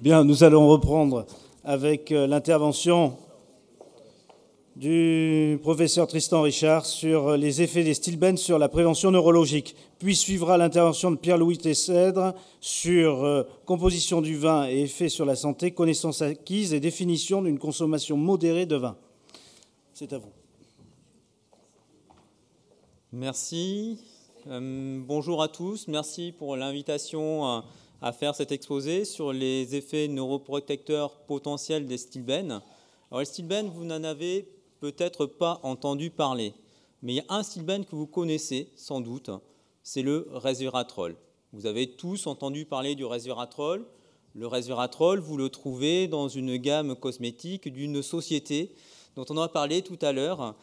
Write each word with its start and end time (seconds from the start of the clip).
Bien, 0.00 0.24
nous 0.24 0.44
allons 0.44 0.68
reprendre 0.68 1.26
avec 1.64 2.12
euh, 2.12 2.26
l'intervention 2.26 3.16
du 4.76 5.58
professeur 5.62 6.06
Tristan 6.06 6.42
Richard 6.42 6.86
sur 6.86 7.36
les 7.36 7.62
effets 7.62 7.82
des 7.82 7.94
stilbènes 7.94 8.36
sur 8.36 8.58
la 8.58 8.68
prévention 8.68 9.10
neurologique. 9.10 9.74
Puis 9.98 10.14
suivra 10.14 10.56
l'intervention 10.56 11.10
de 11.10 11.16
Pierre-Louis 11.16 11.58
Tessèdre 11.58 12.34
sur 12.60 13.24
euh, 13.24 13.42
composition 13.66 14.20
du 14.20 14.36
vin 14.36 14.68
et 14.68 14.82
effets 14.82 15.08
sur 15.08 15.24
la 15.24 15.34
santé, 15.34 15.72
connaissances 15.72 16.22
acquises 16.22 16.72
et 16.72 16.80
définition 16.80 17.42
d'une 17.42 17.58
consommation 17.58 18.16
modérée 18.16 18.66
de 18.66 18.76
vin. 18.76 18.96
C'est 19.94 20.12
à 20.12 20.18
vous. 20.18 20.32
Merci. 23.12 23.98
Euh, 24.46 25.00
bonjour 25.04 25.42
à 25.42 25.48
tous. 25.48 25.88
Merci 25.88 26.32
pour 26.32 26.56
l'invitation 26.56 27.62
à, 28.00 28.12
faire 28.12 28.34
cet 28.34 28.52
exposé 28.52 29.04
sur 29.04 29.32
les 29.32 29.74
effets 29.74 30.08
neuroprotecteurs 30.08 31.20
potentiels 31.26 31.86
des 31.86 31.98
stilbènes. 31.98 32.60
Alors, 33.10 33.20
les 33.20 33.26
stilbènes, 33.26 33.68
vous 33.68 33.84
n'en 33.84 34.04
avez 34.04 34.48
peut-être 34.80 35.26
pas 35.26 35.60
entendu 35.62 36.10
parler, 36.10 36.54
mais 37.02 37.14
il 37.14 37.16
y 37.16 37.20
a 37.20 37.34
un 37.34 37.42
stilbène 37.42 37.84
que 37.84 37.96
vous 37.96 38.06
connaissez 38.06 38.70
sans 38.76 39.00
doute, 39.00 39.30
c'est 39.82 40.02
le 40.02 40.28
resveratrol. 40.30 41.16
Vous 41.52 41.66
avez 41.66 41.92
tous 41.92 42.26
entendu 42.26 42.66
parler 42.66 42.94
du 42.94 43.06
resveratrol. 43.06 43.86
Le 44.34 44.46
resveratrol, 44.46 45.18
vous 45.18 45.38
le 45.38 45.48
trouvez 45.48 46.06
dans 46.06 46.28
une 46.28 46.58
gamme 46.58 46.94
cosmétique 46.94 47.72
d'une 47.72 48.02
société 48.02 48.74
dont 49.16 49.24
on 49.30 49.38
a 49.38 49.48
parlé 49.48 49.82
tout 49.82 49.98
à 50.02 50.12
l'heure. 50.12 50.54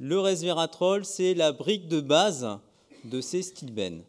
Le 0.00 0.18
resveratrol, 0.18 1.04
c'est 1.04 1.34
la 1.34 1.52
brique 1.52 1.86
de 1.86 2.00
base 2.00 2.58
de 3.04 3.20
ces 3.20 3.42
stilbènes. 3.42 4.02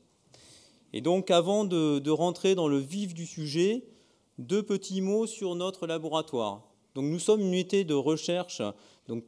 Et 0.93 1.01
donc, 1.01 1.31
avant 1.31 1.65
de, 1.65 2.09
rentrer 2.09 2.53
dans 2.53 2.67
le 2.67 2.77
vif 2.77 3.15
du 3.15 3.25
sujet, 3.25 3.83
deux 4.37 4.61
petits 4.61 5.01
mots 5.01 5.25
sur 5.25 5.55
notre 5.55 5.87
laboratoire. 5.87 6.61
Nous 6.95 7.19
sommes 7.19 7.41
une 7.41 7.47
unité 7.47 7.83
de 7.83 7.95
recherche 7.95 8.61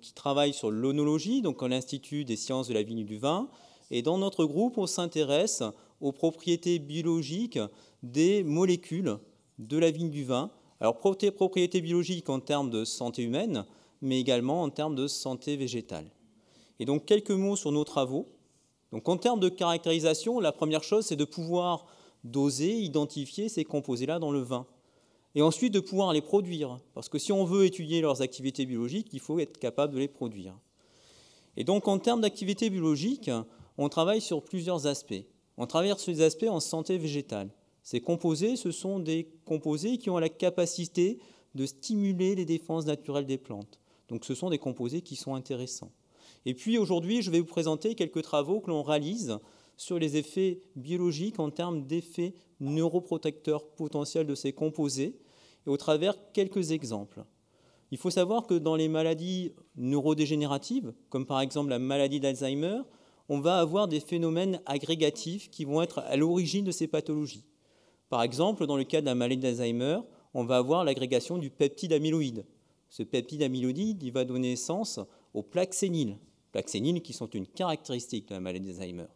qui 0.02 0.14
travaille 0.14 0.54
sur 0.54 0.70
l'onologie, 0.70 1.42
donc 1.42 1.62
à 1.64 1.68
l'Institut 1.68 2.24
des 2.24 2.36
sciences 2.36 2.68
de 2.68 2.74
la 2.74 2.84
vigne 2.84 3.00
et 3.00 3.04
du 3.04 3.18
vin. 3.18 3.50
Et 3.90 4.04
dans 4.04 4.20
notre 4.20 4.46
groupe, 4.46 4.78
on 4.78 4.86
s'intéresse 4.86 5.64
aux 6.02 6.12
propriétés 6.12 6.78
biologiques 6.78 7.60
des 8.04 8.44
molécules 8.44 9.18
de 9.58 9.78
la 9.78 9.90
vigne 9.90 10.12
du 10.12 10.24
vin. 10.24 10.52
Alors, 10.80 10.98
propriétés 10.98 11.82
biologiques 11.82 12.30
en 12.30 12.40
termes 12.40 12.70
de 12.70 12.86
santé 12.86 13.24
humaine, 13.24 13.66
mais 14.02 14.20
également 14.20 14.62
en 14.62 14.70
termes 14.70 14.96
de 14.96 15.08
santé 15.08 15.58
végétale. 15.58 16.12
Et 16.80 16.86
donc, 16.86 17.06
quelques 17.06 17.32
mots 17.32 17.56
sur 17.56 17.72
nos 17.72 17.86
travaux. 17.86 18.28
Donc, 18.96 19.10
en 19.10 19.18
termes 19.18 19.42
de 19.42 19.50
caractérisation, 19.50 20.40
la 20.40 20.54
première 20.54 20.82
chose, 20.82 21.06
c'est 21.06 21.18
de 21.18 21.26
pouvoir 21.26 21.86
doser, 22.24 22.72
identifier 22.72 23.50
ces 23.50 23.66
composés-là 23.66 24.20
dans 24.20 24.32
le 24.32 24.40
vin 24.40 24.66
et 25.36 25.42
ensuite 25.42 25.74
de 25.74 25.82
pouvoir 25.82 26.14
les 26.14 26.22
produire. 26.22 26.80
Parce 26.94 27.10
que 27.10 27.20
si 27.20 27.34
on 27.34 27.44
veut 27.44 27.66
étudier 27.66 28.00
leurs 28.00 28.22
activités 28.22 28.66
biologiques, 28.66 29.10
il 29.12 29.20
faut 29.20 29.38
être 29.40 29.58
capable 29.58 29.96
de 29.96 30.00
les 30.00 30.08
produire. 30.08 30.58
Et 31.58 31.66
donc 31.66 31.90
en 31.90 32.00
termes 32.00 32.22
d'activité 32.22 32.70
biologique, 32.70 33.30
on 33.78 33.90
travaille 33.90 34.22
sur 34.22 34.42
plusieurs 34.42 34.88
aspects. 34.88 35.26
On 35.58 35.68
travaille 35.68 35.94
sur 36.00 36.14
les 36.14 36.22
aspects 36.22 36.48
en 36.48 36.62
santé 36.62 36.98
végétale. 36.98 37.50
Ces 37.84 38.00
composés, 38.00 38.56
ce 38.56 38.72
sont 38.72 39.00
des 39.00 39.28
composés 39.44 39.98
qui 39.98 40.10
ont 40.10 40.20
la 40.20 40.30
capacité 40.30 41.20
de 41.54 41.66
stimuler 41.66 42.36
les 42.36 42.46
défenses 42.46 42.86
naturelles 42.86 43.26
des 43.26 43.38
plantes. 43.38 43.78
Donc 44.08 44.24
ce 44.24 44.36
sont 44.36 44.50
des 44.50 44.58
composés 44.58 45.02
qui 45.02 45.18
sont 45.18 45.36
intéressants. 45.36 45.92
Et 46.46 46.54
puis 46.54 46.78
aujourd'hui, 46.78 47.22
je 47.22 47.32
vais 47.32 47.40
vous 47.40 47.46
présenter 47.46 47.96
quelques 47.96 48.22
travaux 48.22 48.60
que 48.60 48.70
l'on 48.70 48.84
réalise 48.84 49.40
sur 49.78 50.00
les 50.00 50.18
effets 50.18 50.62
biologiques 50.76 51.40
en 51.40 51.50
termes 51.50 51.86
d'effets 51.86 52.36
neuroprotecteurs 52.60 53.68
potentiels 53.68 54.28
de 54.28 54.36
ces 54.36 54.54
composés 54.54 55.18
et 55.66 55.70
au 55.70 55.78
travers 55.78 56.16
quelques 56.34 56.72
exemples. 56.72 57.26
Il 57.92 57.98
faut 57.98 58.10
savoir 58.10 58.46
que 58.46 58.54
dans 58.54 58.76
les 58.76 58.88
maladies 58.88 59.54
neurodégénératives, 59.76 60.94
comme 61.10 61.26
par 61.26 61.42
exemple 61.42 61.70
la 61.70 61.80
maladie 61.80 62.20
d'Alzheimer, 62.20 62.82
on 63.28 63.40
va 63.40 63.58
avoir 63.60 63.88
des 63.88 64.00
phénomènes 64.00 64.62
agrégatifs 64.66 65.50
qui 65.50 65.66
vont 65.66 65.82
être 65.82 66.00
à 66.00 66.16
l'origine 66.16 66.66
de 66.66 66.72
ces 66.72 66.88
pathologies. 66.88 67.46
Par 68.10 68.22
exemple, 68.22 68.68
dans 68.68 68.78
le 68.78 68.84
cas 68.84 69.02
de 69.02 69.08
la 69.08 69.16
maladie 69.16 69.42
d'Alzheimer, 69.42 70.00
on 70.34 70.46
va 70.46 70.58
avoir 70.58 70.84
l'agrégation 70.84 71.38
du 71.38 71.50
peptide 71.50 71.94
amyloïde. 71.94 72.46
Ce 72.90 73.02
peptide 73.02 73.42
amyloïde, 73.42 74.04
il 74.04 74.12
va 74.12 74.26
donner 74.26 74.50
naissance 74.50 75.00
aux 75.34 75.44
plaques 75.44 75.74
séniles, 75.74 76.18
plaques 76.56 76.70
séniles 76.70 77.02
qui 77.02 77.12
sont 77.12 77.28
une 77.28 77.48
caractéristique 77.48 78.30
de 78.30 78.34
la 78.34 78.40
maladie 78.40 78.68
d'Alzheimer. 78.68 79.08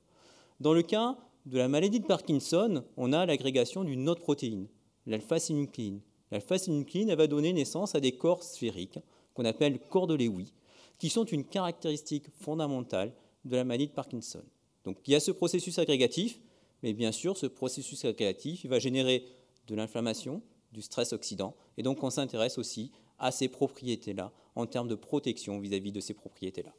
Dans 0.59 0.73
le 0.73 0.81
cas 0.81 1.17
de 1.45 1.57
la 1.57 1.69
maladie 1.69 2.01
de 2.01 2.05
Parkinson, 2.05 2.83
on 2.97 3.13
a 3.13 3.25
l'agrégation 3.25 3.85
d'une 3.85 4.09
autre 4.09 4.19
protéine, 4.19 4.67
l'alpha-synucléine. 5.05 6.01
L'alpha-synucléine 6.31 7.15
va 7.15 7.27
donner 7.27 7.53
naissance 7.53 7.95
à 7.95 8.01
des 8.01 8.11
corps 8.11 8.43
sphériques 8.43 8.99
qu'on 9.33 9.45
appelle 9.45 9.79
corps 9.79 10.05
de 10.07 10.15
Lewy, 10.15 10.51
qui 10.97 11.07
sont 11.07 11.23
une 11.23 11.45
caractéristique 11.45 12.25
fondamentale 12.41 13.13
de 13.45 13.55
la 13.55 13.63
maladie 13.63 13.87
de 13.87 13.93
Parkinson. 13.93 14.43
Donc 14.83 14.97
il 15.07 15.11
y 15.11 15.15
a 15.15 15.21
ce 15.21 15.31
processus 15.31 15.79
agrégatif, 15.79 16.41
mais 16.83 16.91
bien 16.91 17.13
sûr, 17.13 17.37
ce 17.37 17.45
processus 17.45 18.03
agrégatif 18.03 18.65
il 18.65 18.69
va 18.69 18.79
générer 18.79 19.23
de 19.67 19.75
l'inflammation, 19.75 20.41
du 20.73 20.81
stress 20.81 21.13
oxydant, 21.13 21.55
et 21.77 21.83
donc 21.83 22.03
on 22.03 22.09
s'intéresse 22.09 22.57
aussi 22.57 22.91
à 23.17 23.31
ces 23.31 23.47
propriétés-là 23.47 24.33
en 24.55 24.65
termes 24.65 24.89
de 24.89 24.95
protection 24.95 25.57
vis-à-vis 25.61 25.91
-vis 25.91 25.93
de 25.93 26.01
ces 26.01 26.13
propriétés-là. 26.13 26.73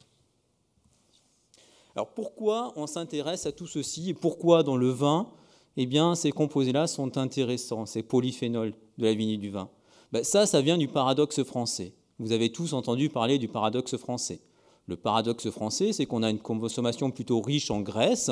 Alors 1.95 2.13
pourquoi 2.13 2.73
on 2.75 2.87
s'intéresse 2.87 3.45
à 3.45 3.51
tout 3.51 3.67
ceci 3.67 4.09
et 4.09 4.13
pourquoi 4.13 4.63
dans 4.63 4.77
le 4.77 4.89
vin 4.89 5.29
eh 5.77 5.85
bien, 5.85 6.15
ces 6.15 6.31
composés-là 6.31 6.85
sont 6.87 7.17
intéressants, 7.17 7.85
ces 7.85 8.03
polyphénols 8.03 8.73
de 8.97 9.05
la 9.05 9.13
vigne 9.13 9.39
du 9.39 9.49
vin? 9.49 9.69
Ben, 10.11 10.23
Ça, 10.23 10.45
ça 10.45 10.61
vient 10.61 10.77
du 10.77 10.87
paradoxe 10.87 11.43
français. 11.43 11.93
Vous 12.19 12.33
avez 12.33 12.51
tous 12.51 12.73
entendu 12.73 13.09
parler 13.09 13.37
du 13.37 13.47
paradoxe 13.47 13.95
français. 13.97 14.41
Le 14.87 14.97
paradoxe 14.97 15.49
français, 15.49 15.93
c'est 15.93 16.05
qu'on 16.05 16.23
a 16.23 16.29
une 16.29 16.39
consommation 16.39 17.11
plutôt 17.11 17.39
riche 17.41 17.71
en 17.71 17.81
graisse 17.81 18.31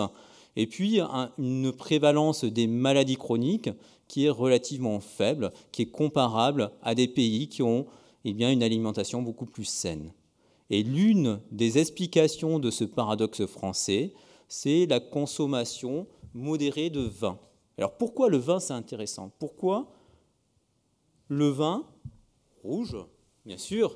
et 0.55 0.67
puis 0.67 0.99
une 1.37 1.71
prévalence 1.71 2.43
des 2.43 2.67
maladies 2.67 3.15
chroniques 3.15 3.69
qui 4.07 4.25
est 4.25 4.29
relativement 4.29 4.99
faible, 4.99 5.51
qui 5.71 5.83
est 5.83 5.91
comparable 5.91 6.71
à 6.81 6.95
des 6.95 7.07
pays 7.07 7.47
qui 7.47 7.61
ont 7.63 7.85
eh 8.25 8.33
bien, 8.33 8.51
une 8.51 8.63
alimentation 8.63 9.21
beaucoup 9.21 9.45
plus 9.45 9.65
saine. 9.65 10.11
Et 10.69 10.83
l'une 10.83 11.39
des 11.51 11.77
explications 11.77 12.59
de 12.59 12.69
ce 12.69 12.83
paradoxe 12.83 13.45
français, 13.45 14.13
c'est 14.47 14.85
la 14.85 14.99
consommation 14.99 16.07
modérée 16.33 16.89
de 16.89 17.01
vin. 17.01 17.39
Alors 17.77 17.97
pourquoi 17.97 18.29
le 18.29 18.37
vin 18.37 18.59
c'est 18.59 18.73
intéressant? 18.73 19.31
Pourquoi 19.39 19.91
le 21.27 21.49
vin 21.49 21.85
rouge, 22.63 22.97
bien 23.45 23.57
sûr, 23.57 23.95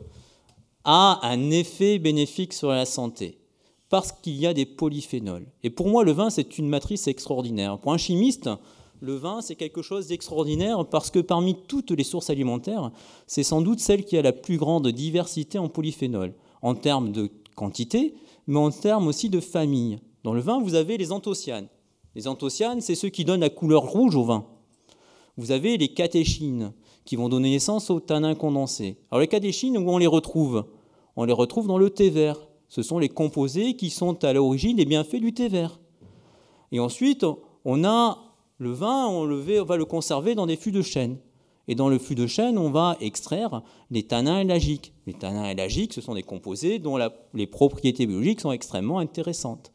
a 0.84 1.20
un 1.28 1.52
effet 1.52 2.00
bénéfique 2.00 2.54
sur 2.54 2.70
la 2.70 2.86
santé? 2.86 3.40
Parce 3.90 4.12
qu'il 4.12 4.36
y 4.36 4.48
a 4.48 4.56
des 4.56 4.66
polyphénols. 4.66 5.46
Et 5.62 5.70
pour 5.70 5.88
moi, 5.88 6.04
le 6.04 6.14
vin, 6.14 6.32
c'est 6.32 6.58
une 6.58 6.68
matrice 6.68 7.08
extraordinaire. 7.08 7.78
Pour 7.78 7.94
un 7.94 7.98
chimiste, 7.98 8.50
le 9.02 9.16
vin, 9.16 9.42
c'est 9.42 9.56
quelque 9.56 9.84
chose 9.84 10.08
d'extraordinaire 10.08 10.88
parce 10.88 11.12
que 11.12 11.20
parmi 11.20 11.56
toutes 11.68 11.92
les 11.92 12.04
sources 12.04 12.32
alimentaires, 12.32 12.92
c'est 13.28 13.44
sans 13.44 13.62
doute 13.62 13.80
celle 13.80 14.06
qui 14.06 14.18
a 14.18 14.24
la 14.24 14.32
plus 14.32 14.58
grande 14.58 14.88
diversité 14.88 15.60
en 15.60 15.70
polyphénols 15.70 16.34
en 16.64 16.74
termes 16.74 17.12
de 17.12 17.30
quantité, 17.56 18.16
mais 18.48 18.58
en 18.58 18.72
termes 18.72 19.08
aussi 19.08 19.30
de 19.30 19.40
famille. 19.40 20.00
Dans 20.24 20.34
le 20.34 20.42
vin, 20.42 20.60
vous 20.60 20.74
avez 20.74 20.98
les 20.98 21.12
anthocyanes. 21.12 21.68
Les 22.16 22.28
anthocyanes, 22.28 22.82
c'est 22.82 22.96
ceux 22.96 23.10
qui 23.10 23.26
donnent 23.26 23.42
la 23.42 23.50
couleur 23.50 23.84
rouge 23.84 24.16
au 24.16 24.24
vin. 24.24 24.46
Vous 25.38 25.52
avez 25.52 25.78
les 25.78 25.90
catéchines, 25.90 26.74
qui 27.06 27.16
vont 27.16 27.30
donner 27.30 27.50
naissance 27.50 27.90
aux 27.90 28.00
tanins 28.00 28.36
condensés. 28.36 28.98
Alors 29.12 29.22
les 29.22 29.28
catéchines, 29.28 29.78
où 29.78 29.90
on 29.90 29.98
les 29.98 30.08
retrouve? 30.08 30.66
On 31.16 31.26
les 31.26 31.34
retrouve 31.34 31.68
dans 31.68 31.78
le 31.78 31.90
thé 31.90 32.10
vert. 32.10 32.48
Ce 32.70 32.82
sont 32.82 32.98
les 32.98 33.10
composés 33.10 33.76
qui 33.76 33.90
sont 33.90 34.24
à 34.24 34.34
l'origine 34.34 34.78
des 34.78 34.86
bienfaits 34.86 35.20
du 35.20 35.34
thé 35.34 35.48
vert. 35.48 35.80
Et 36.72 36.80
ensuite, 36.80 37.26
on 37.66 37.84
a 37.84 38.20
le 38.58 38.72
vin, 38.72 39.08
on, 39.08 39.26
va 39.26 39.78
le 39.78 39.86
conserver 39.86 40.34
dans 40.34 40.48
des 40.48 40.56
fûts 40.56 40.72
de 40.72 40.82
chêne. 40.82 41.18
Et 41.68 41.76
dans 41.76 41.88
le 41.88 41.98
flux 41.98 42.16
de 42.16 42.28
chêne, 42.28 42.58
on 42.58 42.72
va 42.72 42.98
extraire 43.00 43.62
les 43.90 44.04
tanins 44.04 44.40
élagiques. 44.40 44.94
Les 45.08 45.14
tanins 45.14 45.50
élagiques, 45.50 45.94
ce 45.94 46.02
sont 46.02 46.14
des 46.14 46.24
composés 46.24 46.80
dont 46.80 47.00
les 47.34 47.48
propriétés 47.48 48.06
biologiques 48.06 48.42
sont 48.42 48.52
extrêmement 48.52 49.00
intéressantes. 49.00 49.72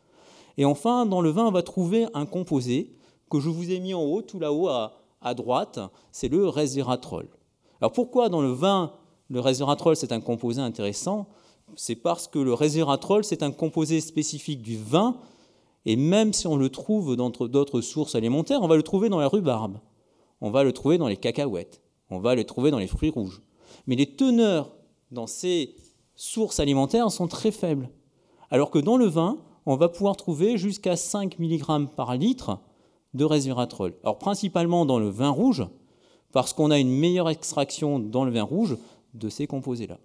Et 0.58 0.64
enfin, 0.64 1.06
dans 1.06 1.22
le 1.22 1.30
vin, 1.30 1.46
on 1.46 1.50
va 1.50 1.62
trouver 1.62 2.06
un 2.14 2.26
composé 2.26 2.92
que 3.30 3.40
je 3.40 3.48
vous 3.48 3.70
ai 3.70 3.80
mis 3.80 3.94
en 3.94 4.02
haut, 4.02 4.22
tout 4.22 4.38
là-haut 4.38 4.68
à, 4.68 4.92
à, 5.20 5.34
droite, 5.34 5.78
c'est 6.12 6.28
le 6.28 6.48
resveratrol. 6.48 7.28
Alors 7.80 7.92
pourquoi 7.92 8.28
dans 8.28 8.42
le 8.42 8.50
vin, 8.50 8.92
le 9.30 9.40
resveratrol, 9.40 9.96
c'est 9.96 10.12
un 10.12 10.20
composé 10.20 10.60
intéressant? 10.60 11.26
C'est 11.76 11.94
parce 11.94 12.26
que 12.26 12.38
le 12.38 12.54
resveratrol, 12.54 13.24
c'est 13.24 13.42
un 13.42 13.50
composé 13.50 14.00
spécifique 14.00 14.62
du 14.62 14.76
vin, 14.76 15.16
et 15.84 15.96
même 15.96 16.32
si 16.32 16.46
on 16.46 16.56
le 16.56 16.70
trouve 16.70 17.16
dans 17.16 17.30
d'autres 17.30 17.80
sources 17.80 18.14
alimentaires, 18.14 18.62
on 18.62 18.68
va 18.68 18.76
le 18.76 18.82
trouver 18.82 19.08
dans 19.08 19.20
la 19.20 19.28
rhubarbe 19.28 19.78
on 20.40 20.50
va 20.50 20.64
le 20.64 20.72
trouver 20.72 20.98
dans 20.98 21.08
les 21.08 21.16
cacahuètes, 21.16 21.80
on 22.10 22.18
va 22.18 22.34
le 22.34 22.44
trouver 22.44 22.70
dans 22.70 22.78
les 22.78 22.86
fruits 22.86 23.10
rouges. 23.10 23.42
Mais 23.86 23.96
les 23.96 24.14
teneurs 24.14 24.70
dans 25.10 25.26
ces 25.26 25.74
sources 26.14 26.60
alimentaires 26.60 27.10
sont 27.10 27.28
très 27.28 27.50
faibles. 27.50 27.88
Alors 28.50 28.70
que 28.70 28.78
dans 28.78 28.96
le 28.96 29.06
vin, 29.06 29.38
on 29.66 29.76
va 29.76 29.88
pouvoir 29.88 30.16
trouver 30.16 30.56
jusqu'à 30.56 30.96
5 30.96 31.38
mg 31.38 31.88
par 31.94 32.16
litre 32.16 32.58
de 33.14 33.24
resveratrol. 33.24 33.94
Alors 34.02 34.18
principalement 34.18 34.86
dans 34.86 34.98
le 34.98 35.08
vin 35.08 35.30
rouge, 35.30 35.66
parce 36.32 36.52
qu'on 36.52 36.70
a 36.70 36.78
une 36.78 36.90
meilleure 36.90 37.30
extraction 37.30 37.98
dans 37.98 38.24
le 38.24 38.32
vin 38.32 38.42
rouge 38.42 38.76
de 39.14 39.28
ces 39.28 39.46
composés-là. 39.46 39.98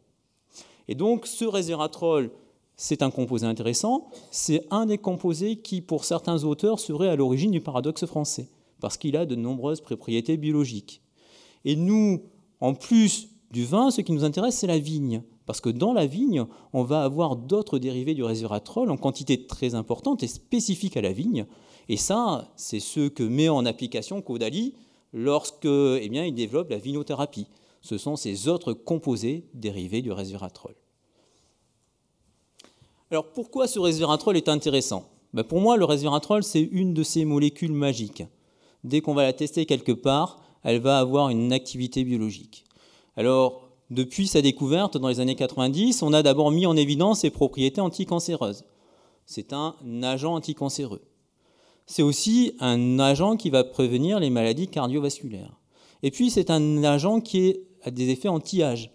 Et 0.87 0.95
donc 0.95 1.27
ce 1.27 1.45
resveratrol, 1.45 2.31
c'est 2.75 3.01
un 3.01 3.11
composé 3.11 3.45
intéressant, 3.45 4.07
c'est 4.31 4.65
un 4.71 4.85
des 4.85 4.97
composés 4.97 5.57
qui, 5.57 5.81
pour 5.81 6.05
certains 6.05 6.43
auteurs, 6.43 6.79
serait 6.79 7.09
à 7.09 7.15
l'origine 7.15 7.51
du 7.51 7.61
paradoxe 7.61 8.05
français, 8.05 8.47
parce 8.83 8.97
qu'il 8.97 9.15
a 9.15 9.25
de 9.25 9.35
nombreuses 9.35 9.79
propriétés 9.79 10.35
biologiques. 10.35 11.01
Et 11.63 11.77
nous, 11.77 12.23
en 12.59 12.73
plus 12.73 13.29
du 13.49 13.63
vin, 13.63 13.91
ce 13.91 14.01
qui 14.01 14.11
nous 14.11 14.25
intéresse, 14.25 14.57
c'est 14.57 14.67
la 14.67 14.77
vigne. 14.77 15.23
Parce 15.45 15.61
que 15.61 15.69
dans 15.69 15.93
la 15.93 16.05
vigne, 16.05 16.45
on 16.73 16.83
va 16.83 17.05
avoir 17.05 17.37
d'autres 17.37 17.79
dérivés 17.79 18.13
du 18.13 18.25
resveratrol 18.25 18.91
en 18.91 18.97
quantité 18.97 19.47
très 19.47 19.73
importante 19.73 20.21
et 20.21 20.27
spécifique 20.27 20.97
à 20.97 21.01
la 21.01 21.13
vigne. 21.13 21.45
Et 21.87 21.95
ça, 21.95 22.51
c'est 22.57 22.81
ce 22.81 23.07
que 23.07 23.23
met 23.23 23.47
en 23.47 23.65
application 23.65 24.21
Caudalie 24.21 24.73
lorsque, 25.13 25.63
eh 25.63 26.09
bien, 26.09 26.25
il 26.25 26.35
développe 26.35 26.69
la 26.69 26.77
vinothérapie. 26.77 27.47
Ce 27.79 27.97
sont 27.97 28.17
ces 28.17 28.49
autres 28.49 28.73
composés 28.73 29.45
dérivés 29.53 30.01
du 30.01 30.11
resveratrol. 30.11 30.75
Alors 33.11 33.31
pourquoi 33.31 33.69
ce 33.69 33.79
resveratrol 33.79 34.35
est 34.35 34.49
intéressant? 34.49 35.09
Ben, 35.33 35.45
Pour 35.45 35.61
moi, 35.61 35.77
le 35.77 35.85
resveratrol, 35.85 36.43
c'est 36.43 36.63
une 36.63 36.93
de 36.93 37.03
ces 37.03 37.23
molécules 37.23 37.71
magiques. 37.71 38.23
Dès 38.83 39.01
qu'on 39.01 39.13
va 39.13 39.23
la 39.23 39.33
tester 39.33 39.65
quelque 39.65 39.91
part, 39.91 40.41
elle 40.63 40.79
va 40.79 40.99
avoir 40.99 41.29
une 41.29 41.53
activité 41.53 42.03
biologique. 42.03 42.65
Alors, 43.15 43.69
depuis 43.89 44.27
sa 44.27 44.41
découverte 44.41 44.97
dans 44.97 45.07
les 45.07 45.19
années 45.19 45.35
90, 45.35 46.01
on 46.03 46.13
a 46.13 46.23
d'abord 46.23 46.51
mis 46.51 46.65
en 46.65 46.75
évidence 46.75 47.19
ses 47.19 47.29
propriétés 47.29 47.81
anticancéreuses. 47.81 48.65
C'est 49.25 49.53
un 49.53 49.75
agent 50.01 50.33
anticancéreux. 50.33 51.01
C'est 51.85 52.01
aussi 52.01 52.55
un 52.59 52.99
agent 52.99 53.37
qui 53.37 53.49
va 53.49 53.63
prévenir 53.63 54.19
les 54.19 54.29
maladies 54.29 54.67
cardiovasculaires. 54.67 55.59
Et 56.01 56.11
puis, 56.11 56.29
c'est 56.29 56.49
un 56.49 56.83
agent 56.83 57.21
qui 57.21 57.57
a 57.83 57.91
des 57.91 58.09
effets 58.09 58.29
anti-âge. 58.29 58.91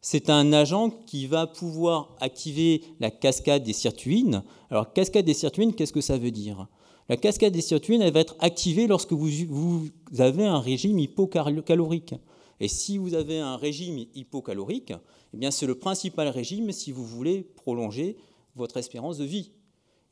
C'est 0.00 0.30
un 0.30 0.52
agent 0.52 0.90
qui 0.90 1.26
va 1.26 1.46
pouvoir 1.46 2.16
activer 2.20 2.82
la 3.00 3.10
cascade 3.10 3.64
des 3.64 3.72
sirtuines. 3.72 4.44
Alors, 4.70 4.92
cascade 4.92 5.24
des 5.24 5.34
sirtuines, 5.34 5.74
qu'est-ce 5.74 5.92
que 5.92 6.00
ça 6.00 6.16
veut 6.16 6.30
dire? 6.30 6.68
La 7.08 7.16
cascade 7.16 7.52
des 7.52 7.60
sirtuines, 7.60 8.08
va 8.10 8.20
être 8.20 8.36
activée 8.40 8.86
lorsque 8.86 9.12
vous, 9.12 9.28
vous 9.48 9.88
avez 10.18 10.44
un 10.44 10.58
régime 10.58 10.98
hypocalorique. 10.98 12.14
Et 12.58 12.68
si 12.68 12.98
vous 12.98 13.14
avez 13.14 13.38
un 13.38 13.56
régime 13.56 14.06
hypocalorique, 14.14 14.92
eh 15.34 15.36
bien 15.36 15.50
c'est 15.50 15.66
le 15.66 15.76
principal 15.76 16.28
régime 16.28 16.72
si 16.72 16.90
vous 16.90 17.04
voulez 17.04 17.42
prolonger 17.42 18.16
votre 18.56 18.76
espérance 18.78 19.18
de 19.18 19.24
vie. 19.24 19.52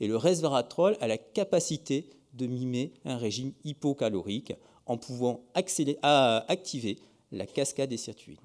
Et 0.01 0.07
le 0.07 0.17
resveratrol 0.17 0.97
a 1.01 1.07
la 1.07 1.19
capacité 1.19 2.11
de 2.35 2.47
mimer 2.47 2.93
un 3.05 3.17
régime 3.17 3.53
hypocalorique 3.65 4.53
en 4.87 4.99
pouvant 4.99 5.41
activer 5.55 6.99
la 7.33 7.47
cascade 7.47 7.89
des 7.89 7.97
sirtuines. 7.97 8.37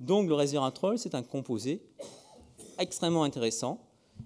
Donc 0.00 0.28
le 0.28 0.34
resveratrol, 0.34 0.98
c'est 0.98 1.14
un 1.14 1.22
composé 1.22 1.82
extrêmement 2.78 3.24
intéressant. 3.24 3.80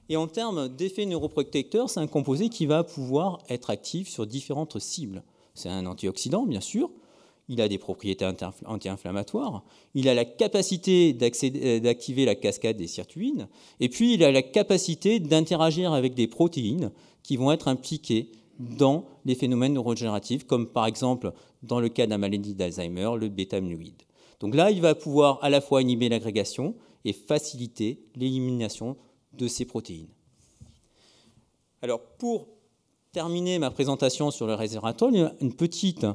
Et 0.09 0.17
en 0.17 0.27
termes 0.27 0.69
d'effet 0.69 1.07
neuroprotecteur, 1.07 1.91
c'est 1.91 2.01
un 2.01 2.07
composé 2.07 2.49
qui 2.49 2.67
va 2.67 2.85
pouvoir 2.85 3.39
être 3.49 3.71
actif 3.71 4.09
sur 4.09 4.27
différentes 4.27 4.79
cibles. 4.79 5.23
C'est 5.55 5.69
un 5.69 5.87
antioxydant, 5.87 6.47
bien 6.47 6.61
sûr, 6.61 6.91
il 7.49 7.61
a 7.61 7.69
des 7.69 7.79
propriétés 7.79 8.27
anti-inflammatoires, 8.67 9.65
il 9.95 10.09
a 10.09 10.15
la 10.15 10.25
capacité 10.25 11.17
euh, 11.21 11.81
d'activer 11.81 12.25
la 12.25 12.35
cascade 12.35 12.77
des 12.77 12.87
sirtuines, 12.87 13.49
et 13.81 13.89
puis 13.89 14.15
il 14.15 14.25
a 14.25 14.31
la 14.31 14.43
capacité 14.43 15.19
d'interagir 15.19 15.93
avec 15.93 16.15
des 16.15 16.27
protéines 16.27 16.91
qui 17.23 17.37
vont 17.37 17.51
être 17.51 17.69
impliquées 17.69 18.31
dans 18.59 19.05
les 19.25 19.35
phénomènes 19.35 19.75
neurodégénératifs, 19.75 20.45
comme 20.45 20.69
par 20.69 20.87
exemple 20.87 21.33
dans 21.63 21.81
le 21.81 21.89
cas 21.89 22.07
de 22.07 22.11
la 22.11 22.19
maladie 22.19 22.55
d'Alzheimer, 22.55 23.11
le 23.19 23.29
bêta-amyloïde. 23.29 24.03
Donc 24.41 24.55
là, 24.55 24.71
il 24.71 24.81
va 24.81 24.95
pouvoir 24.95 25.39
à 25.43 25.51
la 25.51 25.61
fois 25.61 25.83
inhiber 25.83 26.09
l'agrégation 26.09 26.75
et 27.05 27.13
faciliter 27.13 28.01
l'élimination 28.15 28.97
de 29.33 29.49
ces 29.49 29.65
protéines. 29.65 30.09
Alors 31.83 32.01
pour 32.01 32.49
terminer 33.13 33.59
ma 33.59 33.71
présentation 33.71 34.31
sur 34.31 34.47
le 34.47 34.55
resveratrol, 34.55 35.33
une 35.41 35.55
petite 35.55 36.07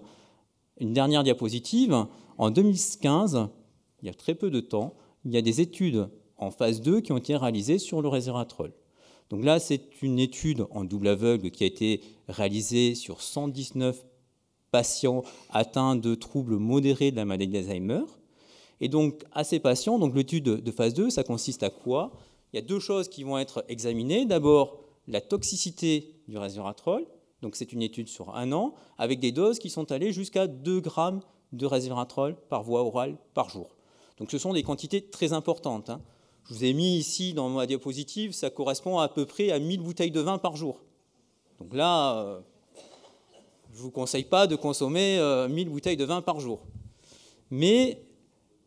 une 0.79 0.93
dernière 0.93 1.23
diapositive. 1.23 2.05
En 2.37 2.51
2015, 2.51 3.47
il 4.01 4.07
y 4.07 4.09
a 4.09 4.13
très 4.13 4.35
peu 4.35 4.49
de 4.49 4.59
temps, 4.59 4.93
il 5.25 5.31
y 5.31 5.37
a 5.37 5.41
des 5.41 5.61
études 5.61 6.09
en 6.37 6.51
phase 6.51 6.81
2 6.81 7.01
qui 7.01 7.11
ont 7.11 7.17
été 7.17 7.35
réalisées 7.35 7.77
sur 7.77 8.01
le 8.01 8.07
resveratrol. 8.09 8.73
Donc 9.29 9.45
là, 9.45 9.59
c'est 9.59 10.01
une 10.01 10.19
étude 10.19 10.65
en 10.71 10.83
double 10.83 11.07
aveugle 11.07 11.51
qui 11.51 11.63
a 11.63 11.67
été 11.67 12.01
réalisée 12.27 12.95
sur 12.95 13.21
119 13.21 14.03
patients 14.71 15.23
atteints 15.49 15.95
de 15.95 16.15
troubles 16.15 16.57
modérés 16.57 17.11
de 17.11 17.15
la 17.15 17.25
maladie 17.25 17.47
d'Alzheimer. 17.47 18.01
Et 18.81 18.89
donc, 18.89 19.23
à 19.31 19.43
ces 19.43 19.59
patients, 19.59 19.97
l'étude 20.13 20.43
de 20.43 20.71
phase 20.71 20.93
2, 20.93 21.09
ça 21.09 21.23
consiste 21.23 21.63
à 21.63 21.69
quoi? 21.69 22.11
Il 22.53 22.57
y 22.57 22.59
a 22.59 22.65
deux 22.65 22.79
choses 22.79 23.09
qui 23.09 23.23
vont 23.23 23.39
être 23.39 23.65
examinées. 23.67 24.25
D'abord, 24.25 24.79
la 25.07 25.21
toxicité 25.21 26.15
du 26.27 26.37
resveratrol, 26.37 27.05
donc 27.41 27.55
c'est 27.55 27.73
une 27.73 27.81
étude 27.81 28.07
sur 28.07 28.35
un 28.35 28.51
an, 28.51 28.75
avec 28.97 29.19
des 29.19 29.31
doses 29.31 29.59
qui 29.59 29.71
sont 29.71 29.91
allées 29.91 30.13
jusqu'à 30.13 30.47
2 30.47 30.79
grammes 30.79 31.21
de 31.51 31.65
resveratrol 31.65 32.35
par 32.49 32.63
voie 32.63 32.83
orale 32.83 33.17
par 33.33 33.49
jour. 33.49 33.75
Donc 34.17 34.31
ce 34.31 34.37
sont 34.37 34.53
des 34.53 34.63
quantités 34.63 35.01
très 35.01 35.33
importantes. 35.33 35.89
Hein. 35.89 36.01
Je 36.45 36.53
vous 36.53 36.63
ai 36.63 36.73
mis 36.73 36.97
ici 36.97 37.33
dans 37.33 37.49
ma 37.49 37.65
diapositive, 37.65 38.33
ça 38.33 38.49
correspond 38.49 38.99
à 38.99 39.09
peu 39.09 39.25
près 39.25 39.51
à 39.51 39.59
1000 39.59 39.81
bouteilles 39.81 40.11
de 40.11 40.19
vin 40.19 40.37
par 40.37 40.55
jour. 40.55 40.83
Donc 41.59 41.73
là, 41.73 42.19
euh, 42.19 42.39
je 43.71 43.79
ne 43.79 43.83
vous 43.83 43.91
conseille 43.91 44.25
pas 44.25 44.45
de 44.45 44.55
consommer 44.55 45.15
1000 45.49 45.67
euh, 45.67 45.71
bouteilles 45.71 45.97
de 45.97 46.05
vin 46.05 46.21
par 46.21 46.39
jour. 46.39 46.61
Mais 47.49 48.03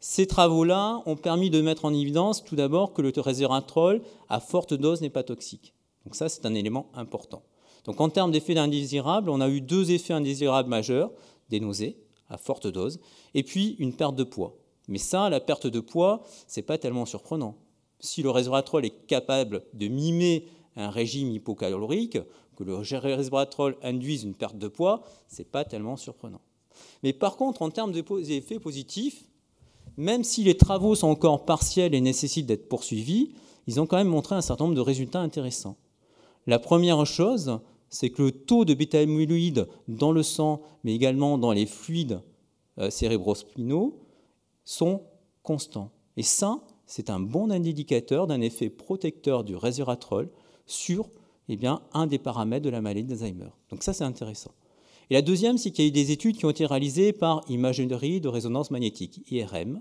ces 0.09 0.29
travaux-là 0.29 1.03
ont 1.05 1.17
permis 1.17 1.51
de 1.51 1.61
mettre 1.61 1.85
en 1.85 1.93
évidence 1.93 2.45
tout 2.45 2.55
d'abord 2.55 2.93
que 2.93 3.03
le 3.03 3.13
resveratrol 3.17 4.01
à 4.29 4.39
forte 4.39 4.73
dose 4.73 5.01
n'est 5.01 5.11
pas 5.11 5.25
toxique. 5.25 5.75
Donc 6.05 6.15
ça, 6.15 6.29
c'est 6.29 6.47
un 6.47 6.55
élément 6.55 6.93
important. 6.95 7.43
Donc 7.85 8.01
en 8.01 8.09
termes 8.09 8.31
d'effets 8.31 8.57
indésirables, 8.57 9.29
on 9.29 9.41
a 9.41 9.49
eu 9.49 9.61
deux 9.61 9.91
effets 9.91 10.13
indésirables 10.13 10.69
majeurs, 10.69 11.11
des 11.49 11.59
nausées 11.59 11.99
à 12.29 12.39
forte 12.39 12.69
dose, 12.69 13.01
et 13.35 13.43
puis 13.43 13.75
une 13.81 13.93
perte 13.93 14.15
de 14.15 14.23
poids. 14.23 14.57
Mais 14.87 14.99
ça, 14.99 15.29
la 15.29 15.41
perte 15.41 15.67
de 15.67 15.81
poids, 15.81 16.23
c'est 16.47 16.63
pas 16.63 16.79
tellement 16.79 17.05
surprenant. 17.05 17.57
Si 17.99 18.23
le 18.23 18.31
resveratrol 18.31 18.85
est 18.85 19.07
capable 19.09 19.65
de 19.75 19.89
mimer 19.89 20.47
un 20.77 20.91
régime 20.91 21.33
hypocalorique, 21.33 22.19
que 22.57 22.63
le 22.63 22.77
resveratrol 22.77 23.77
induise 23.83 24.23
une 24.23 24.37
perte 24.37 24.57
de 24.57 24.69
poids, 24.69 25.03
c'est 25.27 25.51
pas 25.51 25.65
tellement 25.65 25.97
surprenant. 25.97 26.43
Mais 27.03 27.13
par 27.13 27.37
contre, 27.37 27.63
en 27.63 27.71
termes 27.71 27.91
d'effets 27.91 28.61
positifs, 28.61 29.25
même 29.97 30.25
si 30.25 30.45
les 30.45 30.57
travaux 30.57 30.95
sont 30.95 31.09
encore 31.09 31.45
partiels 31.45 31.95
et 31.95 32.01
nécessitent 32.01 32.47
d'être 32.47 32.69
poursuivis, 32.69 33.33
ils 33.67 33.81
ont 33.81 33.87
quand 33.87 33.97
même 33.97 34.09
montré 34.09 34.35
un 34.35 34.41
certain 34.41 34.65
nombre 34.65 34.77
de 34.77 34.81
résultats 34.81 35.21
intéressants. 35.21 35.77
La 36.47 36.59
première 36.59 37.05
chose, 37.07 37.59
c'est 37.89 38.11
que 38.11 38.23
le 38.23 38.33
taux 38.33 38.65
de 38.65 38.75
bêta-amyloïde 38.75 39.69
dans 39.89 40.13
le 40.13 40.23
sang, 40.23 40.61
mais 40.85 40.95
également 40.95 41.39
dans 41.39 41.53
les 41.53 41.67
fluides 41.67 42.21
euh, 42.79 42.91
cérébrospinaux, 42.91 43.99
sont 44.65 45.03
constants. 45.43 45.91
Et 46.17 46.23
ça, 46.23 46.61
c'est 46.87 47.11
un 47.11 47.21
bon 47.21 47.51
indicateur 47.51 48.27
d'un 48.27 48.41
effet 48.41 48.71
protecteur 48.71 49.45
du 49.45 49.57
resveratrol 49.57 50.29
sur 50.67 51.09
eh 51.49 51.59
un 51.93 52.07
des 52.07 52.19
paramètres 52.19 52.65
de 52.65 52.71
la 52.71 52.81
maladie 52.81 53.05
d'Alzheimer. 53.05 53.51
Donc 53.71 53.83
ça, 53.83 53.93
c'est 53.93 54.05
intéressant. 54.05 54.51
Et 55.11 55.15
la 55.15 55.23
deuxième, 55.23 55.57
c'est 55.57 55.71
qu'il 55.71 55.85
y 55.85 55.87
a 55.87 55.91
eu 55.91 55.93
des 55.93 56.11
études 56.11 56.37
qui 56.37 56.47
ont 56.47 56.51
été 56.51 56.67
réalisées 56.67 57.13
par 57.13 57.43
imagerie 57.49 58.21
de 58.21 58.29
résonance 58.29 58.71
magnétique, 58.71 59.23
IRM, 59.31 59.81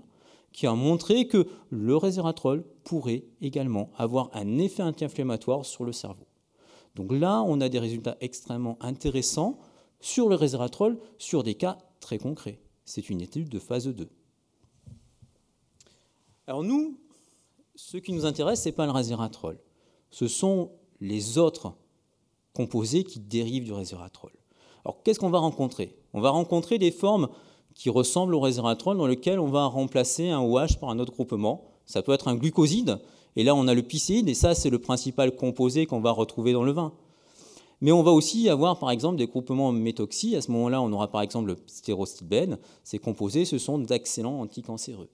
qui 0.52 0.68
ont 0.68 0.76
montré 0.76 1.26
que 1.26 1.46
le 1.70 1.96
resveratrol 1.96 2.64
pourrait 2.84 3.24
également 3.40 3.90
avoir 3.96 4.30
un 4.34 4.58
effet 4.58 4.82
anti-inflammatoire 4.82 5.66
sur 5.66 5.84
le 5.84 5.92
cerveau. 5.92 6.26
Donc 6.94 7.12
là, 7.12 7.42
on 7.42 7.60
a 7.60 7.68
des 7.68 7.78
résultats 7.78 8.16
extrêmement 8.20 8.78
intéressants 8.80 9.58
sur 10.00 10.28
le 10.28 10.34
resveratrol 10.34 10.98
sur 11.18 11.42
des 11.42 11.54
cas 11.54 11.78
très 12.00 12.18
concrets. 12.18 12.60
C'est 12.84 13.10
une 13.10 13.20
étude 13.20 13.48
de 13.48 13.58
phase 13.58 13.88
2. 13.88 14.08
Alors 16.46 16.62
nous, 16.62 16.98
ce 17.74 17.96
qui 17.96 18.12
nous 18.12 18.24
intéresse, 18.24 18.62
ce 18.62 18.68
n'est 18.68 18.74
pas 18.74 18.86
le 18.86 18.92
resveratrol. 18.92 19.58
Ce 20.10 20.28
sont 20.28 20.70
les 21.00 21.36
autres 21.36 21.74
composés 22.54 23.04
qui 23.04 23.20
dérivent 23.20 23.64
du 23.64 23.72
resveratrol. 23.72 24.32
Alors 24.86 25.02
qu'est-ce 25.02 25.18
qu'on 25.18 25.30
va 25.30 25.40
rencontrer? 25.40 25.96
On 26.14 26.20
va 26.20 26.30
rencontrer 26.30 26.78
des 26.78 26.92
formes 26.92 27.26
qui 27.74 27.90
ressemblent 27.90 28.36
au 28.36 28.40
resveratrol 28.40 28.96
dans 28.96 29.08
lesquelles 29.08 29.40
on 29.40 29.48
va 29.48 29.66
remplacer 29.66 30.30
un 30.30 30.40
OH 30.40 30.78
par 30.80 30.90
un 30.90 31.00
autre 31.00 31.12
groupement. 31.12 31.64
Ça 31.86 32.02
peut 32.02 32.12
être 32.12 32.28
un 32.28 32.36
glucoside, 32.36 33.00
et 33.34 33.42
là, 33.42 33.56
on 33.56 33.66
a 33.66 33.74
le 33.74 33.82
piscine, 33.82 34.28
et 34.28 34.34
ça, 34.34 34.54
c'est 34.54 34.70
le 34.70 34.78
principal 34.78 35.34
composé 35.34 35.86
qu'on 35.86 35.98
va 35.98 36.12
retrouver 36.12 36.52
dans 36.52 36.62
le 36.62 36.70
vin. 36.70 36.92
Mais 37.80 37.90
on 37.90 38.04
va 38.04 38.12
aussi 38.12 38.48
avoir, 38.48 38.78
par 38.78 38.92
exemple, 38.92 39.16
des 39.16 39.26
groupements 39.26 39.72
méthoxy. 39.72 40.36
À 40.36 40.40
ce 40.40 40.52
moment-là, 40.52 40.80
on 40.80 40.92
aura 40.92 41.08
par 41.08 41.20
exemple 41.20 41.48
le 41.48 41.56
stérostilbène. 41.66 42.56
Ces 42.84 43.00
composés, 43.00 43.44
ce 43.44 43.58
sont 43.58 43.78
d'excellents 43.78 44.40
anticancéreux. 44.40 45.08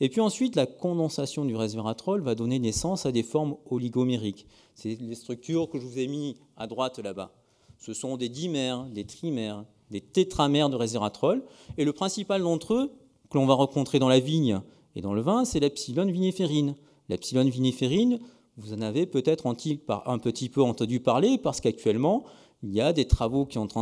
Et 0.00 0.08
puis 0.08 0.20
ensuite, 0.20 0.56
la 0.56 0.66
condensation 0.66 1.44
du 1.44 1.54
resveratrol 1.54 2.22
va 2.22 2.34
donner 2.34 2.58
naissance 2.58 3.06
à 3.06 3.12
des 3.12 3.22
formes 3.22 3.54
oligomériques. 3.70 4.46
C'est 4.74 4.96
les 5.00 5.14
structures 5.14 5.70
que 5.70 5.78
je 5.78 5.86
vous 5.86 5.98
ai 6.00 6.08
mis 6.08 6.36
à 6.56 6.66
droite 6.66 6.98
là-bas. 6.98 7.32
Ce 7.80 7.94
sont 7.94 8.16
des 8.16 8.28
dimères, 8.28 8.84
des 8.84 9.04
trimères. 9.04 9.64
des 9.90 10.00
tétramères 10.00 10.70
de 10.70 10.76
resveratrol. 10.76 11.42
Et 11.76 11.84
le 11.84 11.92
principal 11.92 12.42
d'entre 12.42 12.74
eux, 12.74 12.92
que 13.28 13.38
l'on 13.38 13.46
va 13.46 13.54
rencontrer 13.54 13.98
dans 13.98 14.08
la 14.08 14.20
vigne 14.20 14.60
et 14.94 15.00
dans 15.00 15.14
le 15.14 15.20
vin, 15.20 15.44
c'est 15.44 15.60
l'epsilon 15.60 16.06
viniférine. 16.06 16.76
L'epsilon 17.08 17.44
viniférine, 17.44 18.20
vous 18.56 18.72
en 18.72 18.82
avez 18.82 19.06
peut-être 19.06 19.46
un 19.46 20.18
petit 20.18 20.48
peu 20.48 20.62
entendu 20.62 21.00
parler 21.00 21.38
parce 21.38 21.60
qu'actuellement, 21.60 22.24
il 22.62 22.72
y 22.72 22.80
a 22.80 22.92
des 22.92 23.06
travaux 23.06 23.46
qui 23.46 23.54
sont 23.54 23.78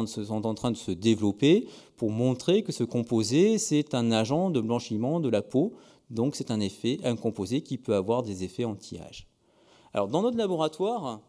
en 0.46 0.54
train 0.54 0.70
de 0.70 0.76
se 0.76 0.92
développer 0.92 1.66
pour 1.96 2.10
montrer 2.10 2.62
que 2.62 2.72
ce 2.72 2.84
composé, 2.84 3.58
c'est 3.58 3.94
un 3.94 4.12
agent 4.12 4.50
de 4.50 4.60
blanchiment 4.60 5.18
de 5.20 5.28
la 5.28 5.42
peau. 5.42 5.74
Donc 6.10 6.36
c'est 6.36 6.50
un 6.50 6.60
un 6.60 7.16
composé 7.16 7.62
qui 7.62 7.76
peut 7.76 7.94
avoir 7.94 8.22
des 8.22 8.44
effets 8.44 8.64
anti-âge. 8.64 9.26
Alors 9.92 10.08
dans 10.08 10.22
notre 10.22 10.36
laboratoire, 10.36 11.20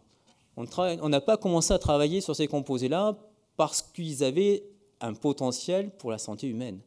on 0.60 1.10
n'a 1.10 1.22
pas 1.22 1.38
commencé 1.38 1.74
à 1.74 1.80
travailler 1.80 2.22
sur 2.22 2.36
ces 2.36 2.48
composés-là 2.48 3.18
parce 3.56 3.82
qu'ils 3.82 4.24
avaient 4.24 4.64
un 5.02 5.14
potentiel 5.14 5.92
pour 5.98 6.12
la 6.12 6.18
santé 6.18 6.48
humaine. 6.48 6.80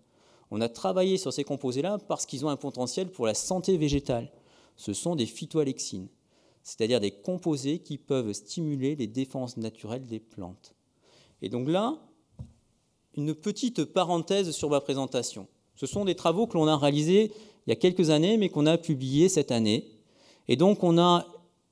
On 0.51 0.61
a 0.61 0.69
travaillé 0.69 1.17
sur 1.17 1.33
ces 1.33 1.45
composés-là 1.45 1.99
parce 2.09 2.27
qu'ils 2.27 2.45
ont 2.45 2.51
un 2.51 2.57
potentiel 2.57 3.11
pour 3.11 3.27
la 3.27 3.35
santé 3.35 3.79
végétale. 3.79 4.31
Ce 4.77 4.93
sont 4.93 5.17
des 5.17 5.27
phytoalexines, 5.27 6.09
c'est-à-dire 6.63 7.01
des 7.01 7.11
composés 7.11 7.79
qui 7.79 7.97
peuvent 7.97 8.33
stimuler 8.33 8.95
les 8.95 9.07
défenses 9.07 9.57
naturelles 9.57 10.07
des 10.07 10.21
plantes. 10.21 10.75
Et 11.41 11.49
donc 11.49 11.69
là, 11.69 11.97
une 13.17 13.35
petite 13.35 13.85
parenthèse 13.85 14.51
sur 14.51 14.69
ma 14.71 14.81
présentation. 14.81 15.47
Ce 15.75 15.87
sont 15.87 16.05
des 16.05 16.15
travaux 16.15 16.47
que 16.47 16.59
l'on 16.59 16.69
a 16.69 16.77
réalisés 16.77 17.33
il 17.67 17.71
y 17.71 17.73
a 17.73 17.77
quelques 17.77 18.11
années, 18.11 18.37
mais 18.37 18.49
qu'on 18.49 18.67
a 18.67 18.77
publiés 18.77 19.29
cette 19.29 19.53
année. 19.53 19.89
Et 20.49 20.57
donc 20.57 20.83
on 20.83 20.99
a 20.99 21.27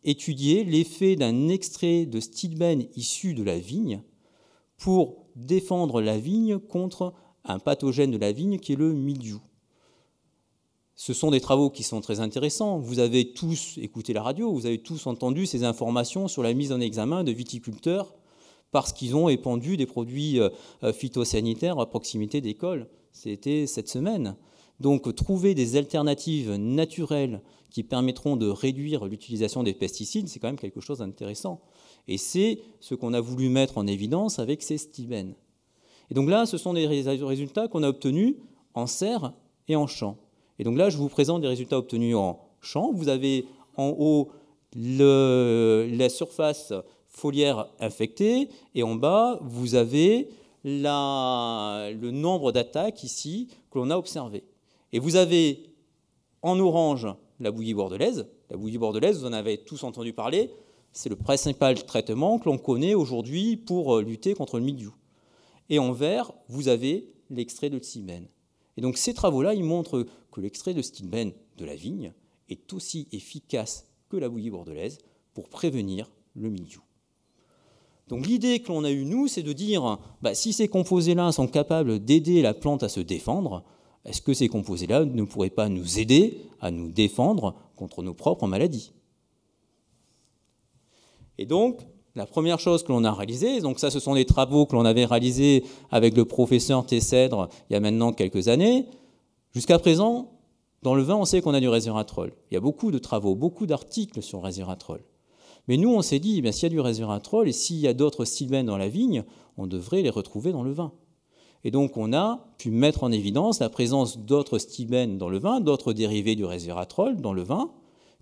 étudié 0.05 0.65
l'effet 0.65 1.17
d'un 1.17 1.49
extrait 1.49 2.07
de 2.07 2.21
stilbène 2.21 2.87
issu 2.97 3.35
de 3.35 3.43
la 3.43 3.59
vigne 3.59 4.03
pour 4.77 5.27
défendre 5.37 6.01
la 6.01 6.19
vigne 6.19 6.59
contre 6.59 7.15
un 7.45 7.59
pathogène 7.59 8.11
de 8.11 8.19
la 8.19 8.33
vigne 8.33 8.59
qui 8.59 8.73
est 8.73 8.77
le 8.77 8.93
mildiou. 8.93 9.41
Ce 10.95 11.15
sont 11.15 11.31
des 11.31 11.41
travaux 11.41 11.71
qui 11.71 11.83
sont 11.83 12.03
très 12.03 12.21
intéressants. 12.21 12.79
Vous 12.79 12.99
avez 12.99 13.33
tous 13.33 13.79
écouté 13.79 14.13
la 14.13 14.23
radio, 14.23 14.53
vous 14.53 14.67
avez 14.67 14.83
tous 14.83 15.07
entendu 15.07 15.47
ces 15.47 15.65
informations 15.65 16.29
sur 16.29 16.43
la 16.43 16.53
mise 16.53 16.73
en 16.73 16.81
examen 16.81 17.25
de 17.25 17.33
viticulteurs 17.33 18.15
parce 18.71 18.93
qu'ils 18.93 19.17
ont 19.17 19.29
épandu 19.29 19.77
des 19.77 19.87
produits 19.87 20.39
euh, 20.39 20.51
phytosanitaires 20.93 21.79
à 21.79 21.89
proximité 21.89 22.41
d'écoles. 22.41 22.89
C'était 23.13 23.67
cette 23.67 23.89
semaine. 23.89 24.37
Donc 24.79 25.15
trouver 25.15 25.55
des 25.55 25.77
alternatives 25.77 26.55
naturelles 26.55 27.43
qui 27.71 27.83
permettront 27.83 28.37
de 28.37 28.49
réduire 28.49 29.05
l'utilisation 29.07 29.63
des 29.63 29.75
pesticides, 29.75 30.29
c'est 30.29 30.39
quand 30.39 30.49
même 30.49 30.59
quelque 30.59 30.81
chose 30.81 30.99
d'intéressant. 30.99 31.61
Et 32.09 32.19
c'est 32.19 32.61
ce 32.81 32.95
qu'on 32.95 33.15
a 33.15 33.21
voulu 33.21 33.49
mettre 33.49 33.79
en 33.79 33.87
évidence 33.87 34.39
avec 34.39 34.63
ces 34.63 34.79
stibènes. 34.79 35.35
Et 36.11 36.15
donc 36.15 36.29
là, 36.29 36.47
ce 36.47 36.59
sont 36.59 36.75
des 36.75 36.87
résultats 36.87 37.69
qu'on 37.69 37.83
a 37.85 37.89
obtenus 37.89 38.35
en 38.75 38.87
serre 38.87 39.33
et 39.69 39.77
en 39.77 39.87
champ. 39.87 40.17
Et 40.59 40.65
donc 40.65 40.77
là, 40.77 40.91
je 40.91 40.97
vous 40.97 41.09
présente 41.09 41.43
des 41.43 41.49
résultats 41.49 41.79
obtenus 41.79 42.17
en 42.17 42.41
champ. 42.61 42.91
Vous 42.93 43.09
avez 43.09 43.47
en 43.77 43.95
haut 43.97 44.29
la 44.75 46.09
surface 46.09 46.73
foliaire 47.07 47.69
infectée 47.79 48.49
et 48.75 48.83
en 48.83 48.95
bas, 48.97 49.39
vous 49.43 49.75
avez 49.75 50.31
le 50.65 52.11
nombre 52.11 52.53
d'attaques 52.53 53.05
ici 53.05 53.49
que 53.71 53.79
l'on 53.79 53.91
a 53.91 53.97
observé. 53.97 54.45
Et 54.93 54.99
vous 54.99 55.17
avez 55.17 55.71
en 56.43 56.59
orange 56.59 57.07
la 57.41 57.51
bouillie 57.51 57.75
bordelaise. 57.75 58.27
La 58.51 58.57
bouillie 58.57 58.79
bordelaise, 58.79 59.21
vous 59.21 59.27
en 59.27 59.33
avez 59.33 59.59
tous 59.59 59.83
entendu 59.83 60.13
parler, 60.13 60.51
c'est 60.93 61.09
le 61.09 61.17
principal 61.17 61.83
traitement 61.85 62.39
que 62.39 62.49
l'on 62.49 62.59
connaît 62.59 62.95
aujourd'hui 62.95 63.57
pour 63.57 63.97
euh, 63.97 64.03
lutter 64.03 64.35
contre 64.35 64.59
le 64.59 64.65
mildiou. 64.65 64.95
Et 65.69 65.79
en 65.79 65.93
vert, 65.93 66.33
vous 66.49 66.69
avez 66.69 67.13
l'extrait 67.31 67.71
de 67.71 67.79
stilbène. 67.79 68.27
Et 68.77 68.81
donc 68.81 68.99
ces 68.99 69.15
travaux-là, 69.15 69.55
ils 69.55 69.65
montrent 69.65 70.07
que 70.33 70.41
l'extrait 70.41 70.75
de 70.75 70.83
stilbène 70.83 71.33
de 71.59 71.65
la 71.65 71.75
vigne 71.75 72.13
est 72.49 72.73
aussi 72.73 73.09
efficace 73.13 73.87
que 74.09 74.17
la 74.17 74.29
bouillie 74.29 74.51
bordelaise 74.51 74.99
pour 75.35 75.49
prévenir 75.49 76.11
le 76.35 76.51
mildiou. 76.51 76.83
Donc 78.09 78.27
l'idée 78.27 78.61
que 78.61 78.69
l'on 78.69 78.83
a 78.83 78.91
eue, 78.91 79.05
nous, 79.05 79.29
c'est 79.29 79.45
de 79.45 79.53
dire, 79.53 79.99
bah, 80.21 80.35
si 80.35 80.53
ces 80.53 80.67
composés-là 80.67 81.31
sont 81.31 81.47
capables 81.47 82.01
d'aider 82.01 82.43
la 82.43 82.55
plante 82.55 82.83
à 82.83 82.89
se 82.89 82.99
défendre, 82.99 83.63
est-ce 84.05 84.23
que 84.23 84.35
ces 84.35 84.49
composés-là 84.49 85.05
ne 85.05 85.23
pourraient 85.25 85.51
pas 85.51 85.69
nous 85.69 85.99
aider 85.99 86.39
à 86.61 86.71
nous 86.71 86.91
défendre 86.91 87.55
contre 87.77 88.03
nos 88.03 88.15
propres 88.15 88.47
maladies? 88.47 88.93
Et 91.39 91.47
donc, 91.47 91.81
la 92.15 92.27
première 92.27 92.59
chose 92.59 92.83
que 92.83 92.93
l'on 92.93 93.05
a 93.05 93.13
réalisée, 93.13 93.61
donc 93.61 93.79
ça 93.79 93.91
ce 93.91 94.01
sont 94.01 94.15
des 94.15 94.25
travaux 94.25 94.67
que 94.67 94.75
l'on 94.75 94.85
avait 94.85 95.05
réalisés 95.05 95.65
avec 95.91 96.17
le 96.17 96.25
professeur 96.25 96.85
Tessèdre 96.85 97.49
il 97.69 97.75
y 97.75 97.77
a 97.77 97.81
maintenant 97.81 98.13
quelques 98.13 98.49
années, 98.49 98.87
jusqu'à 99.55 99.79
présent, 99.79 100.33
dans 100.83 100.95
le 100.95 101.03
vin, 101.03 101.17
on 101.17 101.25
sait 101.25 101.43
qu'on 101.43 101.55
a 101.55 101.61
du 101.61 101.69
resveratrol. 101.69 102.33
Il 102.51 102.55
y 102.55 102.57
a 102.57 102.61
beaucoup 102.61 102.91
de 102.91 102.99
travaux, 102.99 103.35
beaucoup 103.35 103.67
d'articles 103.67 104.23
sur 104.23 104.39
le 104.39 104.45
resveratrol. 104.45 105.03
Mais 105.69 105.77
nous, 105.77 105.93
on 105.95 106.03
s'est 106.03 106.19
dit, 106.19 106.43
eh 106.43 106.53
s'il 106.53 106.65
y 106.65 106.67
a 106.67 106.71
du 106.71 106.81
resveratrol 106.81 107.49
et 107.49 107.53
s'il 107.53 107.77
y 107.77 107.87
a 107.87 107.95
d'autres 107.95 108.25
stilbènes 108.25 108.67
dans 108.67 108.79
la 108.79 108.89
vigne, 108.89 109.25
on 109.59 109.67
devrait 109.67 110.03
les 110.03 110.11
retrouver 110.11 110.53
dans 110.53 110.63
le 110.63 110.73
vin. 110.73 110.93
Et 111.65 111.71
donc 111.71 111.97
on 111.97 112.13
a 112.13 112.47
pu 112.59 112.71
mettre 112.71 113.05
en 113.05 113.13
évidence 113.13 113.61
la 113.61 113.69
présence 113.69 114.19
d'autres 114.19 114.59
stibènes 114.59 115.19
dans 115.19 115.29
le 115.29 115.39
vin, 115.39 115.61
d'autres 115.61 115.93
dérivés 115.93 116.37
du 116.37 116.45
resveratrol 116.45 117.21
dans 117.21 117.33
le 117.33 117.43
vin, 117.43 117.71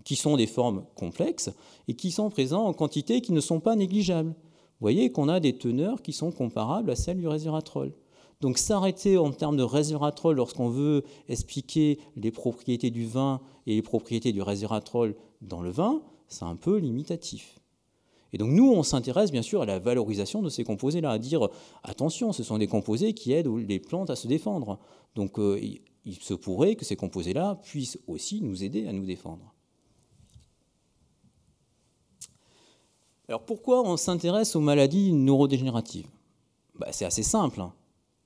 qui 0.03 0.15
sont 0.15 0.37
des 0.37 0.47
formes 0.47 0.85
complexes 0.95 1.51
et 1.87 1.93
qui 1.93 2.11
sont 2.11 2.29
présents 2.29 2.65
en 2.65 2.73
quantité 2.73 3.21
qui 3.21 3.31
ne 3.31 3.41
sont 3.41 3.59
pas 3.59 3.75
négligeables. 3.75 4.29
Vous 4.29 4.85
voyez 4.85 5.11
qu'on 5.11 5.29
a 5.29 5.39
des 5.39 5.57
teneurs 5.57 6.01
qui 6.01 6.13
sont 6.13 6.31
comparables 6.31 6.89
à 6.91 6.95
celles 6.95 7.17
du 7.17 7.27
resveratrol. 7.27 7.93
Donc 8.41 8.57
s'arrêter 8.57 9.17
en 9.17 9.31
termes 9.31 9.57
de 9.57 9.63
resveratrol 9.63 10.37
lorsqu'on 10.37 10.69
veut 10.69 11.03
expliquer 11.27 11.99
les 12.15 12.31
propriétés 12.31 12.89
du 12.89 13.05
vin 13.05 13.41
et 13.67 13.75
les 13.75 13.81
propriétés 13.81 14.31
du 14.31 14.41
resveratrol 14.41 15.15
dans 15.41 15.61
le 15.61 15.69
vin, 15.69 16.01
c'est 16.29 16.45
un 16.45 16.55
peu 16.55 16.77
limitatif. 16.77 17.58
Et 18.33 18.37
donc 18.37 18.51
nous, 18.51 18.71
on 18.71 18.83
s'intéresse 18.83 19.31
bien 19.31 19.41
sûr 19.41 19.61
à 19.61 19.65
la 19.65 19.79
valorisation 19.79 20.41
de 20.41 20.49
ces 20.49 20.63
composés-là, 20.63 21.11
à 21.11 21.17
dire 21.17 21.47
attention, 21.83 22.31
ce 22.31 22.43
sont 22.43 22.57
des 22.57 22.67
composés 22.67 23.13
qui 23.13 23.33
aident 23.33 23.55
les 23.67 23.79
plantes 23.79 24.09
à 24.09 24.15
se 24.15 24.27
défendre. 24.27 24.79
Donc 25.15 25.39
euh, 25.39 25.59
il 26.05 26.15
se 26.15 26.33
pourrait 26.33 26.75
que 26.75 26.85
ces 26.85 26.95
composés-là 26.95 27.59
puissent 27.63 27.99
aussi 28.07 28.41
nous 28.41 28.63
aider 28.63 28.87
à 28.87 28.93
nous 28.93 29.05
défendre. 29.05 29.53
Alors 33.27 33.45
pourquoi 33.45 33.83
on 33.87 33.95
s'intéresse 33.95 34.55
aux 34.55 34.59
maladies 34.59 35.13
neurodégénératives? 35.13 36.07
Bah, 36.75 36.87
C'est 36.91 37.05
assez 37.05 37.21
simple. 37.21 37.61
Hein. 37.61 37.73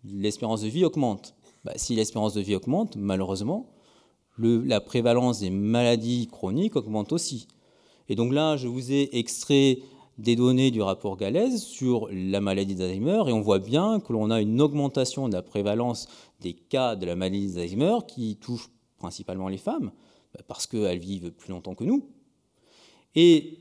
L'espérance 0.06 0.62
de 0.62 0.70
vie 0.70 0.86
augmente. 0.86 1.36
Bah, 1.66 1.74
si 1.76 1.94
l'espérance 1.96 2.34
de 2.34 2.42
vie 2.42 2.56
augmente, 2.56 2.96
malheureusement, 2.96 3.70
la 4.38 4.80
prévalence 4.80 5.40
des 5.42 5.50
maladies 5.50 6.28
chroniques 6.28 6.78
augmente 6.78 7.12
aussi. 7.12 7.48
Et 8.08 8.16
donc 8.16 8.34
là, 8.34 8.56
je 8.58 8.68
vous 8.68 8.92
ai 8.92 9.10
extrait 9.18 9.80
des 10.17 10.36
données 10.36 10.72
du 10.72 10.82
rapport 10.82 11.17
Galaise 11.17 11.63
sur 11.63 12.08
la 12.12 12.39
maladie 12.39 12.75
d'Alzheimer 12.75 13.24
et 13.27 13.34
on 13.34 13.41
voit 13.41 13.60
bien 13.60 14.00
que 14.00 14.13
l'on 14.13 14.29
a 14.29 14.41
une 14.41 14.62
augmentation 14.62 15.27
de 15.27 15.34
la 15.34 15.41
prévalence 15.41 16.08
des 16.41 16.53
cas 16.53 16.96
de 16.96 17.05
la 17.05 17.15
maladie 17.15 17.51
d'Alzheimer 17.53 17.98
qui 18.08 18.38
touche 18.38 18.70
principalement 18.98 19.48
les 19.48 19.58
femmes 19.58 19.91
bah, 20.34 20.41
parce 20.48 20.67
qu'elles 20.67 21.00
vivent 21.00 21.32
plus 21.32 21.51
longtemps 21.51 21.75
que 21.75 21.84
nous. 21.84 22.08
Et 23.15 23.60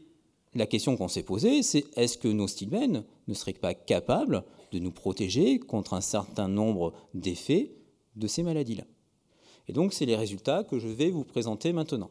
la 0.55 0.67
question 0.67 0.97
qu'on 0.97 1.09
s'est 1.09 1.23
posée, 1.23 1.63
c'est 1.63 1.85
est-ce 1.97 2.19
que 2.19 2.29
nos 2.29 2.47
stylbènes 2.47 3.05
ne 3.29 3.35
seraient 3.35 3.53
pas 3.53 3.75
capables 3.75 4.45
de 4.73 4.79
nous 4.79 4.93
protéger 4.93 5.59
contre 5.59 5.95
un 5.95 6.01
certain 6.01 6.49
nombre 6.49 6.93
d'effets 7.15 7.73
de 8.17 8.27
ces 8.27 8.43
maladies-là? 8.43 8.85
Et 9.69 9.73
donc, 9.73 9.93
c'est 9.93 10.07
les 10.07 10.17
résultats 10.17 10.65
que 10.65 10.79
je 10.79 10.89
vais 10.89 11.11
vous 11.11 11.25
présenter 11.25 11.73
maintenant. 11.73 12.11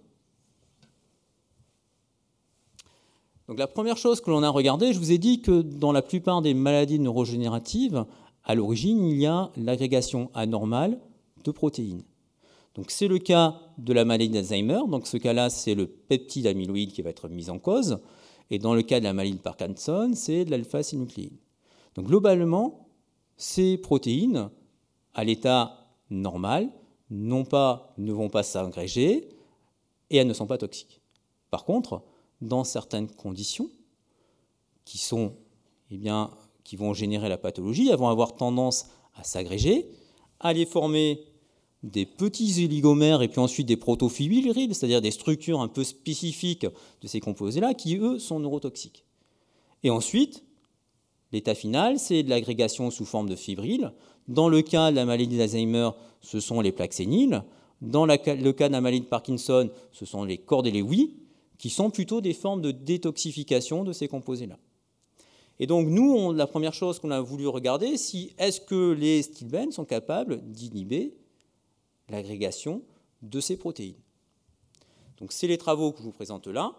Donc 3.48 3.60
la 3.60 3.67
première 3.67 3.98
chose 3.98 4.21
que 4.21 4.29
l'on 4.29 4.43
a 4.43 4.50
regardée, 4.50 4.93
je 4.93 5.00
vous 5.00 5.12
ai 5.12 5.17
dit 5.17 5.41
que 5.41 5.62
dans 5.62 5.91
la 5.91 6.01
plupart 6.01 6.41
des 6.41 6.53
maladies 6.53 7.00
neurogénératives, 7.00 8.05
à 8.43 8.55
l'origine, 8.55 9.03
il 9.05 9.17
y 9.17 9.25
a 9.25 9.51
l'agrégation 9.57 10.31
anormale 10.33 11.00
de 11.43 11.51
protéines. 11.51 12.03
Donc 12.75 12.89
c'est 12.89 13.07
le 13.07 13.19
cas 13.19 13.60
de 13.77 13.93
la 13.93 14.05
maladie 14.05 14.29
d'Alzheimer. 14.29 14.81
Donc 14.89 15.07
ce 15.07 15.17
cas-là, 15.17 15.50
c'est 15.50 15.75
le 15.75 15.88
peptide 15.88 16.48
amyloïde 16.48 16.93
qui 16.93 17.01
va 17.01 17.10
être 17.10 17.27
mis 17.27 17.50
en 17.50 17.60
cause. 17.60 18.00
Et 18.50 18.60
dans 18.60 18.74
le 18.74 18.81
cas 18.81 19.00
de 19.00 19.05
la 19.05 19.13
maladie 19.13 19.36
de 19.36 19.41
Parkinson, 19.41 20.12
c'est 20.15 20.45
de 20.45 20.51
l'alpha-synucléine. 20.51 21.38
Donc 21.95 22.07
globalement, 22.07 22.88
ces 23.38 23.77
protéines, 23.77 24.50
à 25.13 25.24
l'état 25.24 25.88
normal, 26.10 26.69
ne 27.10 28.12
vont 28.12 28.29
pas 28.29 28.43
s'agréger 28.43 29.29
et 30.10 30.17
elles 30.17 30.27
ne 30.27 30.33
sont 30.33 30.48
pas 30.48 30.57
toxiques. 30.57 31.01
Par 31.50 31.65
contre, 31.65 32.03
dans 32.41 32.63
certaines 32.63 33.07
conditions 33.07 33.69
eh 35.91 36.00
qui 36.63 36.75
vont 36.75 36.93
générer 36.93 37.29
la 37.29 37.38
pathologie, 37.38 37.89
elles 37.89 37.98
vont 37.98 38.10
avoir 38.10 38.36
tendance 38.36 38.88
à 39.15 39.24
s'agréger, 39.24 39.89
à 40.39 40.50
aller 40.50 40.65
former 40.65 41.24
des 41.83 42.05
petits 42.05 42.65
oligomères 42.65 43.21
et 43.21 43.27
puis 43.27 43.39
ensuite 43.39 43.67
des 43.67 43.77
protofibrils, 43.77 44.74
c'est-à-dire 44.74 45.01
des 45.01 45.12
structures 45.12 45.62
un 45.62 45.67
peu 45.67 45.83
spécifiques 45.83 46.67
de 47.01 47.07
ces 47.07 47.19
composés-là 47.19 47.74
qui, 47.74 47.98
eux, 47.98 48.19
sont 48.19 48.39
neurotoxiques. 48.39 49.05
Et 49.83 49.89
ensuite, 49.89 50.43
L'état 51.31 51.55
final, 51.55 51.98
c'est 51.98 52.24
de 52.24 52.29
l'agrégation 52.29 52.91
sous 52.91 53.05
forme 53.05 53.29
de 53.29 53.36
fibrille. 53.36 53.88
Dans 54.27 54.50
le 54.50 54.62
cas 54.62 54.91
de 54.91 54.95
la 54.95 55.05
maladie 55.05 55.38
d'Alzheimer, 55.38 55.91
ce 56.21 56.39
sont 56.39 56.62
les 56.62 56.71
plaques 56.71 56.93
séniles. 56.93 57.43
Dans 57.81 58.05
le 58.05 58.17
cas 58.17 58.67
de 58.67 58.74
la 58.74 58.81
maladie 58.81 59.01
de 59.01 59.05
Parkinson, 59.05 59.69
ce 59.91 60.05
sont 60.05 60.24
les 60.24 60.38
cordes 60.38 60.67
et 60.67 60.71
les 60.71 60.81
oui, 60.81 61.15
qui 61.62 61.70
sont 61.70 61.91
plutôt 61.91 62.22
des 62.22 62.34
formes 62.34 62.60
de 62.60 62.72
détoxification 62.72 63.84
de 63.84 63.94
ces 63.94 64.08
composés-là. 64.08 64.58
Et 65.60 65.68
donc 65.68 65.88
nous, 65.88 66.34
la 66.34 66.48
première 66.48 66.74
chose 66.74 66.98
qu'on 66.98 67.12
a 67.12 67.22
voulu 67.22 67.48
regarder, 67.48 67.98
c'est 67.98 68.34
est-ce 68.39 68.60
que 68.60 68.94
les 68.94 69.22
stilbènes 69.22 69.72
sont 69.72 69.86
capables 69.86 70.41
d'inhiber 70.41 71.13
l'agrégation 72.10 72.82
de 73.22 73.39
ces 73.39 73.58
protéines. 73.58 74.01
Donc 75.20 75.32
c'est 75.32 75.46
les 75.46 75.60
travaux 75.60 75.91
que 75.91 76.00
je 76.00 76.03
vous 76.03 76.12
présente 76.12 76.48
là. 76.48 76.74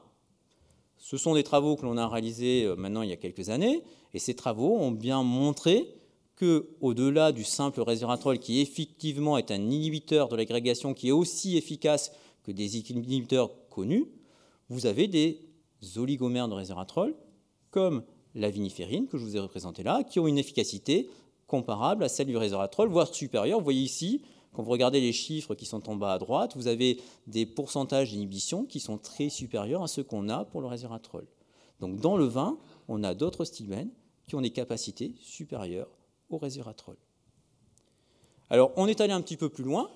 Ce 0.99 1.17
sont 1.17 1.35
des 1.35 1.45
travaux 1.45 1.77
que 1.77 1.85
l'on 1.85 1.97
a 1.97 2.09
réalisés 2.09 2.65
euh, 2.65 2.75
maintenant 2.75 3.03
il 3.03 3.11
y 3.11 3.12
a 3.12 3.17
quelques 3.17 3.51
années, 3.51 3.85
et 4.15 4.19
ces 4.19 4.35
travaux 4.35 4.77
ont 4.79 4.91
bien 4.91 5.23
montré 5.23 5.95
que, 6.35 6.71
au-delà 6.81 7.31
du 7.31 7.45
simple 7.45 7.83
resveratrol, 7.83 8.41
qui 8.41 8.61
effectivement 8.61 9.39
est 9.39 9.53
un 9.53 9.61
inhibiteur 9.61 10.29
de 10.29 10.35
l'agrégation 10.35 10.93
qui 10.93 11.11
est 11.11 11.12
aussi 11.12 11.57
efficace 11.57 12.11
que 12.43 12.51
des 12.51 12.79
inhibiteurs 12.79 13.53
connus, 13.71 14.09
vous 14.69 14.87
avez 14.87 15.07
des 15.09 15.40
oligomères 15.97 16.49
de 16.49 16.54
resveratrol, 16.54 17.14
comme 17.71 18.04
la 18.35 18.50
viniférine 18.50 19.09
que 19.09 19.19
je 19.19 19.25
vous 19.25 19.37
ai 19.37 19.40
représenté 19.40 19.83
là, 19.83 20.04
qui 20.04 20.21
ont 20.21 20.26
une 20.26 20.38
efficacité 20.38 21.11
comparable 21.47 22.04
à 22.04 22.09
celle 22.09 22.28
du 22.28 22.37
resveratrol, 22.37 22.88
voire 22.88 23.12
supérieure. 23.14 23.59
Vous 23.59 23.64
voyez 23.64 23.83
ici, 23.83 24.23
quand 24.52 24.62
vous 24.62 24.71
regardez 24.71 25.00
les 25.00 25.12
chiffres 25.12 25.54
qui 25.54 25.66
sont 25.66 25.88
en 25.88 25.97
bas 25.97 26.14
à 26.14 26.19
droite, 26.19 26.57
vous 26.57 26.66
avez 26.66 27.00
des 27.26 27.47
pourcentages 27.47 28.11
d'inhibition 28.11 28.64
qui 28.64 28.81
sont 28.81 28.99
très 28.99 29.28
supérieurs 29.28 29.83
à 29.83 29.88
ceux 29.88 30.02
qu'on 30.02 30.28
a 30.28 30.45
pour 30.45 30.61
le 30.61 30.66
resveratrol. 30.66 31.26
Donc 31.81 32.00
dans 32.00 32.16
le 32.16 32.25
vin, 32.25 32.59
on 32.88 33.02
a 33.02 33.14
d'autres 33.14 33.45
stilbènes 33.45 33.90
qui 34.26 34.35
ont 34.35 34.40
des 34.40 34.50
capacités 34.50 35.14
supérieures 35.21 35.90
au 36.31 36.38
resveratrol. 36.38 36.97
Alors 38.50 38.73
on 38.76 38.87
est 38.87 39.00
allé 39.00 39.12
un 39.12 39.21
petit 39.21 39.37
peu 39.37 39.49
plus 39.49 39.64
loin 39.64 39.90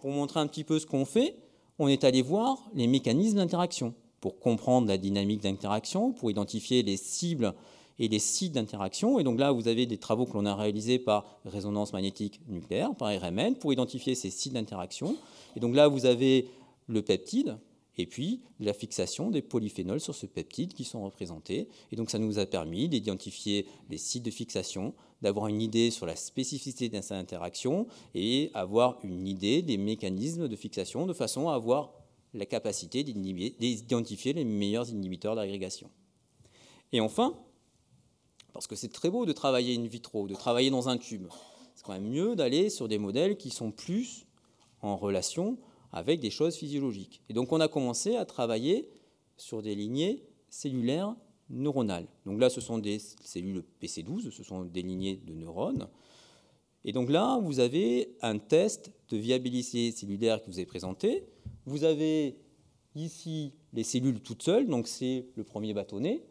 pour 0.00 0.10
montrer 0.10 0.40
un 0.40 0.46
petit 0.46 0.64
peu 0.64 0.78
ce 0.78 0.86
qu'on 0.86 1.04
fait. 1.04 1.36
On 1.78 1.88
est 1.88 2.04
allé 2.04 2.22
voir 2.22 2.68
les 2.74 2.86
mécanismes 2.86 3.38
d'interaction 3.38 3.94
pour 4.20 4.38
comprendre 4.38 4.88
la 4.88 4.98
dynamique 4.98 5.42
d'interaction, 5.42 6.12
pour 6.12 6.30
identifier 6.30 6.82
les 6.82 6.96
cibles 6.96 7.54
et 7.98 8.08
les 8.08 8.18
sites 8.18 8.52
d'interaction. 8.52 9.18
Et 9.18 9.24
donc 9.24 9.38
là, 9.38 9.52
vous 9.52 9.68
avez 9.68 9.86
des 9.86 9.98
travaux 9.98 10.26
que 10.26 10.34
l'on 10.34 10.46
a 10.46 10.54
réalisés 10.54 10.98
par 10.98 11.38
résonance 11.44 11.92
magnétique 11.92 12.40
nucléaire, 12.48 12.94
par 12.94 13.08
RMN, 13.08 13.56
pour 13.56 13.72
identifier 13.72 14.14
ces 14.14 14.30
sites 14.30 14.52
d'interaction. 14.52 15.16
Et 15.56 15.60
donc 15.60 15.74
là, 15.74 15.88
vous 15.88 16.06
avez 16.06 16.48
le 16.86 17.02
peptide, 17.02 17.58
et 18.00 18.06
puis 18.06 18.40
la 18.58 18.72
fixation 18.72 19.30
des 19.30 19.42
polyphénols 19.42 20.00
sur 20.00 20.14
ce 20.14 20.26
peptide 20.26 20.72
qui 20.72 20.84
sont 20.84 21.04
représentés. 21.04 21.68
Et 21.92 21.96
donc 21.96 22.10
ça 22.10 22.18
nous 22.18 22.38
a 22.38 22.46
permis 22.46 22.88
d'identifier 22.88 23.66
les 23.90 23.98
sites 23.98 24.24
de 24.24 24.30
fixation, 24.30 24.94
d'avoir 25.22 25.48
une 25.48 25.60
idée 25.60 25.90
sur 25.90 26.06
la 26.06 26.16
spécificité 26.16 26.88
de 26.88 27.00
ces 27.00 27.14
interactions 27.14 27.86
et 28.14 28.50
avoir 28.54 28.98
une 29.02 29.26
idée 29.26 29.60
des 29.62 29.76
mécanismes 29.76 30.48
de 30.48 30.56
fixation 30.56 31.06
de 31.06 31.12
façon 31.12 31.48
à 31.48 31.54
avoir 31.54 31.92
la 32.34 32.46
capacité 32.46 33.02
d'identifier 33.02 34.32
les 34.32 34.44
meilleurs 34.44 34.88
inhibiteurs 34.90 35.34
d'agrégation. 35.34 35.90
Et 36.92 37.00
enfin, 37.00 37.36
parce 38.52 38.66
que 38.66 38.76
c'est 38.76 38.92
très 38.92 39.10
beau 39.10 39.26
de 39.26 39.32
travailler 39.32 39.76
in 39.76 39.86
vitro, 39.86 40.26
de 40.26 40.34
travailler 40.34 40.70
dans 40.70 40.88
un 40.88 40.96
tube. 40.96 41.26
C'est 41.74 41.84
quand 41.84 41.92
même 41.92 42.10
mieux 42.10 42.36
d'aller 42.36 42.70
sur 42.70 42.88
des 42.88 42.98
modèles 42.98 43.36
qui 43.36 43.50
sont 43.50 43.70
plus 43.70 44.26
en 44.82 44.96
relation 44.96 45.58
avec 45.92 46.20
des 46.20 46.30
choses 46.30 46.56
physiologiques. 46.56 47.22
Et 47.28 47.32
donc 47.32 47.52
on 47.52 47.60
a 47.60 47.68
commencé 47.68 48.16
à 48.16 48.24
travailler 48.24 48.88
sur 49.36 49.62
des 49.62 49.74
lignées 49.74 50.24
cellulaires 50.48 51.16
neuronales. 51.48 52.06
Donc 52.26 52.40
là, 52.40 52.48
ce 52.48 52.60
sont 52.60 52.78
des 52.78 52.98
cellules 52.98 53.64
PC12, 53.82 54.30
ce 54.30 54.42
sont 54.42 54.64
des 54.64 54.82
lignées 54.82 55.16
de 55.16 55.34
neurones. 55.34 55.88
Et 56.84 56.92
donc 56.92 57.10
là, 57.10 57.38
vous 57.42 57.60
avez 57.60 58.16
un 58.22 58.38
test 58.38 58.90
de 59.10 59.16
viabilité 59.16 59.90
cellulaire 59.90 60.40
que 60.40 60.46
vous 60.46 60.58
avez 60.58 60.66
présenté. 60.66 61.24
Vous 61.66 61.84
avez 61.84 62.36
ici 62.94 63.52
les 63.72 63.84
cellules 63.84 64.20
toutes 64.20 64.42
seules, 64.42 64.66
donc 64.66 64.88
c'est 64.88 65.26
le 65.36 65.44
premier 65.44 65.74
bâtonnet. 65.74 66.22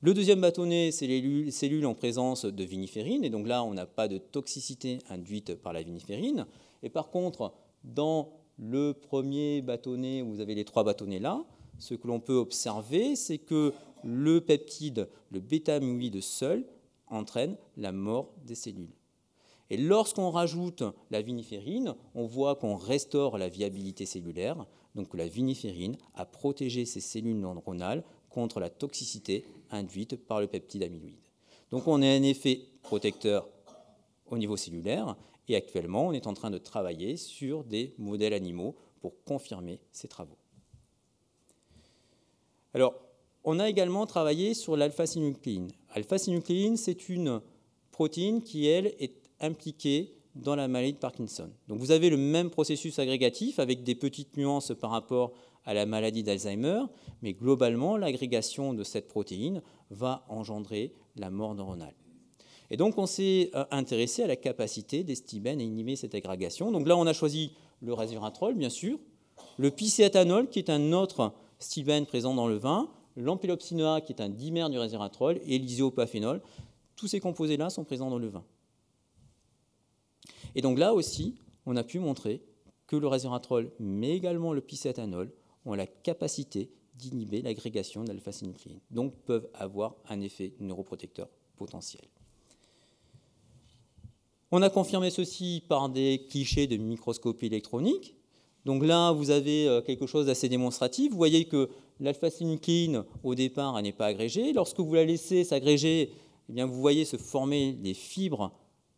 Le 0.00 0.14
deuxième 0.14 0.40
bâtonnet, 0.40 0.92
c'est 0.92 1.06
les 1.06 1.50
cellules 1.50 1.86
en 1.86 1.94
présence 1.94 2.44
de 2.44 2.64
viniférine, 2.64 3.24
et 3.24 3.30
donc 3.30 3.48
là, 3.48 3.64
on 3.64 3.74
n'a 3.74 3.86
pas 3.86 4.06
de 4.06 4.18
toxicité 4.18 4.98
induite 5.08 5.56
par 5.56 5.72
la 5.72 5.82
viniférine. 5.82 6.46
Et 6.84 6.88
par 6.88 7.10
contre, 7.10 7.52
dans 7.82 8.30
le 8.58 8.92
premier 8.92 9.60
bâtonnet, 9.60 10.22
vous 10.22 10.40
avez 10.40 10.54
les 10.54 10.64
trois 10.64 10.84
bâtonnets 10.84 11.18
là, 11.18 11.44
ce 11.78 11.94
que 11.94 12.06
l'on 12.06 12.20
peut 12.20 12.36
observer, 12.36 13.16
c'est 13.16 13.38
que 13.38 13.72
le 14.04 14.40
peptide, 14.40 15.08
le 15.30 15.40
bêta-amyloïde 15.40 16.20
seul, 16.20 16.64
entraîne 17.08 17.56
la 17.76 17.92
mort 17.92 18.34
des 18.44 18.54
cellules. 18.54 18.94
Et 19.70 19.76
lorsqu'on 19.76 20.30
rajoute 20.30 20.82
la 21.10 21.20
viniférine, 21.20 21.94
on 22.14 22.26
voit 22.26 22.56
qu'on 22.56 22.76
restaure 22.76 23.36
la 23.36 23.48
viabilité 23.48 24.06
cellulaire, 24.06 24.66
donc 24.94 25.14
la 25.14 25.28
viniférine 25.28 25.96
a 26.14 26.24
protégé 26.24 26.84
ces 26.86 27.00
cellules 27.00 27.38
neuronales 27.38 28.02
contre 28.30 28.60
la 28.60 28.70
toxicité 28.70 29.44
induite 29.70 30.16
par 30.16 30.40
le 30.40 30.46
peptide 30.46 30.82
amyloïde. 30.82 31.16
Donc 31.70 31.86
on 31.86 32.00
a 32.00 32.06
un 32.06 32.22
effet 32.22 32.62
protecteur 32.82 33.48
au 34.30 34.38
niveau 34.38 34.56
cellulaire 34.56 35.16
et 35.48 35.56
actuellement 35.56 36.06
on 36.06 36.12
est 36.12 36.26
en 36.26 36.34
train 36.34 36.50
de 36.50 36.58
travailler 36.58 37.16
sur 37.16 37.64
des 37.64 37.94
modèles 37.98 38.32
animaux 38.32 38.74
pour 39.00 39.22
confirmer 39.24 39.80
ces 39.92 40.08
travaux. 40.08 40.38
Alors, 42.74 42.94
on 43.44 43.58
a 43.58 43.68
également 43.68 44.06
travaillé 44.06 44.54
sur 44.54 44.76
l'alpha-synucléine. 44.76 45.70
Alpha-synucléine, 45.90 46.76
c'est 46.76 47.08
une 47.08 47.40
protéine 47.92 48.42
qui, 48.42 48.66
elle, 48.66 48.94
est 48.98 49.27
impliquée 49.40 50.14
dans 50.34 50.54
la 50.54 50.68
maladie 50.68 50.92
de 50.92 50.98
Parkinson. 50.98 51.50
Donc 51.68 51.78
vous 51.78 51.90
avez 51.90 52.10
le 52.10 52.16
même 52.16 52.50
processus 52.50 52.98
agrégatif 52.98 53.58
avec 53.58 53.82
des 53.82 53.94
petites 53.94 54.36
nuances 54.36 54.72
par 54.78 54.90
rapport 54.90 55.32
à 55.64 55.74
la 55.74 55.84
maladie 55.84 56.22
d'Alzheimer, 56.22 56.82
mais 57.20 57.34
globalement, 57.34 57.96
l'agrégation 57.96 58.72
de 58.72 58.82
cette 58.84 59.08
protéine 59.08 59.62
va 59.90 60.24
engendrer 60.28 60.94
la 61.16 61.30
mort 61.30 61.54
neuronale. 61.54 61.94
Et 62.70 62.76
donc, 62.76 62.98
on 62.98 63.06
s'est 63.06 63.50
euh, 63.54 63.64
intéressé 63.70 64.22
à 64.22 64.26
la 64.26 64.36
capacité 64.36 65.04
des 65.04 65.14
stibènes 65.14 65.60
à 65.60 65.62
inhiber 65.62 65.96
cette 65.96 66.14
agrégation. 66.14 66.70
Donc 66.70 66.86
là, 66.86 66.96
on 66.96 67.06
a 67.06 67.12
choisi 67.12 67.52
le 67.80 67.92
resveratrol, 67.92 68.54
bien 68.54 68.70
sûr, 68.70 68.98
le 69.58 69.70
picéathanol, 69.70 70.48
qui 70.48 70.58
est 70.58 70.70
un 70.70 70.92
autre 70.92 71.32
stibène 71.58 72.06
présent 72.06 72.34
dans 72.34 72.46
le 72.46 72.56
vin, 72.56 72.88
l'ampélopsinoa, 73.16 74.00
qui 74.00 74.12
est 74.12 74.22
un 74.22 74.28
dimère 74.28 74.70
du 74.70 74.78
resveratrol, 74.78 75.40
et 75.46 75.58
l'isopaphénol. 75.58 76.40
Tous 76.96 77.08
ces 77.08 77.20
composés-là 77.20 77.70
sont 77.70 77.84
présents 77.84 78.10
dans 78.10 78.18
le 78.18 78.28
vin. 78.28 78.44
Et 80.54 80.62
donc 80.62 80.78
là 80.78 80.94
aussi, 80.94 81.36
on 81.66 81.76
a 81.76 81.84
pu 81.84 81.98
montrer 81.98 82.42
que 82.86 82.96
le 82.96 83.06
resveratrol, 83.06 83.70
mais 83.78 84.16
également 84.16 84.52
le 84.52 84.60
picéathanol, 84.60 85.32
ont 85.64 85.74
la 85.74 85.86
capacité 85.86 86.70
d'inhiber 86.94 87.42
l'agrégation 87.42 88.02
d'alpha-synucléine, 88.04 88.80
donc 88.90 89.14
peuvent 89.24 89.48
avoir 89.54 89.96
un 90.08 90.20
effet 90.20 90.54
neuroprotecteur 90.58 91.28
potentiel. 91.56 92.02
On 94.50 94.62
a 94.62 94.70
confirmé 94.70 95.10
ceci 95.10 95.62
par 95.68 95.90
des 95.90 96.26
clichés 96.30 96.66
de 96.66 96.76
microscopie 96.78 97.46
électronique. 97.46 98.14
Donc 98.64 98.82
là, 98.82 99.12
vous 99.12 99.30
avez 99.30 99.68
euh, 99.68 99.82
quelque 99.82 100.06
chose 100.06 100.26
d'assez 100.26 100.48
démonstratif. 100.48 101.10
Vous 101.10 101.18
voyez 101.18 101.44
que 101.44 101.68
l'alpha-synucléine, 102.00 103.04
au 103.22 103.34
départ, 103.34 103.76
elle 103.76 103.84
n'est 103.84 103.92
pas 103.92 104.06
agrégée. 104.06 104.52
Lorsque 104.54 104.80
vous 104.80 104.94
la 104.94 105.04
laissez 105.04 105.44
s'agréger, 105.44 106.12
eh 106.54 106.62
vous 106.62 106.80
voyez 106.80 107.04
se 107.04 107.18
former 107.18 107.74
des 107.74 107.92
fibres 107.92 108.52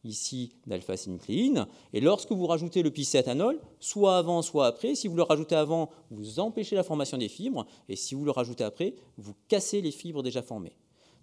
ici 0.04 0.52
d'alpha-synucléine. 0.66 1.66
Et 1.92 2.00
lorsque 2.00 2.32
vous 2.32 2.46
rajoutez 2.46 2.82
le 2.82 2.90
picéathanol, 2.90 3.60
soit 3.78 4.16
avant, 4.16 4.42
soit 4.42 4.66
après, 4.66 4.94
si 4.94 5.08
vous 5.08 5.16
le 5.16 5.22
rajoutez 5.22 5.54
avant, 5.54 5.90
vous 6.10 6.40
empêchez 6.40 6.76
la 6.76 6.82
formation 6.82 7.18
des 7.18 7.28
fibres, 7.28 7.66
et 7.88 7.96
si 7.96 8.14
vous 8.14 8.24
le 8.24 8.30
rajoutez 8.30 8.64
après, 8.64 8.94
vous 9.18 9.34
cassez 9.48 9.80
les 9.80 9.90
fibres 9.90 10.22
déjà 10.22 10.42
formées. 10.42 10.76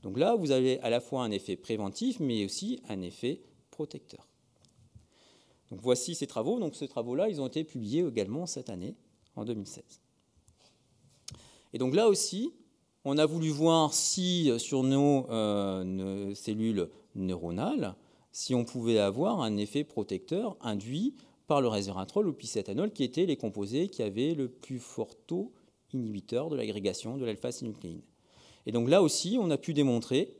Donc 0.03 0.17
là, 0.17 0.35
vous 0.35 0.51
avez 0.51 0.79
à 0.81 0.89
la 0.89 0.99
fois 0.99 1.23
un 1.23 1.31
effet 1.31 1.55
préventif, 1.55 2.19
mais 2.19 2.45
aussi 2.45 2.81
un 2.87 3.01
effet 3.01 3.41
protecteur. 3.71 4.27
Donc 5.71 5.81
voici 5.81 6.15
ces 6.15 6.27
travaux. 6.27 6.59
Donc 6.59 6.75
ces 6.75 6.87
travaux-là, 6.87 7.29
ils 7.29 7.41
ont 7.41 7.47
été 7.47 7.63
publiés 7.63 8.05
également 8.05 8.45
cette 8.45 8.69
année, 8.69 8.95
en 9.35 9.45
2016. 9.45 9.83
Et 11.73 11.77
donc 11.77 11.93
là 11.93 12.07
aussi, 12.07 12.53
on 13.03 13.17
a 13.17 13.25
voulu 13.25 13.49
voir 13.49 13.93
si 13.93 14.51
sur 14.59 14.83
nos, 14.83 15.29
euh, 15.29 15.83
nos 15.83 16.35
cellules 16.35 16.89
neuronales, 17.15 17.95
si 18.37 18.53
on 18.53 18.65
pouvait 18.65 18.99
avoir 18.99 19.41
un 19.41 19.57
effet 19.57 19.83
protecteur 19.83 20.57
induit 20.61 21.15
par 21.47 21.59
le 21.59 21.69
resveratrol 21.69 22.27
ou 22.27 22.33
picétanol, 22.33 22.91
qui 22.91 23.03
étaient 23.03 23.25
les 23.25 23.35
composés 23.35 23.87
qui 23.87 24.03
avaient 24.03 24.35
le 24.35 24.47
plus 24.47 24.77
fort 24.77 25.15
taux 25.25 25.53
inhibiteur 25.91 26.47
de 26.49 26.55
l'agrégation 26.55 27.17
de 27.17 27.25
l'alpha-synucléine. 27.25 28.03
Et 28.67 28.71
donc 28.71 28.89
là 28.89 29.01
aussi, 29.01 29.39
on 29.41 29.49
a 29.49 29.57
pu 29.57 29.73
démontrer, 29.73 30.37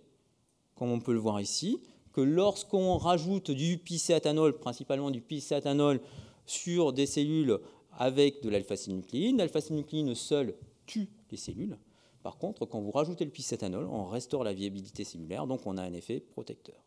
comme 0.75 0.91
on 0.91 0.99
peut 0.99 1.11
le 1.11 1.17
voir 1.17 1.41
ici, 1.41 1.81
que 2.13 2.21
lorsqu'on 2.21 2.97
rajoute 2.97 3.49
du 3.49 3.79
picétanol, 3.79 4.59
principalement 4.59 5.09
du 5.09 5.21
picétanol, 5.21 5.99
sur 6.45 6.93
des 6.93 7.07
cellules 7.07 7.57
avec 7.93 8.43
de 8.43 8.49
l'alpha-synucléine, 8.49 9.37
l'alpha-synucléine 9.37 10.13
seule 10.13 10.53
tue 10.85 11.09
les 11.31 11.37
cellules. 11.37 11.79
Par 12.21 12.37
contre, 12.37 12.67
quand 12.67 12.79
vous 12.79 12.91
rajoutez 12.91 13.25
le 13.25 13.31
piscétanol, 13.31 13.87
on 13.87 14.05
restaure 14.05 14.43
la 14.43 14.53
viabilité 14.53 15.03
cellulaire, 15.03 15.47
donc 15.47 15.65
on 15.65 15.77
a 15.77 15.81
un 15.81 15.93
effet 15.93 16.19
protecteur. 16.19 16.86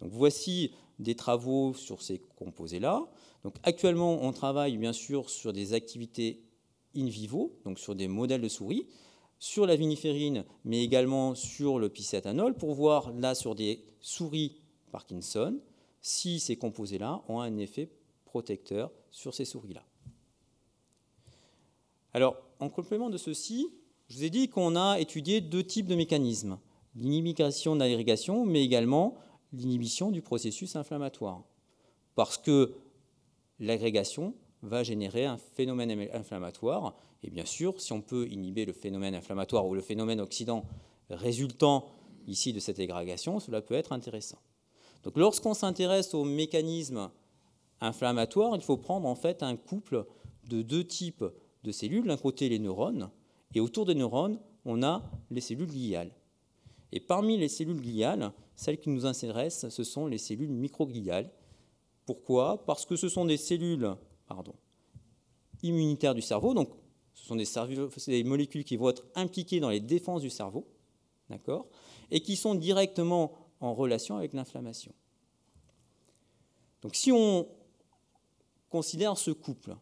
Donc 0.00 0.10
voici 0.12 0.72
des 0.98 1.14
travaux 1.14 1.74
sur 1.74 2.02
ces 2.02 2.20
composés-là. 2.36 3.04
Donc 3.44 3.56
actuellement, 3.62 4.22
on 4.22 4.32
travaille 4.32 4.76
bien 4.76 4.92
sûr 4.92 5.30
sur 5.30 5.52
des 5.52 5.72
activités 5.74 6.42
in 6.96 7.06
vivo, 7.06 7.58
donc 7.64 7.78
sur 7.78 7.94
des 7.94 8.08
modèles 8.08 8.42
de 8.42 8.48
souris, 8.48 8.86
sur 9.38 9.66
la 9.66 9.76
viniférine, 9.76 10.44
mais 10.64 10.84
également 10.84 11.34
sur 11.34 11.78
le 11.78 11.88
piscétanol, 11.88 12.54
pour 12.54 12.74
voir 12.74 13.12
là 13.12 13.34
sur 13.34 13.54
des 13.54 13.84
souris 14.00 14.60
Parkinson 14.92 15.58
si 16.00 16.40
ces 16.40 16.56
composés-là 16.56 17.22
ont 17.28 17.40
un 17.40 17.56
effet 17.58 17.88
protecteur 18.24 18.90
sur 19.10 19.34
ces 19.34 19.44
souris-là. 19.44 19.84
Alors, 22.12 22.36
en 22.60 22.68
complément 22.68 23.08
de 23.08 23.16
ceci, 23.16 23.68
je 24.08 24.16
vous 24.18 24.24
ai 24.24 24.30
dit 24.30 24.48
qu'on 24.48 24.76
a 24.76 24.98
étudié 25.00 25.40
deux 25.40 25.64
types 25.64 25.86
de 25.86 25.94
mécanismes, 25.94 26.58
l'inhibition 26.94 27.74
de 27.74 27.80
l'agrégation, 27.80 28.44
mais 28.44 28.62
également 28.62 29.16
l'inhibition 29.52 30.10
du 30.10 30.22
processus 30.22 30.76
inflammatoire. 30.76 31.42
Parce 32.14 32.38
que 32.38 32.74
l'agrégation 33.58 34.34
va 34.62 34.82
générer 34.82 35.24
un 35.24 35.38
phénomène 35.38 36.08
inflammatoire, 36.12 36.94
et 37.22 37.30
bien 37.30 37.44
sûr, 37.44 37.80
si 37.80 37.92
on 37.92 38.00
peut 38.00 38.28
inhiber 38.28 38.64
le 38.64 38.72
phénomène 38.72 39.14
inflammatoire 39.14 39.66
ou 39.66 39.74
le 39.74 39.80
phénomène 39.80 40.20
oxydant 40.20 40.64
résultant 41.10 41.86
ici 42.26 42.52
de 42.52 42.60
cette 42.60 42.78
agrégation, 42.78 43.40
cela 43.40 43.60
peut 43.60 43.74
être 43.74 43.92
intéressant. 43.92 44.38
Donc 45.02 45.16
lorsqu'on 45.16 45.54
s'intéresse 45.54 46.14
aux 46.14 46.24
mécanismes 46.24 47.10
inflammatoires, 47.80 48.54
il 48.54 48.62
faut 48.62 48.76
prendre 48.76 49.08
en 49.08 49.14
fait 49.14 49.42
un 49.42 49.56
couple 49.56 50.06
de 50.48 50.62
deux 50.62 50.84
types 50.84 51.24
de 51.64 51.72
cellules. 51.72 52.06
D'un 52.06 52.16
côté, 52.16 52.48
les 52.48 52.58
neurones, 52.58 53.10
et 53.54 53.60
autour 53.60 53.84
des 53.84 53.94
neurones, 53.94 54.38
on 54.64 54.82
a 54.82 55.02
les 55.30 55.40
cellules 55.40 55.66
gliales. 55.66 56.12
Et 56.92 57.00
parmi 57.00 57.38
les 57.38 57.48
cellules 57.48 57.80
gliales, 57.80 58.32
celles 58.54 58.78
qui 58.78 58.90
nous 58.90 59.06
intéressent, 59.06 59.74
ce 59.74 59.84
sont 59.84 60.06
les 60.06 60.18
cellules 60.18 60.52
microgliales. 60.52 61.30
Pourquoi? 62.04 62.64
Parce 62.66 62.84
que 62.84 62.96
ce 62.96 63.08
sont 63.08 63.24
des 63.24 63.36
cellules 63.36 63.96
immunitaires 65.62 66.14
du 66.14 66.22
cerveau, 66.22 66.54
donc 66.54 66.70
ce 67.14 67.24
sont 67.26 67.36
des, 67.36 67.46
des, 68.06 68.24
molécules 68.24 68.64
qui 68.64 68.76
vont 68.76 68.90
être 68.90 69.04
impliquées 69.14 69.60
dans 69.60 69.70
les 69.70 69.80
défenses 69.80 70.22
du 70.22 70.30
cerveau, 70.30 70.66
d'accord, 71.28 71.68
et 72.10 72.20
qui 72.20 72.36
sont 72.36 72.54
directement 72.54 73.32
en 73.60 73.74
relation 73.74 74.16
avec 74.16 74.32
l'inflammation. 74.32 74.92
Donc 76.82 76.96
si 76.96 77.12
on 77.12 77.46
considère 78.70 79.16
ce 79.16 79.30
couple, 79.30 79.76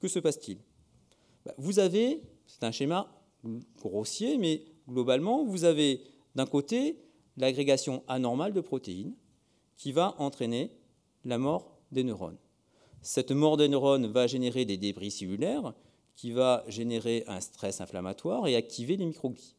que 0.00 0.08
se 0.08 0.18
passe-t-il? 0.18 0.58
Bah, 1.44 1.54
Vous 1.58 1.78
avez 1.78 2.22
c'est 2.46 2.64
un 2.64 2.72
schéma 2.72 3.12
grossier, 3.80 4.38
mais 4.38 4.64
globalement, 4.88 5.44
vous 5.44 5.64
avez 5.64 6.02
d'un 6.36 6.46
côté 6.46 6.98
l'agrégation 7.36 8.04
anormale 8.06 8.52
de 8.52 8.60
protéines 8.60 9.16
qui 9.76 9.90
va 9.90 10.14
entraîner 10.18 10.70
la 11.24 11.38
mort 11.38 11.78
des 11.90 12.04
neurones. 12.04 12.38
Cette 13.02 13.32
mort 13.32 13.56
des 13.56 13.68
neurones 13.68 14.06
va 14.06 14.26
générer 14.26 14.64
des 14.64 14.76
débris 14.76 15.10
cellulaires 15.10 15.74
qui 16.14 16.32
va 16.32 16.64
générer 16.68 17.24
un 17.26 17.40
stress 17.40 17.80
inflammatoire 17.80 18.46
et 18.46 18.54
activer 18.54 18.96
les 18.96 19.06
microglies. 19.06 19.56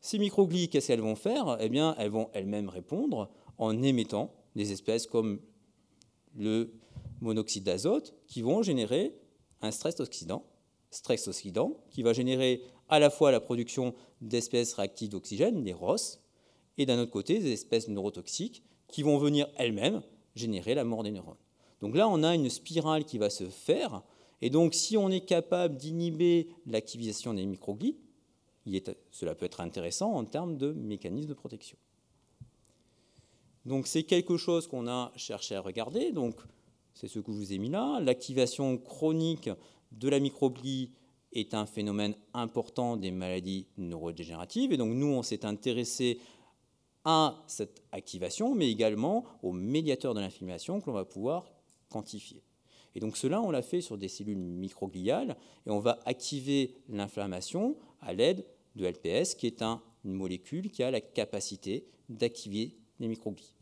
Ces 0.00 0.18
microglies, 0.18 0.68
qu'est-ce 0.68 0.88
qu'elles 0.88 1.00
vont 1.00 1.16
faire? 1.16 1.58
Eh 1.60 1.68
bien, 1.68 1.94
elles 1.98 2.10
vont 2.10 2.30
elles-mêmes 2.32 2.68
répondre 2.68 3.30
en 3.58 3.82
émettant 3.82 4.32
des 4.56 4.72
espèces 4.72 5.06
comme 5.06 5.40
le 6.36 6.72
monoxyde 7.20 7.64
d'azote 7.64 8.14
qui 8.26 8.42
vont 8.42 8.62
générer 8.62 9.14
un 9.60 9.70
stress 9.70 10.00
oxydant 10.00 10.44
stress 10.90 11.28
oxydant, 11.28 11.76
qui 11.90 12.02
va 12.02 12.12
générer 12.12 12.62
à 12.88 12.98
la 12.98 13.10
fois 13.10 13.30
la 13.30 13.40
production 13.40 13.94
d'espèces 14.20 14.74
réactives 14.74 15.10
d'oxygène, 15.10 15.64
les 15.64 15.72
ROS, 15.72 16.20
et 16.76 16.86
d'un 16.86 16.98
autre 16.98 17.10
côté 17.10 17.38
des 17.38 17.52
espèces 17.52 17.88
neurotoxiques 17.88 18.62
qui 18.86 19.02
vont 19.02 19.18
venir 19.18 19.48
elles-mêmes 19.56 20.02
générer 20.34 20.74
la 20.74 20.84
mort 20.84 21.02
des 21.02 21.10
neurones. 21.10 21.36
Donc 21.80 21.96
là, 21.96 22.08
on 22.08 22.22
a 22.22 22.34
une 22.34 22.48
spirale 22.48 23.04
qui 23.04 23.18
va 23.18 23.30
se 23.30 23.48
faire, 23.48 24.02
et 24.40 24.50
donc 24.50 24.74
si 24.74 24.96
on 24.96 25.10
est 25.10 25.24
capable 25.24 25.76
d'inhiber 25.76 26.48
l'activation 26.66 27.34
des 27.34 27.46
microglies, 27.46 27.96
cela 29.10 29.34
peut 29.34 29.46
être 29.46 29.60
intéressant 29.60 30.12
en 30.12 30.24
termes 30.24 30.56
de 30.56 30.72
mécanisme 30.72 31.28
de 31.28 31.34
protection. 31.34 31.78
Donc 33.64 33.86
c'est 33.86 34.04
quelque 34.04 34.36
chose 34.36 34.66
qu'on 34.66 34.88
a 34.88 35.12
cherché 35.16 35.54
à 35.54 35.60
regarder. 35.60 36.12
Donc 36.12 36.36
c'est 36.94 37.08
ce 37.08 37.18
que 37.18 37.32
je 37.32 37.36
vous 37.36 37.52
ai 37.52 37.58
mis 37.58 37.70
là. 37.70 38.00
L'activation 38.00 38.76
chronique 38.78 39.50
de 39.92 40.08
la 40.08 40.20
microglie 40.20 40.92
est 41.32 41.54
un 41.54 41.66
phénomène 41.66 42.14
important 42.34 42.96
des 42.96 43.10
maladies 43.10 43.66
neurodégénératives. 43.76 44.72
Et 44.72 44.76
donc 44.76 44.94
nous, 44.94 45.06
on 45.06 45.22
s'est 45.22 45.44
intéressé 45.44 46.20
à 47.04 47.42
cette 47.46 47.82
activation, 47.92 48.54
mais 48.54 48.70
également 48.70 49.24
aux 49.42 49.52
médiateurs 49.52 50.14
de 50.14 50.20
l'inflammation 50.20 50.80
que 50.80 50.86
l'on 50.86 50.94
va 50.94 51.04
pouvoir 51.04 51.50
quantifier. 51.88 52.42
Et 52.94 53.00
donc 53.00 53.16
cela, 53.16 53.40
on 53.40 53.50
l'a 53.50 53.62
fait 53.62 53.80
sur 53.80 53.96
des 53.96 54.08
cellules 54.08 54.38
microgliales, 54.38 55.36
et 55.66 55.70
on 55.70 55.78
va 55.78 56.00
activer 56.04 56.74
l'inflammation 56.88 57.76
à 58.00 58.12
l'aide 58.12 58.44
de 58.76 58.86
LPS, 58.86 59.34
qui 59.34 59.46
est 59.46 59.62
une 59.62 60.12
molécule 60.12 60.70
qui 60.70 60.82
a 60.82 60.90
la 60.90 61.00
capacité 61.00 61.86
d'activer 62.08 62.76
les 63.00 63.08
microglies. 63.08 63.54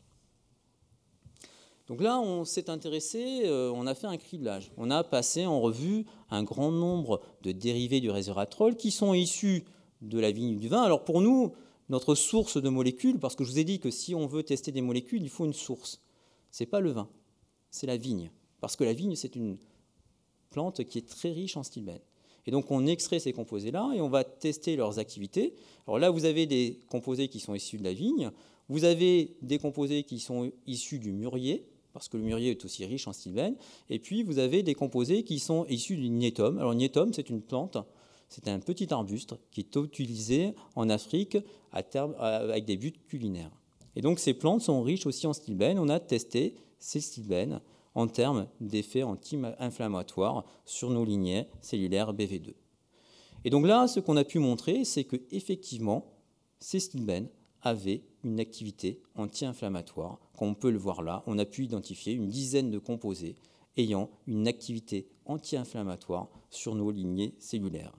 Donc 1.89 2.01
là, 2.01 2.19
on 2.19 2.45
s'est 2.45 2.69
intéressé, 2.69 3.43
euh, 3.45 3.71
on 3.73 3.87
a 3.87 3.95
fait 3.95 4.09
un 4.09 4.17
criblage. 4.17 4.73
On 4.77 4.91
a 4.91 5.05
passé 5.05 5.47
en 5.47 5.61
revue 5.61 6.05
un 6.31 6.43
grand 6.43 6.73
nombre 6.73 7.21
de 7.43 7.53
dérivés 7.53 8.01
du 8.01 8.11
resveratrol 8.11 8.77
qui 8.77 8.91
sont 8.91 9.15
issus 9.15 9.65
de 10.03 10.19
la 10.19 10.33
vigne 10.33 10.59
du 10.59 10.69
vin. 10.69 10.83
Alors 10.83 11.05
pour 11.05 11.21
nous, 11.21 11.53
notre 11.89 12.17
source 12.17 12.61
de 12.61 12.69
molécules, 12.69 13.19
parce 13.19 13.37
que 13.37 13.45
je 13.45 13.51
vous 13.51 13.59
ai 13.61 13.65
dit 13.65 13.79
que 13.79 13.91
si 13.91 14.15
on 14.15 14.27
veut 14.27 14.43
tester 14.43 14.73
des 14.73 14.83
molécules, 14.83 15.23
il 15.23 15.29
faut 15.29 15.45
une 15.45 15.53
source. 15.53 16.01
Ce 16.51 16.63
n'est 16.63 16.69
pas 16.69 16.81
le 16.81 16.91
vin, 16.91 17.09
c'est 17.71 17.87
la 17.87 17.97
vigne. 17.97 18.31
Parce 18.61 18.75
que 18.75 18.85
la 18.85 18.93
vigne, 18.93 19.15
c'est 19.15 19.37
une 19.37 19.59
plante 20.51 20.83
qui 20.85 20.99
est 20.99 21.09
très 21.09 21.31
riche 21.31 21.57
en 21.57 21.63
stilbène. 21.63 22.01
Et 22.47 22.51
donc 22.51 22.71
on 22.71 22.87
extrait 22.87 23.19
ces 23.19 23.33
composés-là 23.33 23.93
et 23.95 24.01
on 24.01 24.09
va 24.09 24.25
tester 24.25 24.77
leurs 24.77 24.99
activités. 24.99 25.55
Alors 25.87 25.99
là, 25.99 26.11
vous 26.11 26.25
avez 26.25 26.47
des 26.47 26.81
composés 26.89 27.29
qui 27.29 27.41
sont 27.41 27.55
issus 27.55 27.77
de 27.77 27.85
la 27.85 27.93
vigne, 27.93 28.31
vous 28.69 28.85
avez 28.85 29.37
des 29.43 29.59
composés 29.59 30.03
qui 30.03 30.19
sont 30.19 30.51
issus 30.67 30.99
du 30.99 31.13
mûrier, 31.13 31.67
parce 31.97 32.11
que 32.11 32.19
le 32.19 32.25
mûrier 32.25 32.51
est 32.51 32.63
aussi 32.63 32.85
riche 32.85 33.09
en 33.09 33.15
stilbène. 33.15 33.57
Et 33.89 33.99
puis, 33.99 34.23
vous 34.23 34.39
avez 34.39 34.63
des 34.63 34.75
composés 34.75 35.23
qui 35.23 35.39
sont 35.39 35.65
issus 35.65 35.97
du 35.97 36.11
niétum. 36.11 36.59
Alors, 36.59 36.73
le 36.73 36.77
niétum, 36.77 37.15
c'est 37.15 37.31
une 37.31 37.41
plante, 37.41 37.79
c'est 38.29 38.49
un 38.49 38.59
petit 38.59 38.93
arbuste 38.93 39.35
qui 39.51 39.61
est 39.61 39.77
utilisé 39.77 40.53
en 40.75 40.91
Afrique 40.91 41.39
avec 41.73 42.67
des 42.67 42.77
buts 42.77 42.93
culinaires. 43.09 43.51
Et 43.95 44.03
donc, 44.03 44.19
ces 44.19 44.35
plantes 44.35 44.61
sont 44.61 44.83
riches 44.83 45.07
aussi 45.07 45.27
en 45.27 45.33
stilbène. 45.33 45.79
On 45.79 45.89
a 45.89 45.99
testé 45.99 46.55
ces 46.79 47.01
stilbènes 47.01 47.63
en 47.95 48.09
termes 48.09 48.47
d'effets 48.61 49.03
anti-inflammatoires 49.03 50.45
sur 50.67 50.91
nos 50.91 51.07
lignées 51.07 51.47
cellulaires 51.63 52.13
BV2. 52.13 52.53
Et 53.47 53.49
donc 53.49 53.67
là, 53.67 53.89
ce 53.89 54.01
qu'on 54.01 54.19
a 54.19 54.25
pu 54.25 54.39
montrer, 54.39 54.85
c'est 54.85 55.05
que 55.05 55.17
effectivement, 55.31 56.13
ces 56.61 56.79
stilbènes 56.79 57.29
avaient 57.63 58.03
une 58.25 58.41
activité 58.41 59.01
anti-inflammatoire. 59.15 60.19
Comme 60.39 60.49
on 60.49 60.55
peut 60.55 60.71
le 60.71 60.79
voir 60.79 61.03
là, 61.03 61.23
on 61.27 61.39
a 61.39 61.45
pu 61.45 61.65
identifier 61.65 62.13
une 62.13 62.29
dizaine 62.29 62.71
de 62.71 62.79
composés 62.79 63.37
ayant 63.77 64.11
une 64.27 64.49
activité 64.49 65.07
anti-inflammatoire 65.27 66.29
sur 66.51 66.75
nos 66.75 66.91
lignées 66.91 67.35
cellulaires. 67.39 67.97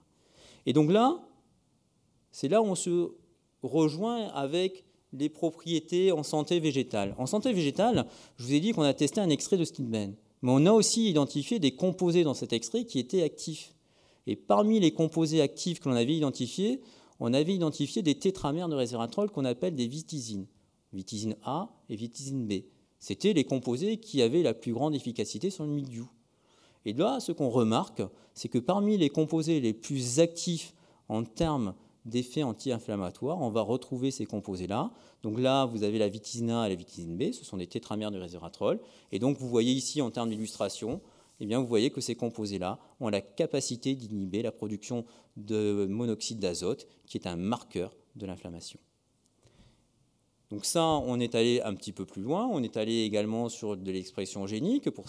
Et 0.66 0.72
donc 0.72 0.90
là, 0.90 1.20
c'est 2.30 2.48
là 2.48 2.60
où 2.62 2.66
on 2.66 2.74
se 2.74 3.12
rejoint 3.62 4.28
avec 4.28 4.84
les 5.12 5.28
propriétés 5.28 6.12
en 6.12 6.22
santé 6.22 6.60
végétale. 6.60 7.14
En 7.18 7.26
santé 7.26 7.52
végétale, 7.52 8.06
je 8.36 8.44
vous 8.44 8.52
ai 8.52 8.60
dit 8.60 8.72
qu'on 8.72 8.82
a 8.82 8.94
testé 8.94 9.20
un 9.20 9.30
extrait 9.30 9.56
de 9.56 9.64
skinben, 9.64 10.14
mais 10.42 10.52
on 10.52 10.66
a 10.66 10.72
aussi 10.72 11.08
identifié 11.08 11.58
des 11.58 11.74
composés 11.74 12.24
dans 12.24 12.34
cet 12.34 12.52
extrait 12.52 12.84
qui 12.84 12.98
étaient 12.98 13.22
actifs. 13.22 13.74
Et 14.26 14.36
parmi 14.36 14.78
les 14.78 14.92
composés 14.92 15.40
actifs 15.40 15.80
que 15.80 15.88
l'on 15.88 15.94
avait 15.94 16.14
identifiés, 16.14 16.82
on 17.20 17.32
avait 17.32 17.54
identifié 17.54 18.02
des 18.02 18.18
tétramères 18.18 18.68
de 18.68 18.74
resveratrol 18.74 19.30
qu'on 19.30 19.44
appelle 19.44 19.74
des 19.74 19.86
vitisines, 19.86 20.46
vitisine 20.92 21.36
A 21.42 21.70
et 21.88 21.96
vitisine 21.96 22.46
B. 22.46 22.64
C'était 22.98 23.32
les 23.32 23.44
composés 23.44 23.98
qui 23.98 24.22
avaient 24.22 24.42
la 24.42 24.54
plus 24.54 24.72
grande 24.72 24.94
efficacité 24.94 25.50
sur 25.50 25.64
le 25.64 25.70
milieu. 25.70 26.04
Et 26.84 26.92
là, 26.92 27.20
ce 27.20 27.32
qu'on 27.32 27.50
remarque, 27.50 28.02
c'est 28.34 28.48
que 28.48 28.58
parmi 28.58 28.96
les 28.96 29.08
composés 29.08 29.60
les 29.60 29.72
plus 29.72 30.20
actifs 30.20 30.74
en 31.08 31.24
termes 31.24 31.74
d'effets 32.04 32.42
anti-inflammatoires, 32.42 33.40
on 33.40 33.50
va 33.50 33.60
retrouver 33.60 34.10
ces 34.10 34.24
composés-là. 34.24 34.90
Donc 35.22 35.38
là, 35.38 35.66
vous 35.66 35.82
avez 35.82 35.98
la 35.98 36.08
vitisine 36.08 36.50
A 36.50 36.66
et 36.66 36.70
la 36.70 36.74
vitisine 36.74 37.16
B, 37.16 37.32
ce 37.32 37.44
sont 37.44 37.56
des 37.56 37.66
tétramères 37.66 38.10
de 38.10 38.18
resveratrol. 38.18 38.80
Et 39.12 39.18
donc, 39.18 39.36
vous 39.36 39.48
voyez 39.48 39.72
ici, 39.72 40.00
en 40.00 40.10
termes 40.10 40.30
d'illustration, 40.30 41.00
eh 41.40 41.46
bien, 41.46 41.60
vous 41.60 41.66
voyez 41.66 41.90
que 41.90 42.00
ces 42.00 42.14
composés-là 42.14 42.78
ont 43.00 43.08
la 43.08 43.20
capacité 43.20 43.94
d'inhiber 43.94 44.42
la 44.42 44.52
production 44.52 45.04
de 45.36 45.86
monoxyde 45.88 46.40
d'azote, 46.40 46.88
qui 47.06 47.18
est 47.18 47.26
un 47.28 47.36
marqueur 47.36 47.94
de 48.16 48.26
l'inflammation. 48.26 48.80
Donc 50.50 50.64
ça, 50.64 50.82
on 50.82 51.20
est 51.20 51.34
allé 51.34 51.60
un 51.60 51.74
petit 51.74 51.92
peu 51.92 52.06
plus 52.06 52.22
loin. 52.22 52.46
On 52.46 52.62
est 52.62 52.76
allé 52.76 53.02
également 53.02 53.48
sur 53.48 53.76
de 53.76 53.90
l'expression 53.92 54.46
génique 54.46 54.90
pour 54.90 55.06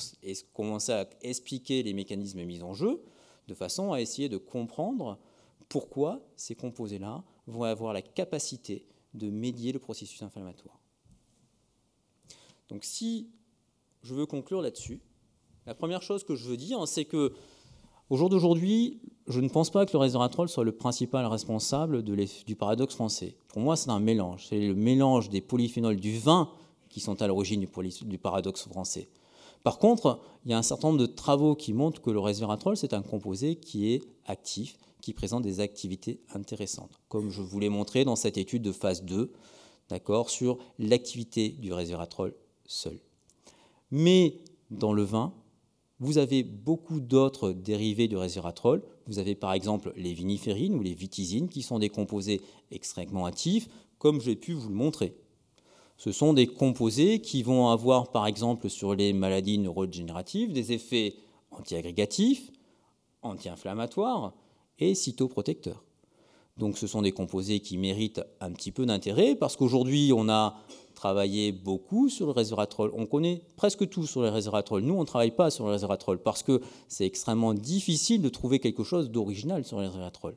commencer 0.53 0.91
à 0.91 1.09
expliquer 1.21 1.81
les 1.81 1.93
mécanismes 1.93 2.43
mis 2.43 2.61
en 2.61 2.73
jeu, 2.73 3.01
de 3.47 3.53
façon 3.53 3.93
à 3.93 4.01
essayer 4.01 4.29
de 4.29 4.37
comprendre 4.37 5.17
pourquoi 5.69 6.21
ces 6.35 6.55
composés-là 6.55 7.23
vont 7.47 7.63
avoir 7.63 7.93
la 7.93 8.01
capacité 8.01 8.85
de 9.13 9.29
médier 9.29 9.71
le 9.71 9.79
processus 9.79 10.21
inflammatoire. 10.21 10.79
Donc 12.67 12.83
si 12.83 13.29
je 14.03 14.13
veux 14.13 14.25
conclure 14.25 14.61
là-dessus, 14.61 15.01
la 15.69 15.75
première 15.75 16.01
chose 16.01 16.23
que 16.23 16.33
je 16.33 16.47
veux 16.47 16.57
dire, 16.57 16.87
c'est 16.87 17.05
que 17.05 17.31
au 18.09 18.17
jour 18.17 18.27
d'aujourd'hui, 18.27 18.99
je 19.27 19.39
ne 19.39 19.49
pense 19.49 19.69
pas 19.69 19.85
que 19.85 19.93
le 19.93 19.99
resveratrol 19.99 20.49
soit 20.49 20.63
le 20.63 20.71
principal 20.71 21.27
responsable 21.27 22.01
du 22.01 22.55
paradoxe 22.55 22.95
français. 22.95 23.35
Pour 23.49 23.61
moi, 23.61 23.75
c'est 23.75 23.91
un 23.91 23.99
mélange. 23.99 24.47
C'est 24.49 24.59
le 24.59 24.73
mélange 24.73 25.29
des 25.29 25.41
polyphénols 25.41 25.99
du 25.99 26.17
vin 26.17 26.49
qui 26.89 26.99
sont 26.99 27.21
à 27.21 27.27
l'origine 27.27 27.59
du, 27.59 28.17
paradoxe 28.17 28.67
français. 28.67 29.09
Par 29.61 29.77
contre, 29.77 30.19
il 30.43 30.49
y 30.49 30.55
a 30.55 30.57
un 30.57 30.63
certain 30.63 30.87
nombre 30.87 31.01
de 31.01 31.05
travaux 31.05 31.53
qui 31.53 31.73
montrent 31.73 32.01
que 32.01 32.09
le 32.09 32.19
resveratrol, 32.19 32.75
c'est 32.75 32.95
un 32.95 33.03
composé 33.03 33.55
qui 33.55 33.93
est 33.93 34.01
actif, 34.25 34.75
qui 35.01 35.13
présente 35.13 35.43
des 35.43 35.59
activités 35.59 36.19
intéressantes, 36.33 36.99
comme 37.09 37.29
je 37.29 37.43
vous 37.43 37.59
l'ai 37.59 37.69
montré 37.69 38.05
dans 38.05 38.15
cette 38.15 38.39
étude 38.39 38.63
de 38.63 38.71
phase 38.71 39.03
2, 39.03 39.31
d'accord, 39.87 40.31
sur 40.31 40.57
l'activité 40.79 41.49
du 41.49 41.73
resveratrol 41.73 42.33
seul. 42.65 42.99
Mais 43.91 44.39
dans 44.71 44.93
le 44.93 45.03
vin, 45.03 45.31
vous 45.99 46.17
avez 46.17 46.43
beaucoup 46.43 46.99
d'autres 46.99 47.51
dérivés 47.51 48.07
du 48.07 48.15
resveratrol. 48.15 48.81
Vous 49.07 49.19
avez 49.19 49.35
par 49.35 49.53
exemple 49.53 49.91
les 49.97 50.13
viniférines 50.13 50.75
ou 50.75 50.81
les 50.81 50.93
vitisines 50.93 51.49
qui 51.49 51.61
sont 51.61 51.79
des 51.79 51.89
composés 51.89 52.41
extrêmement 52.71 53.25
actifs, 53.25 53.67
comme 53.97 54.21
j'ai 54.21 54.35
pu 54.35 54.53
vous 54.53 54.69
le 54.69 54.75
montrer. 54.75 55.15
Ce 55.97 56.13
sont 56.13 56.31
des 56.31 56.47
composés 56.47 57.19
qui 57.19 57.43
vont 57.43 57.67
avoir 57.67 58.11
par 58.11 58.25
exemple 58.27 58.69
sur 58.69 58.95
les 58.95 59.11
maladies 59.11 59.57
neurodégénératives 59.57 60.53
des 60.53 60.71
effets 60.71 61.15
antiagrégatifs, 61.51 62.51
anti-inflammatoires 63.21 64.33
et 64.79 64.95
cytoprotecteurs. 64.95 65.83
Donc 66.55 66.77
ce 66.77 66.87
sont 66.87 67.01
des 67.01 67.11
composés 67.11 67.59
qui 67.59 67.77
méritent 67.77 68.21
un 68.39 68.51
petit 68.51 68.71
peu 68.71 68.85
d'intérêt 68.85 69.35
parce 69.35 69.57
qu'aujourd'hui 69.57 70.11
on 70.15 70.29
a 70.29 70.55
travaillé 70.99 71.53
beaucoup 71.53 72.09
sur 72.09 72.25
le 72.25 72.33
resveratrol. 72.33 72.91
On 72.93 73.05
connaît 73.05 73.41
presque 73.55 73.87
tout 73.87 74.05
sur 74.05 74.21
le 74.21 74.27
resveratrol. 74.27 74.81
Nous, 74.81 74.93
on 74.93 74.99
ne 74.99 75.05
travaille 75.05 75.31
pas 75.31 75.49
sur 75.49 75.65
le 75.65 75.71
resveratrol 75.71 76.21
parce 76.21 76.43
que 76.43 76.59
c'est 76.89 77.05
extrêmement 77.05 77.53
difficile 77.53 78.21
de 78.21 78.27
trouver 78.27 78.59
quelque 78.59 78.83
chose 78.83 79.09
d'original 79.09 79.63
sur 79.63 79.79
le 79.79 79.87
resveratrol. 79.87 80.35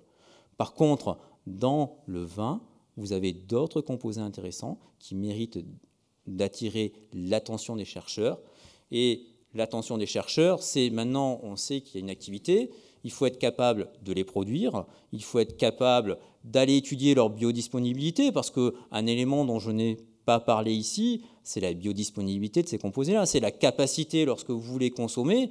Par 0.57 0.75
contre, 0.75 1.19
dans 1.49 1.97
le 2.07 2.23
vin, 2.23 2.61
vous 2.97 3.13
avez 3.13 3.33
d'autres 3.33 3.81
composés 3.81 4.21
intéressants 4.21 4.79
qui 5.01 5.17
méritent 5.17 5.59
d'attirer 6.29 6.93
l'attention 7.13 7.75
des 7.75 7.85
chercheurs. 7.85 8.39
Et 8.93 9.27
l'attention 9.55 9.99
des 9.99 10.07
chercheurs, 10.07 10.63
c'est 10.63 10.91
maintenant, 10.91 11.41
on 11.43 11.57
sait 11.57 11.81
qu'il 11.81 11.97
y 11.97 11.99
a 11.99 12.05
une 12.05 12.11
activité, 12.11 12.71
il 13.03 13.11
faut 13.11 13.27
être 13.27 13.41
capable 13.41 13.91
de 14.05 14.13
les 14.13 14.23
produire, 14.23 14.87
il 15.11 15.25
faut 15.25 15.41
être 15.41 15.57
capable 15.57 16.19
d'aller 16.45 16.77
étudier 16.77 17.17
leur 17.17 17.31
biodisponibilité, 17.31 18.31
parce 18.31 18.53
qu'un 18.53 19.07
élément 19.07 19.45
dont 19.45 19.59
je 19.59 19.73
n'ai 19.73 19.97
pas 20.25 20.41
parler 20.41 20.73
ici, 20.73 21.23
c'est 21.43 21.61
la 21.61 21.73
biodisponibilité 21.73 22.63
de 22.63 22.69
ces 22.69 22.79
composés-là. 22.79 23.27
C'est 23.27 23.41
la 23.41 23.51
capacité, 23.51 24.25
lorsque 24.25 24.51
vous 24.51 24.61
voulez 24.61 24.91
consommer, 24.91 25.51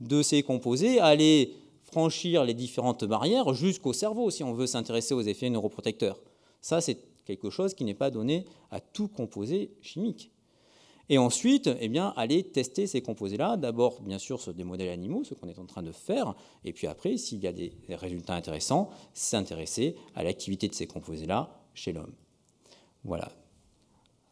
de 0.00 0.22
ces 0.22 0.42
composés 0.42 1.00
à 1.00 1.06
aller 1.06 1.54
franchir 1.82 2.44
les 2.44 2.54
différentes 2.54 3.04
barrières 3.04 3.54
jusqu'au 3.54 3.92
cerveau, 3.92 4.30
si 4.30 4.44
on 4.44 4.52
veut 4.52 4.66
s'intéresser 4.66 5.14
aux 5.14 5.22
effets 5.22 5.50
neuroprotecteurs. 5.50 6.20
Ça, 6.60 6.80
c'est 6.80 6.98
quelque 7.24 7.50
chose 7.50 7.74
qui 7.74 7.84
n'est 7.84 7.94
pas 7.94 8.10
donné 8.10 8.44
à 8.70 8.80
tout 8.80 9.08
composé 9.08 9.72
chimique. 9.80 10.30
Et 11.10 11.16
ensuite, 11.16 11.70
eh 11.80 11.88
bien, 11.88 12.12
aller 12.16 12.42
tester 12.42 12.86
ces 12.86 13.00
composés-là, 13.00 13.56
d'abord, 13.56 14.02
bien 14.02 14.18
sûr, 14.18 14.40
sur 14.40 14.52
des 14.52 14.64
modèles 14.64 14.90
animaux, 14.90 15.24
ce 15.24 15.32
qu'on 15.32 15.48
est 15.48 15.58
en 15.58 15.64
train 15.64 15.82
de 15.82 15.92
faire, 15.92 16.34
et 16.64 16.74
puis 16.74 16.86
après, 16.86 17.16
s'il 17.16 17.40
y 17.40 17.46
a 17.46 17.52
des 17.52 17.72
résultats 17.88 18.34
intéressants, 18.34 18.90
s'intéresser 19.14 19.96
à 20.14 20.22
l'activité 20.22 20.68
de 20.68 20.74
ces 20.74 20.86
composés-là 20.86 21.50
chez 21.72 21.92
l'homme. 21.92 22.12
Voilà. 23.04 23.32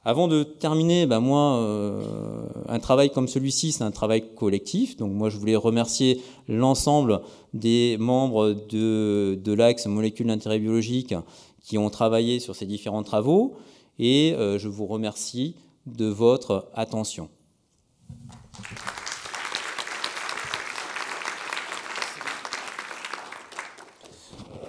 Avant 0.09 0.29
de 0.29 0.45
terminer, 0.45 1.05
ben 1.05 1.19
moi, 1.19 1.57
euh, 1.57 2.47
un 2.69 2.79
travail 2.79 3.11
comme 3.11 3.27
celui-ci, 3.27 3.73
c'est 3.73 3.83
un 3.83 3.91
travail 3.91 4.23
collectif. 4.37 4.97
Donc 4.97 5.11
moi, 5.11 5.31
je 5.31 5.37
voulais 5.37 5.57
remercier 5.57 6.23
l'ensemble 6.47 7.23
des 7.55 7.97
membres 7.99 8.53
de, 8.53 9.35
de 9.35 9.53
l'Axe 9.53 9.87
Molécules 9.87 10.29
d'intérêt 10.29 10.61
biologique 10.61 11.13
qui 11.61 11.77
ont 11.77 11.91
travaillé 11.91 12.39
sur 12.39 12.55
ces 12.55 12.67
différents 12.67 13.03
travaux. 13.03 13.57
Et 13.99 14.33
euh, 14.35 14.61
je 14.61 14.69
vous 14.69 14.87
remercie 14.87 15.57
de 15.87 16.07
votre 16.07 16.71
attention. 16.73 17.29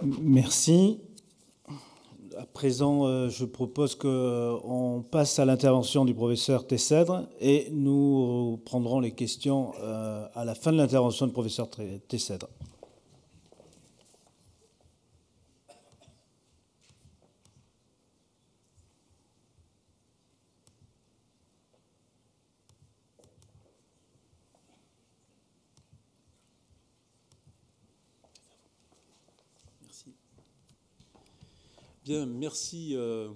Merci 0.02 1.00
présent, 2.54 3.06
euh, 3.06 3.30
je 3.30 3.46
propose 3.46 3.96
qu'on 3.96 5.04
passe 5.10 5.40
à 5.40 5.46
l'intervention 5.46 6.06
du 6.06 6.14
professeur 6.14 6.68
Tessèdre 6.68 7.28
et 7.40 7.68
nous 7.72 8.60
prendrons 8.66 9.00
les 9.00 9.12
questions 9.12 9.74
euh, 9.82 10.26
à 10.36 10.46
la 10.46 10.56
fin 10.56 10.72
de 10.72 10.78
l'intervention 10.78 11.28
du 11.28 11.34
professeur 11.34 11.70
Tessèdre. 12.08 12.48
Bien, 32.08 32.26
merci 32.26 32.96
euh, 32.96 33.28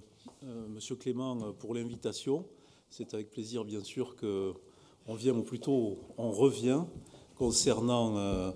euh, 0.46 0.68
Monsieur 0.70 0.96
Clément 0.96 1.36
pour 1.60 1.76
l'invitation. 1.76 2.46
C'est 2.90 3.14
avec 3.14 3.30
plaisir 3.30 3.66
bien 3.66 3.84
sûr 3.84 4.16
qu'on 4.16 5.14
vient, 5.14 5.34
ou 5.34 5.42
plutôt 5.42 5.98
on 6.18 6.32
revient 6.32 6.84
concernant 7.38 8.16
euh, 8.16 8.52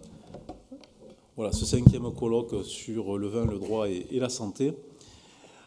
voilà, 1.36 1.52
ce 1.52 1.66
cinquième 1.66 2.10
colloque 2.14 2.64
sur 2.64 3.18
le 3.18 3.28
vin, 3.28 3.46
le 3.46 3.60
droit 3.60 3.90
et, 3.90 4.08
la 4.14 4.30
santé. 4.30 4.72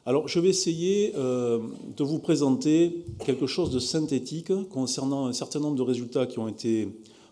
Alors 0.06 0.28
je 0.28 0.40
vais 0.40 0.48
essayer 0.48 1.12
de 1.12 2.02
vous 2.02 2.18
présenter 2.18 3.04
quelque 3.26 3.46
chose 3.46 3.68
de 3.68 3.78
synthétique 3.78 4.50
concernant 4.70 5.26
un 5.26 5.34
certain 5.34 5.60
nombre 5.60 5.76
de 5.76 5.82
résultats 5.82 6.24
qui 6.24 6.38
ont 6.38 6.48
été 6.48 6.88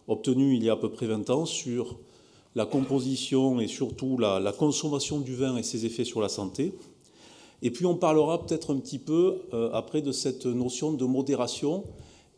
obtenus 0.07 0.59
il 0.59 0.65
y 0.65 0.69
a 0.69 0.75
à 0.75 0.77
peu 0.77 0.91
près 0.91 1.07
20 1.07 1.31
ans 1.31 1.47
sur 1.47 1.99
la 2.55 2.67
composition 2.67 3.59
et 3.59 3.69
surtout 3.69 4.19
la 4.19 4.53
consommation 4.53 5.19
du 5.19 5.35
vin 5.35 5.57
et 5.57 5.63
ses 5.63 5.87
effets 5.87 6.05
sur 6.05 6.21
la 6.21 6.29
santé. 6.29 6.75
Et 7.63 7.71
puis 7.71 7.87
on 7.87 7.97
parlera 7.97 8.45
peut-être 8.45 8.75
un 8.75 8.79
petit 8.79 8.99
peu 8.99 9.43
euh, 9.53 9.71
après 9.73 10.03
de 10.03 10.13
cette 10.13 10.47
notion 10.47 10.93
de 10.93 11.05
modération 11.05 11.85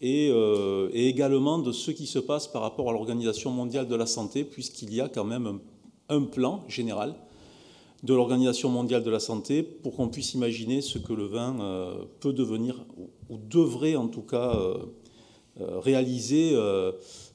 euh, 0.02 0.90
et, 0.92 1.09
également 1.09 1.59
de 1.59 1.72
ce 1.72 1.90
qui 1.90 2.07
se 2.07 2.20
passe 2.20 2.46
par 2.46 2.62
rapport 2.62 2.88
à 2.88 2.92
l'Organisation 2.92 3.50
mondiale 3.50 3.88
de 3.88 3.96
la 3.96 4.07
santé, 4.07 4.44
puisqu'il 4.44 4.94
y 4.94 5.00
a 5.00 5.09
quand 5.09 5.24
même 5.24 5.59
un, 6.09 6.22
plan 6.22 6.64
général 6.68 7.14
de 8.04 8.14
l'Organisation 8.14 8.68
mondiale 8.68 9.02
de 9.02 9.11
la 9.11 9.18
santé 9.18 9.64
pour 9.64 9.96
qu'on 9.96 10.09
puisse 10.09 10.35
imaginer 10.35 10.83
ce 10.83 10.98
que 10.98 11.12
le 11.12 11.26
vin 11.26 11.61
euh, 11.61 12.04
peut 12.20 12.33
devenir, 12.33 12.85
ou 13.28 13.38
devrait 13.38 13.96
en 13.96 14.07
tout 14.07 14.22
cas 14.22 14.57
réaliser 15.57 16.57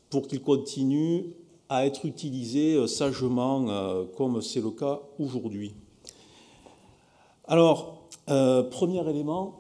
pour 0.09 0.29
qu'il 0.29 0.41
continue 0.41 1.33
à 1.67 1.85
être 1.85 2.05
utilisé 2.05 2.87
sagement 2.87 4.05
comme 4.15 4.41
c'est 4.41 4.61
le 4.61 4.71
cas 4.71 5.01
aujourd'hui. 5.19 5.73
Alors, 7.45 8.07
euh, 8.29 8.63
premier 8.63 9.05
élément, 9.09 9.59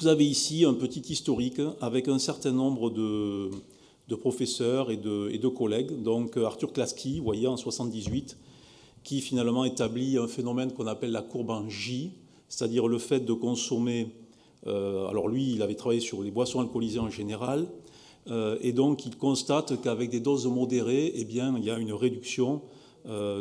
vous 0.00 0.08
avez 0.08 0.26
ici 0.26 0.64
un 0.64 0.74
petit 0.74 1.00
historique 1.00 1.60
avec 1.80 2.08
un 2.08 2.18
certain 2.18 2.50
nombre 2.50 2.90
de, 2.90 3.50
professeurs 4.16 4.90
et 4.90 4.96
de, 4.96 5.48
collègues. 5.48 6.02
Donc 6.02 6.36
Arthur 6.36 6.72
Klasky, 6.72 7.18
vous 7.18 7.24
voyez, 7.24 7.46
en 7.46 7.56
78, 7.56 8.36
qui 9.04 9.20
finalement 9.20 9.64
établit 9.64 10.18
un 10.18 10.26
phénomène 10.26 10.72
qu'on 10.72 10.88
appelle 10.88 11.12
la 11.12 11.22
courbe 11.22 11.50
en 11.50 11.68
J, 11.68 12.14
c'est-à-dire 12.48 12.88
le 12.88 12.98
fait 12.98 13.20
de 13.20 13.32
consommer. 13.32 14.16
Euh, 14.66 15.06
alors 15.06 15.28
lui, 15.28 15.52
il 15.52 15.62
avait 15.62 15.76
travaillé 15.76 16.00
sur 16.00 16.20
les 16.24 16.32
boissons 16.32 16.58
alcoolisées 16.58 16.98
en 16.98 17.10
général, 17.10 17.68
euh, 18.28 18.58
et 18.60 18.72
donc 18.72 19.06
il 19.06 19.16
constate 19.16 19.80
qu'avec 19.82 20.10
des 20.10 20.20
doses 20.20 20.48
modérées, 20.48 21.12
eh 21.14 21.20
il 21.20 21.64
y 21.64 21.70
a 21.70 21.78
une 21.78 21.92
réduction 21.92 22.60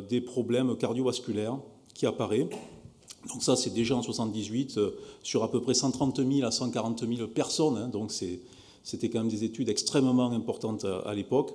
des 0.09 0.21
problèmes 0.21 0.77
cardiovasculaires 0.77 1.57
qui 1.93 2.05
apparaît. 2.05 2.47
Donc 3.27 3.43
ça, 3.43 3.55
c'est 3.55 3.73
déjà 3.73 3.95
en 3.95 4.01
78 4.01 4.77
euh, 4.77 4.91
sur 5.23 5.43
à 5.43 5.51
peu 5.51 5.61
près 5.61 5.73
130 5.73 6.17
000 6.17 6.47
à 6.47 6.51
140 6.51 7.05
000 7.07 7.27
personnes. 7.27 7.77
Hein. 7.77 7.87
donc 7.89 8.11
c'était 8.83 9.09
quand 9.09 9.19
même 9.19 9.29
des 9.29 9.43
études 9.43 9.69
extrêmement 9.69 10.31
importantes 10.31 10.85
à, 10.85 11.13
l'époque. 11.13 11.53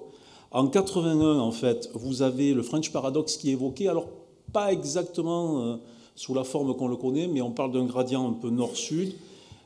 En 0.51 0.67
81, 0.67 1.39
en 1.39 1.51
fait, 1.51 1.91
vous 1.95 2.23
avez 2.23 2.53
le 2.53 2.63
French 2.63 2.93
Paradox 2.93 3.37
qui 3.37 3.49
est 3.49 3.53
évoqué. 3.53 3.89
Alors 3.89 4.09
pas 4.53 4.73
exactement 4.73 5.63
euh, 5.63 5.77
sous 6.15 6.35
la 6.35 6.45
forme 6.45 6.77
qu'on 6.77 6.89
le 6.89 6.97
connaît, 6.97 7.27
mais 7.27 7.41
on 7.41 7.53
parle 7.53 7.73
d'un 7.73 7.87
gradient 7.87 8.29
un 8.29 8.35
peu 8.35 8.51
nord-sud. 8.51 9.15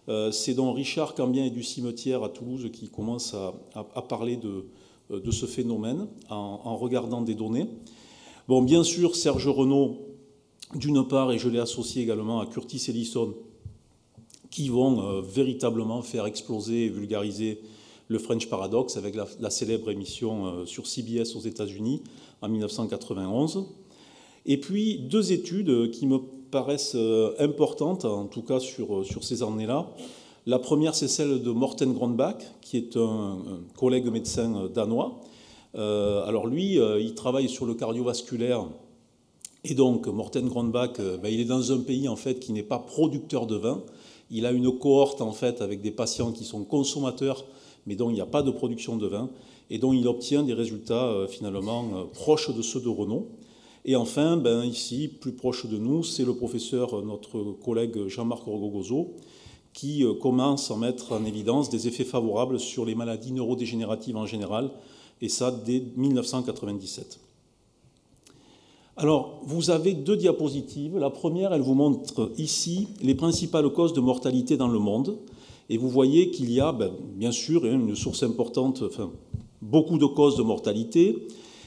Euh, 0.08 0.30
c'est 0.30 0.54
donc 0.54 0.76
Richard 0.76 1.14
Cambien 1.14 1.44
et 1.44 1.50
du 1.50 1.64
cimetière 1.64 2.22
à 2.22 2.28
Toulouse 2.28 2.70
qui 2.72 2.88
commence 2.88 3.34
à, 3.34 4.02
parler 4.02 4.36
de, 4.36 5.30
ce 5.32 5.46
phénomène 5.46 6.06
en, 6.30 6.60
en 6.62 6.76
regardant 6.76 7.22
des 7.22 7.34
données. 7.34 7.66
Bon, 8.46 8.62
bien 8.62 8.84
sûr, 8.84 9.16
Serge 9.16 9.48
Renaud 9.48 10.15
d'une 10.74 11.06
part, 11.06 11.32
et 11.32 11.38
je 11.38 11.48
l'ai 11.48 11.60
associé 11.60 12.02
également 12.02 12.40
à 12.40 12.46
Curtis 12.46 12.82
Ellison, 12.88 13.34
qui 14.50 14.68
vont 14.68 15.00
euh, 15.00 15.20
véritablement 15.20 16.02
faire 16.02 16.26
exploser 16.26 16.86
et 16.86 16.88
vulgariser 16.88 17.60
le 18.08 18.18
French 18.18 18.48
Paradox 18.48 18.96
avec 18.96 19.14
la, 19.14 19.50
célèbre 19.50 19.90
émission 19.90 20.46
euh, 20.46 20.66
sur 20.66 20.86
CBS 20.86 21.34
aux 21.36 21.40
États-Unis 21.40 22.02
en 22.40 22.48
1991. 22.48 23.66
Et 24.46 24.58
puis 24.58 24.98
deux 24.98 25.32
études 25.32 25.90
qui 25.90 26.06
me 26.06 26.18
paraissent 26.50 26.94
euh, 26.94 27.34
importantes, 27.38 28.04
en 28.04 28.26
tout 28.26 28.42
cas 28.42 28.60
sur, 28.60 29.04
sur 29.04 29.24
ces 29.24 29.42
années-là. 29.42 29.90
La 30.46 30.60
première, 30.60 30.94
c'est 30.94 31.08
celle 31.08 31.42
de 31.42 31.50
Morten 31.50 31.92
Grondbach, 31.92 32.38
qui 32.60 32.76
est 32.76 32.96
un, 32.96 33.38
collègue 33.76 34.06
médecin 34.06 34.70
danois. 34.72 35.20
alors 35.74 36.46
lui, 36.46 36.78
il 37.00 37.14
travaille 37.14 37.48
sur 37.48 37.66
le 37.66 37.74
cardiovasculaire 37.74 38.68
et 39.68 39.74
donc, 39.74 40.06
Morten 40.06 40.48
Grondbach, 40.48 41.00
euh, 41.00 41.16
ben, 41.16 41.28
il 41.28 41.40
est 41.40 41.44
dans 41.44 41.72
un 41.72 41.80
pays 41.80 42.08
en 42.08 42.14
fait 42.14 42.38
qui 42.38 42.52
n'est 42.52 42.62
pas 42.62 42.78
producteur 42.78 43.48
de 43.48 43.56
vin. 43.56 43.82
Il 44.30 44.46
a 44.46 44.52
une 44.52 44.70
cohorte 44.78 45.20
en 45.20 45.32
fait 45.32 45.60
avec 45.60 45.82
des 45.82 45.90
patients 45.90 46.30
qui 46.30 46.44
sont 46.44 46.62
consommateurs, 46.64 47.44
mais 47.84 47.96
dont 47.96 48.08
il 48.08 48.14
n'y 48.14 48.20
a 48.20 48.26
pas 48.26 48.42
de 48.42 48.52
production 48.52 48.96
de 48.96 49.08
vin, 49.08 49.28
et 49.70 49.78
dont 49.78 49.92
il 49.92 50.06
obtient 50.06 50.44
des 50.44 50.54
résultats 50.54 51.06
euh, 51.06 51.26
finalement 51.26 51.84
euh, 51.94 52.04
proches 52.04 52.54
de 52.54 52.62
ceux 52.62 52.80
de 52.80 52.88
Renault. 52.88 53.26
Et 53.84 53.96
enfin, 53.96 54.36
ben, 54.36 54.64
ici, 54.64 55.08
plus 55.08 55.32
proche 55.32 55.66
de 55.66 55.78
nous, 55.78 56.04
c'est 56.04 56.24
le 56.24 56.34
professeur, 56.34 57.04
notre 57.04 57.42
collègue 57.64 58.06
Jean-Marc 58.06 58.46
Orgogozo, 58.46 59.14
qui 59.72 60.04
commence 60.22 60.70
à 60.70 60.76
mettre 60.76 61.12
en 61.12 61.24
évidence 61.24 61.70
des 61.70 61.86
effets 61.86 62.04
favorables 62.04 62.58
sur 62.58 62.84
les 62.84 62.94
maladies 62.94 63.32
neurodégénératives 63.32 64.16
en 64.16 64.26
général, 64.26 64.70
et 65.20 65.28
ça 65.28 65.50
dès 65.50 65.82
1997. 65.96 67.20
Alors, 68.98 69.40
vous 69.44 69.68
avez 69.68 69.92
deux 69.92 70.16
diapositives. 70.16 70.96
La 70.96 71.10
première, 71.10 71.52
elle 71.52 71.60
vous 71.60 71.74
montre 71.74 72.32
ici 72.38 72.88
les 73.02 73.14
principales 73.14 73.68
causes 73.68 73.92
de 73.92 74.00
mortalité 74.00 74.56
dans 74.56 74.68
le 74.68 74.78
monde. 74.78 75.18
Et 75.68 75.76
vous 75.76 75.90
voyez 75.90 76.30
qu'il 76.30 76.50
y 76.50 76.60
a, 76.60 76.72
ben, 76.72 76.90
bien 77.14 77.30
sûr, 77.30 77.64
hein, 77.64 77.72
une 77.72 77.94
source 77.94 78.22
importante, 78.22 78.82
enfin, 78.86 79.10
beaucoup 79.60 79.98
de 79.98 80.06
causes 80.06 80.36
de 80.36 80.42
mortalité, 80.42 81.26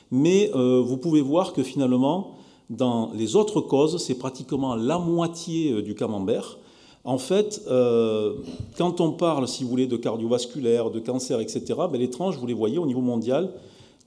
mais 0.09 0.49
euh, 0.55 0.81
vous 0.83 0.97
pouvez 0.97 1.21
voir 1.21 1.53
que 1.53 1.61
finalement, 1.61 2.31
dans 2.71 3.11
les 3.13 3.35
autres 3.35 3.61
causes, 3.61 4.01
c'est 4.01 4.17
pratiquement 4.17 4.75
la 4.75 4.97
moitié 4.97 5.71
euh, 5.71 5.81
du 5.83 5.93
camembert. 5.93 6.57
En 7.03 7.19
fait, 7.19 7.61
euh, 7.67 8.35
quand 8.77 9.01
on 9.01 9.11
parle, 9.11 9.47
si 9.47 9.63
vous 9.63 9.69
voulez, 9.69 9.87
de 9.87 9.97
cardiovasculaire, 9.97 10.89
de 10.89 10.99
cancer, 10.99 11.39
etc., 11.41 11.61
ben, 11.91 11.99
les 11.99 12.09
tranches, 12.09 12.37
vous 12.37 12.47
les 12.47 12.53
voyez 12.55 12.79
au 12.79 12.87
niveau 12.87 13.01
mondial, 13.01 13.53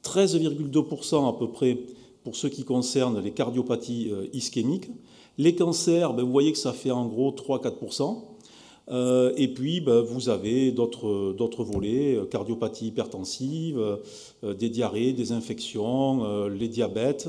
13,2% 0.03 1.29
à 1.29 1.39
peu 1.39 1.49
près 1.49 1.79
pour 2.25 2.37
ce 2.37 2.47
qui 2.47 2.65
concerne 2.65 3.21
les 3.21 3.33
cardiopathies 3.33 4.11
euh, 4.13 4.27
ischémiques. 4.33 4.91
Les 5.39 5.55
cancers, 5.55 6.13
ben, 6.15 6.23
vous 6.23 6.31
voyez 6.31 6.53
que 6.53 6.59
ça 6.59 6.73
fait 6.73 6.91
en 6.91 7.07
gros 7.07 7.33
3-4%. 7.33 8.25
Euh, 8.91 9.33
et 9.37 9.49
puis, 9.49 9.81
ben, 9.81 10.01
vous 10.01 10.29
avez 10.29 10.73
d'autres 10.73 11.65
volets, 11.65 12.17
euh, 12.17 12.27
cardiopathie 12.27 12.89
hypertensive, 12.89 13.81
des 14.43 14.69
diarrhées, 14.69 15.13
des 15.13 15.33
infections, 15.33 16.49
les 16.49 16.69
diabètes, 16.69 17.29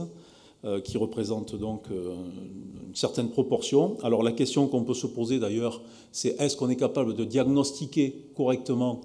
qui 0.86 0.98
représentent 0.98 1.56
donc 1.58 1.88
une 1.90 2.96
certaine 2.96 3.30
proportion. 3.30 3.98
Alors 4.02 4.24
la 4.24 4.32
question 4.32 4.68
qu'on 4.68 4.84
peut 4.84 4.94
se 4.94 5.08
poser 5.08 5.38
d'ailleurs, 5.38 5.82
c'est 6.14 6.40
est-ce 6.40 6.56
qu'on 6.56 6.70
est 6.70 6.78
capable 6.78 7.16
de 7.16 7.26
diagnostiquer 7.26 8.16
correctement 8.34 9.02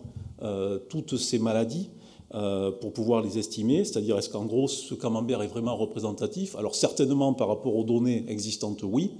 toutes 0.89 1.17
ces 1.17 1.41
maladies? 1.41 1.91
Pour 2.31 2.93
pouvoir 2.93 3.23
les 3.23 3.39
estimer, 3.39 3.85
c'est-à-dire 3.85 4.19
est-ce 4.19 4.29
qu'en 4.29 4.45
gros 4.45 4.69
ce 4.69 4.95
camembert 4.95 5.43
est 5.43 5.47
vraiment 5.47 5.75
représentatif? 5.77 6.57
Alors 6.57 6.75
certainement 6.75 7.33
par 7.33 7.49
rapport 7.49 7.75
aux 7.75 7.85
données 7.85 8.25
existantes, 8.29 8.83
oui. 8.83 9.13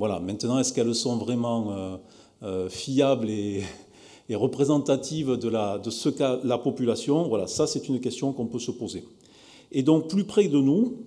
Voilà. 0.00 0.18
Maintenant, 0.18 0.58
est-ce 0.58 0.72
qu'elles 0.72 0.94
sont 0.94 1.18
vraiment 1.18 1.72
euh, 1.72 1.96
euh, 2.42 2.68
fiables 2.70 3.28
et, 3.28 3.62
représentatives 4.30 5.36
de, 5.36 5.48
la, 5.48 5.78
ce 5.90 6.08
qu'a 6.08 6.40
la 6.42 6.56
population? 6.56 7.28
Voilà, 7.28 7.46
ça 7.46 7.66
c'est 7.66 7.86
une 7.88 8.00
question 8.00 8.32
qu'on 8.32 8.46
peut 8.46 8.58
se 8.58 8.70
poser. 8.70 9.04
Et 9.72 9.82
donc 9.82 10.08
plus 10.08 10.24
près 10.24 10.48
de 10.48 10.58
nous, 10.58 10.98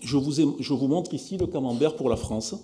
je 0.00 0.16
vous 0.16 0.86
montre 0.86 1.12
ici 1.12 1.38
le 1.38 1.48
camembert 1.48 1.96
pour 1.96 2.08
la 2.08 2.16
France. 2.16 2.54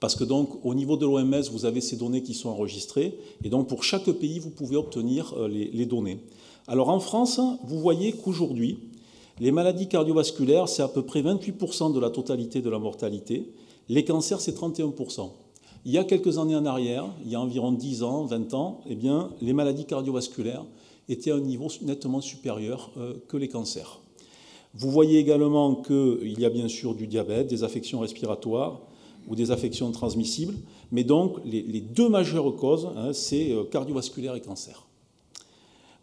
Parce 0.00 0.14
que 0.14 0.24
donc 0.24 0.64
au 0.64 0.74
niveau 0.74 0.96
de 0.96 1.06
l'OMS, 1.06 1.42
vous 1.50 1.64
avez 1.64 1.80
ces 1.80 1.96
données 1.96 2.22
qui 2.22 2.34
sont 2.34 2.50
enregistrées, 2.50 3.18
et 3.42 3.48
donc 3.48 3.68
pour 3.68 3.82
chaque 3.82 4.10
pays, 4.10 4.38
vous 4.38 4.50
pouvez 4.50 4.76
obtenir 4.76 5.34
les, 5.48 5.70
les 5.70 5.86
données. 5.86 6.20
Alors 6.68 6.88
en 6.88 7.00
France, 7.00 7.40
vous 7.64 7.78
voyez 7.80 8.12
qu'aujourd'hui, 8.12 8.78
les 9.38 9.52
maladies 9.52 9.88
cardiovasculaires, 9.88 10.68
c'est 10.68 10.82
à 10.82 10.88
peu 10.88 11.02
près 11.02 11.22
28% 11.22 11.92
de 11.92 12.00
la 12.00 12.10
totalité 12.10 12.62
de 12.62 12.70
la 12.70 12.78
mortalité. 12.78 13.52
Les 13.88 14.04
cancers, 14.04 14.40
c'est 14.40 14.56
31%. 14.56 15.30
Il 15.84 15.92
y 15.92 15.98
a 15.98 16.04
quelques 16.04 16.38
années 16.38 16.56
en 16.56 16.66
arrière, 16.66 17.04
il 17.24 17.30
y 17.30 17.36
a 17.36 17.40
environ 17.40 17.70
10 17.70 18.02
ans, 18.02 18.24
20 18.24 18.54
ans, 18.54 18.80
eh 18.88 18.96
bien, 18.96 19.30
les 19.40 19.52
maladies 19.52 19.84
cardiovasculaires 19.84 20.64
étaient 21.08 21.30
à 21.30 21.36
un 21.36 21.40
niveau 21.40 21.68
nettement 21.82 22.20
supérieur 22.20 22.90
euh, 22.96 23.14
que 23.28 23.36
les 23.36 23.48
cancers. 23.48 24.00
Vous 24.74 24.90
voyez 24.90 25.18
également 25.18 25.76
qu'il 25.76 26.40
y 26.40 26.44
a 26.44 26.50
bien 26.50 26.66
sûr 26.66 26.94
du 26.94 27.06
diabète, 27.06 27.46
des 27.46 27.62
affections 27.62 28.00
respiratoires 28.00 28.80
ou 29.26 29.34
des 29.34 29.50
affections 29.50 29.90
transmissibles, 29.90 30.54
mais 30.92 31.04
donc 31.04 31.38
les, 31.44 31.80
deux 31.80 32.08
majeures 32.08 32.54
causes, 32.56 32.88
hein, 32.96 33.12
c'est 33.12 33.52
euh, 33.52 33.64
cardiovasculaire 33.64 34.34
et 34.34 34.40
cancer. 34.40 34.86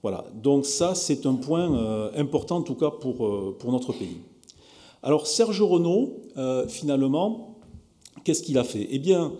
Voilà, 0.01 0.25
donc 0.33 0.65
ça 0.65 0.95
c'est 0.95 1.25
un 1.25 1.35
point 1.35 1.73
euh, 1.73 2.11
important 2.15 2.57
en 2.57 2.61
tout 2.61 2.75
cas 2.75 2.91
pour, 2.91 3.25
euh, 3.25 3.55
pour 3.57 3.71
notre 3.71 3.93
pays. 3.93 4.17
Alors 5.01 5.27
Serge 5.27 5.61
Renaud, 5.61 6.21
finalement, 6.69 7.57
qu'est-ce 8.23 8.41
qu'il 8.41 8.57
a 8.57 8.63
fait? 8.63 8.87
Eh 8.89 8.99
bien, 8.99 9.33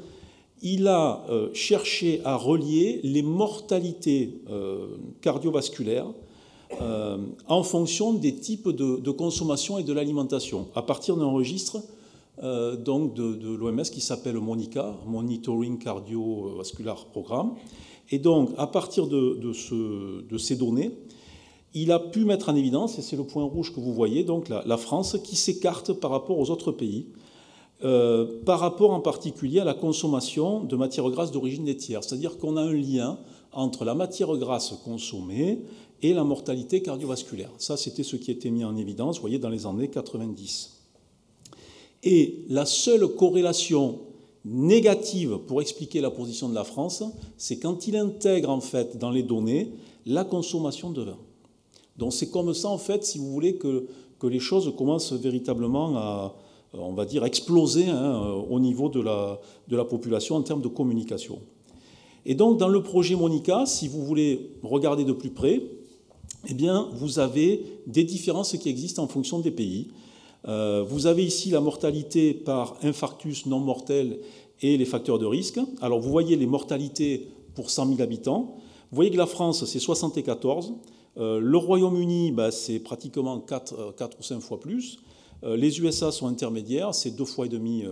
il 0.62 0.88
a 0.88 1.24
cherché 1.54 2.20
à 2.26 2.36
relier 2.36 3.00
les 3.04 3.22
mortalités 3.22 4.42
cardiovasculaires 5.22 6.08
en 7.48 7.64
fonction 7.64 8.12
des 8.12 8.36
types 8.36 8.68
de, 8.68 9.12
consommation 9.12 9.78
et 9.78 9.84
de 9.84 9.94
l'alimentation, 9.94 10.68
à 10.76 10.82
partir 10.82 11.16
d'un 11.16 11.28
registre 11.28 11.82
donc 12.42 13.14
de, 13.14 13.34
de 13.34 13.56
l'OMS 13.56 13.84
qui 13.84 14.02
s'appelle 14.02 14.36
MONICA, 14.36 14.98
Monitoring 15.06 15.78
Cardiovascular 15.78 17.06
Programme. 17.06 17.54
Et 18.14 18.20
donc, 18.20 18.52
à 18.58 18.68
partir 18.68 19.08
de, 19.08 20.38
ces 20.38 20.56
données, 20.56 20.92
il 21.74 21.92
a 21.92 22.00
pu 22.00 22.26
mettre 22.26 22.50
en 22.50 22.56
évidence, 22.56 23.00
et 23.00 23.02
c'est 23.02 23.16
le 23.16 23.24
point 23.24 23.44
rouge 23.44 23.74
que 23.74 23.80
vous 23.80 23.94
voyez, 23.94 24.24
donc 24.24 24.50
la, 24.50 24.78
France 24.78 25.18
qui 25.24 25.36
s'écarte 25.36 25.94
par 25.94 26.12
rapport 26.12 26.38
aux 26.38 26.52
autres 26.52 26.72
pays, 26.72 27.08
euh, 27.84 28.40
par 28.46 28.60
rapport 28.60 28.92
en 28.92 29.00
particulier 29.00 29.60
à 29.60 29.66
la 29.66 29.74
consommation 29.74 30.64
de 30.64 30.76
matières 30.76 31.10
grasses 31.10 31.32
d'origine 31.32 31.66
laitière. 31.66 32.04
C'est-à-dire 32.04 32.38
qu'on 32.38 32.56
a 32.56 32.62
un 32.62 32.74
lien 32.74 33.18
entre 33.52 33.84
la 33.84 33.96
matière 33.96 34.36
grasse 34.38 34.74
consommée 34.86 35.64
et 36.02 36.14
la 36.14 36.24
mortalité 36.24 36.82
cardiovasculaire. 36.82 37.50
Ça, 37.58 37.78
c'était 37.78 38.04
ce 38.04 38.16
qui 38.16 38.32
était 38.32 38.52
mis 38.52 38.64
en 38.64 38.76
évidence, 38.76 39.16
vous 39.16 39.22
voyez, 39.22 39.40
dans 39.40 39.50
les 39.50 39.66
années 39.66 39.90
90. 39.90 40.83
Et 42.04 42.46
la 42.50 42.66
seule 42.66 43.08
corrélation 43.08 44.00
négative 44.46 45.40
pour 45.48 45.62
expliquer 45.62 46.02
la 46.02 46.12
position 46.12 46.50
de 46.50 46.56
la 46.56 46.66
France, 46.66 47.04
c'est 47.38 47.60
quand 47.60 47.88
il 47.88 47.96
intègre 47.96 48.50
en 48.50 48.60
fait 48.60 48.98
dans 48.98 49.10
les 49.10 49.24
données 49.24 49.72
la 50.06 50.26
consommation 50.26 50.92
de 50.92 51.02
vin. 51.02 51.18
Donc 51.98 52.14
c'est 52.14 52.30
comme 52.30 52.54
ça 52.54 52.68
en 52.70 52.78
fait, 52.78 53.06
si 53.06 53.18
vous 53.18 53.32
voulez, 53.32 53.56
que, 53.56 53.88
les 54.24 54.40
choses 54.40 54.74
commencent 54.78 55.12
véritablement 55.12 55.98
à, 55.98 56.36
on 56.74 56.94
va 56.94 57.04
dire, 57.04 57.26
exploser 57.26 57.88
hein, 57.90 58.22
au 58.50 58.58
niveau 58.58 58.88
de 58.88 59.02
la, 59.02 59.86
population 59.86 60.38
en 60.38 60.42
termes 60.44 60.62
de 60.62 60.70
communication. 60.70 61.40
Et 62.26 62.34
donc 62.34 62.58
dans 62.58 62.70
le 62.70 62.82
projet 62.82 63.16
Monica, 63.16 63.66
si 63.66 63.90
vous 63.90 64.06
voulez 64.06 64.52
regarder 64.64 65.04
de 65.04 65.12
plus 65.12 65.30
près, 65.30 65.62
eh 66.48 66.56
vous 66.94 67.20
avez 67.20 67.66
des 67.86 68.06
différences 68.06 68.56
qui 68.58 68.70
existent 68.70 69.04
en 69.04 69.08
fonction 69.08 69.40
des 69.40 69.52
pays. 69.52 69.90
Euh, 70.48 70.84
vous 70.88 71.08
avez 71.08 71.24
ici 71.24 71.50
la 71.50 71.62
mortalité 71.62 72.34
par 72.34 72.76
infarctus 72.84 73.46
non 73.46 73.60
mortel 73.60 74.20
et 74.62 74.78
les 74.78 74.86
facteurs 74.86 75.20
de 75.20 75.26
risque. 75.26 75.60
Alors 75.82 76.00
vous 76.00 76.10
voyez 76.10 76.36
les 76.36 76.46
mortalités 76.46 77.28
pour 77.56 77.70
100 77.70 77.88
000 77.88 78.02
habitants. 78.02 78.56
Vous 78.92 78.96
voyez 78.96 79.12
que 79.12 79.18
la 79.18 79.26
France, 79.26 79.66
c'est 79.66 79.80
74. 79.80 80.74
Euh, 81.18 81.40
le 81.40 81.58
Royaume-Uni, 81.58 82.32
bah, 82.32 82.52
c'est 82.52 82.80
pratiquement 82.80 83.40
4, 83.40 83.96
4, 83.98 84.16
euh, 84.16 84.20
ou 84.20 84.24
5 84.24 84.40
fois 84.40 84.60
plus. 84.60 85.00
les 85.44 85.82
USA 85.82 86.12
sont 86.12 86.28
intermédiaires, 86.28 86.96
c'est 86.96 87.12
deux 87.12 87.26
fois 87.26 87.46
et 87.48 87.50
demi 87.50 87.84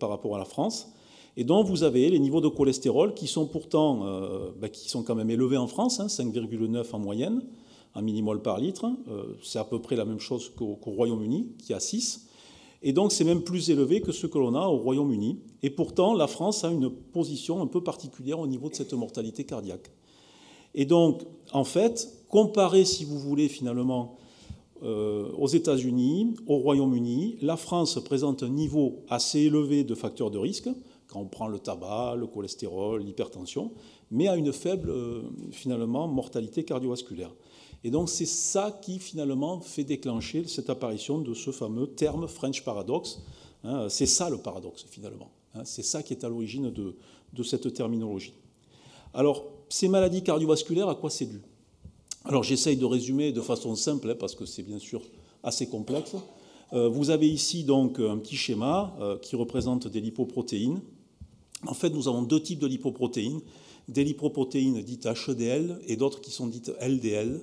par 0.00 0.08
rapport 0.10 0.34
à 0.34 0.38
la 0.38 0.44
France. 0.44 0.88
Et 1.36 1.44
donc 1.44 1.66
vous 1.66 1.84
avez 1.84 2.10
les 2.10 2.18
niveaux 2.18 2.40
de 2.40 2.48
cholestérol 2.48 3.14
qui 3.14 3.28
sont 3.28 3.46
pourtant 3.46 4.02
bah, 4.60 4.68
qui 4.68 4.88
sont 4.88 5.04
quand 5.04 5.14
même 5.14 5.30
élevés 5.30 5.56
en 5.56 5.68
France, 5.68 6.00
5,9 6.00 6.76
hein, 6.76 6.82
en 6.92 6.98
moyenne 6.98 7.42
un 7.96 8.02
millimol 8.02 8.42
par 8.42 8.58
litre. 8.58 8.86
Euh, 9.08 9.24
c'est 9.42 9.58
à 9.58 9.64
peu 9.64 9.80
près 9.80 9.96
la 9.96 10.04
même 10.04 10.20
chose 10.20 10.52
qu'au 10.54 10.78
Royaume-Uni, 10.84 11.56
qui 11.58 11.72
a 11.74 11.80
6. 11.80 12.28
Et 12.82 12.92
donc 12.92 13.10
c'est 13.10 13.24
même 13.24 13.42
plus 13.42 13.70
élevé 13.70 14.00
que 14.00 14.12
ce 14.12 14.26
que 14.26 14.38
l'on 14.38 14.54
a 14.54 14.66
au 14.68 14.76
Royaume-Uni. 14.76 15.40
Et 15.62 15.70
pourtant, 15.70 16.14
la 16.14 16.26
France 16.26 16.62
a 16.62 16.70
une 16.70 16.90
position 16.90 17.62
un 17.62 17.66
peu 17.66 17.82
particulière 17.82 18.38
au 18.38 18.46
niveau 18.46 18.68
de 18.68 18.74
cette 18.74 18.92
mortalité 18.92 19.44
cardiaque. 19.44 19.90
Et 20.74 20.84
donc, 20.84 21.22
en 21.52 21.64
fait, 21.64 22.24
comparé, 22.28 22.84
si 22.84 23.04
vous 23.04 23.18
voulez, 23.18 23.48
finalement, 23.48 24.18
euh, 24.82 25.30
aux 25.38 25.48
États-Unis, 25.48 26.36
au 26.46 26.58
Royaume-Uni, 26.58 27.38
la 27.40 27.56
France 27.56 27.98
présente 28.04 28.42
un 28.42 28.50
niveau 28.50 29.04
assez 29.08 29.40
élevé 29.40 29.84
de 29.84 29.94
facteurs 29.94 30.30
de 30.30 30.36
risque, 30.36 30.68
quand 31.08 31.20
on 31.20 31.26
prend 31.26 31.48
le 31.48 31.58
tabac, 31.58 32.16
le 32.16 32.26
cholestérol, 32.26 33.02
l'hypertension, 33.02 33.72
mais 34.10 34.28
a 34.28 34.36
une 34.36 34.52
faible, 34.52 34.90
euh, 34.90 35.22
finalement, 35.50 36.08
mortalité 36.08 36.62
cardiovasculaire. 36.62 37.34
Et 37.84 37.90
donc 37.90 38.08
c'est 38.08 38.26
ça 38.26 38.78
qui, 38.82 38.98
finalement, 38.98 39.60
fait 39.60 39.84
déclencher 39.84 40.46
cette 40.48 40.70
apparition 40.70 41.18
de 41.18 41.34
ce 41.34 41.50
fameux 41.50 41.86
terme 41.86 42.26
French 42.26 42.64
paradox. 42.64 43.20
Hein. 43.64 43.88
c'est 43.88 44.06
ça 44.06 44.30
le 44.30 44.38
paradoxe, 44.38 44.86
finalement. 44.88 45.30
Hein. 45.54 45.62
c'est 45.64 45.82
ça 45.82 46.02
qui 46.02 46.12
est 46.12 46.24
à 46.24 46.28
l'origine 46.28 46.70
de, 46.70 46.96
de 47.32 47.42
cette 47.42 47.72
terminologie. 47.72 48.32
Alors, 49.14 49.44
ces 49.68 49.88
maladies 49.88 50.22
cardiovasculaires, 50.22 50.88
à 50.88 50.94
quoi 50.94 51.10
c'est 51.10 51.26
dû? 51.26 51.40
Alors 52.24 52.42
j'essaye 52.42 52.76
de 52.76 52.84
résumer 52.84 53.30
de 53.30 53.40
façon 53.40 53.76
simple, 53.76 54.10
hein, 54.10 54.16
parce 54.18 54.34
que 54.34 54.46
c'est 54.46 54.64
bien 54.64 54.80
sûr 54.80 55.00
assez 55.44 55.68
complexe. 55.68 56.16
Euh, 56.72 56.88
vous 56.88 57.10
avez 57.10 57.28
ici 57.28 57.62
donc 57.62 58.00
un 58.00 58.18
petit 58.18 58.36
schéma 58.36 58.96
euh, 59.00 59.16
qui 59.18 59.36
représente 59.36 59.86
des 59.86 60.00
lipoprotéines. 60.00 60.80
En 61.66 61.74
fait, 61.74 61.90
nous 61.90 62.08
avons 62.08 62.22
deux 62.22 62.42
types 62.42 62.58
de 62.58 62.66
lipoprotéines. 62.66 63.40
Des 63.88 64.02
lipoprotéines 64.02 64.82
dites 64.82 65.06
HDL 65.06 65.80
et 65.86 65.96
d'autres 65.96 66.20
qui 66.20 66.32
sont 66.32 66.48
dites 66.48 66.72
LDL. 66.80 67.40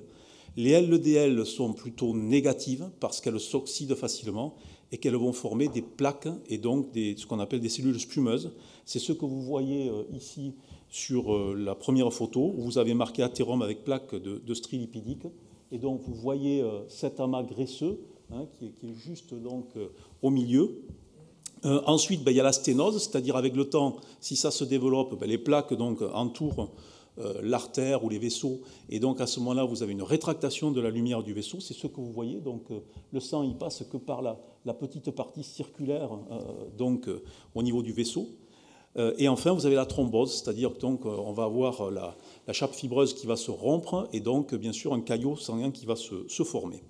Les 0.56 0.80
LDL 0.80 1.44
sont 1.46 1.72
plutôt 1.72 2.14
négatives 2.14 2.88
parce 3.00 3.20
qu'elles 3.20 3.40
s'oxydent 3.40 3.94
facilement 3.94 4.54
et 4.92 4.98
qu'elles 4.98 5.16
vont 5.16 5.32
former 5.32 5.66
des 5.66 5.82
plaques 5.82 6.28
et 6.48 6.58
donc 6.58 6.86
ce 6.94 7.26
qu'on 7.26 7.40
appelle 7.40 7.60
des 7.60 7.68
cellules 7.68 7.98
spumeuses. 7.98 8.52
C'est 8.84 9.00
ce 9.00 9.12
que 9.12 9.24
vous 9.24 9.42
voyez 9.42 9.88
euh, 9.88 10.04
ici 10.14 10.54
sur 10.88 11.34
euh, 11.34 11.56
la 11.58 11.74
première 11.74 12.12
photo, 12.12 12.54
où 12.56 12.62
vous 12.62 12.78
avez 12.78 12.94
marqué 12.94 13.24
athérome 13.24 13.62
avec 13.62 13.82
plaque 13.82 14.14
de, 14.14 14.38
de 14.38 14.54
strie 14.54 14.78
lipidique. 14.78 15.26
Et 15.72 15.78
donc 15.78 16.02
vous 16.02 16.14
voyez 16.14 16.62
euh, 16.62 16.88
cet 16.88 17.18
amas 17.18 17.42
graisseux 17.42 17.98
hein, 18.32 18.46
qui, 18.58 18.66
est, 18.66 18.94
juste 18.94 19.34
donc 19.34 19.70
au 20.22 20.30
milieu. 20.30 20.82
ensuite, 21.64 22.22
ben, 22.22 22.30
il 22.30 22.36
y 22.36 22.40
a 22.40 22.44
la 22.44 22.52
sténose, 22.52 23.02
c'est-à-dire 23.02 23.34
avec 23.34 23.56
le 23.56 23.64
temps, 23.64 23.96
si 24.20 24.36
ça 24.36 24.52
se 24.52 24.62
développe, 24.62 25.18
ben, 25.18 25.28
les 25.28 25.38
plaques 25.38 25.74
donc 25.74 26.02
entourent 26.02 26.70
l'artère 27.42 28.04
ou 28.04 28.08
les 28.08 28.18
vaisseaux, 28.18 28.60
et 28.88 28.98
donc 28.98 29.20
à 29.20 29.26
ce 29.26 29.38
moment-là, 29.38 29.64
vous 29.64 29.82
avez 29.82 29.92
une 29.92 30.02
rétractation 30.02 30.72
de 30.72 30.80
la 30.80 30.90
lumière 30.90 31.22
du 31.22 31.32
vaisseau. 31.32 31.60
C'est 31.60 31.74
ce 31.74 31.86
que 31.86 32.00
vous 32.00 32.12
voyez. 32.12 32.40
Donc 32.40 32.64
le 33.12 33.20
sang, 33.20 33.44
il 33.44 33.56
passe 33.56 33.84
que 33.84 33.96
par 33.96 34.20
la, 34.20 34.40
la 34.64 34.74
petite 34.74 35.10
partie 35.12 35.44
circulaire, 35.44 36.10
donc 36.76 37.08
au 37.54 37.62
niveau 37.62 37.82
du 37.82 37.92
vaisseau. 37.92 38.28
Euh, 38.96 39.12
et 39.18 39.28
enfin, 39.28 39.52
vous 39.52 39.66
avez 39.66 39.74
la 39.74 39.86
thrombose, 39.86 40.32
c'est-à-dire 40.32 40.70
donc 40.72 41.04
euh, 41.04 41.08
on 41.08 41.32
va 41.32 41.44
avoir 41.44 41.90
la, 41.90 42.16
chape 42.52 42.74
fibreuse 42.74 43.14
qui 43.14 43.26
va 43.26 43.36
se 43.36 43.50
rompre 43.50 44.08
et 44.12 44.20
donc 44.20 44.54
bien 44.54 44.72
sûr 44.72 44.92
un 44.92 45.00
caillot 45.00 45.36
sanguin 45.36 45.70
qui 45.70 45.84
va 45.84 45.96
se, 45.96 46.44
former. 46.44 46.82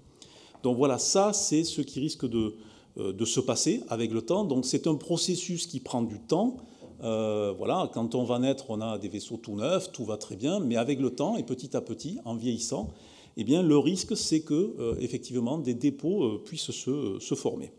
Donc 0.63 0.77
voilà, 0.77 0.99
ça 0.99 1.33
c'est 1.33 1.65
ce 1.65 1.81
qui 1.81 2.01
risque 2.01 2.29
de, 2.29 2.57
euh, 2.99 3.13
de, 3.13 3.25
se 3.25 3.41
passer 3.41 3.83
avec 3.89 4.13
le 4.13 4.21
temps. 4.21 4.45
Donc 4.45 4.67
c'est 4.67 4.87
un 4.87 4.97
processus 4.97 5.67
qui 5.67 5.81
prend 5.81 6.03
du 6.03 6.21
temps. 6.21 6.57
Voilà, 7.05 7.91
quand 7.93 8.15
on 8.15 8.25
va 8.25 8.39
naître, 8.39 8.71
on 8.71 8.81
a 8.81 8.99
des 8.99 9.09
vaisseaux 9.09 9.37
tout 9.37 9.55
neufs, 9.55 9.93
tout 9.93 10.05
va 10.05 10.17
très 10.17 10.37
bien, 10.37 10.59
mais 10.61 10.77
avec 10.77 11.01
le 11.01 11.11
temps 11.11 11.37
et 11.37 11.43
petit 11.43 11.77
à 11.77 11.81
petit, 11.81 12.19
en 12.25 12.35
vieillissant, 12.35 12.91
eh 13.37 13.45
bien 13.45 13.63
le 13.63 13.77
risque 13.77 14.17
c'est 14.17 14.41
que 14.41 14.97
effectivement 15.01 15.59
des 15.59 15.75
dépôts 15.75 16.39
puissent 16.45 16.71
se, 16.71 17.35
former. 17.35 17.73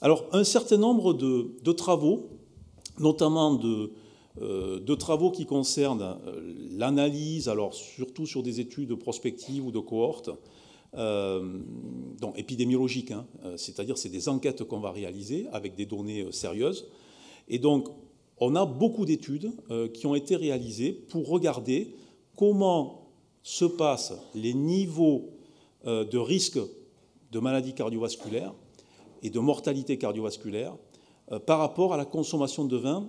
Alors 0.00 0.26
un 0.32 0.44
certain 0.44 0.76
nombre 0.76 1.14
de, 1.14 1.72
travaux 1.72 2.28
notamment 2.98 3.58
euh, 4.42 4.80
de, 4.80 4.94
travaux 4.94 5.30
qui 5.30 5.46
concernent 5.46 6.18
euh, 6.26 6.54
l'analyse, 6.72 7.48
alors 7.48 7.74
surtout 7.74 8.26
sur 8.26 8.42
des 8.42 8.60
études 8.60 8.94
prospectives 8.94 9.64
ou 9.64 9.70
de 9.70 9.78
cohortes, 9.78 10.30
euh, 10.94 11.58
donc 12.20 12.38
épidémiologiques, 12.38 13.10
hein, 13.10 13.26
c'est-à-dire 13.56 13.98
c'est 13.98 14.08
des 14.08 14.28
enquêtes 14.28 14.64
qu'on 14.64 14.80
va 14.80 14.92
réaliser 14.92 15.46
avec 15.52 15.74
des 15.74 15.86
données 15.86 16.26
sérieuses. 16.32 16.86
Et 17.48 17.58
donc, 17.58 17.88
on 18.38 18.54
a 18.54 18.66
beaucoup 18.66 19.04
d'études 19.04 19.50
qui 19.94 20.06
ont 20.06 20.14
été 20.14 20.36
réalisées 20.36 20.92
pour 20.92 21.28
regarder 21.28 21.94
comment 22.36 23.08
se 23.42 23.64
passent 23.64 24.12
les 24.34 24.52
niveaux 24.52 25.30
de 25.84 26.18
risque 26.18 26.58
de 27.32 27.38
maladies 27.38 27.74
cardiovasculaires 27.74 28.54
et 29.22 29.30
de 29.30 29.38
mortalité 29.38 29.98
cardiovasculaire 29.98 30.76
euh, 31.32 31.38
par 31.38 31.58
rapport 31.58 31.92
à 31.92 31.96
la 31.96 32.04
consommation 32.04 32.64
de 32.64 32.76
vin 32.76 33.08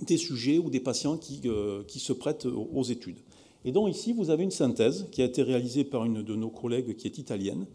des 0.00 0.16
sujets 0.16 0.58
ou 0.58 0.70
des 0.70 0.80
patients 0.80 1.16
qui, 1.16 1.40
euh, 1.46 1.82
qui, 1.84 1.98
se 1.98 2.12
prêtent 2.12 2.46
aux 2.46 2.82
études. 2.82 3.18
Et 3.64 3.72
donc 3.72 3.94
ici, 3.94 4.12
vous 4.12 4.30
avez 4.30 4.42
une 4.42 4.50
synthèse 4.50 5.08
qui 5.12 5.22
a 5.22 5.24
été 5.24 5.42
réalisée 5.42 5.84
par 5.84 6.04
une 6.04 6.22
de 6.22 6.34
nos 6.34 6.50
collègues 6.50 6.96
qui 6.96 7.06
est 7.06 7.18
italienne. 7.18 7.66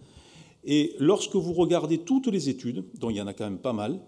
Et 0.64 0.94
lorsque 1.00 1.36
vous 1.36 1.54
regardez 1.54 2.00
toutes 2.00 2.28
les 2.28 2.50
études, 2.50 2.84
dont 3.00 3.10
il 3.10 3.18
y 3.18 3.22
en 3.22 3.28
a 3.28 3.34
quand 3.34 3.46
même 3.46 3.60
pas 3.60 3.74
mal, 3.74 4.00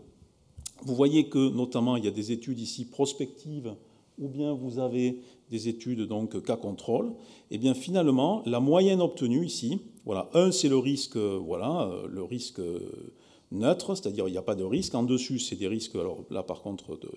vous 0.84 0.96
voyez 0.96 1.30
que 1.30 1.50
notamment 1.50 1.96
il 1.96 2.06
y 2.06 2.08
a 2.08 2.12
des 2.12 2.32
études 2.32 2.60
ici 2.60 2.86
prospectives 2.86 3.74
ou 4.18 4.28
bien 4.28 4.54
vous 4.54 4.80
avez 4.80 5.22
des 5.50 5.68
études 5.68 6.02
donc 6.02 6.44
cas 6.44 6.58
contrôle, 6.58 7.08
et 7.50 7.56
eh 7.56 7.58
bien 7.58 7.74
finalement 7.74 8.44
la 8.46 8.60
moyenne 8.60 9.02
obtenue 9.02 9.46
ici, 9.46 9.80
voilà, 10.06 10.30
un 10.34 10.52
c'est 10.52 10.70
le 10.70 10.78
risque, 10.78 11.18
voilà, 11.18 11.90
le 12.08 12.24
risque 12.24 12.62
neutre, 13.52 13.96
c'est-à-dire 13.96 14.28
il 14.28 14.32
n'y 14.32 14.38
a 14.38 14.44
pas 14.44 14.56
de 14.56 14.64
risque. 14.64 14.96
En 14.96 15.04
dessus, 15.04 15.40
c'est 15.40 15.56
des 15.56 15.68
risques, 15.68 15.96
alors 15.96 16.24
là 16.30 16.44
par 16.44 16.62
contre, 16.62 16.98
de, 16.98 17.10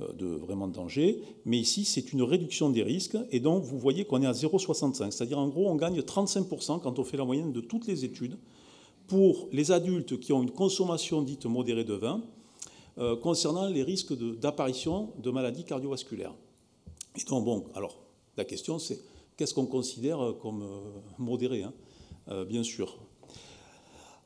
euh, 0.00 0.12
de 0.12 0.26
vraiment 0.26 0.68
danger. 0.68 1.22
Mais 1.44 1.58
ici, 1.58 1.84
c'est 1.84 2.12
une 2.12 2.22
réduction 2.22 2.70
des 2.70 2.82
risques. 2.82 3.16
Et 3.30 3.40
donc, 3.40 3.64
vous 3.64 3.78
voyez 3.78 4.04
qu'on 4.04 4.22
est 4.22 4.26
à 4.26 4.32
0,65. 4.32 5.10
C'est-à-dire, 5.10 5.38
en 5.38 5.48
gros, 5.48 5.68
on 5.68 5.76
gagne 5.76 6.00
35% 6.00 6.80
quand 6.80 6.98
on 6.98 7.04
fait 7.04 7.16
la 7.16 7.24
moyenne 7.24 7.52
de 7.52 7.60
toutes 7.60 7.86
les 7.86 8.04
études 8.04 8.36
pour 9.06 9.48
les 9.52 9.72
adultes 9.72 10.18
qui 10.20 10.32
ont 10.32 10.42
une 10.42 10.52
consommation 10.52 11.22
dite 11.22 11.46
modérée 11.46 11.84
de 11.84 11.94
vin 11.94 12.22
euh, 12.98 13.16
concernant 13.16 13.68
les 13.68 13.82
risques 13.82 14.12
d'apparition 14.38 15.12
de, 15.18 15.30
maladies 15.30 15.64
cardiovasculaires. 15.64 16.34
Et 17.16 17.24
donc, 17.24 17.44
bon, 17.44 17.64
alors, 17.74 17.98
la 18.36 18.44
question, 18.44 18.78
c'est 18.78 19.00
qu'est-ce 19.36 19.54
qu'on 19.54 19.66
considère 19.66 20.34
comme 20.40 20.62
euh, 20.62 21.00
modéré 21.18 21.62
hein 21.62 21.72
Bien 22.46 22.62
sûr, 22.62 22.96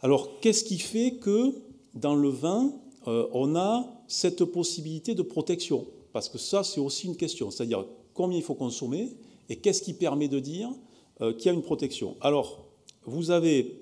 alors, 0.04 0.38
qu'est-ce 0.40 0.64
qui 0.64 0.78
fait 0.78 1.12
que 1.12 1.54
dans 1.94 2.14
le 2.14 2.28
vin, 2.28 2.74
euh, 3.08 3.26
on 3.32 3.56
a 3.56 3.90
cette 4.06 4.44
possibilité 4.44 5.14
de 5.14 5.22
protection? 5.22 5.86
Parce 6.12 6.28
que 6.28 6.36
ça, 6.36 6.62
c'est 6.62 6.78
aussi 6.78 7.06
une 7.06 7.16
question. 7.16 7.50
C'est-à-dire 7.50 7.86
combien 8.12 8.36
il 8.36 8.44
faut 8.44 8.54
consommer 8.54 9.16
et 9.48 9.56
qu'est-ce 9.56 9.80
qui 9.80 9.94
permet 9.94 10.28
de 10.28 10.40
dire 10.40 10.68
euh, 11.22 11.32
qu'il 11.32 11.46
y 11.46 11.48
a 11.48 11.52
une 11.54 11.62
protection? 11.62 12.18
Alors, 12.20 12.66
vous 13.06 13.30
avez, 13.30 13.80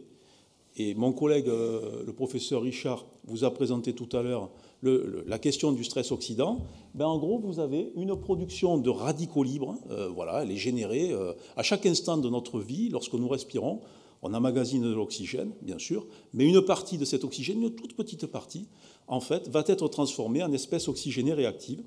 et 0.76 0.95
mon 0.95 1.12
collègue, 1.12 1.49
euh, 1.49 2.05
le 2.07 2.12
professeur 2.12 2.62
Richard, 2.62 3.05
vous 3.24 3.43
a 3.43 3.53
présenté 3.53 3.93
tout 3.93 4.16
à 4.16 4.22
l'heure 4.22 4.49
la 4.83 5.39
question 5.39 5.72
du 5.72 5.85
stress 5.85 6.11
oxydant. 6.11 6.66
Ben, 6.95 7.07
en 7.07 7.18
gros, 7.18 7.39
vous 7.39 7.61
avez 7.61 7.93
une 7.97 8.16
production 8.16 8.78
de 8.78 8.91
radicaux 8.91 9.45
libres. 9.45 9.76
voilà, 10.14 10.43
elle 10.43 10.51
est 10.51 10.57
générée 10.57 11.14
à 11.57 11.62
chaque 11.62 11.87
instant 11.87 12.18
de 12.18 12.28
notre 12.28 12.59
vie, 12.59 12.89
lorsque 12.89 13.14
nous 13.14 13.28
respirons. 13.28 13.80
On 14.22 14.35
emmagasine 14.35 14.83
de 14.83 14.95
l'oxygène, 14.95 15.51
bien 15.62 15.78
sûr, 15.78 16.07
mais 16.33 16.45
une 16.45 16.62
partie 16.62 16.97
de 16.97 17.05
cet 17.05 17.24
oxygène, 17.24 17.61
une 17.61 17.74
toute 17.74 17.95
petite 17.95 18.26
partie, 18.26 18.68
en 19.09 19.20
fait, 19.20 19.49
va 19.49 19.64
être 19.66 19.89
transformée 19.89 20.45
en 20.45 20.53
espèces 20.53 20.87
oxygénées 20.87 21.33
réactives. 21.33 21.83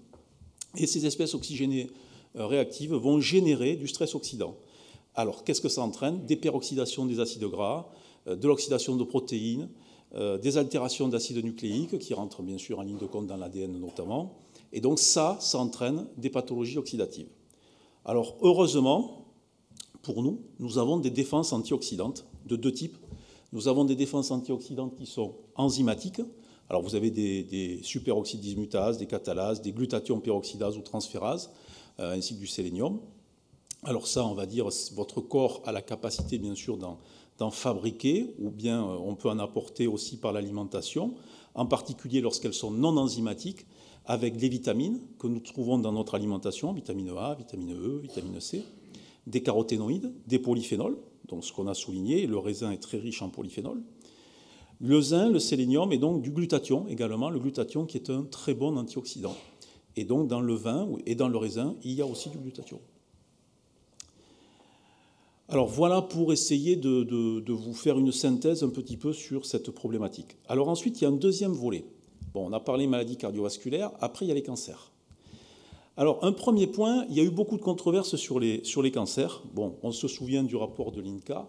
Et 0.78 0.86
ces 0.86 1.06
espèces 1.06 1.34
oxygénées 1.34 1.90
euh, 2.36 2.46
réactives 2.46 2.94
vont 2.94 3.22
générer 3.22 3.78
du 3.78 3.88
stress 3.88 4.16
oxydant. 4.16 4.58
Alors, 5.16 5.46
qu'est-ce 5.46 5.62
que 5.62 5.70
ça 5.70 5.82
entraîne? 5.82 6.26
Des 6.26 6.36
peroxydations 6.36 7.06
des 7.06 7.22
acides 7.22 7.46
gras, 7.46 7.90
euh, 8.28 8.36
de 8.36 8.48
l'oxydation 8.48 8.98
de 8.98 9.04
protéines, 9.06 9.70
euh, 10.16 10.38
des 10.38 10.58
altérations 10.58 11.08
d'acides 11.08 11.44
nucléiques 11.44 12.00
qui 12.00 12.14
rentrent 12.14 12.42
bien 12.42 12.58
sûr 12.58 12.80
en 12.80 12.84
ligne 12.84 12.98
de 12.98 13.06
compte 13.06 13.28
dans 13.28 13.38
l'ADN 13.38 13.78
notamment. 13.80 14.38
Et 14.72 14.80
donc 14.80 15.00
ça, 15.00 15.38
ça 15.42 15.60
entraîne 15.60 16.08
des 16.18 16.30
pathologies 16.30 16.78
oxydatives. 16.78 17.28
Alors 18.06 18.38
heureusement, 18.42 19.26
pour 20.02 20.22
nous, 20.22 20.40
nous 20.60 20.78
avons 20.78 20.98
des 20.98 21.10
défenses 21.10 21.52
antioxydantes 21.52 22.26
de 22.46 22.56
deux 22.56 22.72
types. 22.72 22.98
Nous 23.52 23.68
avons 23.68 23.84
des 23.84 23.96
défenses 23.96 24.32
antioxydantes 24.32 24.96
qui 24.96 25.06
sont 25.06 25.34
enzymatiques. 25.56 26.22
Alors 26.70 26.82
vous 26.82 26.96
avez 26.96 27.12
des, 27.12 27.80
superoxydes 27.84 28.40
dismutases, 28.40 28.98
des 28.98 29.08
catalases, 29.08 29.62
des 29.62 29.72
glutathions 29.72 30.20
peroxydases 30.20 30.78
ou 30.78 30.82
transférases, 30.82 31.52
euh, 32.00 32.16
ainsi 32.16 32.36
que 32.36 32.40
du 32.40 32.48
sélénium. 32.48 33.00
Alors 33.84 34.08
ça, 34.08 34.26
on 34.26 34.34
va 34.34 34.46
dire, 34.46 34.68
votre 34.94 35.22
corps 35.22 35.62
a 35.66 35.72
la 35.72 35.82
capacité, 35.82 36.38
bien 36.38 36.56
sûr, 36.56 36.78
d'en 37.38 37.52
fabriquer, 37.52 38.34
ou 38.40 38.50
bien 38.50 38.84
euh, 38.84 38.98
on 39.04 39.16
peut 39.16 39.30
en 39.30 39.40
apporter 39.40 39.88
aussi 39.88 40.18
par 40.18 40.32
l'alimentation, 40.32 41.16
en 41.54 41.66
particulier 41.66 42.22
lorsqu'elles 42.22 42.54
sont 42.54 42.72
non 42.72 42.98
enzymatiques, 42.98 43.66
avec 44.06 44.38
des 44.38 44.50
vitamines 44.50 45.00
que 45.20 45.28
nous 45.28 45.40
trouvons 45.40 45.80
dans 45.80 45.92
notre 45.92 46.16
alimentation, 46.16 46.72
vitamine 46.74 47.12
A, 47.18 47.36
vitamine 47.36 47.74
E, 47.74 48.00
vitamine 48.00 48.40
C 48.40 48.64
des 49.28 49.42
caroténoïdes, 49.42 50.14
des 50.28 50.40
polyphénols, 50.40 50.98
donc 51.28 51.44
ce 51.44 51.52
qu'on 51.52 51.68
a 51.68 51.74
souligné, 51.74 52.28
le 52.28 52.38
raisin 52.38 52.72
est 52.72 52.82
très 52.82 52.98
riche 52.98 53.22
en 53.22 53.30
polyphénols, 53.30 53.82
le 54.80 55.02
zinc, 55.02 55.32
le 55.32 55.40
sélénium 55.40 55.92
et 55.94 55.98
donc 55.98 56.22
du 56.22 56.32
glutathion 56.32 56.88
également, 56.88 57.30
le 57.30 57.40
glutathion 57.40 57.86
qui 57.86 57.98
est 57.98 58.10
un 58.10 58.24
très 58.24 58.54
bon 58.54 58.78
antioxydant. 58.78 59.36
Et 59.96 60.04
donc 60.04 60.28
dans 60.28 60.42
le 60.42 60.54
vin 60.54 60.90
et 61.06 61.16
dans 61.16 61.30
le 61.30 61.38
raisin, 61.38 61.76
il 61.84 61.94
y 61.94 62.02
a 62.02 62.06
aussi 62.06 62.30
du 62.30 62.38
glutathion. 62.38 62.80
Alors 65.48 65.68
voilà 65.68 66.02
pour 66.02 66.34
essayer 66.34 66.76
de, 66.76 67.52
vous 67.52 67.74
faire 67.74 68.00
une 68.00 68.12
synthèse 68.12 68.64
un 68.64 68.70
petit 68.70 68.98
peu 68.98 69.14
sur 69.14 69.46
cette 69.46 69.70
problématique. 69.70 70.38
Alors 70.48 70.70
ensuite, 70.70 71.00
il 71.00 71.04
y 71.04 71.06
a 71.06 71.10
un 71.10 71.14
deuxième 71.14 71.52
volet. 71.52 71.86
Bon, 72.34 72.48
on 72.50 72.54
a 72.54 72.60
parlé 72.60 72.88
maladies 72.88 73.18
cardiovasculaires, 73.18 73.92
après 74.02 74.26
il 74.26 74.30
y 74.30 74.32
a 74.32 74.36
les 74.36 74.44
cancers. 74.44 74.92
Alors 75.98 76.26
un 76.26 76.32
premier 76.32 76.68
point, 76.68 77.06
il 77.10 77.16
y 77.16 77.20
a 77.20 77.24
eu 77.24 77.30
beaucoup 77.30 77.58
de 77.58 77.62
controverses 77.62 78.16
sur 78.16 78.40
les, 78.40 78.62
cancers. 78.92 79.44
Bon, 79.54 79.78
on 79.84 79.92
se 79.92 80.08
souvient 80.08 80.44
du 80.44 80.56
rapport 80.56 80.92
de 80.92 81.00
l'INCA, 81.00 81.48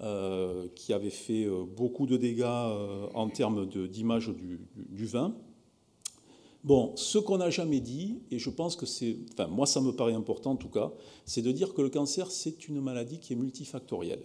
euh, 0.00 0.66
qui 0.74 0.92
avait 0.92 1.10
fait 1.10 1.44
euh, 1.44 1.64
beaucoup 1.64 2.06
de 2.06 2.16
dégâts 2.16 2.42
euh, 2.42 3.06
en 3.14 3.28
termes 3.28 3.66
d'image 3.66 4.30
du, 4.30 5.04
vin. 5.04 5.34
Bon, 6.66 6.90
ce 6.96 7.18
qu'on 7.18 7.38
n'a 7.38 7.48
jamais 7.48 7.78
dit, 7.78 8.18
et 8.32 8.40
je 8.40 8.50
pense 8.50 8.74
que 8.74 8.86
c'est, 8.86 9.16
enfin 9.32 9.46
moi 9.46 9.66
ça 9.66 9.80
me 9.80 9.92
paraît 9.92 10.14
important 10.14 10.50
en 10.50 10.56
tout 10.56 10.68
cas, 10.68 10.90
c'est 11.24 11.40
de 11.40 11.52
dire 11.52 11.72
que 11.74 11.80
le 11.80 11.90
cancer 11.90 12.28
c'est 12.32 12.66
une 12.66 12.80
maladie 12.80 13.20
qui 13.20 13.34
est 13.34 13.36
multifactorielle. 13.36 14.24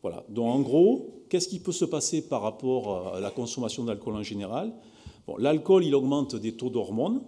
Voilà. 0.00 0.24
Donc 0.28 0.46
en 0.46 0.60
gros, 0.60 1.24
qu'est-ce 1.28 1.48
qui 1.48 1.58
peut 1.58 1.72
se 1.72 1.84
passer 1.84 2.22
par 2.22 2.42
rapport 2.42 3.16
à 3.16 3.18
la 3.18 3.32
consommation 3.32 3.82
d'alcool 3.82 4.14
en 4.14 4.22
général? 4.22 4.72
Bon, 5.26 5.36
L'alcool, 5.36 5.84
il 5.84 5.96
augmente 5.96 6.36
des 6.36 6.52
taux 6.52 6.70
d'hormones, 6.70 7.22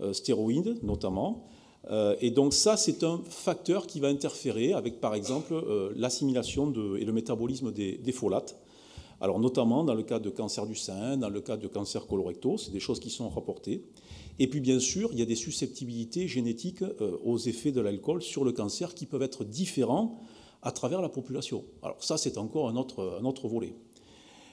euh, 0.00 0.14
stéroïdes 0.14 0.78
notamment, 0.82 1.44
euh, 1.90 2.16
et 2.22 2.30
donc 2.30 2.54
ça, 2.54 2.78
c'est 2.78 3.04
un 3.04 3.20
facteur 3.28 3.86
qui 3.86 4.00
va 4.00 4.08
interférer 4.08 4.72
avec, 4.72 5.00
par 5.00 5.14
exemple, 5.14 5.52
euh, 5.52 5.92
l'assimilation 5.94 6.72
et 6.96 7.04
le 7.04 7.12
métabolisme 7.12 7.70
des, 7.70 7.98
des 7.98 8.12
folates. 8.12 8.56
Alors 9.20 9.38
notamment 9.38 9.84
dans 9.84 9.94
le 9.94 10.02
cas 10.02 10.18
de 10.18 10.30
cancer 10.30 10.66
du 10.66 10.74
sein, 10.74 11.16
dans 11.16 11.28
le 11.28 11.40
cas 11.40 11.56
de 11.56 11.66
cancer 11.66 12.06
colorectal, 12.06 12.58
c'est 12.58 12.70
des 12.70 12.80
choses 12.80 13.00
qui 13.00 13.10
sont 13.10 13.28
rapportées. 13.28 13.84
Et 14.38 14.46
puis 14.48 14.60
bien 14.60 14.80
sûr, 14.80 15.10
il 15.12 15.18
y 15.18 15.22
a 15.22 15.26
des 15.26 15.34
susceptibilités 15.34 16.26
génétiques 16.26 16.82
euh, 16.82 17.18
aux 17.22 17.38
effets 17.38 17.72
de 17.72 17.80
l'alcool 17.80 18.22
sur 18.22 18.44
le 18.44 18.52
cancer 18.52 18.94
qui 18.94 19.04
peuvent 19.04 19.22
être 19.22 19.44
différents 19.44 20.18
à 20.62 20.72
travers 20.72 21.02
la 21.02 21.10
population. 21.10 21.64
Alors 21.82 22.02
ça, 22.02 22.16
c'est 22.16 22.38
encore 22.38 22.68
un 22.68 22.76
autre, 22.76 23.18
un 23.20 23.24
autre 23.24 23.48
volet. 23.48 23.74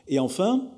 Et 0.10 0.20
enfin, 0.20 0.70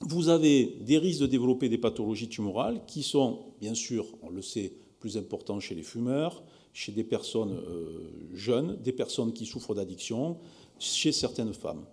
vous 0.00 0.28
avez 0.28 0.76
des 0.82 0.98
risques 0.98 1.20
de 1.20 1.26
développer 1.26 1.68
des 1.68 1.78
pathologies 1.78 2.28
tumorales 2.28 2.82
qui 2.86 3.02
sont, 3.02 3.40
bien 3.60 3.74
sûr, 3.74 4.06
on 4.22 4.28
le 4.28 4.42
sait, 4.42 4.72
plus 5.00 5.16
importants 5.16 5.60
chez 5.60 5.74
les 5.74 5.82
fumeurs, 5.82 6.42
chez 6.72 6.92
des 6.92 7.04
personnes 7.04 7.52
euh, 7.52 8.10
jeunes, 8.32 8.78
des 8.82 8.92
personnes 8.92 9.32
qui 9.32 9.44
souffrent 9.46 9.74
d'addiction, 9.74 10.38
chez 10.78 11.12
certaines 11.12 11.52
femmes. 11.52 11.84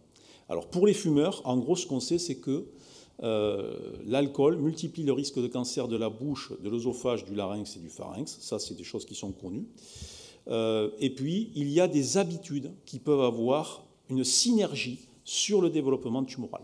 Alors 0.51 0.67
pour 0.67 0.85
les 0.85 0.93
fumeurs, 0.93 1.41
en 1.45 1.55
gros, 1.55 1.77
ce 1.77 1.87
qu'on 1.87 2.01
sait, 2.01 2.19
c'est 2.19 2.35
que 2.35 2.65
euh, 3.23 3.73
l'alcool 4.05 4.57
multiplie 4.57 5.03
le 5.03 5.13
risque 5.13 5.39
de 5.39 5.47
cancer 5.47 5.87
de 5.87 5.95
la 5.95 6.09
bouche, 6.09 6.51
de 6.61 6.69
l'œsophage, 6.69 7.23
du 7.23 7.33
larynx 7.33 7.77
et 7.77 7.79
du 7.79 7.87
pharynx. 7.87 8.37
Ça, 8.41 8.59
c'est 8.59 8.73
des 8.73 8.83
choses 8.83 9.05
qui 9.05 9.15
sont 9.15 9.31
connues. 9.31 9.65
Euh, 10.49 10.89
et 10.99 11.09
puis, 11.09 11.51
il 11.55 11.69
y 11.69 11.79
a 11.79 11.87
des 11.87 12.17
habitudes 12.17 12.73
qui 12.85 12.99
peuvent 12.99 13.21
avoir 13.21 13.85
une 14.09 14.25
synergie 14.25 14.99
sur 15.23 15.61
le 15.61 15.69
développement 15.69 16.25
tumoral. 16.25 16.63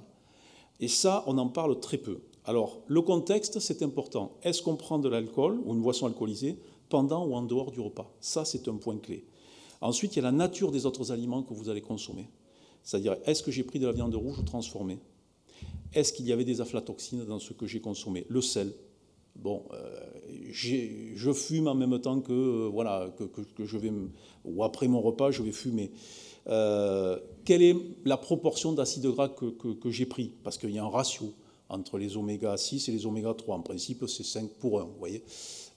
Et 0.82 0.90
ça, 0.90 1.24
on 1.26 1.38
en 1.38 1.48
parle 1.48 1.80
très 1.80 1.98
peu. 1.98 2.20
Alors, 2.44 2.82
le 2.88 3.02
contexte, 3.02 3.62
c'est 3.62 3.84
important. 3.84 4.34
Est-ce 4.44 4.62
qu'on 4.62 4.76
prend 4.76 5.00
de 5.00 5.08
l'alcool 5.08 5.62
ou 5.64 5.74
une 5.74 5.82
boisson 5.82 6.08
alcoolisée 6.08 6.60
pendant 6.90 7.26
ou 7.26 7.36
en 7.36 7.44
dehors 7.44 7.72
du 7.72 7.80
repas? 7.80 8.14
Ça, 8.20 8.44
c'est 8.44 8.68
un 8.68 8.76
point 8.76 8.98
clé. 8.98 9.24
Ensuite, 9.80 10.14
il 10.14 10.18
y 10.18 10.20
a 10.20 10.24
la 10.24 10.34
nature 10.34 10.74
des 10.74 10.86
autres 10.86 11.14
aliments 11.14 11.42
que 11.42 11.54
vous 11.54 11.70
allez 11.70 11.82
consommer. 11.82 12.28
C'est-à-dire, 12.88 13.18
est-ce 13.26 13.44
que 13.44 13.52
j'ai 13.52 13.64
pris 13.64 13.80
de 13.80 13.86
la 13.86 13.92
viande 13.92 14.16
rouge 14.16 14.40
ou 14.40 14.44
transformée? 14.44 15.00
Est-ce 15.94 16.14
qu'il 16.14 16.26
y 16.26 16.32
avait 16.32 16.46
des 16.46 16.62
aflatoxines 16.62 17.26
dans 17.26 17.38
ce 17.38 17.52
que 17.52 17.68
j'ai 17.68 17.82
consommé? 17.82 18.26
Le 18.30 18.42
sel. 18.42 18.72
Bon, 19.36 19.64
euh, 19.74 20.00
je 20.50 21.34
fume 21.34 21.68
en 21.68 21.76
même 21.76 22.00
temps 22.00 22.22
que, 22.22 22.32
euh, 22.32 22.70
voilà, 22.72 23.14
que, 23.18 23.66
je 23.66 23.78
vais, 23.78 23.92
ou 24.46 24.64
après 24.64 24.88
mon 24.88 25.02
repas, 25.02 25.32
je 25.32 25.44
vais 25.44 25.52
fumer. 25.52 25.92
Euh, 26.48 27.20
quelle 27.44 27.62
est 27.62 27.76
la 28.06 28.16
proportion 28.16 28.72
d'acides 28.72 29.06
gras 29.08 29.28
que, 29.28 29.92
j'ai 29.92 30.06
pris? 30.06 30.32
Parce 30.46 30.58
qu'il 30.58 30.72
y 30.72 30.80
a 30.80 30.86
un 30.86 30.90
ratio 30.90 31.34
entre 31.68 31.98
les 31.98 32.16
oméga 32.16 32.56
6 32.56 32.88
et 32.88 32.94
les 32.94 33.06
oméga 33.06 33.34
3. 33.34 33.58
En 33.58 33.64
principe, 33.64 34.08
c'est 34.08 34.24
5 34.24 34.50
pour 34.62 34.80
1, 34.80 34.86
vous 34.86 34.98
voyez. 34.98 35.26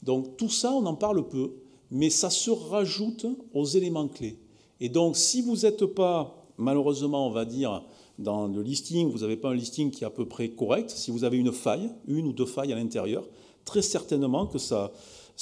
Donc 0.04 0.36
tout 0.36 0.48
ça, 0.48 0.70
on 0.72 0.86
en 0.86 0.94
parle 0.94 1.26
peu, 1.28 1.54
mais 1.90 2.08
ça 2.08 2.30
se 2.30 2.52
rajoute 2.52 3.26
aux 3.52 3.64
éléments 3.64 4.06
clés. 4.06 4.38
Et 4.78 4.88
donc, 4.88 5.16
si 5.16 5.42
vous 5.42 5.56
n'êtes 5.56 5.84
pas 5.86 6.39
malheureusement, 6.60 7.26
on 7.26 7.30
va 7.30 7.44
dire, 7.44 7.82
dans 8.18 8.46
le 8.46 8.62
listing, 8.62 9.10
vous 9.10 9.20
n'avez 9.20 9.36
pas 9.36 9.50
un 9.50 9.54
listing 9.54 9.90
qui 9.90 10.04
est 10.04 10.06
à 10.06 10.10
peu 10.10 10.26
près 10.26 10.50
correct. 10.50 10.90
Si 10.90 11.10
vous 11.10 11.24
avez 11.24 11.38
une 11.38 11.52
faille, 11.52 11.90
une 12.06 12.26
ou 12.26 12.32
deux 12.32 12.46
failles 12.46 12.72
à 12.72 12.76
l'intérieur, 12.76 13.26
très 13.64 13.82
certainement 13.82 14.46
que 14.46 14.58
ça, 14.58 14.92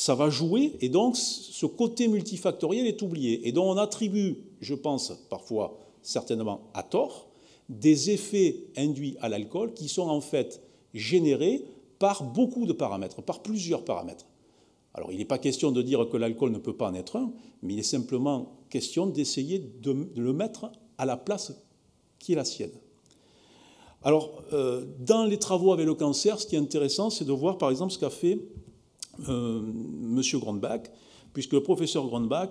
va 0.07 0.31
jouer. 0.31 0.77
Et 0.81 0.89
donc, 0.89 1.17
ce 1.17 1.67
côté 1.67 2.09
multifactoriel 2.09 2.87
est 2.87 3.03
oublié. 3.03 3.47
Et 3.49 3.53
donc, 3.53 3.67
on 3.67 3.79
attribue, 3.79 4.39
je 4.61 4.75
pense, 4.75 5.13
parfois, 5.29 5.79
certainement 6.03 6.61
à 6.73 6.83
tort, 6.83 7.29
des 7.69 8.11
effets 8.11 8.69
induits 8.77 9.17
à 9.21 9.29
l'alcool 9.29 9.75
qui 9.75 9.89
sont 9.89 10.09
en 10.09 10.21
fait 10.21 10.63
générés 10.95 11.65
par 11.99 12.23
beaucoup 12.23 12.65
de 12.65 12.73
paramètres, 12.73 13.23
par 13.23 13.43
plusieurs 13.43 13.85
paramètres. 13.85 14.27
Alors, 14.95 15.13
il 15.13 15.19
n'est 15.19 15.25
pas 15.25 15.39
question 15.39 15.71
de 15.71 15.83
dire 15.83 16.09
que 16.09 16.17
l'alcool 16.17 16.51
ne 16.51 16.59
peut 16.59 16.73
pas 16.73 16.89
en 16.89 16.95
être 16.95 17.17
un, 17.17 17.33
mais 17.63 17.75
il 17.75 17.79
est 17.81 17.83
simplement 17.83 18.53
question 18.71 19.07
d'essayer 19.07 19.59
de, 19.59 19.93
de 19.93 20.23
le 20.23 20.33
mettre 20.33 20.71
à 20.99 21.07
la 21.07 21.17
place 21.17 21.53
qui 22.19 22.33
est 22.33 22.37
la 22.37 22.45
sienne. 22.45 22.73
Alors, 24.03 24.43
euh, 24.53 24.85
dans 25.01 25.25
les 25.25 25.39
travaux 25.39 25.73
avec 25.73 25.87
le 25.87 25.95
cancer, 25.95 26.39
ce 26.39 26.47
qui 26.47 26.55
est 26.55 26.59
intéressant, 26.59 27.11
c'est 27.11 27.25
de 27.25 27.33
voir 27.33 27.59
par 27.59 27.71
exemple 27.71 27.93
ce 27.93 27.99
qu'a 27.99 28.11
fait 28.11 28.39
euh, 29.29 29.61
M. 29.61 30.23
Grandbach, 30.35 30.83
puisque 31.33 31.53
le 31.53 31.63
professeur 31.63 32.07
Grandbach, 32.07 32.51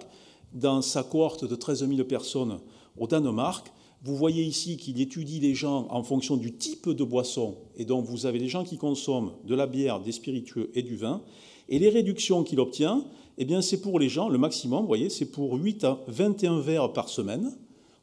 dans 0.53 0.81
sa 0.81 1.03
cohorte 1.03 1.45
de 1.45 1.55
13 1.55 1.87
000 1.87 2.03
personnes 2.05 2.59
au 2.97 3.07
Danemark, 3.07 3.71
vous 4.03 4.15
voyez 4.15 4.43
ici 4.43 4.77
qu'il 4.77 5.01
étudie 5.01 5.39
les 5.39 5.55
gens 5.55 5.87
en 5.89 6.03
fonction 6.03 6.37
du 6.37 6.53
type 6.53 6.89
de 6.89 7.03
boisson, 7.03 7.57
et 7.75 7.85
donc 7.85 8.05
vous 8.05 8.25
avez 8.25 8.39
les 8.39 8.47
gens 8.47 8.63
qui 8.63 8.77
consomment 8.77 9.31
de 9.43 9.55
la 9.55 9.67
bière, 9.67 9.99
des 10.01 10.11
spiritueux 10.11 10.69
et 10.75 10.83
du 10.83 10.95
vin, 10.95 11.21
et 11.69 11.79
les 11.79 11.89
réductions 11.89 12.43
qu'il 12.43 12.59
obtient, 12.59 13.05
eh 13.37 13.45
bien 13.45 13.61
c'est 13.61 13.81
pour 13.81 13.99
les 13.99 14.09
gens, 14.09 14.29
le 14.29 14.37
maximum, 14.37 14.81
vous 14.81 14.87
voyez, 14.87 15.09
c'est 15.09 15.25
pour 15.25 15.53
8 15.53 15.83
à 15.83 15.99
21 16.07 16.59
verres 16.59 16.93
par 16.93 17.09
semaine, 17.09 17.57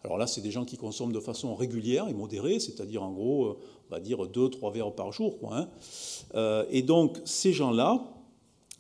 alors 0.05 0.19
là, 0.19 0.27
c'est 0.27 0.43
des 0.43 0.51
gens 0.51 0.67
qui 0.67 0.77
consomment 0.77 1.13
de 1.13 1.21
façon 1.21 1.55
régulière 1.55 2.09
et 2.09 2.13
modérée, 2.13 2.61
c'est-à-dire 2.61 3.03
en 3.03 3.11
gros, 3.11 3.47
euh, 3.47 3.59
on 3.89 3.95
va 3.95 4.01
dire 4.01 4.19
2-3 4.19 4.73
verres 4.73 4.93
par 4.93 5.13
jour. 5.13 5.39
Hein. 5.51 5.69
Euh, 6.35 6.67
et 6.71 6.83
donc, 6.83 7.19
ces 7.25 7.55
gens-là, 7.55 8.05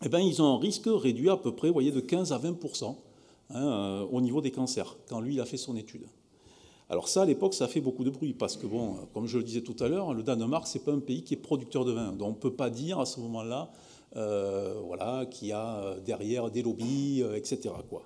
eh 0.05 0.11
ben, 0.11 0.19
ils 0.19 0.43
ont 0.43 0.57
un 0.57 0.59
risque 0.59 0.87
réduit 0.87 1.31
à 1.31 1.39
peu 1.39 1.55
près 1.55 1.71
voyez, 1.71 1.93
de 1.93 2.01
15 2.01 2.33
à 2.33 2.39
20% 2.39 2.95
hein, 3.51 3.57
euh, 3.57 4.07
au 4.13 4.21
niveau 4.21 4.43
des 4.43 4.51
cancers, 4.51 4.99
quand 5.09 5.21
lui, 5.21 5.35
il 5.35 5.41
a 5.41 5.47
fait 5.47 5.57
son 5.57 5.77
étude. 5.77 6.07
Alors 6.91 7.09
ça, 7.09 7.23
à 7.23 7.25
l'époque, 7.25 7.55
ça 7.55 7.69
fait 7.69 7.81
beaucoup 7.81 8.05
de 8.05 8.11
bruit, 8.11 8.35
parce 8.35 8.59
que, 8.59 8.67
bon, 8.67 8.97
comme 9.15 9.27
je 9.27 9.39
le 9.39 9.45
disais 9.45 9.63
tout 9.63 9.77
à 9.83 9.89
l'heure, 9.89 10.13
le 10.13 10.23
Danemark, 10.23 10.67
ce 10.67 10.77
n'est 10.77 10.85
pas 10.85 10.93
un 10.93 11.01
pays 11.01 11.23
qui 11.23 11.33
est 11.33 11.39
producteur 11.39 11.87
de 11.87 11.93
vin. 11.93 12.13
Donc 12.13 12.29
on 12.29 12.33
ne 12.33 12.37
peut 12.37 12.53
pas 12.53 12.69
dire 12.69 13.01
à 13.01 13.07
ce 13.07 13.19
moment-là 13.21 13.71
voilà, 14.15 15.27
qu'il 15.29 15.49
y 15.49 15.53
a 15.53 15.97
derrière 16.05 16.49
des 16.49 16.63
lobbies, 16.63 17.25
etc. 17.35 17.71
Quoi. 17.89 18.03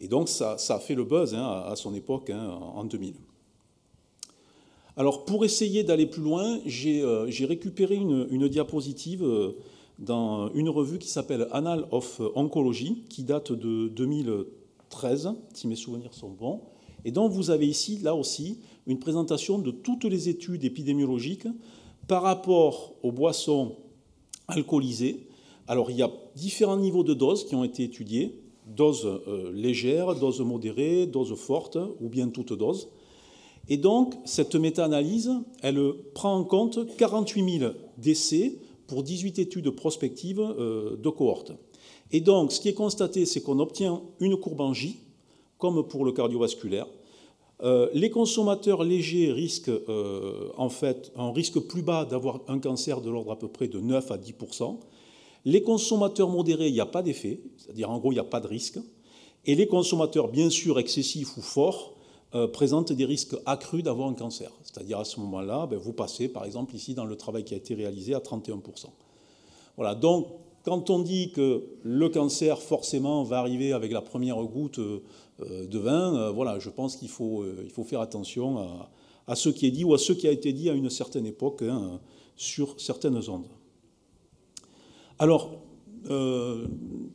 Et 0.00 0.08
donc 0.08 0.28
ça, 0.28 0.56
a 0.68 0.78
fait 0.78 0.94
le 0.94 1.04
buzz 1.04 1.34
hein, 1.34 1.64
à 1.66 1.74
son 1.76 1.94
époque, 1.94 2.30
hein, 2.30 2.58
en 2.74 2.84
2000. 2.84 3.14
Alors 4.96 5.24
pour 5.24 5.44
essayer 5.44 5.84
d'aller 5.84 6.06
plus 6.06 6.22
loin, 6.22 6.58
j'ai 6.66 7.02
euh, 7.02 7.30
récupéré 7.42 7.96
une, 7.96 8.48
diapositive 8.48 9.24
euh, 9.24 9.56
dans 9.98 10.52
une 10.54 10.68
revue 10.68 10.98
qui 10.98 11.08
s'appelle 11.08 11.46
Annal 11.52 11.86
of 11.90 12.20
Oncology, 12.34 13.04
qui 13.08 13.22
date 13.22 13.52
de 13.52 13.88
2013, 13.88 15.30
si 15.54 15.68
mes 15.68 15.76
souvenirs 15.76 16.14
sont 16.14 16.30
bons, 16.30 16.62
et 17.04 17.12
dont 17.12 17.28
vous 17.28 17.50
avez 17.50 17.66
ici, 17.66 17.98
là 18.02 18.14
aussi, 18.14 18.58
une 18.86 18.98
présentation 18.98 19.58
de 19.58 19.70
toutes 19.70 20.04
les 20.04 20.28
études 20.28 20.64
épidémiologiques 20.64 21.46
par 22.08 22.22
rapport 22.22 22.94
aux 23.02 23.12
boissons 23.12 23.76
alcoolisées. 24.48 25.28
Alors 25.68 25.90
il 25.90 25.96
y 25.96 26.02
a 26.02 26.10
différents 26.34 26.76
niveaux 26.78 27.04
de 27.04 27.14
doses 27.14 27.46
qui 27.46 27.54
ont 27.54 27.64
été 27.64 27.84
étudiés, 27.84 28.40
dose 28.68 29.06
euh, 29.06 29.50
légère, 29.52 30.14
dose 30.14 30.40
modérée, 30.40 31.06
dose 31.06 31.34
forte, 31.34 31.78
ou 32.00 32.08
bien 32.08 32.28
toute 32.28 32.52
dose. 32.52 32.88
Et 33.68 33.76
donc, 33.76 34.14
cette 34.24 34.54
méta-analyse, 34.54 35.30
elle 35.62 35.92
prend 36.14 36.34
en 36.34 36.44
compte 36.44 36.96
48 36.96 37.58
000 37.58 37.72
décès 37.98 38.58
pour 38.86 39.02
18 39.02 39.38
études 39.38 39.70
prospectives 39.70 40.40
euh, 40.40 40.96
de 40.96 41.08
cohorte. 41.10 41.52
Et 42.10 42.20
donc, 42.20 42.52
ce 42.52 42.60
qui 42.60 42.68
est 42.68 42.74
constaté, 42.74 43.26
c'est 43.26 43.42
qu'on 43.42 43.58
obtient 43.58 44.02
une 44.20 44.36
courbe 44.36 44.62
en 44.62 44.72
J, 44.72 44.96
comme 45.58 45.86
pour 45.86 46.04
le 46.04 46.12
cardiovasculaire. 46.12 46.86
Euh, 47.62 47.90
les 47.92 48.08
consommateurs 48.08 48.84
légers 48.84 49.32
risquent 49.32 49.72
en 50.56 50.68
fait 50.68 51.12
un 51.16 51.32
risque 51.32 51.58
plus 51.58 51.82
bas 51.82 52.04
d'avoir 52.04 52.40
un 52.46 52.60
cancer 52.60 53.00
de 53.00 53.10
l'ordre 53.10 53.32
à 53.32 53.38
peu 53.38 53.48
près 53.48 53.66
de 53.66 53.80
9 53.80 54.10
à 54.12 54.16
10 54.16 54.34
les 55.48 55.62
consommateurs 55.62 56.28
modérés, 56.28 56.68
il 56.68 56.74
n'y 56.74 56.80
a 56.80 56.84
pas 56.84 57.02
d'effet, 57.02 57.40
c'est-à-dire 57.56 57.88
en 57.90 57.96
gros, 57.96 58.12
il 58.12 58.16
n'y 58.16 58.20
a 58.20 58.24
pas 58.24 58.40
de 58.40 58.46
risque. 58.46 58.78
Et 59.46 59.54
les 59.54 59.66
consommateurs, 59.66 60.28
bien 60.28 60.50
sûr, 60.50 60.78
excessifs 60.78 61.38
ou 61.38 61.40
forts, 61.40 61.94
euh, 62.34 62.46
présentent 62.46 62.92
des 62.92 63.06
risques 63.06 63.34
accrus 63.46 63.82
d'avoir 63.82 64.10
un 64.10 64.12
cancer. 64.12 64.52
C'est-à-dire 64.62 64.98
à 64.98 65.06
ce 65.06 65.18
moment-là, 65.20 65.66
ben, 65.66 65.78
vous 65.78 65.94
passez, 65.94 66.28
par 66.28 66.44
exemple, 66.44 66.76
ici 66.76 66.92
dans 66.92 67.06
le 67.06 67.16
travail 67.16 67.44
qui 67.44 67.54
a 67.54 67.56
été 67.56 67.74
réalisé 67.74 68.12
à 68.12 68.18
31%. 68.18 68.60
Voilà, 69.76 69.94
donc 69.94 70.26
quand 70.64 70.90
on 70.90 70.98
dit 70.98 71.32
que 71.32 71.64
le 71.82 72.10
cancer, 72.10 72.60
forcément, 72.60 73.22
va 73.22 73.38
arriver 73.38 73.72
avec 73.72 73.90
la 73.90 74.02
première 74.02 74.36
goutte 74.42 74.78
de 74.80 75.78
vin, 75.78 76.30
voilà, 76.32 76.58
je 76.58 76.68
pense 76.68 76.96
qu'il 76.96 77.08
faut, 77.08 77.46
il 77.64 77.70
faut 77.70 77.84
faire 77.84 78.02
attention 78.02 78.58
à, 79.26 79.34
ce 79.34 79.48
qui 79.48 79.66
est 79.66 79.70
dit 79.70 79.84
ou 79.84 79.94
à 79.94 79.98
ce 79.98 80.12
qui 80.12 80.28
a 80.28 80.30
été 80.30 80.52
dit 80.52 80.68
à 80.68 80.74
une 80.74 80.90
certaine 80.90 81.24
époque 81.24 81.62
hein, 81.62 82.00
sur 82.36 82.78
certaines 82.78 83.16
ondes. 83.30 83.46
Alors, 85.18 85.50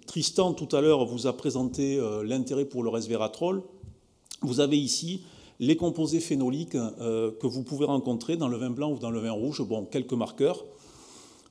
Tristan, 0.08 0.54
tout 0.54 0.76
à 0.76 0.82
l'heure, 0.82 1.06
vous 1.06 1.28
a 1.28 1.34
présenté 1.36 2.00
l'intérêt 2.24 2.66
pour 2.66 2.84
le 2.84 2.90
resveratrol. 2.90 3.64
Vous 4.42 4.60
avez 4.60 4.78
ici 4.78 5.22
les 5.60 5.78
composés 5.78 6.20
phénoliques 6.20 6.76
euh, 6.76 7.32
que 7.32 7.48
vous 7.48 7.64
pouvez 7.64 7.86
rencontrer 7.86 8.36
dans 8.38 8.48
le 8.48 8.58
vin 8.58 8.70
blanc 8.70 8.92
ou 8.92 9.00
dans 9.00 9.12
le 9.12 9.20
vin 9.20 9.32
rouge, 9.32 9.62
bon, 9.62 9.86
quelques 9.86 10.14
marqueurs, 10.14 10.66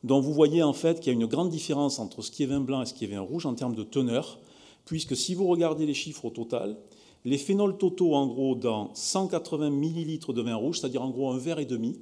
dont 0.04 0.20
vous 0.20 0.34
voyez 0.34 0.62
en 0.62 0.72
fait 0.72 1.00
qu'il 1.00 1.12
y 1.12 1.16
a 1.16 1.18
une 1.18 1.26
grande 1.26 1.48
différence 1.48 1.98
entre 1.98 2.22
ce 2.22 2.30
qui 2.30 2.42
est 2.42 2.46
vin 2.46 2.60
blanc 2.60 2.82
et 2.82 2.86
ce 2.86 2.94
qui 2.94 3.04
est 3.04 3.08
vin 3.08 3.20
rouge 3.20 3.46
en 3.46 3.54
termes 3.54 3.74
de 3.74 3.84
teneur, 3.84 4.38
puisque 4.84 5.16
si 5.16 5.34
vous 5.34 5.46
regardez 5.46 5.86
les 5.86 5.94
chiffres 5.94 6.24
au 6.26 6.30
total, 6.30 6.76
les 7.24 7.38
phénols 7.38 7.78
totaux, 7.78 8.14
en 8.14 8.26
gros, 8.26 8.54
dans 8.56 8.90
180 8.94 9.70
millilitres 9.70 10.32
de 10.32 10.42
vin 10.42 10.56
rouge, 10.56 10.80
c'est-à-dire 10.80 11.02
en 11.02 11.10
gros 11.10 11.30
un 11.30 11.38
verre 11.38 11.60
et 11.60 11.64
demi, 11.64 12.00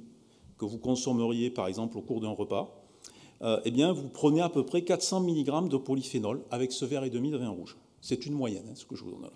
que 0.57 0.65
vous 0.65 0.79
consommeriez 0.79 1.49
par 1.49 1.67
exemple 1.67 1.97
au 1.97 2.01
cours 2.01 2.21
d'un 2.21 2.31
repas, 2.31 2.75
euh, 2.75 2.80
eh 3.43 3.71
bien, 3.71 3.91
vous 3.91 4.07
prenez 4.09 4.41
à 4.41 4.49
peu 4.49 4.65
près 4.65 4.83
400 4.83 5.21
mg 5.21 5.67
de 5.69 5.77
polyphénol 5.77 6.41
avec 6.51 6.71
ce 6.71 6.85
verre 6.85 7.03
et 7.03 7.09
demi 7.09 7.31
de 7.31 7.37
vin 7.37 7.49
rouge. 7.49 7.77
C'est 8.01 8.25
une 8.25 8.33
moyenne, 8.33 8.65
hein, 8.69 8.75
ce 8.75 8.85
que 8.85 8.95
je 8.95 9.03
vous 9.03 9.11
donne 9.11 9.23
là. 9.23 9.31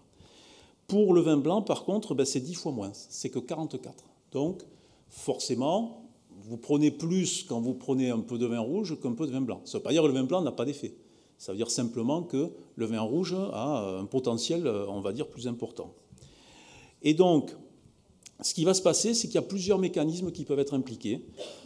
Pour 0.88 1.14
le 1.14 1.22
vin 1.22 1.38
blanc, 1.38 1.62
par 1.62 1.84
contre, 1.84 2.14
ben, 2.14 2.26
c'est 2.26 2.40
10 2.40 2.54
fois 2.56 2.72
moins, 2.72 2.92
c'est 2.94 3.30
que 3.30 3.40
44. 3.40 4.04
Donc, 4.32 4.62
forcément, 5.10 6.04
vous 6.44 6.58
prenez 6.58 6.92
plus 6.92 7.44
quand 7.44 7.60
vous 7.60 7.74
prenez 7.74 8.12
un 8.12 8.20
peu 8.20 8.38
de 8.38 8.46
vin 8.46 8.60
rouge 8.60 9.00
qu'un 9.02 9.14
peu 9.14 9.26
de 9.26 9.32
vin 9.32 9.42
blanc. 9.42 9.62
Ça 9.66 9.78
ne 9.78 9.80
veut 9.80 9.84
pas 9.84 9.92
dire 9.92 10.04
que 10.04 10.08
le 10.08 10.14
vin 10.14 10.24
blanc 10.24 10.42
n'a 10.42 10.52
pas 10.52 10.66
d'effet. 10.66 10.94
Ça 11.38 11.52
veut 11.52 11.58
dire 11.58 11.72
simplement 11.72 12.22
que 12.24 12.52
le 12.76 12.86
vin 12.86 13.02
rouge 13.02 13.36
a 13.54 13.98
un 14.00 14.06
potentiel, 14.06 14.68
on 14.68 15.02
va 15.02 15.12
dire, 15.12 15.28
plus 15.28 15.48
important. 15.48 15.94
Et 17.02 17.14
donc, 17.14 17.56
ce 18.42 18.54
qui 18.54 18.66
va 18.66 18.74
se 18.74 18.82
passer, 18.82 19.14
c'est 19.14 19.28
qu'il 19.28 19.36
y 19.36 19.40
a 19.40 19.44
plusieurs 19.44 19.80
mécanismes 19.80 20.32
qui 20.32 20.44
peuvent 20.44 20.60
être 20.60 20.74
impliqués. 20.74 21.22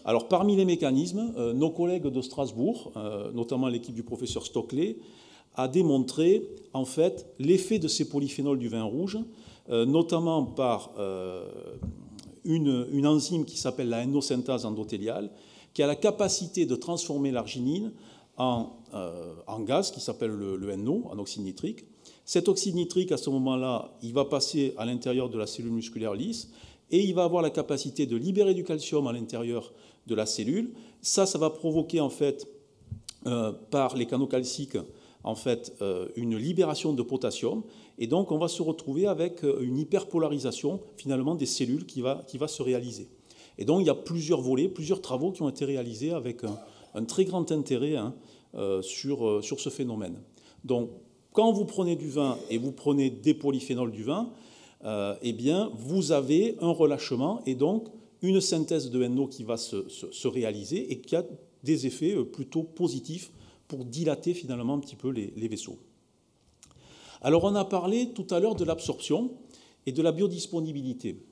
Alors, 0.06 0.28
parmi 0.28 0.56
les 0.56 0.66
mécanismes, 0.66 1.34
euh, 1.36 1.54
nos 1.54 1.72
collègues 1.72 2.08
de 2.08 2.22
Strasbourg, 2.22 2.92
euh, 2.96 3.32
notamment 3.32 3.68
l'équipe 3.68 3.96
du 3.96 4.04
professeur 4.04 4.46
Stockley, 4.46 4.98
a 5.56 5.68
démontré 5.68 6.48
en 6.74 6.86
fait 6.86 7.26
l'effet 7.40 7.80
de 7.80 7.88
ces 7.88 8.08
polyphénols 8.08 8.60
du 8.60 8.70
vin 8.70 8.84
rouge, 8.84 9.18
euh, 9.70 9.86
notamment 9.86 10.44
par 10.44 10.92
une, 12.46 13.06
enzyme 13.06 13.46
qui 13.46 13.58
s'appelle 13.58 13.90
la 13.90 14.04
endosynthase 14.04 14.66
endothéliale, 14.66 15.32
qui 15.74 15.82
a 15.82 15.88
la 15.88 15.96
capacité 15.96 16.66
de 16.66 16.76
transformer 16.76 17.32
l'arginine 17.32 17.92
en, 18.38 18.70
en, 19.48 19.60
gaz 19.62 19.92
qui 19.92 20.00
s'appelle 20.00 20.32
le, 20.32 20.56
le, 20.56 20.76
NO, 20.76 21.04
en 21.10 21.18
oxyde 21.18 21.44
nitrique. 21.44 21.86
Cet 22.30 22.48
oxyde 22.48 22.76
nitrique, 22.76 23.12
à 23.12 23.18
ce 23.18 23.32
moment-là, 23.32 23.98
il 24.04 24.14
va 24.14 24.24
passer 24.24 24.76
à 24.78 24.86
l'intérieur 24.86 25.30
de 25.30 25.40
la 25.40 25.48
cellule 25.48 25.72
musculaire 25.72 26.14
lisse 26.14 26.52
et 26.92 27.04
il 27.04 27.16
va 27.16 27.24
avoir 27.24 27.42
la 27.42 27.50
capacité 27.50 28.06
de 28.06 28.16
libérer 28.16 28.54
du 28.54 28.64
calcium 28.64 29.08
à 29.08 29.14
l'intérieur 29.14 29.74
de 30.06 30.14
la 30.14 30.28
cellule. 30.28 30.76
Ça, 31.02 31.26
ça 31.26 31.40
va 31.40 31.50
provoquer 31.50 32.00
en 32.02 32.12
fait 32.12 32.48
par 33.72 33.96
les 33.96 34.06
canaux 34.06 34.28
calciques 34.28 34.78
en 35.24 35.34
fait 35.34 35.76
euh, 35.82 36.10
une 36.16 36.38
libération 36.38 36.94
de 36.94 37.02
potassium, 37.02 37.64
et 37.98 38.06
donc 38.06 38.32
on 38.32 38.38
va 38.38 38.48
se 38.48 38.62
retrouver 38.62 39.08
avec 39.08 39.44
euh, 39.44 39.62
une 39.62 39.80
hyperpolarisation 39.80 40.82
finalement 40.98 41.34
des 41.34 41.48
cellules 41.48 41.88
qui 41.88 42.02
va, 42.02 42.24
qui 42.28 42.38
va 42.38 42.48
se 42.48 42.62
réaliser. 42.62 43.10
Et 43.58 43.66
donc 43.66 43.82
il 43.82 43.88
y 43.88 43.90
a 43.90 43.96
plusieurs 43.96 44.42
volets, 44.42 44.70
plusieurs 44.70 45.02
travaux 45.02 45.32
qui 45.32 45.42
ont 45.42 45.50
été 45.50 45.66
réalisés 45.66 46.12
avec 46.12 46.44
un, 46.94 47.06
très 47.06 47.26
grand 47.26 47.52
intérêt 47.52 47.96
hein, 47.96 48.14
euh, 48.54 48.84
sur, 48.84 49.44
sur 49.44 49.60
ce 49.60 49.70
phénomène. 49.70 50.22
Donc 50.64 50.92
quand 51.40 51.54
vous 51.54 51.64
prenez 51.64 51.96
du 51.96 52.10
vin 52.10 52.38
et 52.50 52.58
vous 52.58 52.74
prenez 52.74 53.10
des 53.10 53.34
polyphénols 53.34 53.92
du 53.92 54.04
vin, 54.04 54.30
eh 55.22 55.32
bien 55.32 55.72
vous 55.74 56.12
avez 56.12 56.58
un 56.60 56.72
relâchement 56.72 57.42
et 57.46 57.56
donc 57.56 57.88
une 58.22 58.42
synthèse 58.42 58.92
de 58.92 59.08
NO 59.08 59.28
qui 59.28 59.44
va 59.46 59.56
se, 59.56 59.88
se 59.88 60.28
réaliser 60.28 60.92
et 60.92 61.00
qui 61.00 61.16
a 61.16 61.24
des 61.64 61.88
effets 61.88 62.14
plutôt 62.26 62.64
positifs 62.64 63.32
pour 63.70 63.86
dilater 63.86 64.34
finalement 64.34 64.74
un 64.74 64.80
petit 64.80 64.98
peu 64.98 65.12
les, 65.12 65.48
vaisseaux. 65.48 65.78
Alors 67.22 67.46
on 67.46 67.56
a 67.56 67.64
parlé 67.64 68.10
tout 68.10 68.28
à 68.32 68.42
l'heure 68.42 68.56
de 68.56 68.66
l'absorption 68.66 69.32
et 69.86 69.94
de 69.94 70.02
la 70.02 70.12
biodisponibilité. 70.12 71.24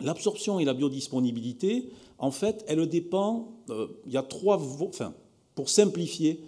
L'absorption 0.00 0.60
et 0.60 0.64
la 0.64 0.74
biodisponibilité, 0.74 1.88
en 2.18 2.30
fait, 2.30 2.64
elle 2.68 2.86
dépend. 2.86 3.54
Euh, 3.70 3.88
il 4.06 4.12
y 4.12 4.16
a 4.16 4.22
trois, 4.22 4.62
enfin, 4.86 5.14
pour 5.56 5.68
simplifier, 5.68 6.44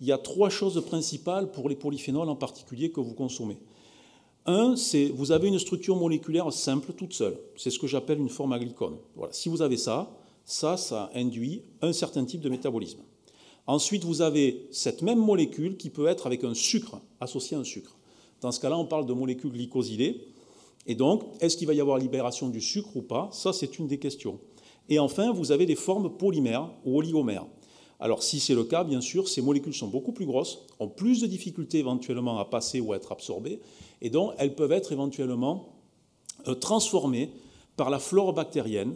il 0.00 0.06
y 0.06 0.12
a 0.12 0.18
trois 0.18 0.50
choses 0.50 0.82
principales 0.84 1.50
pour 1.50 1.68
les 1.68 1.76
polyphénols 1.76 2.28
en 2.28 2.36
particulier 2.36 2.90
que 2.90 3.00
vous 3.00 3.14
consommez. 3.14 3.58
Un, 4.44 4.76
c'est 4.76 5.06
vous 5.08 5.32
avez 5.32 5.48
une 5.48 5.58
structure 5.58 5.96
moléculaire 5.96 6.52
simple 6.52 6.92
toute 6.92 7.12
seule. 7.12 7.38
C'est 7.56 7.70
ce 7.70 7.78
que 7.78 7.86
j'appelle 7.86 8.18
une 8.18 8.28
forme 8.28 8.52
aglycone. 8.52 8.96
Voilà. 9.16 9.32
Si 9.32 9.48
vous 9.48 9.62
avez 9.62 9.76
ça, 9.76 10.16
ça, 10.44 10.76
ça 10.76 11.10
induit 11.14 11.62
un 11.82 11.92
certain 11.92 12.24
type 12.24 12.40
de 12.40 12.48
métabolisme. 12.48 13.00
Ensuite, 13.66 14.04
vous 14.04 14.22
avez 14.22 14.68
cette 14.70 15.02
même 15.02 15.18
molécule 15.18 15.76
qui 15.76 15.90
peut 15.90 16.06
être 16.06 16.26
avec 16.26 16.44
un 16.44 16.54
sucre, 16.54 17.00
associé 17.18 17.56
à 17.56 17.60
un 17.60 17.64
sucre. 17.64 17.96
Dans 18.40 18.52
ce 18.52 18.60
cas-là, 18.60 18.78
on 18.78 18.86
parle 18.86 19.06
de 19.06 19.12
molécule 19.12 19.50
glycosylée. 19.50 20.28
Et 20.86 20.94
donc, 20.94 21.24
est-ce 21.40 21.56
qu'il 21.56 21.66
va 21.66 21.74
y 21.74 21.80
avoir 21.80 21.98
libération 21.98 22.48
du 22.48 22.60
sucre 22.60 22.96
ou 22.96 23.02
pas? 23.02 23.28
Ça, 23.32 23.52
c'est 23.52 23.80
une 23.80 23.88
des 23.88 23.98
questions. 23.98 24.38
Et 24.88 25.00
enfin, 25.00 25.32
vous 25.32 25.50
avez 25.50 25.66
des 25.66 25.74
formes 25.74 26.16
polymères 26.16 26.70
ou 26.84 26.96
oligomères. 26.96 27.46
Alors, 27.98 28.22
si 28.22 28.40
c'est 28.40 28.54
le 28.54 28.64
cas, 28.64 28.84
bien 28.84 29.00
sûr, 29.00 29.28
ces 29.28 29.40
molécules 29.42 29.74
sont 29.74 29.88
beaucoup 29.88 30.12
plus 30.12 30.26
grosses, 30.26 30.58
ont 30.80 30.88
plus 30.88 31.22
de 31.22 31.26
difficultés 31.26 31.78
éventuellement 31.78 32.38
à 32.38 32.44
passer 32.44 32.80
ou 32.80 32.92
à 32.92 32.96
être 32.96 33.12
absorbées, 33.12 33.60
et 34.02 34.10
donc 34.10 34.32
elles 34.38 34.54
peuvent 34.54 34.72
être 34.72 34.92
éventuellement 34.92 35.68
euh, 36.48 36.54
transformées 36.54 37.30
par 37.76 37.90
la 37.90 37.98
flore 37.98 38.32
bactérienne 38.32 38.94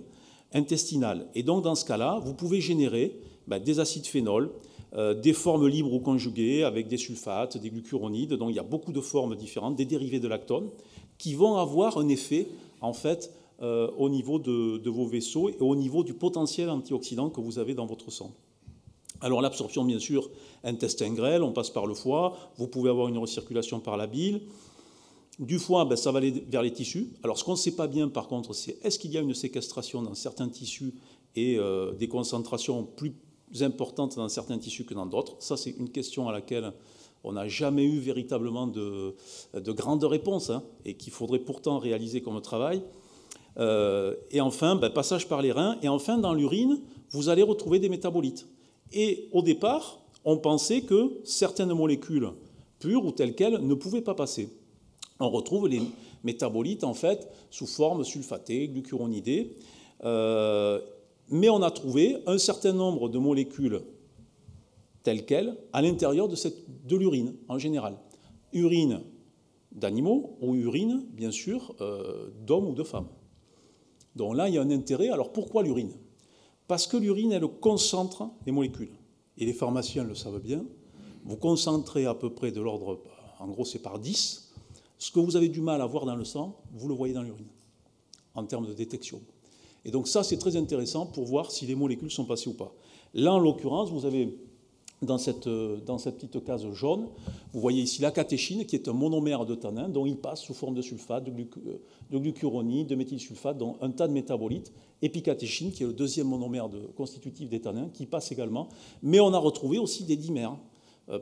intestinale. 0.52 1.26
Et 1.34 1.42
donc, 1.42 1.64
dans 1.64 1.74
ce 1.74 1.84
cas-là, 1.84 2.20
vous 2.24 2.34
pouvez 2.34 2.60
générer 2.60 3.16
bah, 3.46 3.58
des 3.58 3.80
acides 3.80 4.06
phénols, 4.06 4.50
euh, 4.96 5.14
des 5.14 5.32
formes 5.32 5.68
libres 5.68 5.92
ou 5.92 6.00
conjuguées 6.00 6.64
avec 6.64 6.88
des 6.88 6.96
sulfates, 6.96 7.56
des 7.56 7.70
glucuronides. 7.70 8.34
Donc 8.34 8.50
il 8.50 8.56
y 8.56 8.58
a 8.58 8.64
beaucoup 8.64 8.92
de 8.92 9.00
formes 9.00 9.36
différentes, 9.36 9.76
des 9.76 9.84
dérivés 9.84 10.18
de 10.18 10.26
lactone, 10.26 10.68
qui 11.16 11.34
vont 11.34 11.56
avoir 11.56 11.98
un 11.98 12.08
effet 12.08 12.48
en 12.80 12.92
fait 12.92 13.32
euh, 13.62 13.88
au 13.98 14.08
niveau 14.08 14.40
de, 14.40 14.88
vos 14.88 15.06
vaisseaux 15.06 15.48
et 15.48 15.56
au 15.60 15.76
niveau 15.76 16.02
du 16.02 16.14
potentiel 16.14 16.68
antioxydant 16.70 17.30
que 17.30 17.40
vous 17.40 17.58
avez 17.60 17.74
dans 17.74 17.86
votre 17.86 18.10
sang. 18.10 18.32
Alors 19.20 19.42
l'absorption, 19.42 19.84
bien 19.84 19.98
sûr, 19.98 20.30
intestin 20.64 21.12
grêle, 21.12 21.42
on 21.42 21.52
passe 21.52 21.70
par 21.70 21.86
le 21.86 21.94
foie, 21.94 22.36
vous 22.56 22.68
pouvez 22.68 22.90
avoir 22.90 23.08
une 23.08 23.18
recirculation 23.18 23.80
par 23.80 23.96
la 23.96 24.06
bile. 24.06 24.42
Du 25.38 25.58
foie, 25.58 25.84
ben, 25.84 25.96
ça 25.96 26.12
va 26.12 26.18
aller 26.18 26.44
vers 26.48 26.62
les 26.62 26.72
tissus. 26.72 27.12
Alors 27.22 27.38
ce 27.38 27.44
qu'on 27.44 27.52
ne 27.52 27.56
sait 27.56 27.74
pas 27.74 27.86
bien 27.86 28.08
par 28.08 28.28
contre, 28.28 28.54
c'est 28.54 28.78
est-ce 28.82 28.98
qu'il 28.98 29.10
y 29.12 29.18
a 29.18 29.20
une 29.20 29.34
séquestration 29.34 30.02
dans 30.02 30.14
certains 30.14 30.48
tissus 30.48 30.94
et 31.36 31.58
euh, 31.58 31.92
des 31.92 32.08
concentrations 32.08 32.84
plus 32.84 33.14
importantes 33.60 34.16
dans 34.16 34.28
certains 34.28 34.58
tissus 34.58 34.84
que 34.84 34.94
dans 34.94 35.06
d'autres? 35.06 35.36
Ça, 35.38 35.56
c'est 35.56 35.70
une 35.70 35.90
question 35.90 36.28
à 36.28 36.32
laquelle 36.32 36.72
on 37.24 37.32
n'a 37.32 37.48
jamais 37.48 37.84
eu 37.84 37.98
véritablement 37.98 38.66
de, 38.66 39.14
de 39.54 39.72
grandes 39.72 40.04
réponses 40.04 40.50
hein, 40.50 40.62
et 40.84 40.94
qu'il 40.94 41.12
faudrait 41.12 41.38
pourtant 41.38 41.78
réaliser 41.78 42.22
comme 42.22 42.40
travail. 42.40 42.82
Euh, 43.58 44.14
et 44.30 44.40
enfin, 44.40 44.76
ben, 44.76 44.90
passage 44.90 45.28
par 45.28 45.42
les 45.42 45.52
reins. 45.52 45.76
Et 45.82 45.88
enfin, 45.88 46.18
dans 46.18 46.32
l'urine, 46.32 46.80
vous 47.10 47.28
allez 47.28 47.42
retrouver 47.42 47.78
des 47.78 47.88
métabolites. 47.88 48.46
Et 48.92 49.28
au 49.32 49.42
départ, 49.42 50.00
on 50.24 50.38
pensait 50.38 50.82
que 50.82 51.20
certaines 51.24 51.72
molécules 51.72 52.30
pures 52.78 53.04
ou 53.04 53.12
telles 53.12 53.34
quelles 53.34 53.64
ne 53.66 53.74
pouvaient 53.74 54.02
pas 54.02 54.14
passer. 54.14 54.48
On 55.18 55.30
retrouve 55.30 55.68
les 55.68 55.82
métabolites 56.24 56.84
en 56.84 56.94
fait 56.94 57.28
sous 57.50 57.66
forme 57.66 58.04
sulfatée, 58.04 58.68
glucuronidée. 58.68 59.56
Euh, 60.04 60.80
mais 61.28 61.48
on 61.48 61.62
a 61.62 61.70
trouvé 61.70 62.16
un 62.26 62.38
certain 62.38 62.72
nombre 62.72 63.08
de 63.08 63.18
molécules 63.18 63.82
telles 65.02 65.24
quelles 65.24 65.56
à 65.72 65.82
l'intérieur 65.82 66.28
de, 66.28 66.36
de 66.86 66.96
l'urine 66.96 67.34
en 67.48 67.58
général. 67.58 67.96
Urine 68.52 69.00
d'animaux 69.72 70.36
ou 70.40 70.54
urine, 70.54 71.04
bien 71.12 71.30
sûr, 71.30 71.74
euh, 71.80 72.30
d'hommes 72.44 72.66
ou 72.66 72.74
de 72.74 72.82
femmes. 72.82 73.08
Donc 74.16 74.36
là, 74.36 74.48
il 74.48 74.54
y 74.54 74.58
a 74.58 74.62
un 74.62 74.70
intérêt. 74.70 75.08
Alors 75.08 75.32
pourquoi 75.32 75.62
l'urine? 75.62 75.92
Parce 76.70 76.86
que 76.86 76.96
l'urine, 76.96 77.32
elle 77.32 77.48
concentre 77.48 78.30
les 78.46 78.52
molécules. 78.52 78.92
Et 79.38 79.44
les 79.44 79.52
pharmaciens 79.52 80.04
le 80.04 80.14
savent 80.14 80.38
bien. 80.38 80.64
Vous 81.24 81.36
concentrez 81.36 82.06
à 82.06 82.14
peu 82.14 82.30
près 82.30 82.52
de 82.52 82.60
l'ordre, 82.60 83.00
en 83.40 83.48
gros 83.48 83.64
c'est 83.64 83.80
par 83.80 83.98
10. 83.98 84.52
Ce 84.96 85.10
que 85.10 85.18
vous 85.18 85.34
avez 85.34 85.48
du 85.48 85.62
mal 85.62 85.82
à 85.82 85.86
voir 85.86 86.06
dans 86.06 86.14
le 86.14 86.24
sang, 86.24 86.60
vous 86.72 86.86
le 86.86 86.94
voyez 86.94 87.12
dans 87.12 87.24
l'urine, 87.24 87.48
en 88.36 88.44
termes 88.44 88.68
de 88.68 88.72
détection. 88.72 89.20
Et 89.84 89.90
donc 89.90 90.06
ça, 90.06 90.22
c'est 90.22 90.36
très 90.38 90.54
intéressant 90.54 91.06
pour 91.06 91.24
voir 91.24 91.50
si 91.50 91.66
les 91.66 91.74
molécules 91.74 92.12
sont 92.12 92.24
passées 92.24 92.50
ou 92.50 92.54
pas. 92.54 92.72
Là, 93.14 93.32
en 93.34 93.40
l'occurrence, 93.40 93.90
vous 93.90 94.06
avez 94.06 94.38
dans 95.02 95.18
cette, 95.18 95.48
dans 95.48 95.98
cette 95.98 96.16
petite 96.16 96.44
case 96.44 96.70
jaune, 96.72 97.08
vous 97.52 97.60
voyez 97.60 97.82
ici 97.82 98.02
la 98.02 98.10
catéchine, 98.10 98.66
qui 98.66 98.76
est 98.76 98.88
un 98.88 98.92
monomère 98.92 99.46
de 99.46 99.54
tanin, 99.54 99.88
dont 99.88 100.06
il 100.06 100.16
passe 100.16 100.42
sous 100.42 100.54
forme 100.54 100.74
de 100.74 100.82
sulfate, 100.82 101.24
de, 101.24 101.32
de 101.32 102.18
glucuronide, 102.18 102.86
de 102.86 102.94
méthylsulfate, 102.94 103.56
dont 103.56 103.76
un 103.80 103.90
tas 103.90 104.08
de 104.08 104.12
métabolites, 104.12 104.72
épicatéchine, 105.00 105.72
qui 105.72 105.82
est 105.82 105.86
le 105.86 105.92
deuxième 105.92 106.26
monomère 106.26 106.68
constitutif 106.96 107.48
des 107.48 107.60
tanins, 107.60 107.88
qui 107.92 108.06
passe 108.06 108.30
également. 108.32 108.68
Mais 109.02 109.20
on 109.20 109.32
a 109.32 109.38
retrouvé 109.38 109.78
aussi 109.78 110.04
des 110.04 110.16
dimères. 110.16 110.56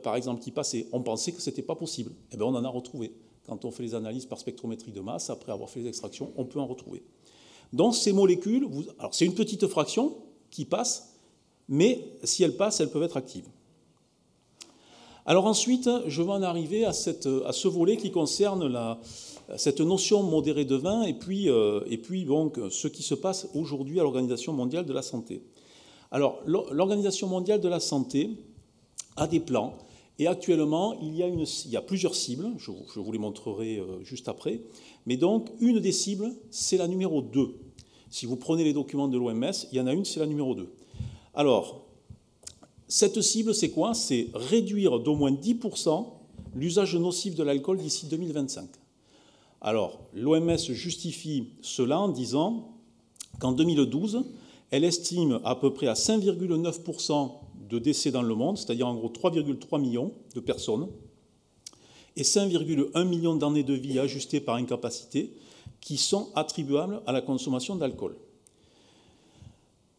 par 0.03 0.15
exemple, 0.15 0.41
qui 0.41 0.51
passaient. 0.51 0.87
On 0.91 1.01
pensait 1.01 1.31
que 1.31 1.41
ce 1.41 1.49
n'était 1.49 1.61
pas 1.61 1.75
possible. 1.75 2.11
Eh 2.31 2.37
bien, 2.37 2.45
on 2.45 2.55
en 2.55 2.63
a 2.63 2.69
retrouvé. 2.69 3.13
Quand 3.47 3.65
on 3.65 3.71
fait 3.71 3.83
les 3.83 3.95
analyses 3.95 4.25
par 4.25 4.37
spectrométrie 4.37 4.91
de 4.91 4.99
masse, 4.99 5.29
après 5.29 5.51
avoir 5.51 5.69
fait 5.69 5.79
les 5.79 5.87
extractions, 5.87 6.31
on 6.35 6.45
peut 6.45 6.59
en 6.59 6.67
retrouver. 6.67 7.01
Donc 7.73 7.95
ces 7.95 8.13
molécules, 8.13 8.67
c'est 9.11 9.25
une 9.25 9.33
petite 9.35 9.65
fraction 9.67 10.17
qui 10.49 10.65
passe, 10.65 11.15
mais 11.67 12.03
si 12.23 12.43
elles 12.43 12.55
passent, 12.57 12.79
elles 12.79 12.89
peuvent 12.89 13.03
être 13.03 13.17
actives. 13.17 13.47
Alors 15.25 15.45
ensuite, 15.45 15.89
je 16.07 16.21
vais 16.21 16.31
en 16.31 16.41
arriver 16.41 16.85
à, 16.85 16.93
ce 16.93 17.67
volet 17.67 17.97
qui 17.97 18.11
concerne 18.11 18.97
cette 19.57 19.81
notion 19.81 20.23
modérée 20.23 20.65
de 20.65 20.75
vin 20.75 21.03
et 21.03 21.13
puis, 21.13 21.49
euh, 21.49 21.81
et 21.87 21.97
puis 21.97 22.25
donc, 22.25 22.59
ce 22.69 22.87
qui 22.87 23.03
se 23.03 23.15
passe 23.15 23.47
aujourd'hui 23.53 23.99
à 23.99 24.03
l'Organisation 24.03 24.53
mondiale 24.53 24.85
de 24.85 24.93
la 24.93 25.01
santé. 25.01 25.43
Alors 26.11 26.39
l'Organisation 26.45 27.27
mondiale 27.27 27.61
de 27.61 27.69
la 27.69 27.79
santé 27.79 28.31
a 29.15 29.27
des 29.27 29.39
plans 29.39 29.77
et 30.17 30.27
actuellement 30.27 30.97
il 31.01 31.15
y 31.15 31.77
a, 31.77 31.81
plusieurs 31.81 32.15
cibles, 32.15 32.47
je, 32.57 32.71
je, 32.93 32.99
vous 32.99 33.11
les 33.11 33.19
montrerai 33.19 33.77
euh, 33.77 34.03
juste 34.03 34.27
après, 34.27 34.61
mais 35.05 35.17
donc 35.17 35.49
une 35.59 35.79
des 35.79 35.91
cibles 35.91 36.31
c'est 36.49 36.77
la 36.77 36.87
numéro 36.87 37.21
2. 37.21 37.55
Si 38.09 38.25
vous 38.25 38.37
prenez 38.37 38.63
les 38.63 38.73
documents 38.73 39.07
de 39.07 39.17
l'OMS, 39.17 39.51
il 39.71 39.77
y 39.77 39.81
en 39.81 39.85
a 39.85 39.93
une, 39.93 40.05
c'est 40.05 40.19
la 40.19 40.25
numéro 40.25 40.55
2. 40.55 40.67
Alors, 41.35 41.85
cette 42.89 43.21
cible, 43.21 43.53
c'est 43.53 43.69
quoi? 43.69 43.93
C'est 43.93 44.27
réduire 44.33 44.99
d'au 44.99 45.15
moins 45.15 45.31
10% 45.31 46.07
l'usage 46.55 46.95
nocif 46.95 47.35
de 47.35 47.43
l'alcool 47.43 47.77
d'ici 47.77 48.07
2025. 48.07 48.67
Alors, 49.61 49.99
l'OMS 50.13 50.57
justifie 50.57 51.49
cela 51.61 51.99
en 51.99 52.09
disant 52.09 52.71
qu'en 53.39 53.51
2012, 53.51 54.23
elle 54.71 54.83
estime 54.83 55.39
à 55.43 55.55
peu 55.55 55.71
près 55.71 55.87
à 55.87 55.93
5,9% 55.93 57.31
de 57.69 57.79
décès 57.79 58.09
dans 58.09 58.23
le 58.23 58.33
monde, 58.33 58.57
c'est-à-dire 58.57 58.87
en 58.87 58.95
gros 58.95 59.09
3,3 59.09 59.79
millions 59.79 60.11
de 60.33 60.39
personnes, 60.39 60.87
et 62.15 62.23
5,1 62.23 63.07
millions 63.07 63.35
d'années 63.35 63.63
de 63.63 63.73
vie 63.73 63.99
ajustées 63.99 64.39
par 64.39 64.55
incapacité, 64.55 65.33
qui 65.79 65.97
sont 65.97 66.29
attribuables 66.35 67.01
à 67.05 67.11
la 67.11 67.21
consommation 67.21 67.75
d'alcool. 67.75 68.15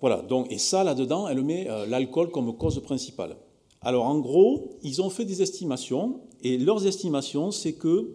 Voilà, 0.01 0.23
donc, 0.23 0.51
et 0.51 0.59
ça, 0.59 0.83
là-dedans, 0.83 1.29
elle 1.29 1.43
met 1.43 1.69
euh, 1.69 1.87
l'alcool 1.87 2.31
comme 2.31 2.57
cause 2.57 2.81
principale. 2.83 3.37
Alors, 3.83 4.07
en 4.07 4.19
gros, 4.19 4.79
ils 4.83 5.03
ont 5.03 5.11
fait 5.11 5.25
des 5.25 5.43
estimations, 5.43 6.21
et 6.43 6.57
leurs 6.57 6.87
estimations, 6.87 7.51
c'est 7.51 7.75
que, 7.75 8.11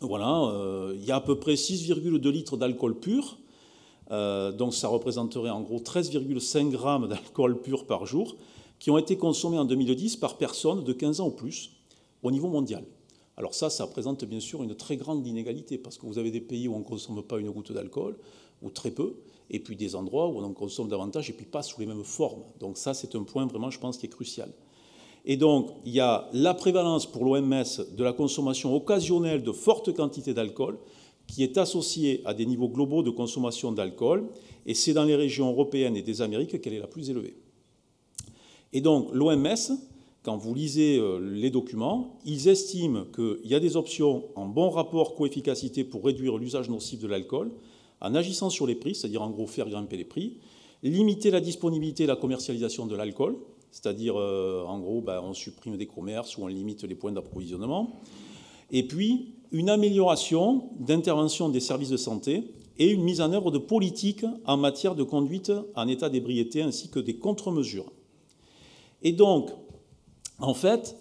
voilà, 0.00 0.44
euh, 0.52 0.94
il 0.96 1.04
y 1.04 1.10
a 1.10 1.16
à 1.16 1.20
peu 1.20 1.38
près 1.38 1.54
6,2 1.54 2.30
litres 2.30 2.56
d'alcool 2.56 2.98
pur, 2.98 3.38
euh, 4.10 4.52
donc 4.52 4.74
ça 4.74 4.88
représenterait 4.88 5.50
en 5.50 5.62
gros 5.62 5.78
13,5 5.78 6.70
grammes 6.70 7.08
d'alcool 7.08 7.60
pur 7.62 7.86
par 7.86 8.06
jour, 8.06 8.36
qui 8.78 8.90
ont 8.90 8.98
été 8.98 9.16
consommés 9.16 9.58
en 9.58 9.64
2010 9.64 10.16
par 10.16 10.36
personne 10.38 10.84
de 10.84 10.92
15 10.92 11.20
ans 11.20 11.28
ou 11.28 11.30
plus 11.30 11.70
au 12.22 12.30
niveau 12.30 12.48
mondial. 12.48 12.84
Alors 13.36 13.54
ça, 13.54 13.70
ça 13.70 13.86
présente 13.86 14.24
bien 14.24 14.40
sûr 14.40 14.62
une 14.62 14.74
très 14.74 14.96
grande 14.96 15.26
inégalité, 15.26 15.78
parce 15.78 15.98
que 15.98 16.06
vous 16.06 16.18
avez 16.18 16.30
des 16.30 16.40
pays 16.40 16.68
où 16.68 16.74
on 16.74 16.80
ne 16.80 16.84
consomme 16.84 17.22
pas 17.22 17.38
une 17.38 17.50
goutte 17.50 17.72
d'alcool, 17.72 18.16
ou 18.60 18.70
très 18.70 18.90
peu, 18.90 19.14
et 19.50 19.58
puis 19.58 19.76
des 19.76 19.94
endroits 19.94 20.28
où 20.28 20.38
on 20.38 20.44
en 20.44 20.52
consomme 20.52 20.88
davantage, 20.88 21.30
et 21.30 21.32
puis 21.32 21.46
pas 21.46 21.62
sous 21.62 21.80
les 21.80 21.86
mêmes 21.86 22.04
formes. 22.04 22.42
Donc 22.60 22.78
ça, 22.78 22.94
c'est 22.94 23.14
un 23.14 23.22
point 23.22 23.46
vraiment, 23.46 23.70
je 23.70 23.78
pense, 23.78 23.98
qui 23.98 24.06
est 24.06 24.10
crucial. 24.10 24.52
Et 25.24 25.36
donc, 25.36 25.70
il 25.84 25.92
y 25.92 26.00
a 26.00 26.28
la 26.32 26.54
prévalence 26.54 27.06
pour 27.06 27.24
l'OMS 27.24 27.64
de 27.96 28.04
la 28.04 28.12
consommation 28.12 28.74
occasionnelle 28.74 29.42
de 29.42 29.52
fortes 29.52 29.94
quantités 29.94 30.34
d'alcool, 30.34 30.78
qui 31.28 31.44
est 31.44 31.58
associée 31.58 32.22
à 32.24 32.34
des 32.34 32.46
niveaux 32.46 32.68
globaux 32.68 33.02
de 33.02 33.10
consommation 33.10 33.70
d'alcool, 33.72 34.28
et 34.66 34.74
c'est 34.74 34.92
dans 34.92 35.04
les 35.04 35.16
régions 35.16 35.50
européennes 35.50 35.96
et 35.96 36.02
des 36.02 36.22
Amériques 36.22 36.60
qu'elle 36.60 36.74
est 36.74 36.80
la 36.80 36.86
plus 36.86 37.10
élevée. 37.10 37.36
Et 38.72 38.80
donc, 38.80 39.08
l'OMS 39.12 39.56
quand 40.22 40.36
vous 40.36 40.54
lisez 40.54 40.98
euh, 40.98 41.18
les 41.18 41.50
documents, 41.50 42.20
ils 42.24 42.48
estiment 42.48 43.04
qu'il 43.14 43.50
y 43.50 43.54
a 43.54 43.60
des 43.60 43.76
options 43.76 44.24
en 44.36 44.46
bon 44.46 44.70
rapport 44.70 45.14
coefficacité 45.16 45.84
pour 45.84 46.04
réduire 46.04 46.38
l'usage 46.38 46.70
nocif 46.70 47.00
de 47.00 47.08
l'alcool, 47.08 47.50
en 48.02 48.14
agissant 48.14 48.50
sur 48.50 48.66
les 48.66 48.74
prix, 48.74 48.94
c'est-à-dire 48.94 49.22
en 49.22 49.30
gros 49.30 49.46
faire 49.46 49.68
grimper 49.68 49.96
les 49.96 50.04
prix, 50.04 50.38
limiter 50.82 51.30
la 51.30 51.40
disponibilité 51.40 52.04
et 52.04 52.06
la 52.06 52.16
commercialisation 52.16 52.86
de 52.86 52.96
l'alcool, 52.96 53.36
c'est-à-dire 53.70 54.18
euh, 54.18 54.64
en 54.66 54.80
gros 54.80 55.00
ben, 55.00 55.20
on 55.22 55.32
supprime 55.32 55.76
des 55.76 55.86
commerces 55.86 56.36
ou 56.36 56.42
on 56.42 56.48
limite 56.48 56.82
les 56.82 56.96
points 56.96 57.12
d'approvisionnement, 57.12 58.00
et 58.70 58.86
puis 58.86 59.34
une 59.52 59.70
amélioration 59.70 60.70
d'intervention 60.80 61.48
des 61.48 61.60
services 61.60 61.90
de 61.90 61.96
santé 61.96 62.54
et 62.78 62.90
une 62.90 63.02
mise 63.02 63.20
en 63.20 63.32
œuvre 63.32 63.50
de 63.50 63.58
politiques 63.58 64.24
en 64.46 64.56
matière 64.56 64.94
de 64.94 65.04
conduite 65.04 65.52
en 65.76 65.86
état 65.88 66.08
d'ébriété 66.08 66.62
ainsi 66.62 66.88
que 66.88 66.98
des 66.98 67.16
contre-mesures. 67.16 67.92
Et 69.02 69.12
donc, 69.12 69.50
en 70.38 70.54
fait, 70.54 70.96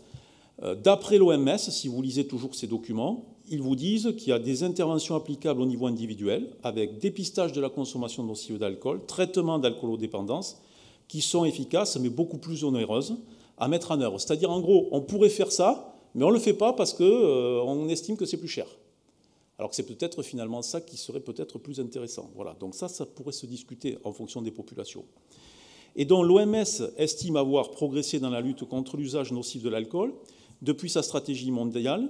euh, 0.61 0.75
d'après 0.75 1.17
l'OMS, 1.17 1.57
si 1.57 1.87
vous 1.87 2.01
lisez 2.01 2.27
toujours 2.27 2.53
ces 2.53 2.67
documents, 2.67 3.30
ils 3.51 3.61
vous 3.61 3.75
disent 3.75 4.15
qu'il 4.17 4.29
y 4.29 4.31
a 4.31 4.39
des 4.39 4.63
interventions 4.63 5.15
applicables 5.15 5.61
au 5.61 5.65
niveau 5.65 5.85
individuel, 5.85 6.55
avec 6.63 6.97
dépistage 6.97 7.53
de 7.53 7.61
la 7.61 7.69
consommation 7.69 8.23
nocive 8.23 8.57
d'alcool, 8.57 9.01
traitement 9.05 9.59
d'alcoolodépendance, 9.59 10.61
qui 11.07 11.21
sont 11.21 11.45
efficaces, 11.45 11.97
mais 11.97 12.09
beaucoup 12.09 12.37
plus 12.37 12.63
onéreuses 12.63 13.17
à 13.57 13.67
mettre 13.67 13.91
en 13.91 14.01
œuvre. 14.01 14.19
C'est-à-dire, 14.19 14.49
en 14.49 14.61
gros, 14.61 14.87
on 14.91 15.01
pourrait 15.01 15.29
faire 15.29 15.51
ça, 15.51 15.95
mais 16.15 16.23
on 16.23 16.29
ne 16.29 16.33
le 16.33 16.39
fait 16.39 16.53
pas 16.53 16.73
parce 16.73 16.93
qu'on 16.93 17.03
euh, 17.03 17.87
estime 17.89 18.17
que 18.17 18.25
c'est 18.25 18.37
plus 18.37 18.47
cher. 18.47 18.65
Alors 19.59 19.69
que 19.69 19.75
c'est 19.75 19.85
peut-être 19.85 20.23
finalement 20.23 20.63
ça 20.63 20.81
qui 20.81 20.97
serait 20.97 21.19
peut-être 21.19 21.59
plus 21.59 21.79
intéressant. 21.79 22.31
Voilà. 22.35 22.55
Donc 22.59 22.73
ça, 22.73 22.87
ça 22.87 23.05
pourrait 23.05 23.33
se 23.33 23.45
discuter 23.45 23.99
en 24.03 24.11
fonction 24.11 24.41
des 24.41 24.49
populations 24.49 25.03
et 25.95 26.05
dont 26.05 26.23
l'OMS 26.23 26.65
estime 26.97 27.35
avoir 27.35 27.71
progressé 27.71 28.19
dans 28.19 28.29
la 28.29 28.41
lutte 28.41 28.63
contre 28.63 28.97
l'usage 28.97 29.31
nocif 29.31 29.61
de 29.61 29.69
l'alcool 29.69 30.13
depuis 30.61 30.89
sa 30.89 31.03
stratégie 31.03 31.51
mondiale. 31.51 32.09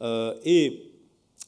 Euh, 0.00 0.34
et 0.44 0.92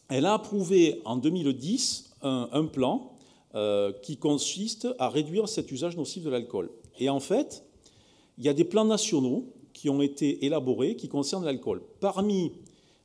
elle 0.09 0.27
a 0.27 0.35
approuvé 0.35 1.01
en 1.05 1.17
2010 1.17 2.11
un, 2.23 2.65
plan 2.65 3.13
euh, 3.55 3.93
qui 4.03 4.17
consiste 4.17 4.89
à 4.99 5.09
réduire 5.09 5.49
cet 5.49 5.71
usage 5.71 5.97
nocif 5.97 6.25
de 6.25 6.31
l'alcool. 6.31 6.71
Et 6.99 7.11
en 7.11 7.21
fait, 7.21 7.65
il 8.39 8.45
y 8.45 8.49
a 8.49 8.55
des 8.55 8.65
plans 8.65 8.85
nationaux 8.85 9.53
qui 9.73 9.91
ont 9.91 10.01
été 10.01 10.45
élaborés 10.47 10.97
qui 10.97 11.09
concernent 11.09 11.45
l'alcool. 11.45 11.83
Parmi 12.01 12.53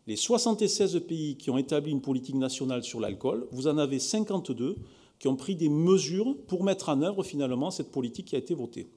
les 0.08 0.16
76 0.16 1.02
pays 1.08 1.36
qui 1.36 1.50
ont 1.50 1.58
établi 1.58 1.92
une 1.92 2.02
politique 2.02 2.36
nationale 2.36 2.84
sur 2.84 3.00
l'alcool, 3.00 3.48
vous 3.52 3.68
en 3.68 3.78
avez 3.78 4.00
52 4.00 4.78
qui 5.20 5.28
ont 5.28 5.36
pris 5.36 5.56
des 5.56 5.70
mesures 5.70 6.38
pour 6.48 6.64
mettre 6.64 6.90
en 6.90 7.02
œuvre 7.02 7.24
finalement 7.24 7.72
cette 7.72 7.92
politique 7.92 8.28
qui 8.28 8.36
a 8.36 8.40
été 8.40 8.54
votée. 8.54 8.90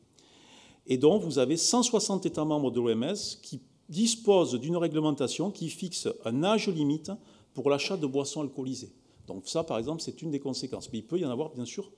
Et 0.86 0.97
donc, 0.97 1.22
vous 1.22 1.38
avez 1.38 1.57
160 1.57 2.26
États 2.26 2.45
membres 2.45 2.70
de 2.70 2.80
l'OMS 2.80 3.14
qui 3.43 3.61
disposent 3.93 4.59
d'une 4.59 4.76
réglementation 4.76 5.51
qui 5.51 5.68
fixe 5.68 6.09
un 6.24 6.43
âge 6.43 6.68
limite 6.68 7.12
pour 7.55 7.70
l'achat 7.70 7.97
de 7.97 8.07
boissons 8.07 8.40
alcoolisées. 8.40 8.93
Donc 9.28 9.47
ça, 9.47 9.62
par 9.62 9.78
exemple, 9.78 10.03
c'est 10.03 10.22
une 10.22 10.30
des 10.30 10.40
conséquences. 10.40 10.90
Mais 10.93 10.99
il 10.99 11.05
peut 11.05 11.18
y 11.18 11.24
en 11.24 11.30
avoir, 11.30 11.51
bien 11.51 11.64
sûr, 11.64 11.93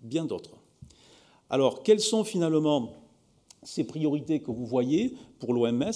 bien 0.00 0.24
d'autres. 0.24 0.56
Alors, 1.50 1.82
quelles 1.82 2.00
sont 2.00 2.24
finalement 2.24 2.94
ces 3.62 3.84
priorités 3.84 4.40
que 4.40 4.50
vous 4.50 4.64
voyez 4.64 5.14
pour 5.38 5.52
l'OMS 5.52 5.92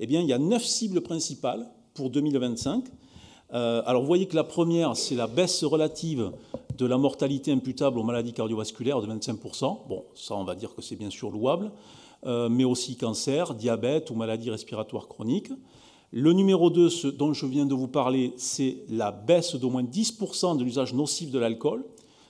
Eh 0.00 0.06
bien, 0.06 0.20
il 0.20 0.26
y 0.26 0.32
a 0.32 0.38
neuf 0.38 0.64
cibles 0.64 1.00
principales 1.00 1.66
pour 1.94 2.10
2025. 2.10 2.84
Euh, 3.54 3.82
alors, 3.86 4.02
vous 4.02 4.06
voyez 4.06 4.26
que 4.26 4.36
la 4.36 4.44
première, 4.44 4.96
c'est 4.96 5.14
la 5.14 5.26
baisse 5.26 5.64
relative 5.64 6.32
de 6.76 6.86
la 6.86 6.98
mortalité 6.98 7.50
imputable 7.52 7.98
aux 7.98 8.04
maladies 8.04 8.32
cardiovasculaires 8.32 9.00
de 9.00 9.06
25%. 9.06 9.88
Bon, 9.88 10.04
ça, 10.14 10.34
on 10.34 10.44
va 10.44 10.54
dire 10.54 10.74
que 10.74 10.82
c'est 10.82 10.96
bien 10.96 11.10
sûr 11.10 11.30
louable, 11.30 11.72
mais 12.24 12.64
aussi 12.64 12.96
cancer, 12.96 13.54
diabète 13.54 14.10
ou 14.10 14.14
maladies 14.14 14.50
respiratoires 14.50 15.08
chroniques. 15.08 15.50
Le 16.10 16.32
numéro 16.32 16.70
2, 16.70 16.88
ce 16.88 17.06
dont 17.06 17.34
je 17.34 17.44
viens 17.44 17.66
de 17.66 17.74
vous 17.74 17.86
parler, 17.86 18.32
c'est 18.38 18.78
la 18.88 19.12
baisse 19.12 19.54
d'au 19.56 19.68
moins 19.68 19.82
10% 19.82 20.56
de 20.56 20.64
l'usage 20.64 20.94
nocif 20.94 21.30
de 21.30 21.38
l'alcool, 21.38 21.84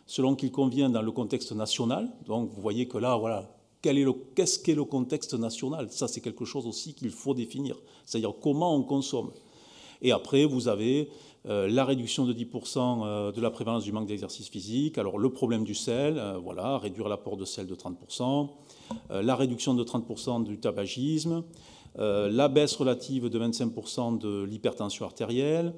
selon 0.06 0.34
qu'il 0.34 0.50
convient 0.50 0.90
dans 0.90 1.02
le 1.02 1.12
contexte 1.12 1.52
national. 1.52 2.10
Donc, 2.26 2.50
vous 2.50 2.60
voyez 2.60 2.88
que 2.88 2.98
là, 2.98 3.16
voilà, 3.16 3.48
qu'est-ce 3.80 4.58
qu'est 4.58 4.74
le 4.74 4.84
contexte 4.84 5.34
national? 5.34 5.88
Ça, 5.90 6.08
c'est 6.08 6.20
quelque 6.20 6.44
chose 6.44 6.66
aussi 6.66 6.94
qu'il 6.94 7.10
faut 7.10 7.34
définir, 7.34 7.76
c'est-à-dire 8.04 8.32
comment 8.40 8.74
on 8.74 8.82
consomme. 8.82 9.30
Et 10.02 10.12
après, 10.12 10.44
vous 10.44 10.68
avez 10.68 11.08
euh, 11.46 11.68
la 11.68 11.84
réduction 11.84 12.24
de 12.24 12.32
10% 12.32 13.02
euh, 13.04 13.32
de 13.32 13.40
la 13.40 13.50
prévalence 13.50 13.84
du 13.84 13.92
manque 13.92 14.06
d'exercice 14.06 14.48
physique, 14.48 14.98
alors 14.98 15.18
le 15.18 15.30
problème 15.30 15.64
du 15.64 15.74
sel, 15.74 16.18
euh, 16.18 16.38
voilà, 16.38 16.78
réduire 16.78 17.08
l'apport 17.08 17.36
de 17.36 17.44
sel 17.44 17.66
de 17.66 17.74
30%, 17.74 18.48
la 19.10 19.36
réduction 19.36 19.74
de 19.74 19.84
30% 19.84 20.44
du 20.44 20.58
tabagisme, 20.58 21.44
la 21.96 22.48
baisse 22.48 22.76
relative 22.76 23.28
de 23.28 23.38
25% 23.38 24.18
de 24.18 24.44
l'hypertension 24.44 25.04
artérielle, 25.04 25.74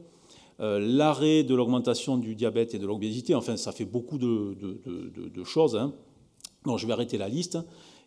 l'arrêt 0.58 1.42
de 1.42 1.54
l'augmentation 1.54 2.18
du 2.18 2.34
diabète 2.34 2.74
et 2.74 2.78
de 2.78 2.86
l'obésité, 2.86 3.34
enfin 3.34 3.56
ça 3.56 3.72
fait 3.72 3.84
beaucoup 3.84 4.18
de, 4.18 5.44
choses. 5.44 5.76
Hein. 5.76 5.94
Je 6.76 6.86
vais 6.86 6.92
arrêter 6.92 7.18
la 7.18 7.28
liste. 7.28 7.58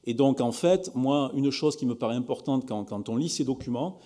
Et 0.05 0.13
donc 0.13 0.41
en 0.41 0.51
fait, 0.51 0.91
moi, 0.95 1.31
une 1.33 1.49
chose 1.51 1.75
qui 1.75 1.85
me 1.85 1.95
paraît 1.95 2.15
importante 2.15 2.67
quand, 2.67 3.09
on 3.09 3.15
lit 3.15 3.29
ces 3.29 3.45
documents, 3.45 3.99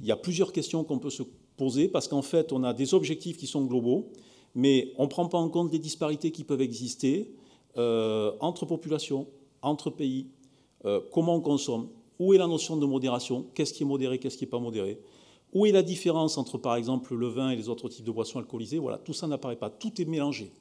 il 0.00 0.06
y 0.06 0.12
a 0.12 0.16
plusieurs 0.16 0.52
questions 0.52 0.84
qu'on 0.84 0.98
peut 0.98 1.10
se 1.10 1.22
poser 1.56 1.88
parce 1.88 2.06
qu'en 2.06 2.22
fait, 2.22 2.52
on 2.52 2.62
a 2.64 2.72
des 2.72 2.94
objectifs 2.94 3.36
qui 3.36 3.46
sont 3.46 3.64
globaux, 3.64 4.12
mais 4.54 4.92
on 4.96 5.04
ne 5.04 5.08
prend 5.08 5.26
pas 5.26 5.38
en 5.38 5.48
compte 5.48 5.72
les 5.72 5.78
disparités 5.78 6.30
qui 6.30 6.44
peuvent 6.44 6.60
exister 6.60 7.34
euh, 7.76 8.32
entre 8.40 8.66
populations, 8.66 9.26
entre 9.62 9.90
pays, 9.90 10.28
euh, 10.84 11.00
comment 11.12 11.36
on 11.36 11.40
consomme. 11.40 11.88
Où 12.18 12.34
est 12.34 12.38
la 12.38 12.46
notion 12.46 12.76
de 12.76 12.86
modération 12.86 13.46
Qu'est-ce 13.54 13.72
qui 13.72 13.82
est 13.82 13.86
modéré 13.86 14.18
Qu'est-ce 14.18 14.36
qui 14.36 14.44
n'est 14.44 14.50
pas 14.50 14.58
modéré 14.58 15.00
Où 15.52 15.66
est 15.66 15.72
la 15.72 15.82
différence 15.82 16.36
entre, 16.36 16.58
par 16.58 16.76
exemple, 16.76 17.14
le 17.14 17.28
vin 17.28 17.50
et 17.50 17.56
les 17.56 17.68
autres 17.68 17.88
types 17.88 18.04
de 18.04 18.10
boissons 18.10 18.38
alcoolisées 18.38 18.78
Voilà, 18.78 18.98
tout 18.98 19.12
ça 19.12 19.26
n'apparaît 19.26 19.56
pas. 19.56 19.70
Tout 19.70 20.00
est 20.00 20.04
mélangé. 20.04 20.52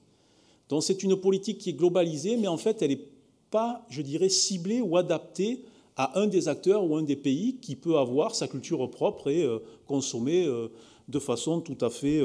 Donc 0.69 0.83
c'est 0.83 1.01
une 1.01 1.15
politique 1.15 1.59
qui 1.59 1.69
est 1.71 1.73
globalisée, 1.73 2.37
mais 2.37 2.47
en 2.47 2.57
fait, 2.57 2.81
elle 2.81 2.91
n'est 2.91 3.07
pas, 3.49 3.85
je 3.89 4.01
dirais, 4.01 4.29
ciblée 4.29 4.81
ou 4.81 4.97
adaptée 4.97 5.63
à 5.95 6.19
un 6.19 6.27
des 6.27 6.47
acteurs 6.47 6.83
ou 6.83 6.95
un 6.95 7.03
des 7.03 7.15
pays 7.15 7.57
qui 7.57 7.75
peut 7.75 7.97
avoir 7.97 8.35
sa 8.35 8.47
culture 8.47 8.87
propre 8.91 9.29
et 9.31 9.43
euh, 9.43 9.59
consommer 9.87 10.45
euh, 10.45 10.67
de 11.07 11.19
façon 11.19 11.61
tout 11.61 11.77
à 11.81 11.89
fait, 11.89 12.21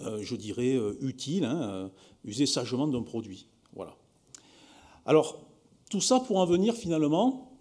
je 0.00 0.36
dirais, 0.36 0.74
utile, 1.00 1.44
hein, 1.44 1.90
user 2.24 2.46
sagement 2.46 2.88
d'un 2.88 3.02
produit. 3.02 3.46
Voilà. 3.74 3.94
Alors, 5.04 5.38
tout 5.88 6.00
ça 6.00 6.20
pour 6.20 6.38
en 6.38 6.46
venir 6.46 6.74
finalement 6.74 7.52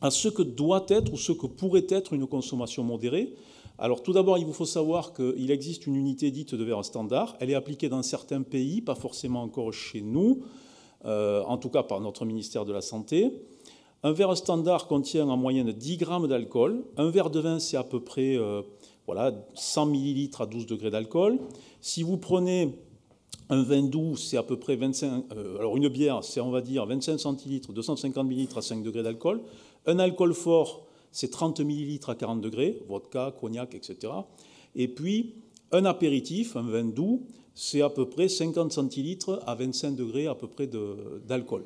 à 0.00 0.10
ce 0.10 0.28
que 0.28 0.42
doit 0.42 0.86
être 0.88 1.12
ou 1.12 1.16
ce 1.16 1.32
que 1.32 1.46
pourrait 1.46 1.86
être 1.88 2.12
une 2.12 2.26
consommation 2.26 2.82
modérée. 2.82 3.34
Alors 3.78 4.02
tout 4.02 4.12
d'abord, 4.12 4.38
il 4.38 4.44
vous 4.44 4.52
faut 4.52 4.66
savoir 4.66 5.12
qu'il 5.12 5.50
existe 5.50 5.86
une 5.86 5.96
unité 5.96 6.30
dite 6.30 6.54
de 6.54 6.64
verre 6.64 6.84
standard. 6.84 7.36
Elle 7.40 7.50
est 7.50 7.54
appliquée 7.54 7.88
dans 7.88 8.02
certains 8.02 8.42
pays, 8.42 8.80
pas 8.80 8.94
forcément 8.94 9.42
encore 9.42 9.72
chez 9.72 10.02
nous, 10.02 10.42
en 11.04 11.56
tout 11.56 11.70
cas 11.70 11.82
par 11.82 12.00
notre 12.00 12.24
ministère 12.24 12.64
de 12.64 12.72
la 12.72 12.82
Santé. 12.82 13.32
Un 14.04 14.12
verre 14.12 14.36
standard 14.36 14.88
contient 14.88 15.28
en 15.28 15.36
moyenne 15.36 15.70
10 15.70 15.96
grammes 15.96 16.26
d'alcool. 16.26 16.84
Un 16.96 17.10
verre 17.10 17.30
de 17.30 17.38
vin, 17.38 17.60
c'est 17.60 17.76
à 17.76 17.84
peu 17.84 18.00
près 18.00 18.36
euh, 18.36 18.62
voilà, 19.06 19.32
100 19.54 19.86
millilitres 19.86 20.40
à 20.40 20.46
12 20.46 20.66
degrés 20.66 20.90
d'alcool. 20.90 21.38
Si 21.80 22.02
vous 22.02 22.16
prenez 22.16 22.76
un 23.52 23.62
vin 23.62 23.82
doux, 23.82 24.16
c'est 24.16 24.38
à 24.38 24.42
peu 24.42 24.58
près 24.58 24.76
25. 24.76 25.24
Euh, 25.32 25.58
alors 25.58 25.76
une 25.76 25.88
bière, 25.88 26.24
c'est 26.24 26.40
on 26.40 26.50
va 26.50 26.62
dire 26.62 26.86
25 26.86 27.18
centilitres, 27.18 27.72
250 27.72 28.26
millilitres 28.26 28.56
à 28.56 28.62
5 28.62 28.82
degrés 28.82 29.02
d'alcool. 29.02 29.42
Un 29.84 29.98
alcool 29.98 30.32
fort, 30.32 30.86
c'est 31.10 31.30
30 31.30 31.60
millilitres 31.60 32.08
à 32.08 32.14
40 32.14 32.40
degrés, 32.40 32.82
vodka, 32.88 33.34
cognac, 33.38 33.74
etc. 33.74 34.10
Et 34.74 34.88
puis 34.88 35.34
un 35.70 35.84
apéritif, 35.84 36.56
un 36.56 36.62
vin 36.62 36.84
doux, 36.84 37.26
c'est 37.54 37.82
à 37.82 37.90
peu 37.90 38.08
près 38.08 38.28
50 38.28 38.72
centilitres 38.72 39.42
à 39.46 39.54
25 39.54 39.96
degrés 39.96 40.26
à 40.26 40.34
peu 40.34 40.46
près 40.46 40.66
d'alcool. 41.26 41.64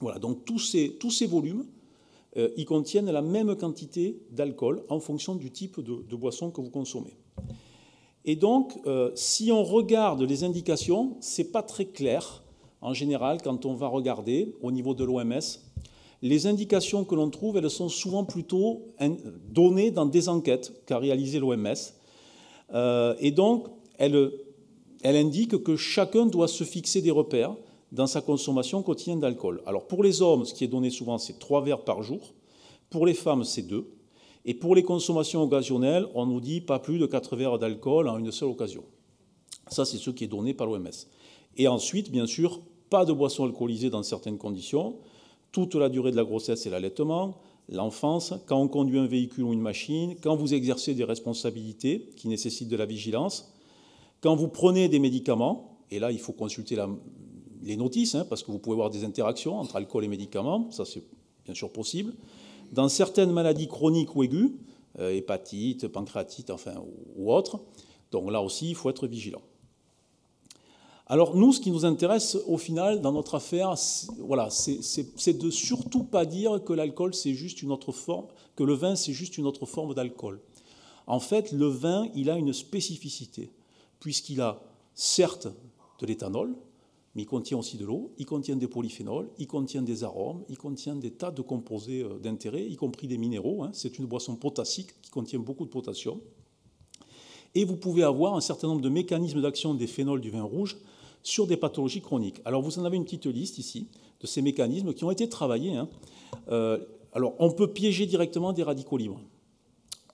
Voilà, 0.00 0.18
donc 0.18 0.44
tous 0.44 0.58
ces, 0.58 1.26
volumes, 1.26 1.64
euh, 2.36 2.48
ils 2.56 2.64
contiennent 2.64 3.10
la 3.10 3.22
même 3.22 3.54
quantité 3.54 4.20
d'alcool 4.32 4.82
en 4.88 4.98
fonction 4.98 5.36
du 5.36 5.52
type 5.52 5.80
de, 5.80 6.16
boisson 6.16 6.50
que 6.50 6.60
vous 6.60 6.70
consommez. 6.70 7.16
Et 8.28 8.36
donc, 8.36 8.78
euh, 8.86 9.10
si 9.14 9.50
on 9.50 9.64
regarde 9.64 10.20
les 10.20 10.44
indications, 10.44 11.16
ce 11.22 11.40
n'est 11.40 11.48
pas 11.48 11.62
très 11.62 11.86
clair 11.86 12.42
en 12.82 12.92
général 12.92 13.40
quand 13.42 13.64
on 13.64 13.72
va 13.72 13.88
regarder 13.88 14.54
au 14.60 14.70
niveau 14.70 14.92
de 14.92 15.02
l'OMS. 15.02 15.40
Les 16.20 16.46
indications 16.46 17.06
que 17.06 17.14
l'on 17.14 17.30
trouve, 17.30 17.56
elles 17.56 17.70
sont 17.70 17.88
souvent 17.88 18.24
plutôt 18.24 18.82
données 19.48 19.90
dans 19.90 20.04
des 20.04 20.28
enquêtes 20.28 20.84
qu'a 20.84 20.98
réalisées 20.98 21.38
l'OMS. 21.38 21.74
Euh, 22.74 23.14
et 23.18 23.30
donc, 23.30 23.68
elle, 23.96 24.30
elle 25.02 25.16
indique 25.16 25.64
que 25.64 25.76
chacun 25.76 26.26
doit 26.26 26.48
se 26.48 26.64
fixer 26.64 27.00
des 27.00 27.10
repères 27.10 27.56
dans 27.92 28.06
sa 28.06 28.20
consommation 28.20 28.82
quotidienne 28.82 29.20
d'alcool. 29.20 29.62
Alors 29.64 29.86
pour 29.86 30.02
les 30.02 30.20
hommes, 30.20 30.44
ce 30.44 30.52
qui 30.52 30.64
est 30.64 30.68
donné 30.68 30.90
souvent, 30.90 31.16
c'est 31.16 31.38
3 31.38 31.62
verres 31.62 31.80
par 31.82 32.02
jour. 32.02 32.34
Pour 32.90 33.06
les 33.06 33.14
femmes, 33.14 33.44
c'est 33.44 33.62
2. 33.62 33.86
Et 34.44 34.54
pour 34.54 34.74
les 34.74 34.82
consommations 34.82 35.42
occasionnelles, 35.42 36.06
on 36.14 36.26
nous 36.26 36.40
dit 36.40 36.60
pas 36.60 36.78
plus 36.78 36.98
de 36.98 37.06
4 37.06 37.36
verres 37.36 37.58
d'alcool 37.58 38.08
en 38.08 38.18
une 38.18 38.32
seule 38.32 38.48
occasion. 38.48 38.84
Ça, 39.68 39.84
c'est 39.84 39.98
ce 39.98 40.10
qui 40.10 40.24
est 40.24 40.28
donné 40.28 40.54
par 40.54 40.66
l'OMS. 40.66 40.88
Et 41.56 41.68
ensuite, 41.68 42.10
bien 42.10 42.26
sûr, 42.26 42.60
pas 42.88 43.04
de 43.04 43.12
boissons 43.12 43.44
alcoolisées 43.44 43.90
dans 43.90 44.02
certaines 44.02 44.38
conditions, 44.38 44.96
toute 45.52 45.74
la 45.74 45.88
durée 45.88 46.10
de 46.10 46.16
la 46.16 46.24
grossesse 46.24 46.66
et 46.66 46.70
l'allaitement, 46.70 47.38
l'enfance, 47.68 48.34
quand 48.46 48.60
on 48.60 48.68
conduit 48.68 48.98
un 48.98 49.06
véhicule 49.06 49.44
ou 49.44 49.52
une 49.52 49.60
machine, 49.60 50.14
quand 50.22 50.36
vous 50.36 50.54
exercez 50.54 50.94
des 50.94 51.04
responsabilités 51.04 52.10
qui 52.16 52.28
nécessitent 52.28 52.68
de 52.68 52.76
la 52.76 52.86
vigilance, 52.86 53.52
quand 54.20 54.34
vous 54.36 54.48
prenez 54.48 54.88
des 54.88 54.98
médicaments, 54.98 55.78
et 55.90 55.98
là 55.98 56.10
il 56.10 56.18
faut 56.18 56.32
consulter 56.32 56.76
les 57.62 57.76
notices, 57.76 58.14
hein, 58.14 58.26
parce 58.28 58.42
que 58.42 58.50
vous 58.50 58.58
pouvez 58.58 58.74
avoir 58.74 58.90
des 58.90 59.04
interactions 59.04 59.58
entre 59.58 59.76
alcool 59.76 60.04
et 60.04 60.08
médicaments, 60.08 60.70
ça 60.70 60.84
c'est 60.84 61.04
bien 61.44 61.54
sûr 61.54 61.70
possible. 61.70 62.14
Dans 62.72 62.88
certaines 62.88 63.32
maladies 63.32 63.68
chroniques 63.68 64.14
ou 64.14 64.22
aiguës, 64.22 64.50
euh, 64.98 65.10
hépatite, 65.12 65.88
pancréatite, 65.88 66.50
enfin, 66.50 66.74
ou, 67.16 67.32
autres, 67.32 67.60
donc 68.10 68.30
là 68.30 68.42
aussi, 68.42 68.70
il 68.70 68.74
faut 68.74 68.90
être 68.90 69.06
vigilant. 69.06 69.42
Alors 71.06 71.36
nous, 71.36 71.52
ce 71.52 71.60
qui 71.60 71.70
nous 71.70 71.86
intéresse 71.86 72.36
au 72.46 72.58
final 72.58 73.00
dans 73.00 73.12
notre 73.12 73.34
affaire, 73.36 73.74
voilà, 74.18 74.50
c'est 74.50 75.38
de 75.38 75.50
surtout 75.50 76.04
pas 76.04 76.26
dire 76.26 76.62
que 76.62 76.74
l'alcool 76.74 77.14
c'est 77.14 77.32
juste 77.32 77.62
une 77.62 77.72
autre 77.72 77.92
forme, 77.92 78.26
que 78.56 78.62
le 78.62 78.74
vin 78.74 78.94
c'est 78.94 79.14
juste 79.14 79.38
une 79.38 79.46
autre 79.46 79.64
forme 79.64 79.94
d'alcool. 79.94 80.40
En 81.06 81.20
fait, 81.20 81.52
le 81.52 81.66
vin, 81.66 82.06
il 82.14 82.28
a 82.28 82.36
une 82.36 82.52
spécificité, 82.52 83.50
puisqu'il 84.00 84.42
a 84.42 84.60
certes 84.94 85.48
de 86.00 86.06
l'éthanol, 86.06 86.54
mais 87.14 87.22
il 87.22 87.26
contient 87.26 87.58
aussi 87.58 87.76
de 87.76 87.84
l'eau, 87.84 88.12
il 88.18 88.26
contient 88.26 88.56
des 88.56 88.68
polyphénols, 88.68 89.28
il 89.38 89.46
contient 89.46 89.82
des 89.82 90.04
arômes, 90.04 90.44
il 90.48 90.58
contient 90.58 90.94
des 90.94 91.10
tas 91.10 91.30
de 91.30 91.42
composés 91.42 92.02
euh, 92.02 92.18
d'intérêt, 92.18 92.64
y 92.64 92.76
compris 92.76 93.06
des 93.06 93.18
minéraux. 93.18 93.62
Hein. 93.62 93.70
C'est 93.72 93.98
une 93.98 94.06
boisson 94.06 94.36
potassique 94.36 94.90
qui 95.02 95.10
contient 95.10 95.38
beaucoup 95.38 95.64
de 95.64 95.70
potassium. 95.70 96.18
Et 97.54 97.64
vous 97.64 97.76
pouvez 97.76 98.02
avoir 98.02 98.34
un 98.34 98.40
certain 98.40 98.68
nombre 98.68 98.82
de 98.82 98.88
mécanismes 98.88 99.40
d'action 99.40 99.74
des 99.74 99.86
phénols 99.86 100.20
du 100.20 100.30
vin 100.30 100.42
rouge 100.42 100.76
sur 101.22 101.46
des 101.46 101.56
pathologies 101.56 102.00
chroniques. 102.00 102.40
Alors 102.44 102.62
vous 102.62 102.78
en 102.78 102.84
avez 102.84 102.96
une 102.96 103.04
petite 103.04 103.26
liste 103.26 103.58
ici 103.58 103.88
de 104.20 104.26
ces 104.26 104.42
mécanismes 104.42 104.92
qui 104.92 105.04
ont 105.04 105.10
été 105.10 105.28
travaillés. 105.28 105.76
Hein. 105.76 105.88
Euh, 106.50 106.78
alors 107.12 107.34
on 107.38 107.50
peut 107.50 107.68
piéger 107.68 108.06
directement 108.06 108.52
des 108.52 108.62
radicaux 108.62 108.96
libres. 108.96 109.20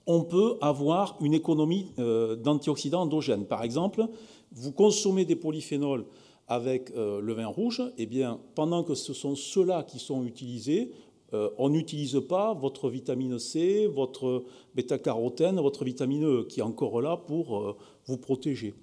On 0.06 0.22
peut 0.22 0.56
avoir 0.60 1.16
une 1.20 1.34
économie 1.34 1.92
euh, 1.98 2.36
d'antioxydants 2.36 3.02
endogènes. 3.02 3.46
Par 3.46 3.62
exemple, 3.62 4.06
vous 4.52 4.72
consommez 4.72 5.24
des 5.24 5.36
polyphénols 5.36 6.04
avec 6.48 6.90
euh, 6.90 7.20
le 7.20 7.32
vin 7.32 7.46
rouge, 7.46 7.82
eh 7.96 8.06
bien, 8.06 8.38
pendant 8.54 8.82
que 8.82 8.94
ce 8.94 9.12
sont 9.12 9.34
ceux-là 9.34 9.82
qui 9.82 9.98
sont 9.98 10.24
utilisés, 10.24 10.92
euh, 11.32 11.50
on 11.58 11.70
n'utilise 11.70 12.20
pas 12.28 12.52
votre 12.54 12.90
vitamine 12.90 13.38
C, 13.38 13.86
votre 13.86 14.44
bêta-carotène, 14.74 15.56
votre 15.60 15.84
vitamine 15.84 16.24
E, 16.24 16.46
qui 16.48 16.60
est 16.60 16.64
encore 16.64 17.00
là 17.00 17.16
pour 17.16 17.58
euh, 17.58 17.76
vous 18.06 18.18
protéger. 18.18 18.74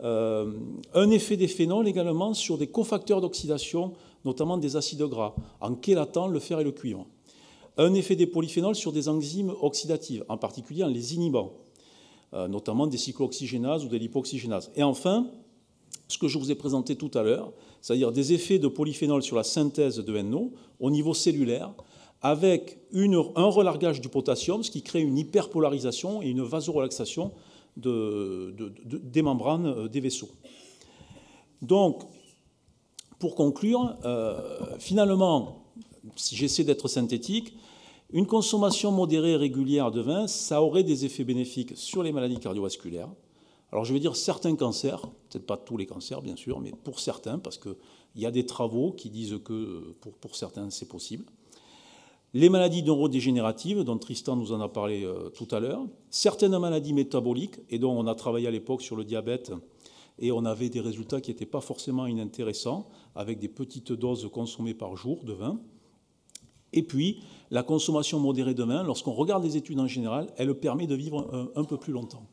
un 0.00 1.10
effet 1.10 1.36
des 1.36 1.46
phénols 1.46 1.86
également 1.86 2.34
sur 2.34 2.58
des 2.58 2.66
cofacteurs 2.66 3.20
d'oxydation, 3.20 3.92
notamment 4.24 4.58
des 4.58 4.76
acides 4.76 5.02
gras, 5.02 5.34
en 5.60 5.76
chélatant 5.80 6.26
le 6.26 6.40
fer 6.40 6.60
et 6.60 6.64
le 6.64 6.72
cuivre. 6.72 7.06
Un 7.76 7.92
effet 7.94 8.16
des 8.16 8.26
polyphénols 8.26 8.74
sur 8.74 8.92
des 8.92 9.08
enzymes 9.08 9.52
oxydatives, 9.60 10.24
en 10.28 10.36
particulier 10.36 10.84
en 10.84 10.88
les 10.88 11.14
inhibant, 11.14 11.52
notamment 12.32 12.86
des 12.86 12.98
cyclooxygénases 12.98 13.84
ou 13.84 13.88
des 13.88 13.98
lipoxygénases. 13.98 14.70
Et 14.74 14.82
enfin, 14.82 15.30
ce 16.08 16.18
que 16.18 16.28
je 16.28 16.38
vous 16.38 16.50
ai 16.50 16.54
présenté 16.54 16.96
tout 16.96 17.10
à 17.14 17.22
l'heure, 17.22 17.52
c'est-à-dire 17.80 18.12
des 18.12 18.32
effets 18.32 18.58
de 18.58 18.68
polyphénol 18.68 19.22
sur 19.22 19.36
la 19.36 19.44
synthèse 19.44 19.96
de 19.96 20.22
NO 20.22 20.52
au 20.80 20.90
niveau 20.90 21.14
cellulaire, 21.14 21.72
avec 22.22 22.78
un 22.94 23.46
relargage 23.46 24.00
du 24.00 24.08
potassium, 24.08 24.62
ce 24.62 24.70
qui 24.70 24.82
crée 24.82 25.00
une 25.00 25.18
hyperpolarisation 25.18 26.22
et 26.22 26.28
une 26.28 26.42
vasorelaxation 26.42 27.32
des 27.76 29.22
membranes 29.22 29.66
euh, 29.66 29.88
des 29.88 30.00
vaisseaux. 30.00 30.30
Donc, 31.60 32.02
pour 33.18 33.34
conclure, 33.34 33.96
euh, 34.04 34.76
finalement, 34.78 35.64
si 36.16 36.36
j'essaie 36.36 36.64
d'être 36.64 36.88
synthétique, 36.88 37.54
une 38.12 38.26
consommation 38.26 38.92
modérée 38.92 39.32
et 39.32 39.36
régulière 39.36 39.90
de 39.90 40.00
vin, 40.00 40.26
ça 40.26 40.62
aurait 40.62 40.84
des 40.84 41.04
effets 41.04 41.24
bénéfiques 41.24 41.72
sur 41.74 42.02
les 42.02 42.12
maladies 42.12 42.38
cardiovasculaires, 42.38 43.08
alors 43.74 43.84
je 43.84 43.92
vais 43.92 43.98
dire 43.98 44.14
certains 44.14 44.54
cancers, 44.54 45.00
peut-être 45.30 45.46
pas 45.46 45.56
tous 45.56 45.76
les 45.76 45.84
cancers 45.84 46.22
bien 46.22 46.36
sûr, 46.36 46.60
mais 46.60 46.70
pour 46.84 47.00
certains, 47.00 47.40
parce 47.40 47.58
qu'il 47.58 47.74
y 48.14 48.24
a 48.24 48.30
des 48.30 48.46
travaux 48.46 48.92
qui 48.92 49.10
disent 49.10 49.40
que 49.44 49.52
euh, 49.52 49.96
pour, 50.20 50.36
certains 50.36 50.70
c'est 50.70 50.88
possible. 50.88 51.24
Les 52.34 52.48
maladies 52.48 52.84
neurodégénératives, 52.84 53.82
dont 53.82 53.98
Tristan 53.98 54.36
nous 54.36 54.52
en 54.52 54.60
a 54.60 54.68
parlé 54.68 55.04
euh, 55.04 55.28
tout 55.30 55.48
à 55.50 55.58
l'heure, 55.58 55.84
certaines 56.08 56.56
maladies 56.56 56.92
métaboliques, 56.92 57.56
et 57.68 57.80
dont 57.80 57.90
on 57.90 58.06
a 58.06 58.14
travaillé 58.14 58.46
à 58.46 58.52
l'époque 58.52 58.80
sur 58.80 58.94
le 58.94 59.02
diabète, 59.02 59.50
et 60.20 60.30
on 60.30 60.44
avait 60.44 60.68
des 60.68 60.80
résultats 60.80 61.20
qui 61.20 61.32
n'étaient 61.32 61.44
pas 61.44 61.60
forcément 61.60 62.06
inintéressants, 62.06 62.88
avec 63.16 63.40
des 63.40 63.48
petites 63.48 63.90
doses 63.90 64.30
consommées 64.32 64.74
par 64.74 64.94
jour 64.94 65.24
de 65.24 65.32
vin. 65.32 65.58
Et 66.72 66.84
puis, 66.84 67.24
la 67.50 67.64
consommation 67.64 68.20
modérée 68.20 68.54
de 68.54 68.62
vin, 68.62 68.84
lorsqu'on 68.84 69.14
regarde 69.14 69.42
les 69.42 69.56
études 69.56 69.80
en 69.80 69.88
général, 69.88 70.28
elle 70.36 70.54
permet 70.54 70.86
de 70.86 70.94
vivre 70.94 71.50
un 71.56 71.64
peu 71.64 71.76
plus 71.76 71.92
longtemps. 71.92 72.28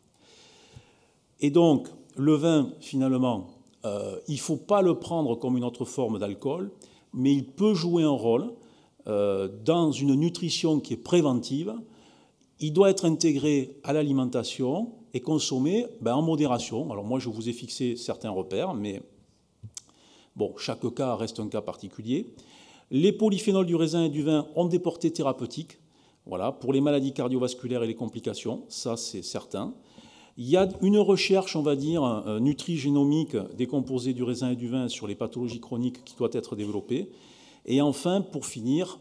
Et 1.42 1.50
donc, 1.50 1.88
le 2.16 2.36
vin, 2.36 2.72
finalement, 2.80 3.48
euh, 3.86 4.20
il 4.28 4.36
ne 4.36 4.39
faut 4.39 4.58
pas 4.58 4.82
le 4.82 4.96
prendre 4.96 5.36
comme 5.36 5.58
une 5.58 5.64
autre 5.64 5.86
forme 5.86 6.20
d'alcool, 6.20 6.72
mais 7.14 7.34
il 7.34 7.46
peut 7.46 7.74
jouer 7.74 8.04
un 8.04 8.10
rôle 8.10 8.54
euh, 9.08 9.50
dans 9.66 9.92
une 9.92 10.14
nutrition 10.14 10.80
qui 10.80 10.94
est 10.94 10.98
préventive. 10.98 11.74
Il 12.60 12.74
doit 12.74 12.92
être 12.92 13.06
intégré 13.06 13.76
à 13.84 13.92
l'alimentation 13.92 14.92
et 15.14 15.22
consommé 15.22 15.88
ben, 16.00 16.14
en 16.14 16.22
modération. 16.22 16.92
Alors 16.92 17.04
moi, 17.04 17.20
je 17.20 17.30
vous 17.30 17.50
ai 17.50 17.54
fixé 17.54 17.96
certains 17.96 18.30
repères, 18.30 18.76
mais 18.76 19.02
bon, 20.36 20.54
chaque 20.58 20.88
cas 20.94 21.16
reste 21.16 21.39
un 21.39 21.48
cas 21.48 21.62
particulier. 21.62 22.34
Les 22.92 23.12
polyphénols 23.12 23.66
du 23.66 23.76
raisin 23.76 24.04
et 24.04 24.10
du 24.10 24.22
vin 24.22 24.48
ont 24.56 24.66
des 24.66 24.80
portées 24.80 25.12
thérapeutiques, 25.12 25.80
voilà, 26.28 26.52
pour 26.52 26.72
les 26.72 26.82
maladies 26.82 27.14
cardiovasculaires 27.14 27.84
et 27.84 27.88
les 27.88 27.96
complications, 27.96 28.64
ça 28.70 28.96
c'est 28.96 29.24
certain. 29.24 29.74
Il 30.38 30.50
y 30.50 30.58
a 30.58 30.70
une 30.82 30.98
recherche, 30.98 31.56
on 31.56 31.62
va 31.62 31.76
dire, 31.76 32.04
euh, 32.04 32.40
nutrigénomique 32.40 33.36
des 33.58 33.68
composés 33.68 34.14
du 34.14 34.24
raisin 34.24 34.52
et 34.52 34.56
du 34.56 34.68
vin 34.68 34.88
sur 34.88 35.08
les 35.08 35.16
pathologies 35.16 35.60
chroniques 35.60 36.04
qui 36.06 36.16
doit 36.16 36.30
être 36.34 36.56
développée. 36.56 37.10
Et 37.66 37.82
enfin, 37.82 38.22
pour 38.22 38.46
finir, 38.46 39.00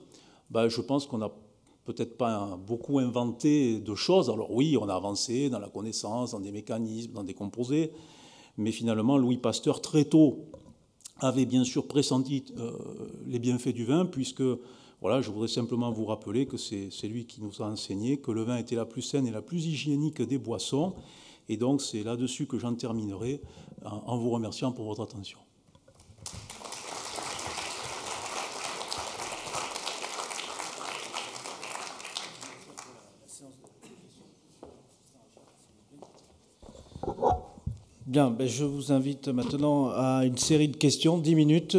bah, 0.51 0.68
je 0.68 0.81
pense 0.81 1.07
qu'on 1.07 1.18
n'a 1.18 1.31
peut-être 1.85 2.16
pas 2.16 2.59
beaucoup 2.66 2.99
inventé 2.99 3.78
de 3.78 3.95
choses. 3.95 4.28
Alors 4.28 4.51
oui, 4.53 4.76
on 4.76 4.89
a 4.89 4.95
avancé 4.95 5.51
dans 5.51 5.59
la 5.59 5.68
connaissance, 5.68 6.33
dans 6.33 6.41
des 6.41 6.53
mécanismes, 6.53 7.12
dans 7.12 7.24
des 7.24 7.35
composés, 7.35 7.93
mais 8.57 8.72
finalement, 8.72 9.16
Louis 9.16 9.39
Pasteur, 9.39 9.81
très 9.81 10.05
tôt, 10.05 10.47
avait 11.18 11.47
bien 11.47 11.64
sûr 11.64 11.87
pressenti 11.87 12.45
euh, 12.59 12.72
les 13.26 13.39
bienfaits 13.39 13.74
du 13.74 13.85
vin, 13.85 14.07
puisque 14.07 14.43
voilà, 15.01 15.22
je 15.22 15.30
voudrais 15.30 15.48
simplement 15.48 15.90
vous 15.90 16.05
rappeler 16.05 16.46
que 16.46 16.57
c'est 16.57 17.09
lui 17.09 17.24
qui 17.24 17.40
nous 17.40 17.62
a 17.62 17.66
enseigné 17.66 18.18
que 18.18 18.30
le 18.30 18.42
vin 18.42 18.59
était 18.59 18.76
la 18.76 18.84
plus 18.84 19.03
saine 19.03 19.26
et 19.26 19.30
la 19.30 19.40
plus 19.40 19.66
hygiénique 19.66 20.20
des 20.20 20.38
boissons. 20.38 20.94
Et 21.48 21.57
donc 21.57 21.80
c'est 21.80 22.03
là-dessus 22.03 22.46
que 22.46 22.59
j'en 22.59 22.74
terminerai 22.74 23.40
en 23.82 24.18
vous 24.18 24.30
remerciant 24.30 24.72
pour 24.72 24.84
votre 24.84 25.03
attention. 25.03 25.38
Bien, 38.07 38.30
ben 38.30 38.46
je 38.46 38.64
vous 38.64 38.92
invite 38.92 39.28
maintenant 39.28 39.90
à 39.90 40.24
une 40.26 40.36
série 40.36 40.68
de 40.68 40.76
questions, 40.76 41.16
10 41.16 41.34
minutes, 41.36 41.76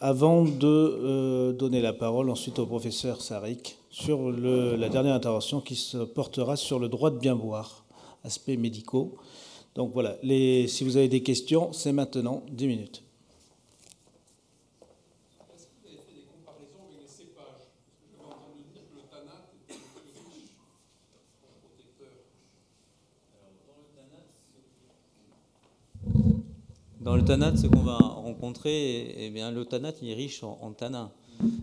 avant 0.00 0.44
de 0.44 0.66
euh, 0.66 1.52
donner 1.52 1.82
la 1.82 1.92
parole 1.92 2.30
ensuite 2.30 2.58
au 2.58 2.66
professeur 2.66 3.20
Sarik 3.20 3.76
sur 3.90 4.30
la 4.30 4.88
dernière 4.88 5.14
intervention 5.14 5.60
qui 5.60 5.74
se 5.74 5.98
portera 5.98 6.56
sur 6.56 6.78
le 6.78 6.88
droit 6.88 7.10
de 7.10 7.18
bien 7.18 7.36
boire, 7.36 7.84
aspects 8.24 8.56
médicaux. 8.56 9.16
Donc 9.74 9.92
voilà, 9.92 10.16
si 10.22 10.84
vous 10.84 10.96
avez 10.96 11.08
des 11.08 11.22
questions, 11.22 11.72
c'est 11.72 11.92
maintenant 11.92 12.42
10 12.50 12.66
minutes. 12.66 13.02
Dans 27.00 27.16
le 27.16 27.24
tanat, 27.24 27.56
ce 27.56 27.66
qu'on 27.66 27.80
va 27.80 27.96
rencontrer, 27.96 29.14
eh 29.16 29.30
bien, 29.30 29.50
le 29.50 29.64
tanat 29.64 29.92
il 30.02 30.10
est 30.10 30.14
riche 30.14 30.42
en, 30.42 30.72
tanins, 30.72 31.10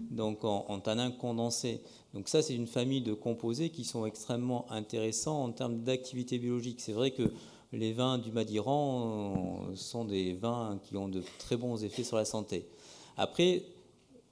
donc 0.10 0.44
en, 0.44 0.80
tanins 0.80 1.12
condensés. 1.12 1.82
Donc 2.16 2.28
ça, 2.28 2.42
c'est 2.42 2.56
une 2.56 2.66
famille 2.66 3.02
de 3.02 3.14
composés 3.14 3.70
qui 3.70 3.84
sont 3.84 4.08
extrêmement 4.08 4.66
intéressants 4.72 5.44
en 5.44 5.52
termes 5.52 5.84
d'activité 5.84 6.40
biologique. 6.40 6.82
C'est 6.82 6.92
vrai 6.92 7.12
que 7.12 7.32
les 7.72 7.94
vins 7.94 8.18
du 8.18 8.32
Madiran 8.32 9.68
euh, 9.70 9.76
sont 9.76 10.06
des 10.06 10.34
vins 10.34 10.80
qui 10.84 10.98
ont 10.98 11.08
de 11.08 11.22
très 11.38 11.56
bons 11.56 11.84
effets 11.84 12.04
sur 12.04 12.18
la 12.18 12.26
santé. 12.26 12.68
Après, 13.16 13.62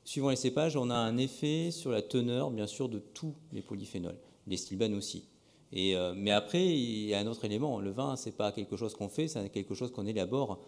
suivant 0.06 0.32
les 0.32 0.36
cépages, 0.36 0.76
on 0.76 0.89
a 0.89 0.95
un 0.95 1.18
effet 1.18 1.70
sur 1.70 1.91
la 1.91 2.01
teneur, 2.01 2.49
bien 2.49 2.66
sûr, 2.66 2.89
de 2.89 2.97
tous 2.97 3.36
les 3.53 3.62
polyphénols, 3.62 4.18
les 4.47 4.58
stilbènes 4.58 4.95
aussi. 4.95 5.26
Et, 5.72 5.95
euh, 5.95 6.16
mais 6.18 6.32
après, 6.32 6.66
il 6.66 7.06
y 7.06 7.14
a 7.14 7.20
un 7.20 7.28
autre 7.28 7.45
élément. 7.45 7.80
Le 7.80 7.91
vin, 7.91 8.16
c'est 8.16 8.36
pas 8.36 8.51
quelque 8.51 8.76
chose 8.76 8.95
qu'on 8.95 9.10
fait, 9.10 9.28
c'est 9.28 9.49
quelque 9.49 9.76
chose 9.76 9.91
qu'on 9.91 10.08
élabore 10.08 10.60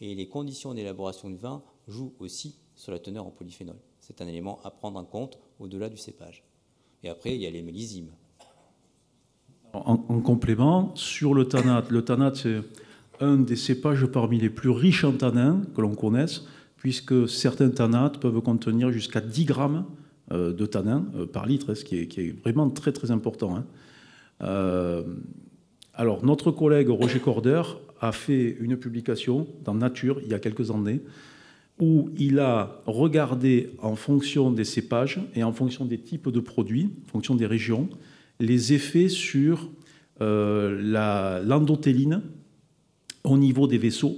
et 0.00 0.14
les 0.14 0.28
conditions 0.28 0.74
d'élaboration 0.74 1.28
du 1.30 1.36
vin 1.36 1.62
jouent 1.88 2.14
aussi 2.18 2.56
sur 2.74 2.92
la 2.92 2.98
teneur 2.98 3.26
en 3.26 3.30
polyphénol. 3.30 3.76
C'est 4.00 4.20
un 4.20 4.26
élément 4.26 4.60
à 4.64 4.70
prendre 4.70 4.98
en 4.98 5.04
compte 5.04 5.38
au-delà 5.58 5.88
du 5.88 5.96
cépage. 5.96 6.44
Et 7.02 7.08
après, 7.08 7.34
il 7.34 7.40
y 7.40 7.46
a 7.46 7.50
les 7.50 7.62
mélysimes. 7.62 8.10
En, 9.72 9.96
complément, 10.20 10.94
sur 10.94 11.34
le 11.34 11.46
tanat, 11.46 11.84
le 11.90 12.02
tanat, 12.02 12.32
c'est 12.34 12.60
un 13.20 13.36
des 13.36 13.56
cépages 13.56 14.06
parmi 14.06 14.38
les 14.38 14.48
plus 14.48 14.70
riches 14.70 15.04
en 15.04 15.12
tanins 15.12 15.62
que 15.74 15.80
l'on 15.82 15.94
connaisse, 15.94 16.44
puisque 16.76 17.28
certains 17.28 17.68
tanates 17.70 18.18
peuvent 18.18 18.40
contenir 18.40 18.90
jusqu'à 18.90 19.20
10 19.20 19.44
grammes 19.44 19.84
euh, 20.32 20.52
de 20.52 20.66
tanins 20.66 21.06
euh, 21.14 21.26
par 21.26 21.46
litre, 21.46 21.74
ce 21.74 21.84
qui 21.84 21.96
est, 21.96 22.40
vraiment 22.42 22.70
très 22.70 22.92
très 22.92 23.10
important. 23.10 23.56
Hein. 23.56 23.66
Euh, 24.42 25.02
alors, 25.92 26.24
notre 26.24 26.50
collègue 26.50 26.88
Roger 26.88 27.20
Corder 27.20 27.62
a 28.00 28.12
fait 28.12 28.56
une 28.60 28.76
publication 28.76 29.46
dans 29.64 29.74
Nature 29.74 30.20
il 30.22 30.30
y 30.30 30.34
a 30.34 30.38
quelques 30.38 30.70
années 30.70 31.00
où 31.78 32.10
il 32.16 32.38
a 32.38 32.82
regardé 32.86 33.70
en 33.82 33.96
fonction 33.96 34.50
des 34.50 34.64
cépages 34.64 35.20
et 35.34 35.42
en 35.42 35.52
fonction 35.52 35.84
des 35.84 35.98
types 35.98 36.30
de 36.30 36.40
produits, 36.40 36.90
en 37.06 37.10
fonction 37.10 37.34
des 37.34 37.46
régions, 37.46 37.88
les 38.40 38.72
effets 38.72 39.08
sur 39.08 39.70
euh, 40.22 41.42
l'endothéline 41.44 42.22
au 43.24 43.36
niveau 43.36 43.66
des 43.66 43.76
vaisseaux 43.78 44.16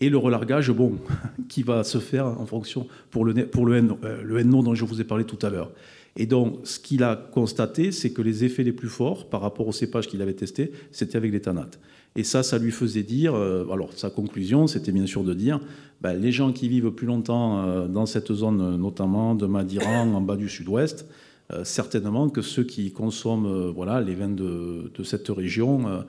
et 0.00 0.08
le 0.08 0.16
relargage 0.16 0.70
bon, 0.70 0.98
qui 1.48 1.62
va 1.62 1.84
se 1.84 1.98
faire 1.98 2.26
en 2.26 2.46
fonction 2.46 2.88
pour 3.10 3.24
le, 3.24 3.34
pour 3.46 3.66
le, 3.66 3.76
euh, 4.04 4.22
le 4.22 4.42
NO 4.42 4.62
dont 4.62 4.74
je 4.74 4.84
vous 4.84 5.00
ai 5.00 5.04
parlé 5.04 5.24
tout 5.24 5.38
à 5.44 5.50
l'heure. 5.50 5.72
Et 6.16 6.26
donc, 6.26 6.60
ce 6.64 6.78
qu'il 6.78 7.02
a 7.02 7.16
constaté, 7.16 7.90
c'est 7.90 8.12
que 8.12 8.22
les 8.22 8.44
effets 8.44 8.62
les 8.62 8.72
plus 8.72 8.88
forts 8.88 9.28
par 9.28 9.40
rapport 9.40 9.66
aux 9.66 9.72
cépages 9.72 10.06
qu'il 10.06 10.22
avait 10.22 10.34
testés, 10.34 10.72
c'était 10.92 11.16
avec 11.16 11.32
les 11.32 11.40
tanates. 11.40 11.80
Et 12.16 12.22
ça, 12.22 12.42
ça 12.42 12.58
lui 12.58 12.70
faisait 12.70 13.02
dire, 13.02 13.34
euh, 13.34 13.66
alors 13.72 13.92
sa 13.94 14.08
conclusion, 14.08 14.66
c'était 14.66 14.92
bien 14.92 15.06
sûr 15.06 15.24
de 15.24 15.34
dire, 15.34 15.60
ben, 16.00 16.14
les 16.14 16.30
gens 16.30 16.52
qui 16.52 16.68
vivent 16.68 16.92
plus 16.92 17.06
longtemps 17.06 17.64
euh, 17.64 17.88
dans 17.88 18.06
cette 18.06 18.32
zone, 18.32 18.76
notamment 18.76 19.34
de 19.34 19.46
Madiran, 19.46 20.14
en 20.14 20.20
bas 20.20 20.36
du 20.36 20.48
sud-ouest, 20.48 21.08
euh, 21.52 21.64
certainement 21.64 22.28
que 22.30 22.40
ceux 22.40 22.62
qui 22.62 22.92
consomment 22.92 23.70
voilà, 23.70 24.00
les 24.00 24.14
vins 24.14 24.28
de, 24.28 24.90
cette 25.02 25.28
région 25.28 26.04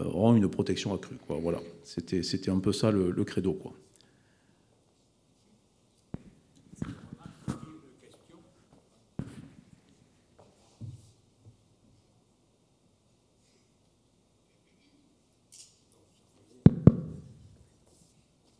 auront 0.00 0.34
une 0.34 0.48
protection 0.48 0.92
accrue. 0.92 1.16
Voilà. 1.28 1.60
C'était 1.84 2.50
un 2.50 2.58
peu 2.58 2.72
ça 2.72 2.90
le, 2.90 3.12
le 3.12 3.24
credo. 3.24 3.56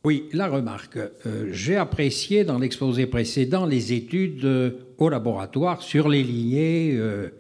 Oui, 0.05 0.29
la 0.35 0.49
remarque. 0.49 0.99
Euh, 0.99 1.49
j'ai 1.51 1.77
apprécié 1.77 2.45
dans 2.45 2.59
l'exposé 2.59 3.07
précédent 3.07 3.65
les 3.65 3.95
études 3.95 4.45
euh, 4.45 4.71
au 4.99 5.09
laboratoire 5.09 5.81
sur 5.81 6.11
les 6.11 6.23
lignées 6.23 6.93
euh, 6.95 7.31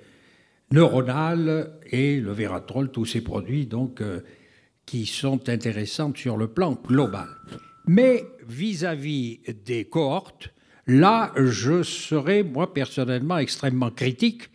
neuronales 0.73 1.75
et 1.91 2.19
le 2.19 2.33
vératrol, 2.33 2.91
tous 2.91 3.05
ces 3.05 3.21
produits 3.21 3.67
donc 3.67 4.03
qui 4.87 5.05
sont 5.05 5.51
intéressants 5.51 6.13
sur 6.15 6.39
le 6.39 6.49
plan 6.49 6.81
global. 6.89 7.29
Mais 7.87 8.25
vis-à-vis 8.49 9.41
-vis 9.47 9.63
des 9.65 9.85
cohortes, 9.85 10.49
là, 10.87 11.33
je 11.37 11.83
serais 11.83 12.43
moi 12.43 12.73
personnellement 12.73 13.37
extrêmement 13.37 13.91
critique 13.91 14.49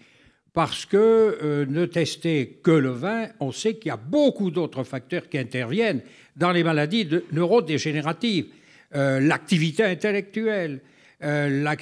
parce 0.53 0.85
que 0.87 1.65
ne 1.69 1.85
tester 1.85 2.59
que 2.63 2.71
le 2.71 2.89
vin, 2.89 3.27
on 3.39 3.51
sait 3.51 3.75
qu'il 3.75 3.89
y 3.89 3.91
a 3.91 3.97
beaucoup 3.97 4.49
d'autres 4.49 4.83
facteurs 4.83 5.29
qui 5.29 5.37
interviennent 5.37 6.01
dans 6.39 6.51
les 6.51 6.63
maladies 6.63 7.07
neurodégénératives, 7.33 8.47
euh, 8.95 9.19
l'activité 9.19 9.83
intellectuelle, 9.83 10.79
euh, 11.21 11.75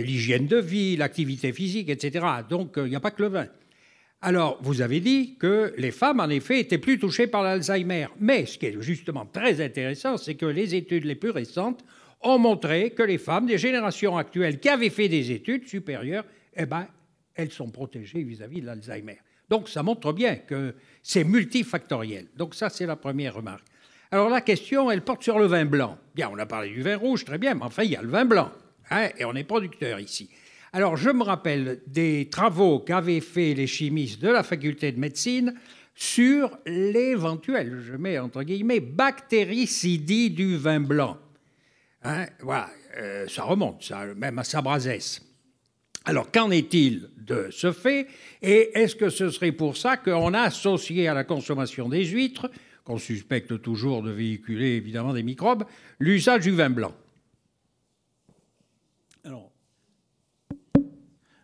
l'hygiène 0.00 0.46
de 0.46 0.56
vie, 0.56 0.96
l'activité 0.96 1.52
physique, 1.52 1.90
etc. 1.90 2.24
Donc 2.48 2.78
euh, 2.78 2.86
il 2.86 2.90
n'y 2.90 2.96
a 2.96 3.00
pas 3.00 3.10
que 3.10 3.22
le 3.22 3.28
vin. 3.28 3.46
Alors, 4.22 4.58
vous 4.62 4.80
avez 4.80 5.00
dit 5.00 5.36
que 5.38 5.72
les 5.78 5.92
femmes, 5.92 6.20
en 6.20 6.28
effet, 6.28 6.60
étaient 6.60 6.78
plus 6.78 6.98
touchées 6.98 7.26
par 7.26 7.42
l'Alzheimer. 7.42 8.08
Mais 8.18 8.44
ce 8.44 8.58
qui 8.58 8.66
est 8.66 8.82
justement 8.82 9.24
très 9.24 9.64
intéressant, 9.64 10.18
c'est 10.18 10.34
que 10.34 10.44
les 10.44 10.74
études 10.74 11.04
les 11.04 11.14
plus 11.14 11.30
récentes 11.30 11.84
ont 12.22 12.38
montré 12.38 12.90
que 12.90 13.02
les 13.02 13.16
femmes 13.16 13.46
des 13.46 13.56
générations 13.56 14.18
actuelles 14.18 14.60
qui 14.60 14.68
avaient 14.68 14.90
fait 14.90 15.08
des 15.08 15.30
études 15.32 15.66
supérieures, 15.66 16.24
eh 16.54 16.66
ben, 16.66 16.86
elles 17.34 17.50
sont 17.50 17.70
protégées 17.70 18.22
vis-à-vis 18.22 18.58
-vis 18.58 18.62
de 18.62 18.66
l'Alzheimer. 18.66 19.18
Donc, 19.48 19.70
ça 19.70 19.82
montre 19.82 20.12
bien 20.12 20.36
que 20.36 20.74
c'est 21.02 21.24
multifactoriel. 21.24 22.26
Donc, 22.36 22.54
ça, 22.54 22.68
c'est 22.68 22.86
la 22.86 22.96
première 22.96 23.34
remarque. 23.34 23.64
Alors 24.12 24.28
la 24.28 24.40
question, 24.40 24.90
elle 24.90 25.02
porte 25.02 25.22
sur 25.22 25.38
le 25.38 25.46
vin 25.46 25.64
blanc. 25.64 25.96
Bien, 26.14 26.30
on 26.32 26.38
a 26.38 26.46
parlé 26.46 26.70
du 26.70 26.82
vin 26.82 26.96
rouge, 26.96 27.24
très 27.24 27.38
bien, 27.38 27.54
mais 27.54 27.62
enfin, 27.62 27.84
il 27.84 27.90
y 27.90 27.96
a 27.96 28.02
le 28.02 28.08
vin 28.08 28.24
blanc. 28.24 28.50
Hein, 28.90 29.08
et 29.16 29.24
on 29.24 29.34
est 29.34 29.44
producteur 29.44 30.00
ici. 30.00 30.28
Alors 30.72 30.96
je 30.96 31.10
me 31.10 31.22
rappelle 31.22 31.80
des 31.86 32.28
travaux 32.30 32.80
qu'avaient 32.80 33.20
fait 33.20 33.54
les 33.54 33.66
chimistes 33.66 34.20
de 34.20 34.28
la 34.28 34.42
faculté 34.42 34.90
de 34.92 34.98
médecine 34.98 35.54
sur 35.94 36.56
l'éventuel, 36.66 37.82
je 37.86 37.94
mets 37.94 38.18
entre 38.18 38.42
guillemets, 38.42 38.80
bactéricidie 38.80 40.30
du 40.30 40.56
vin 40.56 40.80
blanc. 40.80 41.18
Hein, 42.02 42.26
voilà, 42.40 42.70
euh, 42.98 43.28
ça 43.28 43.44
remonte, 43.44 43.82
ça, 43.82 44.06
même 44.16 44.38
à 44.38 44.44
Sabrazès. 44.44 45.20
Alors, 46.06 46.30
qu'en 46.32 46.50
est-il 46.50 47.10
de 47.18 47.48
ce 47.50 47.72
fait? 47.72 48.06
Et 48.40 48.70
est-ce 48.74 48.96
que 48.96 49.10
ce 49.10 49.28
serait 49.28 49.52
pour 49.52 49.76
ça 49.76 49.98
qu'on 49.98 50.32
a 50.32 50.40
associé 50.40 51.08
à 51.08 51.14
la 51.14 51.24
consommation 51.24 51.90
des 51.90 52.06
huîtres 52.06 52.50
qu'on 52.90 52.98
suspecte 52.98 53.62
toujours 53.62 54.02
de 54.02 54.10
véhiculer 54.10 54.70
évidemment 54.70 55.14
des 55.14 55.22
microbes, 55.22 55.62
l'usage 56.00 56.42
du 56.42 56.50
vin 56.50 56.70
blanc. 56.70 56.92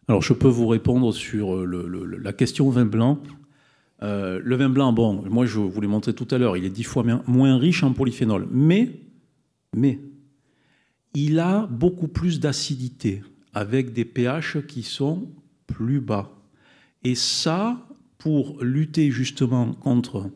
Alors, 0.09 0.22
je 0.22 0.32
peux 0.32 0.49
vous 0.49 0.68
répondre 0.68 1.12
sur 1.12 1.64
la 1.66 2.32
question 2.32 2.68
vin 2.70 2.84
blanc. 2.84 3.20
le 4.01 4.57
vin 4.57 4.68
blanc, 4.68 4.92
bon, 4.92 5.22
moi 5.28 5.47
je 5.47 5.61
vous 5.61 5.80
l'ai 5.80 5.86
montré 5.86 6.14
tout 6.14 6.28
à 6.30 6.38
l'heure, 6.38 6.57
il 6.57 6.64
est 6.64 6.70
dix 6.70 6.84
fois 6.84 7.05
moins 7.26 7.59
riche 7.59 7.82
en 7.82 7.92
polyphénol, 7.92 8.49
mais, 8.51 9.01
mais 9.74 10.01
il 11.14 11.38
a 11.38 11.66
beaucoup 11.66 12.09
plus 12.09 12.40
d'acidité 12.40 13.22
avec 13.53 13.92
des 13.92 14.05
pH 14.05 14.59
qui 14.66 14.82
sont 14.82 15.28
plus 15.66 16.01
bas. 16.01 16.30
Et 17.05 17.14
ça, 17.14 17.86
pour 18.18 18.62
lutter 18.62 19.11
justement 19.11 19.74
contre 19.74 20.30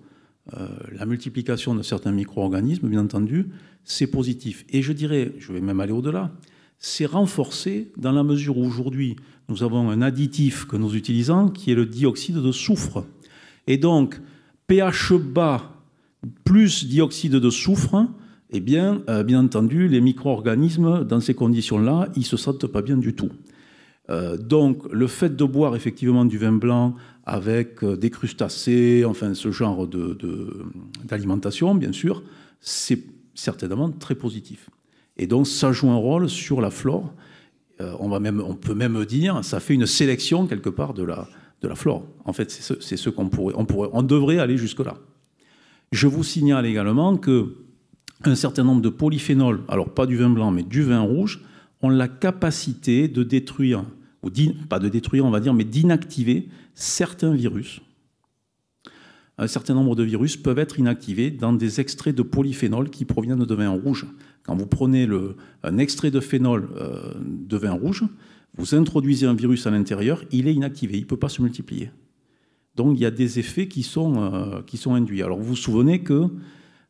euh, 0.57 0.69
la 0.93 1.07
multiplication 1.07 1.75
de 1.75 1.83
certains 1.83 2.13
micro-organismes, 2.13 2.89
bien 2.89 3.03
entendu, 3.03 3.47
c'est 3.85 4.07
positif. 4.07 4.65
Et 4.71 4.83
je 4.83 4.93
dirais, 4.93 5.33
je 5.39 5.53
vais 5.53 5.61
même 5.61 5.81
aller 5.81 5.93
au-delà, 5.93 6.33
c'est 6.79 7.07
renforcé 7.07 7.93
dans 7.97 8.13
la 8.13 8.23
mesure 8.23 8.59
où 8.59 8.65
aujourd'hui 8.65 9.17
nous 9.49 9.63
avons 9.63 9.91
un 9.91 10.03
additif 10.03 10.67
que 10.67 10.77
nous 10.77 10.95
utilisons 10.97 11.49
qui 11.49 11.71
est 11.71 11.75
le 11.75 11.87
dioxyde 11.87 12.37
de 12.37 12.53
soufre. 12.53 13.05
Et 13.67 13.77
donc, 13.77 14.21
pH 14.67 15.13
bas 15.13 15.77
plus 16.45 16.87
dioxyde 16.87 17.37
de 17.37 17.51
soufre, 17.51 18.07
eh 18.51 18.61
bien, 18.61 19.03
euh, 19.09 19.23
bien 19.23 19.45
entendu, 19.45 19.89
les 19.89 20.01
micro-organismes, 20.01 21.05
dans 21.05 21.21
ces 21.21 21.35
conditions-là, 21.35 22.09
ils 22.17 22.21
ne 22.21 22.25
se 22.25 22.37
sentent 22.37 22.67
pas 22.67 22.83
bien 22.83 22.97
du 22.97 23.15
tout. 23.15 23.31
Euh, 24.11 24.37
donc, 24.37 24.91
le 24.93 25.07
fait 25.07 25.37
de 25.37 25.45
boire 25.45 25.77
effectivement 25.77 26.25
du 26.25 26.39
vin 26.39 26.53
blanc 26.53 26.97
avec 27.25 27.85
euh, 27.85 27.97
des 27.97 28.11
crustacés, 28.11 29.05
enfin 29.05 29.35
ce 29.35 29.51
genre 29.51 29.89
d'alimentation, 31.05 31.75
bien 31.75 31.93
sûr, 31.93 32.23
c'est 32.61 33.03
certainement 33.35 33.91
très 33.91 34.15
positif. 34.15 34.69
Et 35.17 35.27
donc, 35.27 35.47
ça 35.47 35.73
joue 35.73 35.91
un 35.91 35.97
rôle 35.97 36.29
sur 36.29 36.61
la 36.61 36.71
flore. 36.71 37.13
on, 37.79 38.09
va 38.09 38.21
même, 38.21 38.43
on 38.47 38.55
peut 38.55 38.75
même 38.75 39.05
dire, 39.05 39.45
ça 39.45 39.61
fait 39.61 39.75
une 39.75 39.87
sélection 39.87 40.47
quelque 40.47 40.71
part 40.71 40.93
de 40.93 41.05
la, 41.05 41.29
de 41.63 41.69
la 41.69 41.75
flore. 41.75 42.05
En 42.25 42.33
fait, 42.33 42.51
c'est 42.51 42.97
ce, 42.97 43.11
qu'on 43.11 43.29
pourrait, 43.29 43.55
on 43.57 43.65
pourrait, 43.65 43.91
on 43.93 44.03
devrait 44.03 44.39
aller 44.39 44.57
jusque-là. 44.57 44.97
Je 45.93 46.07
vous 46.07 46.25
signale 46.25 46.67
également 46.67 47.17
que 47.17 47.57
un 48.25 48.35
certain 48.35 48.65
nombre 48.65 48.83
de 48.83 48.89
polyphénols, 48.89 49.63
alors 49.69 49.93
pas 49.95 50.07
du 50.07 50.17
vin 50.17 50.31
blanc, 50.31 50.51
mais 50.51 50.63
du 50.63 50.83
vin 50.83 51.01
rouge, 51.01 51.43
ont 51.83 51.89
la 51.89 52.09
capacité 52.09 53.09
de 53.09 53.23
détruire, 53.23 53.85
ou 54.23 54.31
pas 54.69 54.79
de 54.79 54.89
détruire, 54.89 55.25
on 55.25 55.31
va 55.31 55.41
dire, 55.41 55.55
mais 55.55 55.65
d'inactiver 55.65 56.49
certains 56.75 57.35
virus. 57.35 57.81
Un 59.39 59.47
certain 59.47 59.75
nombre 59.75 59.97
de 59.97 60.03
virus 60.03 60.37
peuvent 60.37 60.59
être 60.59 60.79
inactivés 60.79 61.31
dans 61.31 61.55
des 61.55 61.81
extraits 61.81 62.15
de 62.15 62.23
polyphénol 62.23 62.91
qui 62.91 63.07
proviennent 63.07 63.45
de 63.45 63.55
vin 63.55 63.71
rouge. 63.71 64.07
Quand 64.43 64.55
vous 64.55 64.67
prenez 64.67 65.07
le, 65.07 65.37
un 65.63 65.79
extrait 65.79 66.11
de 66.11 66.21
phénol 66.21 66.69
euh, 66.77 67.15
de 67.17 67.57
vin 67.57 67.73
rouge, 67.73 68.05
vous 68.57 68.75
introduisez 68.75 69.27
un 69.27 69.35
virus 69.35 69.67
à 69.67 69.71
l'intérieur, 69.71 70.23
il 70.31 70.49
est 70.49 70.55
inactivé, 70.55 70.99
il 70.99 71.03
ne 71.03 71.07
peut 71.07 71.17
pas 71.17 71.31
se 71.31 71.41
multiplier. 71.41 71.91
Donc 72.77 72.99
il 72.99 73.01
y 73.01 73.07
a 73.07 73.11
des 73.11 73.39
effets 73.39 73.69
qui 73.69 73.83
sont, 73.83 74.23
euh, 74.23 74.63
qui 74.67 74.77
sont 74.77 74.95
induits. 74.95 75.23
Alors 75.23 75.39
vous 75.39 75.45
vous 75.45 75.57
souvenez 75.57 76.01
que 76.01 76.25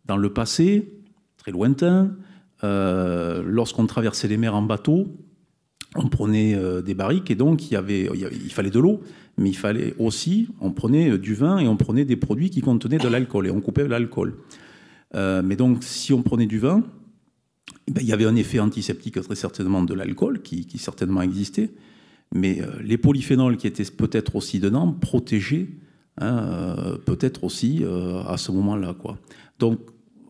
dans 0.07 0.17
le 0.17 0.33
passé, 0.33 0.93
très 1.37 1.53
lointain. 1.53 2.17
Euh, 2.63 3.43
lorsqu'on 3.47 3.87
traversait 3.87 4.29
les 4.29 4.37
mers 4.37 4.55
en 4.55 4.63
bateau, 4.63 5.07
on 5.97 6.09
prenait 6.09 6.55
euh, 6.55 6.83
des 6.83 6.95
barriques 6.95 7.31
et 7.31 7.35
donc 7.35 7.71
il, 7.71 7.75
y 7.75 7.77
avait, 7.77 8.09
il 8.15 8.53
fallait 8.53 8.71
de 8.71 8.79
l'eau, 8.79 9.03
mais 9.39 9.51
il 9.51 9.57
fallait 9.57 9.95
aussi, 9.99 10.49
on 10.61 10.71
prenait 10.71 11.11
euh, 11.11 11.19
du 11.19 11.35
vin 11.35 11.59
et 11.59 11.69
on 11.69 11.77
prenait 11.77 12.05
des 12.05 12.17
produits 12.17 12.51
qui 12.51 12.61
contenaient 12.61 12.99
de 12.99 13.09
l'alcool 13.09 13.47
et 13.47 13.51
on 13.51 13.61
coupait 13.61 13.87
l'alcool. 13.89 14.35
mais 15.15 15.57
donc 15.57 15.83
si 15.83 16.13
on 16.13 16.23
prenait 16.23 16.47
du 16.47 16.59
vin, 16.59 16.85
eh 17.89 17.93
ben, 17.93 18.01
il 18.03 18.09
y 18.09 18.13
avait 18.13 18.27
un 18.27 18.37
effet 18.37 18.61
antiseptique 18.61 19.21
très 19.21 19.35
certainement 19.35 19.83
de 19.83 19.95
l'alcool 19.95 20.43
qui, 20.43 20.67
certainement 20.79 21.23
existait, 21.23 21.71
mais 22.33 22.61
les 22.83 22.99
polyphénols 22.99 23.57
qui 23.57 23.67
étaient 23.67 23.91
peut-être 23.91 24.37
aussi 24.37 24.61
dedans 24.61 24.93
protégeaient 24.93 25.69
hein, 26.21 26.77
peut-être 27.05 27.43
aussi 27.43 27.83
à 28.29 28.37
ce 28.37 28.53
moment-là. 28.53 28.95
Quoi. 28.95 29.19
Donc 29.59 29.81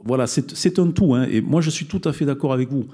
voilà, 0.04 0.26
c'est 0.26 0.78
un 0.78 0.90
tout. 0.90 1.14
Hein, 1.14 1.26
et 1.30 1.40
moi, 1.40 1.60
je 1.60 1.70
suis 1.70 1.86
tout 1.86 2.00
à 2.04 2.12
fait 2.12 2.24
d'accord 2.24 2.52
avec 2.52 2.70
vous. 2.70 2.86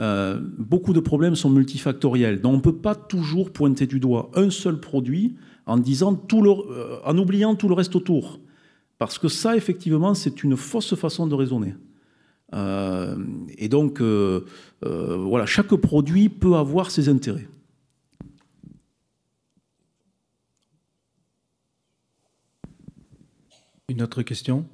Euh, 0.00 0.40
beaucoup 0.58 0.92
de 0.94 1.00
problèmes 1.00 1.36
sont 1.36 1.50
multifactoriels. 1.50 2.40
Donc, 2.40 2.52
on 2.52 2.56
ne 2.56 2.62
peut 2.62 2.76
pas 2.76 2.94
toujours 2.94 3.52
pointer 3.52 3.86
du 3.86 4.00
doigt 4.00 4.30
un 4.34 4.50
seul 4.50 4.80
produit 4.80 5.36
en, 5.66 5.76
disant 5.76 6.18
euh, 6.32 6.98
en 7.04 7.18
oubliant 7.18 7.54
tout 7.54 7.68
le 7.68 7.74
reste 7.74 7.94
autour. 7.94 8.40
Parce 8.98 9.18
que 9.18 9.28
ça, 9.28 9.56
effectivement, 9.56 10.14
c'est 10.14 10.42
une 10.42 10.56
fausse 10.56 10.94
façon 10.94 11.26
de 11.26 11.34
raisonner. 11.34 11.74
Euh, 12.54 13.16
et 13.58 13.68
donc, 13.68 14.00
voilà, 14.00 15.46
chaque 15.46 15.74
produit 15.74 16.28
peut 16.28 16.54
avoir 16.54 16.90
ses 16.90 17.08
intérêts. 17.08 17.48
Une 23.88 24.02
autre 24.02 24.22
question? 24.22 24.66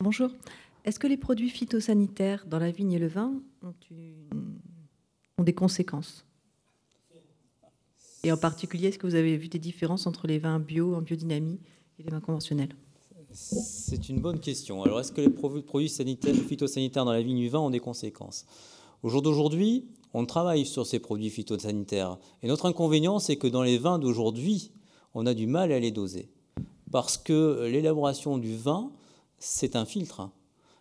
Bonjour. 0.00 0.30
Est-ce 0.84 1.00
que 1.00 1.08
les 1.08 1.16
produits 1.16 1.50
phytosanitaires 1.50 2.46
dans 2.46 2.60
la 2.60 2.70
vigne 2.70 2.92
et 2.92 3.00
le 3.00 3.08
vin 3.08 3.32
ont, 3.64 5.42
des 5.42 5.52
conséquences? 5.52 6.24
Et 8.22 8.30
en 8.30 8.36
particulier, 8.36 8.86
est-ce 8.88 8.98
que 8.98 9.08
vous 9.08 9.16
avez 9.16 9.36
vu 9.36 9.48
des 9.48 9.58
différences 9.58 10.06
entre 10.06 10.28
les 10.28 10.38
vins 10.38 10.60
bio, 10.60 10.94
en 10.94 11.02
biodynamie, 11.02 11.58
et 11.98 12.04
les 12.04 12.10
vins 12.10 12.20
conventionnels? 12.20 12.76
C'est 13.32 14.08
une 14.08 14.20
bonne 14.20 14.38
question. 14.38 14.84
Alors, 14.84 15.00
est-ce 15.00 15.10
que 15.10 15.20
les 15.20 15.30
produits 15.30 15.88
sanitaires, 15.88 16.32
phytosanitaires 16.32 17.04
dans 17.04 17.12
la 17.12 17.20
vigne 17.22 17.38
et 17.38 17.44
le 17.46 17.50
vin 17.50 17.58
ont 17.58 17.70
des 17.70 17.80
conséquences? 17.80 18.46
Au 19.02 19.08
jour 19.08 19.20
d'aujourd'hui, 19.20 19.84
on 20.14 20.26
travaille 20.26 20.64
sur 20.64 20.86
ces 20.86 21.00
produits 21.00 21.30
phytosanitaires. 21.30 22.18
Et 22.44 22.46
notre 22.46 22.66
inconvénient, 22.66 23.18
c'est 23.18 23.34
que 23.34 23.48
dans 23.48 23.64
les 23.64 23.78
vins 23.78 23.98
d'aujourd'hui, 23.98 24.70
on 25.14 25.26
a 25.26 25.34
du 25.34 25.48
mal 25.48 25.72
à 25.72 25.80
les 25.80 25.90
doser. 25.90 26.28
Parce 26.92 27.18
que 27.18 27.66
l'élaboration 27.68 28.38
du 28.38 28.56
vin 28.56 28.92
c'est 29.38 29.76
un 29.76 29.84
filtre. 29.84 30.20
Hein. 30.20 30.32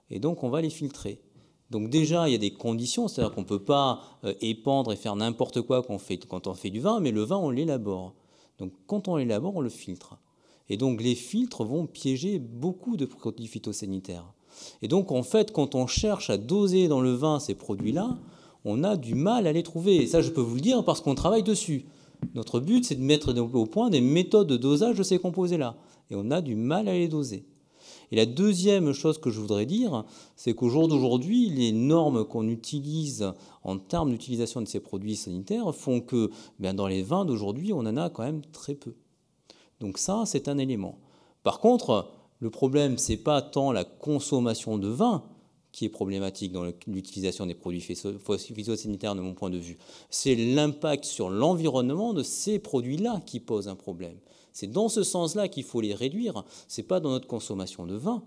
Et 0.10 0.20
donc, 0.20 0.44
on 0.44 0.50
va 0.50 0.62
les 0.62 0.70
filtrer. 0.70 1.22
Donc 1.70 1.90
déjà, 1.90 2.30
il 2.30 2.32
y 2.32 2.36
a 2.36 2.40
des 2.40 2.54
conditions, 2.54 3.08
c'est-à-dire 3.08 3.34
qu'on 3.34 3.42
ne 3.42 3.46
peut 3.46 3.64
pas 3.64 4.02
euh, 4.24 4.34
épandre 4.42 4.94
et 4.94 4.96
faire 4.96 5.16
n'importe 5.16 5.62
quoi 5.62 5.84
quand 5.84 6.48
on 6.48 6.54
fait 6.54 6.70
du 6.70 6.80
vin, 6.80 7.00
mais 7.00 7.12
le 7.12 7.24
vin, 7.24 7.38
on 7.38 7.50
l'élabore. 7.50 8.14
Donc 8.58 8.72
quand 8.88 9.08
on 9.08 9.18
l'élabore, 9.18 9.56
on 9.56 9.62
le 9.62 9.70
filtre. 9.70 10.18
Et 10.70 10.78
donc 10.78 11.02
les 11.02 11.16
filtres 11.16 11.64
vont 11.64 11.86
piéger 11.86 12.40
beaucoup 12.40 12.98
de 12.98 13.06
produits 13.06 13.48
phytosanitaires. 13.48 14.34
Et 14.82 14.88
donc 14.88 15.12
en 15.12 15.24
fait, 15.24 15.52
quand 15.52 15.76
on 15.76 15.88
cherche 15.88 16.30
à 16.30 16.38
doser 16.38 16.88
dans 16.88 17.02
le 17.02 17.12
vin 17.12 17.40
ces 17.40 17.54
produits-là, 17.54 18.18
on 18.66 18.84
a 18.84 18.98
du 18.98 19.16
mal 19.16 19.48
à 19.48 19.54
les 19.54 19.64
trouver. 19.64 19.98
Et 19.98 20.08
ça, 20.08 20.22
je 20.22 20.32
peux 20.32 20.42
vous 20.42 20.56
le 20.56 20.62
dire 20.62 20.84
parce 20.84 21.02
qu'on 21.02 21.16
travaille 21.16 21.44
dessus. 21.44 21.86
Notre 22.34 22.60
but, 22.60 22.84
c'est 22.84 22.96
de 22.96 23.04
mettre 23.04 23.34
au 23.38 23.66
point 23.66 23.90
des 23.90 24.02
méthodes 24.02 24.48
de 24.48 24.58
dosage 24.58 24.98
de 24.98 25.04
ces 25.04 25.20
composés-là. 25.20 25.76
Et 26.10 26.16
on 26.16 26.32
a 26.32 26.42
du 26.42 26.56
mal 26.56 26.88
à 26.88 26.94
les 26.94 27.08
doser. 27.08 27.46
Et 28.12 28.16
la 28.16 28.26
deuxième 28.26 28.94
chose 28.94 29.18
que 29.18 29.30
je 29.30 29.40
voudrais 29.40 29.66
dire, 29.66 30.06
c'est 30.36 30.54
qu'au 30.54 30.70
jour 30.70 30.88
d'aujourd'hui, 30.88 31.50
les 31.50 31.72
normes 31.72 32.26
qu'on 32.26 32.48
utilise 32.48 33.34
en 33.64 33.78
termes 33.78 34.12
d'utilisation 34.12 34.62
de 34.62 34.68
ces 34.68 34.80
produits 34.80 35.16
sanitaires 35.16 35.76
font 35.76 36.00
que 36.00 36.30
ben, 36.60 36.74
dans 36.74 36.88
les 36.88 37.04
vins 37.04 37.26
d'aujourd'hui, 37.26 37.74
on 37.74 37.80
en 37.80 37.98
a 37.98 38.10
quand 38.10 38.24
même 38.24 38.46
très 38.54 38.76
peu. 38.76 38.94
Donc 39.80 39.98
ça, 39.98 40.24
c'est 40.26 40.48
un 40.48 40.58
élément. 40.58 41.00
Par 41.44 41.60
contre, 41.60 42.10
le 42.40 42.50
problème, 42.50 42.98
ce 42.98 43.12
n'est 43.12 43.18
pas 43.18 43.42
tant 43.42 43.72
la 43.72 43.84
consommation 43.84 44.78
de 44.78 44.88
vin 44.88 45.24
qui 45.72 45.86
est 45.86 45.90
problématique 45.90 46.52
dans 46.52 46.66
l'utilisation 46.88 47.46
des 47.46 47.54
produits 47.54 47.82
phytosanitaires 47.82 49.16
de 49.16 49.22
mon 49.22 49.34
point 49.34 49.50
de 49.50 49.60
vue. 49.60 49.78
C'est 50.10 50.34
l'impact 50.34 51.04
sur 51.04 51.30
l'environnement 51.30 52.14
de 52.14 52.24
ces 52.24 52.58
produits-là 52.58 53.22
qui 53.26 53.40
pose 53.40 53.68
un 53.68 53.76
problème. 53.76 54.18
C'est 54.58 54.66
dans 54.66 54.90
ce 54.90 55.04
sens-là 55.04 55.50
qu'il 55.50 55.64
faut 55.64 55.82
les 55.82 55.94
réduire. 55.94 56.44
Ce 56.68 56.82
n'est 56.82 56.88
pas 56.88 57.00
dans 57.00 57.12
notre 57.12 57.28
consommation 57.28 57.86
de 57.86 57.94
vin 57.94 58.24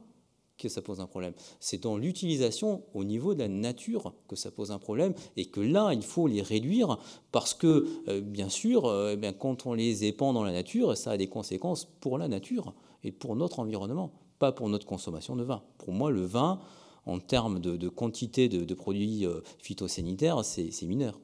que 0.59 0.69
ça 0.69 0.81
pose 0.81 1.01
un 1.01 1.09
problème. 1.09 1.33
C'est 1.59 1.83
dans 1.83 1.97
l'utilisation 1.97 2.85
au 2.95 3.03
niveau 3.03 3.35
de 3.35 3.41
la 3.41 3.49
nature 3.49 4.15
que 4.29 4.37
ça 4.37 4.53
pose 4.53 4.71
un 4.71 4.79
problème 4.79 5.13
et 5.37 5.47
que 5.47 5.59
là, 5.59 5.91
il 5.93 6.05
faut 6.05 6.29
les 6.29 6.41
réduire 6.41 6.99
parce 7.33 7.53
que, 7.53 7.89
euh, 8.07 8.21
bien 8.21 8.49
sûr, 8.49 8.85
euh, 8.85 9.17
eh 9.21 9.33
quand 9.33 9.67
on 9.67 9.75
les 9.75 10.05
épand 10.05 10.33
dans 10.33 10.45
la 10.45 10.53
nature, 10.53 10.97
ça 10.97 11.11
a 11.11 11.17
des 11.17 11.27
conséquences 11.27 11.87
pour 11.99 12.17
la 12.17 12.29
nature 12.29 12.75
et 13.03 13.11
pour 13.11 13.35
notre 13.35 13.59
environnement, 13.59 14.13
pas 14.39 14.53
pour 14.53 14.69
notre 14.69 14.87
consommation 14.87 15.35
de 15.35 15.43
vin. 15.43 15.65
Pour 15.79 15.93
moi, 15.93 16.13
le 16.13 16.25
vin, 16.25 16.61
en 17.07 17.19
termes 17.19 17.59
de, 17.59 17.89
quantité 17.89 18.49
de, 18.49 18.75
produits 18.75 19.27
euh, 19.27 19.41
phytosanitaires, 19.59 20.45
c'est 20.45 20.71
mineur. 20.83 21.19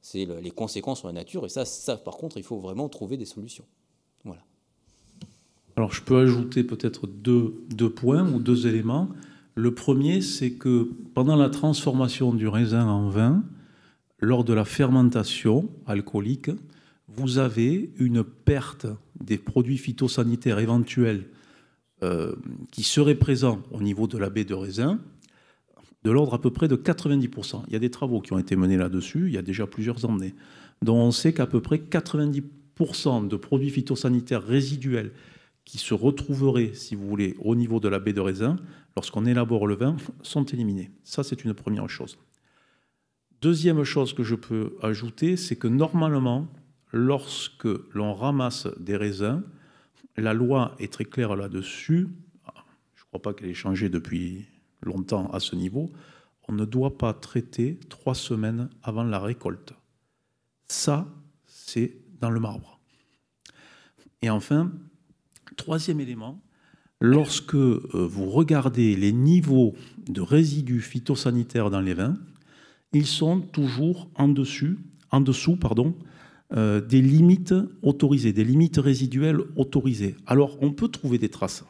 C'est 0.00 0.24
les 0.24 0.52
conséquences 0.52 1.00
sur 1.00 1.08
la 1.08 1.14
nature 1.14 1.44
et 1.44 1.48
ça, 1.48 1.96
par 1.96 2.16
contre, 2.16 2.36
il 2.36 2.44
faut 2.44 2.60
vraiment 2.60 2.88
trouver 2.88 3.16
des 3.16 3.24
solutions. 3.24 3.64
Alors 5.76 5.92
je 5.92 6.00
peux 6.02 6.16
ajouter 6.16 6.64
peut-être 6.64 7.06
deux, 7.06 7.90
points 7.90 8.26
ou 8.32 8.40
deux 8.40 8.66
éléments. 8.66 9.10
Le 9.54 9.74
premier, 9.74 10.22
c'est 10.22 10.52
que 10.52 10.90
pendant 11.14 11.36
la 11.36 11.50
transformation 11.50 12.32
du 12.32 12.48
raisin 12.48 12.86
en 12.86 13.08
vin, 13.10 13.44
lors 14.18 14.44
de 14.44 14.54
la 14.54 14.64
fermentation 14.64 15.68
alcoolique, 15.86 16.50
vous 17.08 17.38
avez 17.38 17.90
une 17.98 18.24
perte 18.24 18.86
des 19.20 19.36
produits 19.36 19.76
phytosanitaires 19.76 20.58
éventuels 20.58 21.24
euh, 22.02 22.34
qui 22.72 22.82
seraient 22.82 23.14
présents 23.14 23.60
au 23.70 23.82
niveau 23.82 24.06
de 24.06 24.16
la 24.18 24.30
baie 24.30 24.44
de 24.44 24.54
raisin 24.54 24.98
de 26.04 26.10
l'ordre 26.10 26.34
à 26.34 26.40
peu 26.40 26.50
près 26.50 26.68
de 26.68 26.76
90%. 26.76 27.64
Il 27.66 27.72
y 27.72 27.76
a 27.76 27.80
des 27.80 27.90
travaux 27.90 28.20
qui 28.20 28.32
ont 28.32 28.38
été 28.38 28.54
menés 28.54 28.76
là-dessus 28.76 29.26
il 29.26 29.34
y 29.34 29.38
a 29.38 29.42
déjà 29.42 29.66
plusieurs 29.66 30.04
années, 30.04 30.34
dont 30.82 30.96
on 30.96 31.10
sait 31.10 31.32
qu'à 31.32 31.46
peu 31.46 31.60
près 31.60 31.78
90% 31.78 33.28
de 33.28 33.36
produits 33.36 33.70
phytosanitaires 33.70 34.42
résiduels 34.42 35.12
qui 35.66 35.78
se 35.78 35.92
retrouveraient, 35.92 36.72
si 36.72 36.94
vous 36.94 37.06
voulez, 37.06 37.34
au 37.40 37.54
niveau 37.54 37.80
de 37.80 37.88
la 37.88 37.98
baie 37.98 38.14
de 38.14 38.20
raisin, 38.20 38.56
lorsqu'on 38.94 39.26
élabore 39.26 39.66
le 39.66 39.74
vin, 39.74 39.96
sont 40.22 40.44
éliminés. 40.44 40.92
Ça, 41.02 41.22
c'est 41.22 41.44
une 41.44 41.52
première 41.52 41.90
chose. 41.90 42.16
Deuxième 43.42 43.84
chose 43.84 44.14
que 44.14 44.22
je 44.22 44.36
peux 44.36 44.76
ajouter, 44.80 45.36
c'est 45.36 45.56
que 45.56 45.68
normalement, 45.68 46.48
lorsque 46.92 47.68
l'on 47.92 48.14
ramasse 48.14 48.68
des 48.78 48.96
raisins, 48.96 49.42
la 50.16 50.32
loi 50.32 50.74
est 50.78 50.92
très 50.92 51.04
claire 51.04 51.36
là-dessus. 51.36 52.08
Je 52.94 53.02
ne 53.02 53.06
crois 53.08 53.20
pas 53.20 53.34
qu'elle 53.34 53.50
ait 53.50 53.54
changé 53.54 53.88
depuis 53.88 54.46
longtemps 54.82 55.28
à 55.32 55.40
ce 55.40 55.56
niveau. 55.56 55.92
On 56.48 56.52
ne 56.52 56.64
doit 56.64 56.96
pas 56.96 57.12
traiter 57.12 57.78
trois 57.88 58.14
semaines 58.14 58.70
avant 58.84 59.02
la 59.02 59.18
récolte. 59.18 59.74
Ça, 60.68 61.08
c'est 61.44 61.96
dans 62.20 62.30
le 62.30 62.38
marbre. 62.38 62.78
Et 64.22 64.30
enfin, 64.30 64.72
troisième 65.56 66.00
élément, 66.00 66.40
lorsque 67.00 67.54
euh, 67.54 67.88
vous 67.92 68.26
regardez 68.26 68.96
les 68.96 69.12
niveaux 69.12 69.74
de 70.08 70.20
résidus 70.20 70.80
phytosanitaires 70.80 71.70
dans 71.70 71.80
les 71.80 71.94
vins, 71.94 72.16
ils 72.92 73.06
sont 73.06 73.40
toujours 73.40 74.08
en, 74.14 74.28
dessus, 74.28 74.78
en 75.10 75.20
dessous 75.20 75.56
pardon, 75.56 75.94
euh, 76.54 76.80
des 76.80 77.02
limites 77.02 77.54
autorisées, 77.82 78.32
des 78.32 78.44
limites 78.44 78.78
résiduelles 78.78 79.40
autorisées. 79.56 80.14
Alors, 80.26 80.56
on 80.62 80.72
peut 80.72 80.88
trouver 80.88 81.18
des 81.18 81.28
traces, 81.28 81.64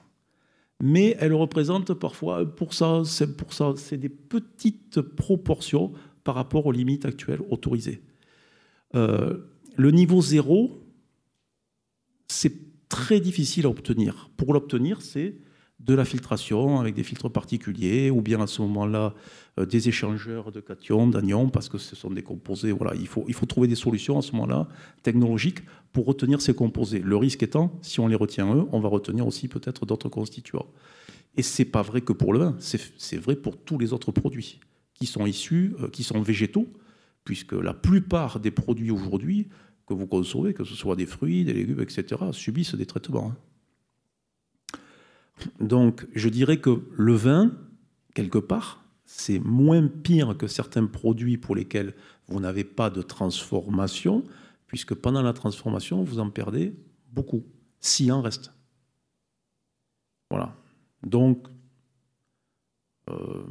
mais 0.82 1.16
elles 1.18 1.32
représentent 1.32 1.94
parfois 1.94 2.44
1%, 2.44 3.04
5%. 3.04 3.76
C'est 3.76 3.96
des 3.96 4.10
petites 4.10 5.00
proportions 5.00 5.92
par 6.24 6.34
rapport 6.34 6.66
aux 6.66 6.72
limites 6.72 7.06
actuelles 7.06 7.40
autorisées. 7.48 8.02
Euh, 8.94 9.38
le 9.76 9.90
niveau 9.90 10.20
zéro, 10.20 10.82
c'est 12.28 12.65
très 12.88 13.20
difficile 13.20 13.66
à 13.66 13.70
obtenir. 13.70 14.30
Pour 14.36 14.52
l'obtenir, 14.52 15.02
c'est 15.02 15.34
de 15.80 15.94
la 15.94 16.04
filtration 16.04 16.80
avec 16.80 16.94
des 16.94 17.02
filtres 17.02 17.30
particuliers, 17.30 18.10
ou 18.10 18.22
bien 18.22 18.40
à 18.40 18.46
ce 18.46 18.62
moment-là 18.62 19.14
euh, 19.58 19.66
des 19.66 19.88
échangeurs 19.88 20.50
de 20.50 20.60
cations, 20.60 21.06
d'anions, 21.06 21.50
parce 21.50 21.68
que 21.68 21.78
ce 21.78 21.94
sont 21.94 22.10
des 22.10 22.22
composés. 22.22 22.72
Voilà, 22.72 22.94
il 22.94 23.06
faut, 23.06 23.46
trouver 23.46 23.68
des 23.68 23.74
solutions 23.74 24.18
à 24.18 24.22
ce 24.22 24.32
moment-là 24.32 24.68
technologiques 25.02 25.60
pour 25.92 26.06
retenir 26.06 26.40
ces 26.40 26.54
composés. 26.54 27.00
Le 27.00 27.16
risque 27.16 27.42
étant, 27.42 27.78
si 27.82 28.00
on 28.00 28.08
les 28.08 28.16
retient 28.16 28.54
eux, 28.54 28.66
on 28.72 28.80
va 28.80 28.88
retenir 28.88 29.26
aussi 29.26 29.48
peut-être 29.48 29.84
d'autres 29.84 30.08
constituants. 30.08 30.66
Et 31.36 31.42
c'est 31.42 31.66
pas 31.66 31.82
vrai 31.82 32.00
que 32.00 32.14
pour 32.14 32.32
le 32.32 32.38
vin, 32.38 32.56
c'est 32.58 33.18
vrai 33.18 33.36
pour 33.36 33.58
tous 33.58 33.78
les 33.78 33.92
autres 33.92 34.12
produits 34.12 34.58
qui 34.94 35.04
sont 35.04 35.26
issus, 35.26 35.74
euh, 35.80 35.88
qui 35.88 36.04
sont 36.04 36.22
végétaux, 36.22 36.66
puisque 37.24 37.52
la 37.52 37.74
plupart 37.74 38.40
des 38.40 38.50
produits 38.50 38.90
aujourd'hui 38.90 39.48
que 39.86 39.94
vous 39.94 40.06
consommez, 40.06 40.52
que 40.52 40.64
ce 40.64 40.74
soit 40.74 40.96
des 40.96 41.06
fruits, 41.06 41.44
des 41.44 41.52
légumes, 41.52 41.80
etc., 41.80 42.20
subissent 42.32 42.74
des 42.74 42.86
traitements. 42.86 43.32
Hein. 43.32 44.78
Donc 45.60 46.06
je 46.14 46.28
dirais 46.28 46.60
que 46.60 46.82
le 46.96 47.14
vin, 47.14 47.52
quelque 48.14 48.38
part, 48.38 48.84
c'est 49.04 49.38
moins 49.38 49.86
pire 49.86 50.36
que 50.36 50.48
certains 50.48 50.86
produits 50.86 51.38
pour 51.38 51.54
lesquels 51.54 51.94
vous 52.28 52.40
n'avez 52.40 52.64
pas 52.64 52.90
de 52.90 53.02
transformation, 53.02 54.24
puisque 54.66 54.94
pendant 54.94 55.22
la 55.22 55.32
transformation, 55.32 56.02
vous 56.02 56.18
en 56.18 56.30
perdez 56.30 56.74
beaucoup, 57.12 57.44
s'il 57.80 58.10
en 58.12 58.20
reste. 58.20 58.52
Voilà. 60.30 60.56
Donc, 61.04 61.46
euh, 63.08 63.44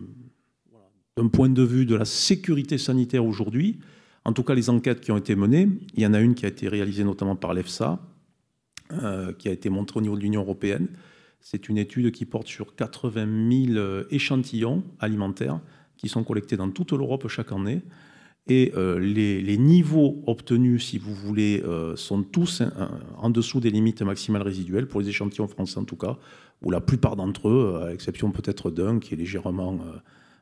d'un 1.15 1.29
point 1.29 1.47
de 1.47 1.63
vue 1.63 1.85
de 1.85 1.95
la 1.95 2.03
sécurité 2.03 2.77
sanitaire 2.77 3.25
aujourd'hui, 3.25 3.79
en 4.25 4.33
tout 4.33 4.43
cas 4.43 4.55
les 4.55 4.69
enquêtes 4.69 5.01
qui 5.01 5.11
ont 5.11 5.17
été 5.17 5.35
menées, 5.35 5.69
il 5.93 6.01
y 6.01 6.05
en 6.05 6.13
a 6.13 6.19
une 6.19 6.33
qui 6.33 6.45
a 6.45 6.49
été 6.49 6.67
réalisée 6.67 7.03
notamment 7.03 7.35
par 7.35 7.53
l'EFSA, 7.53 7.99
euh, 8.91 9.33
qui 9.33 9.47
a 9.47 9.51
été 9.51 9.69
montrée 9.69 9.99
au 9.99 10.01
niveau 10.01 10.15
de 10.15 10.21
l'Union 10.21 10.41
européenne, 10.41 10.87
c'est 11.39 11.69
une 11.69 11.77
étude 11.77 12.11
qui 12.11 12.25
porte 12.25 12.47
sur 12.47 12.75
80 12.75 13.65
000 13.67 13.77
euh, 13.77 14.03
échantillons 14.09 14.83
alimentaires 14.99 15.59
qui 15.95 16.09
sont 16.09 16.23
collectés 16.23 16.57
dans 16.57 16.69
toute 16.71 16.91
l'Europe 16.91 17.27
chaque 17.27 17.51
année. 17.51 17.83
Et 18.47 18.73
euh, 18.75 18.99
les, 18.99 19.57
niveaux 19.57 20.23
obtenus, 20.27 20.85
si 20.85 20.97
vous 20.97 21.13
voulez, 21.13 21.63
sont 21.95 22.21
tous 22.21 22.61
en 23.17 23.29
dessous 23.29 23.59
des 23.59 23.71
limites 23.71 24.01
maximales 24.01 24.43
résiduelles, 24.43 24.87
pour 24.87 25.01
les 25.01 25.09
échantillons 25.09 25.47
français 25.47 25.79
en 25.79 25.85
tout 25.85 25.95
cas, 25.95 26.17
ou 26.61 26.69
la 26.69 26.81
plupart 26.81 27.15
d'entre 27.15 27.49
eux, 27.49 27.81
à 27.83 27.89
l'exception 27.89 28.31
peut-être 28.31 28.69
d'un 28.69 28.99
qui 28.99 29.13
est 29.13 29.17
légèrement 29.17 29.79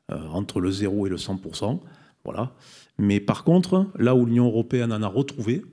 entre 0.10 0.60
le 0.60 0.70
0 0.70 1.08
et 1.08 1.10
le 1.10 1.16
100%. 1.16 1.80
Voilà. 2.24 2.54
Mais 2.98 3.20
par 3.20 3.44
contre, 3.44 3.88
là 3.98 4.16
où 4.16 4.26
l'Union 4.26 4.46
européenne 4.46 4.94
en 4.94 5.02
a 5.02 5.08
retrouvé 5.08 5.64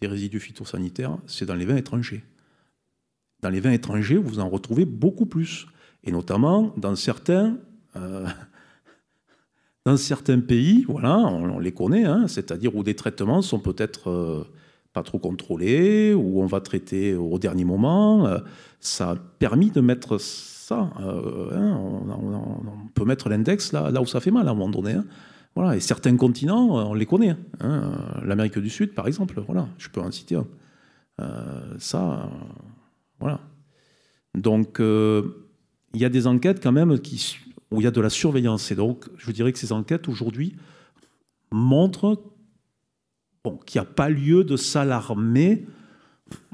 des 0.00 0.06
résidus 0.06 0.40
phytosanitaires, 0.40 1.18
c'est 1.26 1.46
dans 1.46 1.54
les 1.54 1.64
vins 1.64 1.76
étrangers. 1.76 2.24
Dans 3.42 3.50
les 3.50 3.60
vins 3.60 3.72
étrangers, 3.72 4.16
vous 4.16 4.38
en 4.38 4.48
retrouvez 4.48 4.84
beaucoup 4.84 5.26
plus. 5.26 5.66
Et 6.04 6.12
notamment 6.12 6.72
dans 6.76 6.94
certains, 6.96 7.56
euh, 7.96 8.26
dans 9.86 9.96
certains 9.96 10.40
pays, 10.40 10.84
voilà, 10.88 11.16
on, 11.16 11.58
les 11.58 11.72
connaît, 11.72 12.04
hein, 12.04 12.26
c'est-à-dire 12.28 12.74
où 12.76 12.82
des 12.82 12.94
traitements 12.94 13.42
sont 13.42 13.58
peut-être 13.58 14.10
euh, 14.10 14.44
pas 14.92 15.02
trop 15.02 15.18
contrôlés, 15.18 16.14
où 16.14 16.42
on 16.42 16.46
va 16.46 16.60
traiter 16.60 17.14
au 17.14 17.38
dernier 17.38 17.64
moment. 17.64 18.26
Euh, 18.26 18.38
ça 18.80 19.10
a 19.10 19.16
permis 19.16 19.70
de 19.70 19.80
mettre 19.80 20.18
ça. 20.18 20.90
Hein, 20.98 21.76
on, 21.78 22.88
peut 22.94 23.04
mettre 23.04 23.28
l'index 23.28 23.72
là, 23.72 24.00
où 24.00 24.06
ça 24.06 24.20
fait 24.20 24.30
mal 24.30 24.46
à 24.46 24.52
un 24.52 24.54
moment 24.54 24.70
donné. 24.70 24.92
Hein. 24.92 25.04
Voilà, 25.54 25.76
et 25.76 25.80
certains 25.80 26.16
continents, 26.16 26.90
on 26.90 26.94
les 26.94 27.06
connaît. 27.06 27.36
L'Amérique 28.22 28.58
du 28.58 28.70
Sud, 28.70 28.94
par 28.94 29.06
exemple, 29.08 29.40
voilà, 29.46 29.68
je 29.78 29.88
peux 29.88 30.00
en 30.00 30.10
citer 30.10 30.36
un. 30.36 30.46
ça, 31.78 32.30
voilà. 33.18 33.40
Donc, 34.34 34.80
euh, 34.80 35.48
il 35.94 36.00
y 36.00 36.04
a 36.04 36.08
des 36.08 36.26
enquêtes 36.26 36.62
quand 36.62 36.72
même 36.72 36.90
où 37.70 37.80
il 37.80 37.84
y 37.84 37.86
a 37.86 37.90
de 37.90 38.00
la 38.00 38.10
surveillance. 38.10 38.70
Et 38.70 38.74
donc, 38.74 39.08
je 39.16 39.30
dirais 39.32 39.52
que 39.52 39.58
ces 39.58 39.72
enquêtes 39.72 40.08
aujourd'hui 40.08 40.56
montrent 41.50 42.22
qu'il 43.66 43.80
n'y 43.80 43.86
a 43.86 43.90
pas 43.90 44.08
lieu 44.08 44.44
de 44.44 44.56
s'alarmer 44.56 45.66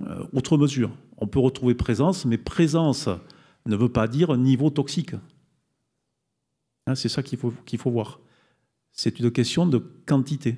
euh, 0.06 0.24
outre 0.32 0.56
mesure. 0.56 0.90
On 1.18 1.26
peut 1.26 1.38
retrouver 1.38 1.74
présence, 1.74 2.24
mais 2.24 2.38
présence 2.38 3.08
ne 3.66 3.76
veut 3.76 3.88
pas 3.88 4.08
dire 4.08 4.36
niveau 4.36 4.70
toxique. 4.70 5.14
Hein, 6.86 6.94
c'est 6.94 7.08
ça 7.08 7.22
qu'il 7.22 7.38
faut, 7.38 7.52
qu'il 7.64 7.78
faut 7.78 7.90
voir. 7.90 8.20
C'est 8.96 9.20
une 9.20 9.30
question 9.30 9.66
de 9.66 9.78
quantité. 10.06 10.56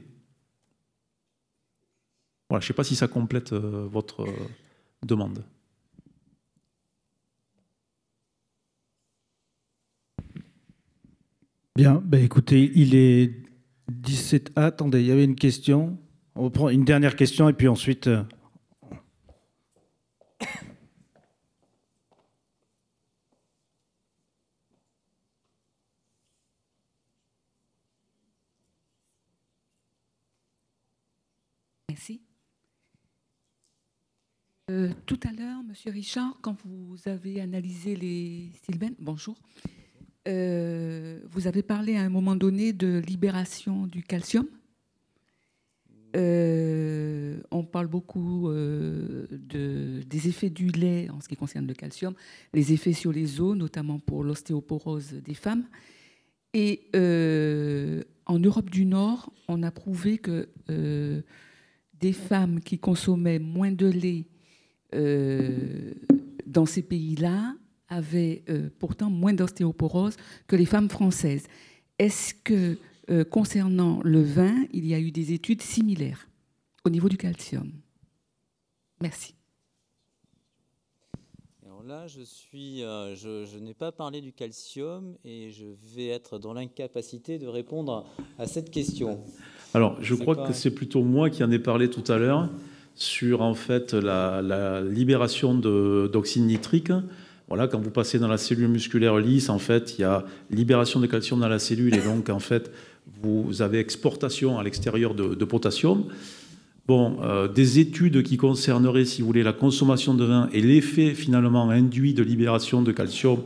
Voilà, 2.49 2.61
je 2.61 2.67
ne 2.67 2.69
sais 2.69 2.75
pas 2.75 2.85
si 2.85 2.97
ça 2.97 3.09
complète 3.09 3.53
euh, 3.53 3.87
votre 3.91 4.27
demande. 5.03 5.45
Bien, 11.77 12.03
ben 12.05 12.25
écoutez, 12.25 12.73
il 12.75 12.95
est 12.95 13.43
17. 13.89 14.53
Ah, 14.57 14.67
attendez, 14.67 15.01
il 15.01 15.07
y 15.07 15.13
avait 15.13 15.25
une 15.25 15.37
question. 15.37 15.99
On 16.35 16.45
va 16.45 16.51
prendre 16.51 16.71
une 16.71 16.85
dernière 16.85 17.17
question 17.17 17.49
et 17.49 17.53
puis 17.53 17.69
ensuite. 17.69 18.07
Euh, 18.07 18.23
Merci. 31.89 32.23
Euh, 34.71 34.91
tout 35.07 35.19
à 35.27 35.33
l'heure, 35.33 35.63
Monsieur 35.67 35.91
Richard, 35.91 36.37
quand 36.43 36.55
vous 36.63 36.97
avez 37.07 37.41
analysé 37.41 37.97
les 37.97 38.51
Sylvain, 38.65 38.91
bonjour, 38.99 39.35
euh, 40.27 41.21
vous 41.31 41.47
avez 41.47 41.63
parlé 41.63 41.97
à 41.97 42.03
un 42.03 42.11
moment 42.11 42.37
donné 42.37 42.75
de 42.75 42.99
libération 42.99 43.87
du 43.87 44.03
calcium. 44.03 44.47
Euh, 46.17 47.41
on 47.51 47.65
parle 47.65 47.87
beaucoup 47.87 48.51
de, 48.51 50.03
des 50.07 50.29
effets 50.29 50.51
du 50.51 50.67
lait 50.67 51.09
en 51.09 51.23
ce 51.23 51.29
qui 51.29 51.37
concerne 51.37 51.67
le 51.67 51.75
calcium, 51.75 52.13
les 52.53 52.75
effets 52.75 52.93
sur 52.93 53.11
les 53.11 53.41
os, 53.41 53.57
notamment 53.57 53.99
pour 53.99 54.23
l'ostéoporose 54.23 55.15
des 55.15 55.35
femmes. 55.35 55.65
Et 56.53 56.91
en 58.27 58.39
Europe 58.39 58.69
du 58.69 58.85
Nord, 58.85 59.33
on 59.49 59.63
a 59.63 59.71
prouvé 59.71 60.19
que 60.19 60.47
des 60.69 62.13
femmes 62.13 62.61
qui 62.61 62.79
consommaient 62.79 63.39
moins 63.39 63.73
de 63.73 63.87
lait 63.87 64.27
dans 64.93 66.67
ces 66.67 66.83
pays-là 66.83 67.55
avaient 67.89 68.43
euh, 68.49 68.69
pourtant 68.79 69.11
moins 69.11 69.33
d'ostéoporose 69.33 70.17
que 70.47 70.57
les 70.57 70.67
femmes 70.67 70.91
françaises. 70.91 71.47
Est-ce 71.99 72.35
que 72.35 72.79
euh, 73.11 73.25
concernant 73.25 74.01
le 74.03 74.23
vin, 74.23 74.55
il 74.73 74.87
y 74.87 74.95
a 74.95 75.01
eu 75.01 75.11
des 75.11 75.33
études 75.33 75.63
similaires 75.63 76.29
au 76.85 76.91
niveau 76.91 77.09
du 77.09 77.17
calcium? 77.17 77.73
Merci. 79.01 79.35
Alors 81.65 81.83
là, 81.83 82.07
je, 82.07 82.21
suis, 82.21 82.83
euh, 82.83 83.15
je, 83.15 83.59
n'ai 83.59 83.75
pas 83.75 83.93
parlé 83.93 84.21
du 84.21 84.33
calcium 84.33 85.17
et 85.25 85.51
je 85.51 85.67
vais 85.95 86.09
être 86.09 86.39
dans 86.39 86.53
l'incapacité 86.53 87.39
de 87.39 87.47
répondre 87.47 88.05
à 88.39 88.47
cette 88.47 88.71
question. 88.71 89.21
Alors, 89.75 89.97
je 90.03 90.15
crois 90.15 90.37
que 90.37 90.53
c'est 90.53 90.75
plutôt 90.75 91.03
moi 91.03 91.31
qui 91.31 91.43
en 91.45 91.51
ai 91.51 91.59
parlé 91.59 91.89
tout 91.89 92.05
à 92.11 92.19
l'heure 92.19 92.51
sur 92.99 93.43
en 93.43 93.55
fait 93.55 93.95
la, 93.95 94.83
libération 94.83 95.55
d'oxyde 95.55 96.45
nitrique. 96.45 96.93
Voilà, 97.47 97.67
quand 97.67 97.81
vous 97.81 97.91
passez 97.91 98.19
dans 98.19 98.29
la 98.29 98.37
cellule 98.37 98.69
musculaire 98.69 99.17
lisse, 99.17 99.49
en 99.49 99.59
fait, 99.59 99.99
il 99.99 100.03
y 100.03 100.05
a 100.05 100.25
libération 100.51 101.01
de 101.01 101.07
calcium 101.07 101.41
dans 101.41 101.49
la 101.49 101.59
cellule 101.59 101.95
et 101.95 102.01
donc 102.01 102.29
en 102.29 102.41
fait, 102.41 102.71
vous 103.23 103.63
avez 103.63 103.79
exportation 103.79 104.59
à 104.59 104.63
l'extérieur 104.63 105.15
de, 105.15 105.45
potassium. 105.45 106.05
Bon, 106.87 107.19
euh, 107.23 107.49
des 107.49 107.79
études 107.79 108.23
qui 108.23 108.37
concerneraient, 108.37 109.05
si 109.05 109.23
vous 109.23 109.29
voulez, 109.29 109.43
la 109.43 109.53
consommation 109.53 110.15
de 110.15 110.25
vin 110.25 110.49
et 110.53 110.61
l'effet 110.61 111.15
finalement 111.15 111.71
induit 111.71 112.15
de 112.15 112.23
libération 112.23 112.83
de 112.83 112.93
calcium, 112.93 113.41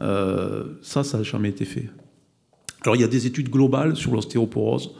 euh, 0.00 0.64
ça, 0.82 1.02
ça 1.04 1.18
n'a 1.18 1.24
jamais 1.24 1.48
été 1.48 1.64
fait. 1.64 1.88
Alors 2.82 2.96
il 2.96 3.00
y 3.00 3.04
a 3.04 3.08
des 3.08 3.26
études 3.26 3.48
globales 3.48 3.96
sur 3.96 4.12
l'ostéoporose. 4.12 4.90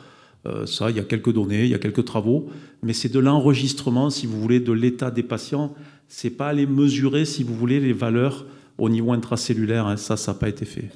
Euh, 0.47 0.67
ça, 0.67 0.91
il 0.91 0.97
y 0.97 1.01
a 1.01 1.05
quelques 1.05 1.33
données, 1.33 1.65
il 1.65 1.71
y 1.71 1.75
a 1.75 1.79
quelques 1.79 2.05
travaux, 2.05 2.49
mais 2.83 2.93
c'est 2.93 3.11
de 3.11 3.19
l'enregistrement, 3.19 4.09
si 4.11 4.27
vous 4.27 4.41
voulez, 4.41 4.61
de 4.61 4.73
l'état 4.73 5.11
des 5.11 5.23
patients. 5.23 5.75
C'est 6.09 6.31
pas 6.31 6.49
aller 6.49 6.67
mesurer, 6.67 7.25
si 7.25 7.43
vous 7.43 7.55
voulez, 7.55 7.79
les 7.79 7.93
valeurs 7.93 8.47
au 8.79 8.89
niveau 8.89 9.13
intracellulaire. 9.13 9.87
Hein. 9.87 9.97
Ça, 9.97 10.17
ça 10.17 10.33
n'a 10.33 10.39
pas 10.39 10.49
été 10.49 10.65
fait. 10.65 10.91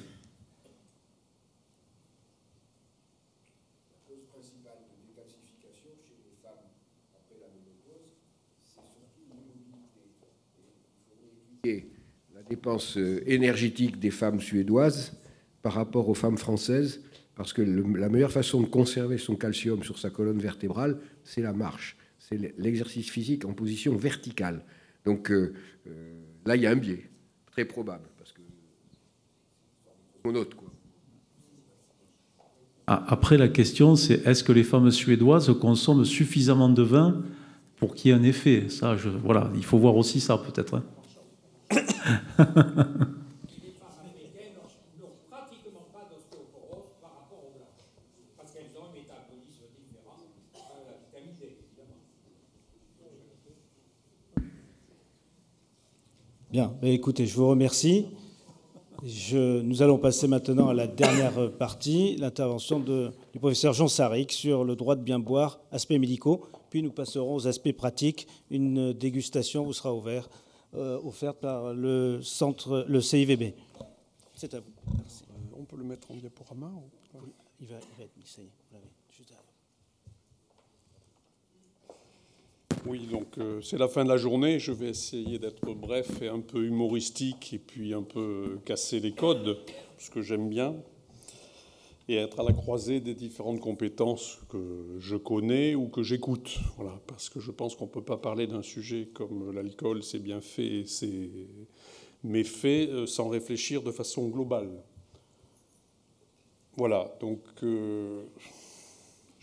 la 12.35 12.43
dépense 12.47 12.97
euh, 12.97 13.23
énergétique 13.25 13.99
des 13.99 14.11
femmes 14.11 14.39
suédoises 14.39 15.17
par 15.63 15.73
rapport 15.73 16.09
aux 16.09 16.13
femmes 16.13 16.37
françaises, 16.37 17.01
parce 17.35 17.51
que 17.51 17.61
la 17.61 18.09
meilleure 18.09 18.31
façon 18.31 18.61
de 18.61 18.67
conserver 18.67 19.17
son 19.17 19.35
calcium 19.35 19.83
sur 19.83 19.99
sa 19.99 20.09
colonne 20.09 20.39
vertébrale, 20.39 20.97
c'est 21.23 21.41
la 21.41 21.53
marche, 21.53 21.97
c'est 22.17 22.39
l'exercice 22.57 23.09
physique 23.09 23.45
en 23.45 23.53
position 23.53 23.95
verticale. 23.95 24.63
Donc 25.03 25.31
euh, 25.31 25.53
euh, 25.87 26.21
là, 26.45 26.55
il 26.55 26.61
y 26.61 26.67
a 26.67 26.71
un 26.71 26.77
biais, 26.77 27.09
très 27.51 27.65
probable, 27.65 28.07
parce 28.17 28.31
que 28.31 28.41
on 30.23 30.31
note 30.31 30.55
quoi. 30.55 30.69
Ah, 32.87 33.03
après, 33.07 33.37
la 33.37 33.47
question, 33.47 33.95
c'est 33.95 34.25
est-ce 34.27 34.43
que 34.43 34.51
les 34.51 34.63
femmes 34.63 34.91
suédoises 34.91 35.51
consomment 35.59 36.05
suffisamment 36.05 36.69
de 36.69 36.83
vin 36.83 37.23
pour 37.77 37.95
qu'il 37.95 38.11
y 38.11 38.13
ait 38.13 38.17
un 38.17 38.23
effet? 38.23 38.69
Ça, 38.69 38.95
je, 38.95 39.09
voilà, 39.09 39.51
il 39.55 39.65
faut 39.65 39.79
voir 39.79 39.95
aussi 39.97 40.21
ça 40.21 40.37
peut-être. 40.37 40.75
Hein. 40.75 41.83
Bien, 56.55 56.73
écoutez, 56.83 57.25
je 57.25 57.35
vous 57.35 57.49
remercie. 57.49 58.05
nous 59.03 59.81
allons 59.81 59.97
passer 59.97 60.25
maintenant 60.25 60.69
à 60.69 60.73
la 60.73 60.87
dernière 60.87 61.51
partie, 61.51 62.15
l'intervention 62.15 62.79
du 62.79 63.39
professeur 63.39 63.73
Jean 63.73 63.89
Saric 63.89 64.31
sur 64.31 64.63
le 64.63 64.77
droit 64.77 64.95
de 64.95 65.01
bien 65.01 65.19
boire, 65.19 65.59
aspects 65.73 65.99
médicaux. 65.99 66.45
Puis 66.69 66.81
nous 66.81 66.93
passerons 66.93 67.35
aux 67.35 67.45
aspects 67.45 67.73
pratiques. 67.73 68.29
Une 68.49 68.93
dégustation 68.93 69.65
vous 69.65 69.73
sera 69.73 69.93
ouverte, 69.93 70.31
euh, 70.75 70.97
offerte 71.03 71.41
par 71.41 71.73
le 71.73 72.21
centre, 72.21 72.85
le 72.87 73.01
CIVB. 73.01 73.53
C'est 74.33 74.53
à 74.53 74.61
vous. 74.61 74.71
Merci. 74.95 75.25
Euh, 75.29 75.57
on 75.59 75.65
peut 75.65 75.75
le 75.75 75.83
mettre 75.83 76.09
en 76.09 76.15
diaporama 76.15 76.71
Oui, 77.15 77.33
il 77.59 77.67
va, 77.67 77.75
il 77.81 77.97
va 77.97 78.05
être 78.05 78.15
mis, 78.15 78.23
ça 78.25 78.41
y 78.41 78.45
est, 78.45 78.84
Oui, 82.87 83.07
donc 83.07 83.39
euh, 83.39 83.61
c'est 83.61 83.79
la 83.79 83.87
fin 83.87 84.03
de 84.03 84.09
la 84.09 84.17
journée. 84.17 84.59
Je 84.59 84.71
vais 84.71 84.89
essayer 84.89 85.39
d'être 85.39 85.73
bref 85.73 86.21
et 86.21 86.27
un 86.27 86.39
peu 86.39 86.63
humoristique 86.65 87.51
et 87.53 87.57
puis 87.57 87.95
un 87.95 88.03
peu 88.03 88.59
casser 88.63 88.99
les 88.99 89.11
codes, 89.11 89.57
ce 89.97 90.11
que 90.11 90.21
j'aime 90.21 90.49
bien, 90.49 90.75
et 92.07 92.17
être 92.17 92.41
à 92.41 92.43
la 92.43 92.53
croisée 92.53 92.99
des 92.99 93.15
différentes 93.15 93.59
compétences 93.59 94.39
que 94.49 94.97
je 94.99 95.15
connais 95.15 95.73
ou 95.73 95.87
que 95.87 96.03
j'écoute. 96.03 96.59
Voilà, 96.77 97.01
parce 97.07 97.27
que 97.29 97.39
je 97.39 97.49
pense 97.49 97.75
qu'on 97.75 97.85
ne 97.85 97.91
peut 97.91 98.03
pas 98.03 98.17
parler 98.17 98.45
d'un 98.45 98.61
sujet 98.61 99.09
comme 99.15 99.51
l'alcool, 99.51 100.03
c'est 100.03 100.19
bien 100.19 100.39
fait 100.39 100.81
et 100.81 100.85
ses 100.85 101.31
méfaits 102.23 102.89
euh, 102.89 103.07
sans 103.07 103.29
réfléchir 103.29 103.81
de 103.81 103.91
façon 103.91 104.27
globale. 104.27 104.69
Voilà, 106.77 107.15
donc. 107.19 107.41
Euh, 107.63 108.25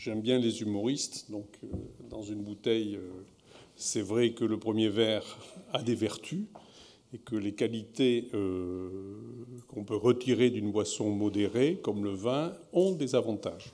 J'aime 0.05 0.21
bien 0.21 0.41
les 0.41 0.63
humoristes, 0.63 1.31
donc 1.31 1.47
dans 2.11 2.23
une 2.23 2.43
bouteille, 2.43 2.99
c'est 3.83 4.01
vrai 4.01 4.31
que 4.31 4.45
le 4.45 4.59
premier 4.59 4.89
verre 4.89 5.25
a 5.73 5.83
des 5.83 5.97
vertus 5.97 6.45
et 7.13 7.19
que 7.19 7.35
les 7.35 7.53
qualités 7.53 8.29
euh, 8.33 8.89
qu'on 9.67 9.85
peut 9.85 9.97
retirer 9.97 10.51
d'une 10.51 10.71
boisson 10.71 11.11
modérée, 11.11 11.81
comme 11.83 12.05
le 12.05 12.15
vin, 12.15 12.53
ont 12.73 12.93
des 12.93 13.15
avantages. 13.15 13.73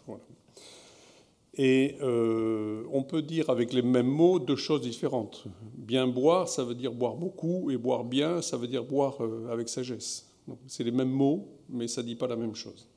Et 1.54 1.96
euh, 2.00 2.84
on 2.90 3.02
peut 3.02 3.22
dire 3.22 3.50
avec 3.50 3.72
les 3.72 3.82
mêmes 3.82 4.06
mots 4.06 4.38
deux 4.38 4.56
choses 4.56 4.80
différentes. 4.80 5.44
Bien 5.76 6.06
boire, 6.06 6.48
ça 6.48 6.64
veut 6.64 6.74
dire 6.74 6.92
boire 6.92 7.14
beaucoup, 7.14 7.70
et 7.70 7.76
boire 7.76 8.04
bien, 8.04 8.40
ça 8.40 8.56
veut 8.56 8.68
dire 8.68 8.84
boire 8.84 9.22
euh, 9.22 9.52
avec 9.52 9.68
sagesse. 9.68 10.32
C'est 10.66 10.84
les 10.84 10.90
mêmes 10.90 11.10
mots, 11.10 11.46
mais 11.68 11.86
ça 11.86 12.02
ne 12.02 12.06
dit 12.06 12.16
pas 12.16 12.26
la 12.26 12.36
même 12.36 12.54
chose. 12.54 12.88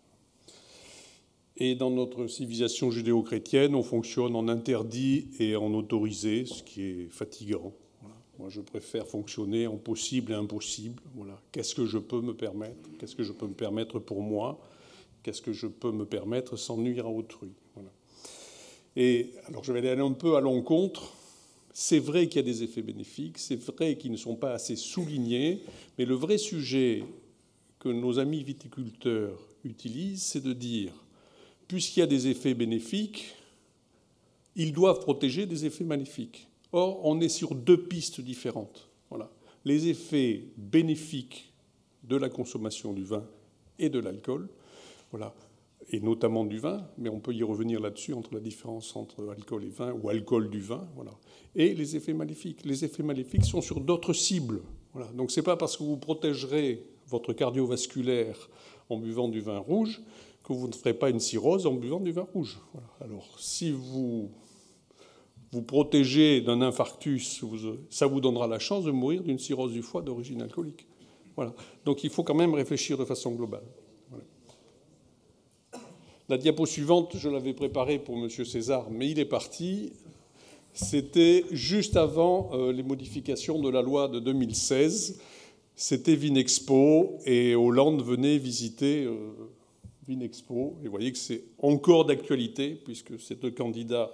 Et 1.63 1.75
dans 1.75 1.91
notre 1.91 2.25
civilisation 2.25 2.89
judéo-chrétienne, 2.89 3.75
on 3.75 3.83
fonctionne 3.83 4.35
en 4.35 4.47
interdit 4.47 5.27
et 5.39 5.55
en 5.55 5.71
autorisé, 5.75 6.47
ce 6.47 6.63
qui 6.63 6.81
est 6.81 7.07
fatigant. 7.11 7.71
Moi, 8.39 8.49
je 8.49 8.61
préfère 8.61 9.05
fonctionner 9.05 9.67
en 9.67 9.77
possible 9.77 10.31
et 10.31 10.35
impossible. 10.35 11.03
Voilà. 11.13 11.39
Qu'est-ce 11.51 11.75
que 11.75 11.85
je 11.85 11.99
peux 11.99 12.19
me 12.19 12.33
permettre? 12.33 12.89
Qu'est-ce 12.97 13.15
que 13.15 13.21
je 13.21 13.31
peux 13.31 13.45
me 13.45 13.53
permettre 13.53 13.99
pour 13.99 14.23
moi? 14.23 14.59
Qu'est-ce 15.21 15.43
que 15.43 15.53
je 15.53 15.67
peux 15.67 15.91
me 15.91 16.03
permettre 16.03 16.57
sans 16.57 16.77
nuire 16.77 17.05
à 17.05 17.11
autrui? 17.11 17.51
Et 18.95 19.29
alors, 19.45 19.63
je 19.63 19.71
vais 19.71 19.87
aller 19.87 20.01
un 20.01 20.13
peu 20.13 20.37
à 20.37 20.41
l'encontre. 20.41 21.13
C'est 21.73 21.99
vrai 21.99 22.27
qu'il 22.27 22.37
y 22.37 22.39
a 22.39 22.51
des 22.51 22.63
effets 22.63 22.81
bénéfiques, 22.81 23.37
c'est 23.37 23.63
vrai 23.63 23.97
qu'ils 23.97 24.11
ne 24.11 24.17
sont 24.17 24.35
pas 24.35 24.53
assez 24.53 24.75
soulignés, 24.75 25.61
mais 25.99 26.05
le 26.05 26.15
vrai 26.15 26.39
sujet 26.39 27.03
que 27.77 27.89
nos 27.89 28.17
amis 28.17 28.43
viticulteurs 28.43 29.37
utilisent, 29.63 30.23
c'est 30.23 30.43
de 30.43 30.53
dire 30.53 30.91
puisqu'il 31.71 32.01
y 32.01 32.03
a 32.03 32.07
des 32.07 32.27
effets 32.27 32.53
bénéfiques, 32.53 33.33
ils 34.57 34.73
doivent 34.73 34.99
protéger 34.99 35.45
des 35.45 35.65
effets 35.65 35.85
maléfiques. 35.85 36.49
Or, 36.73 36.99
on 37.05 37.21
est 37.21 37.29
sur 37.29 37.55
deux 37.55 37.81
pistes 37.81 38.19
différentes. 38.19 38.89
Les 39.63 39.87
effets 39.87 40.43
bénéfiques 40.57 41.53
de 42.03 42.17
la 42.17 42.27
consommation 42.27 42.91
du 42.91 43.03
vin 43.03 43.23
et 43.79 43.87
de 43.89 43.99
l'alcool, 43.99 44.49
voilà, 45.11 45.33
et 45.91 46.01
notamment 46.01 46.43
du 46.43 46.57
vin, 46.57 46.85
mais 46.97 47.09
on 47.09 47.19
peut 47.21 47.33
y 47.33 47.43
revenir 47.43 47.79
là-dessus 47.79 48.13
entre 48.13 48.33
la 48.33 48.41
différence 48.41 48.93
entre 48.97 49.29
alcool 49.29 49.63
et 49.63 49.69
vin 49.69 49.93
ou 49.93 50.09
alcool 50.09 50.49
du 50.49 50.59
vin, 50.59 50.85
et 51.55 51.73
les 51.73 51.95
effets 51.95 52.13
maléfiques. 52.13 52.65
Les 52.65 52.83
effets 52.83 53.03
maléfiques 53.03 53.45
sont 53.45 53.61
sur 53.61 53.79
d'autres 53.79 54.13
cibles. 54.13 54.61
Donc, 55.13 55.31
c'est 55.31 55.43
pas 55.43 55.55
parce 55.55 55.77
que 55.77 55.83
vous 55.83 55.97
protégerez 55.97 56.83
votre 57.07 57.31
cardiovasculaire 57.31 58.49
en 58.89 58.97
buvant 58.97 59.29
du 59.29 59.39
vin 59.39 59.59
rouge 59.59 60.01
que 60.43 60.53
vous 60.53 60.67
ne 60.67 60.73
ferez 60.73 60.93
pas 60.93 61.09
une 61.09 61.19
cirrhose 61.19 61.65
en 61.67 61.73
buvant 61.73 61.99
du 61.99 62.11
vin 62.11 62.27
rouge. 62.33 62.59
Alors, 62.99 63.27
si 63.39 63.71
vous 63.71 64.29
vous 65.51 65.61
protégez 65.61 66.41
d'un 66.41 66.61
infarctus, 66.61 67.43
ça 67.89 68.07
vous 68.07 68.21
donnera 68.21 68.47
la 68.47 68.59
chance 68.59 68.85
de 68.85 68.91
mourir 68.91 69.23
d'une 69.23 69.39
cirrhose 69.39 69.73
du 69.73 69.81
foie 69.81 70.01
d'origine 70.01 70.41
alcoolique. 70.41 70.87
Voilà. 71.35 71.53
Donc, 71.85 72.03
il 72.03 72.09
faut 72.09 72.23
quand 72.23 72.35
même 72.35 72.53
réfléchir 72.53 72.97
de 72.97 73.05
façon 73.05 73.31
globale. 73.31 73.63
La 76.29 76.37
diapo 76.37 76.65
suivante, 76.65 77.17
je 77.17 77.27
l'avais 77.27 77.53
préparée 77.53 77.99
pour 77.99 78.15
M. 78.17 78.29
César, 78.29 78.87
mais 78.89 79.09
il 79.09 79.19
est 79.19 79.25
parti. 79.25 79.91
C'était 80.71 81.43
juste 81.51 81.97
avant 81.97 82.51
euh, 82.53 82.71
les 82.71 82.83
modifications 82.83 83.59
de 83.59 83.69
la 83.69 83.81
loi 83.81 84.07
de 84.07 84.21
2016. 84.21 85.19
C'était 85.75 86.15
Vinexpo 86.15 87.17
et 87.25 87.55
Hollande 87.55 88.01
venait 88.01 88.37
visiter 88.37 89.03
euh, 89.03 89.33
Vinexpo. 90.07 90.77
Et 90.81 90.85
vous 90.85 90.91
voyez 90.91 91.11
que 91.11 91.17
c'est 91.17 91.43
encore 91.59 92.05
d'actualité, 92.05 92.75
puisque 92.75 93.19
ces 93.19 93.35
deux 93.35 93.51
candidats 93.51 94.11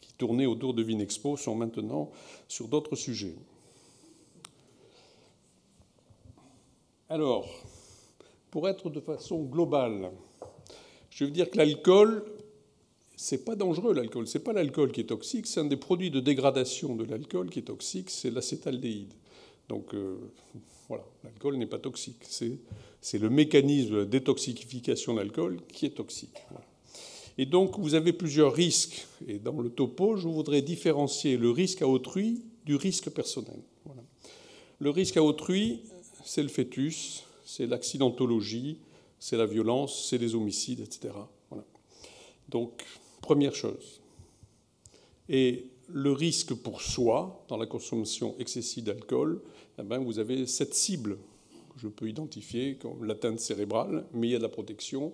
qui 0.00 0.12
tournaient 0.14 0.46
autour 0.46 0.74
de 0.74 0.82
Vinexpo 0.82 1.36
sont 1.36 1.54
maintenant 1.54 2.10
sur 2.48 2.68
d'autres 2.68 2.96
sujets. 2.96 3.36
Alors, 7.08 7.48
pour 8.50 8.68
être 8.68 8.90
de 8.90 9.00
façon 9.00 9.42
globale, 9.44 10.10
je 11.10 11.24
veux 11.24 11.30
dire 11.30 11.48
que 11.50 11.56
l'alcool, 11.56 12.24
c'est 13.16 13.44
pas 13.44 13.54
dangereux 13.54 13.94
l'alcool, 13.94 14.26
c'est 14.26 14.42
pas 14.42 14.52
l'alcool 14.52 14.90
qui 14.90 15.02
est 15.02 15.04
toxique, 15.04 15.46
c'est 15.46 15.60
un 15.60 15.66
des 15.66 15.76
produits 15.76 16.10
de 16.10 16.20
dégradation 16.20 16.96
de 16.96 17.04
l'alcool 17.04 17.48
qui 17.48 17.60
est 17.60 17.62
toxique, 17.62 18.10
c'est 18.10 18.30
l'acétaldéhyde. 18.30 19.14
Donc 19.68 19.94
euh, 19.94 20.16
voilà, 20.88 21.04
l'alcool 21.24 21.56
n'est 21.56 21.66
pas 21.66 21.78
toxique, 21.78 22.18
c'est 23.00 23.18
le 23.18 23.30
mécanisme 23.30 24.00
de 24.00 24.04
détoxification 24.04 25.14
de 25.14 25.20
l'alcool 25.20 25.60
qui 25.68 25.86
est 25.86 25.96
toxique. 25.96 26.36
Et 27.38 27.46
donc 27.46 27.78
vous 27.78 27.94
avez 27.94 28.12
plusieurs 28.12 28.52
risques, 28.52 29.06
et 29.26 29.38
dans 29.38 29.60
le 29.60 29.68
topo, 29.68 30.16
je 30.16 30.28
voudrais 30.28 30.62
différencier 30.62 31.36
le 31.36 31.50
risque 31.50 31.82
à 31.82 31.88
autrui 31.88 32.42
du 32.64 32.76
risque 32.76 33.10
personnel. 33.10 33.60
Le 34.78 34.90
risque 34.90 35.16
à 35.16 35.22
autrui, 35.22 35.80
c'est 36.24 36.42
le 36.42 36.48
fœtus, 36.48 37.24
c'est 37.44 37.66
l'accidentologie, 37.66 38.78
c'est 39.18 39.36
la 39.36 39.46
violence, 39.46 40.08
c'est 40.08 40.18
les 40.18 40.34
homicides, 40.34 40.80
etc. 40.80 41.14
Donc, 42.48 42.84
première 43.20 43.54
chose. 43.54 44.00
Et 45.28 45.66
le 45.88 46.12
risque 46.12 46.54
pour 46.54 46.82
soi, 46.82 47.44
dans 47.48 47.56
la 47.56 47.66
consommation 47.66 48.34
excessive 48.38 48.84
d'alcool, 48.84 49.40
eh 49.78 49.82
ben, 49.82 49.98
vous 49.98 50.18
avez 50.18 50.46
cette 50.46 50.74
cible 50.74 51.18
que 51.74 51.80
je 51.80 51.88
peux 51.88 52.08
identifier 52.08 52.76
comme 52.76 53.04
l'atteinte 53.04 53.40
cérébrale, 53.40 54.04
mais 54.12 54.28
il 54.28 54.30
y 54.32 54.34
a 54.34 54.38
de 54.38 54.42
la 54.42 54.48
protection. 54.48 55.12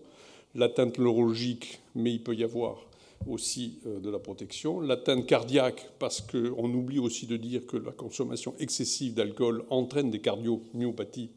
L'atteinte 0.55 0.99
neurologique, 0.99 1.81
mais 1.95 2.13
il 2.13 2.23
peut 2.23 2.35
y 2.35 2.45
avoir 2.45 2.87
aussi 3.27 3.79
euh, 3.87 4.01
de 4.01 4.11
la 4.11 4.19
protection. 4.19 4.81
L'atteinte 4.81 5.27
cardiaque, 5.27 5.91
parce 5.99 6.21
qu'on 6.21 6.73
oublie 6.73 6.99
aussi 6.99 7.27
de 7.27 7.37
dire 7.37 7.67
que 7.67 7.77
la 7.77 7.93
consommation 7.93 8.55
excessive 8.59 9.15
d'alcool 9.15 9.65
entraîne 9.71 10.11
des 10.11 10.21
cardiomyopathies 10.21 11.31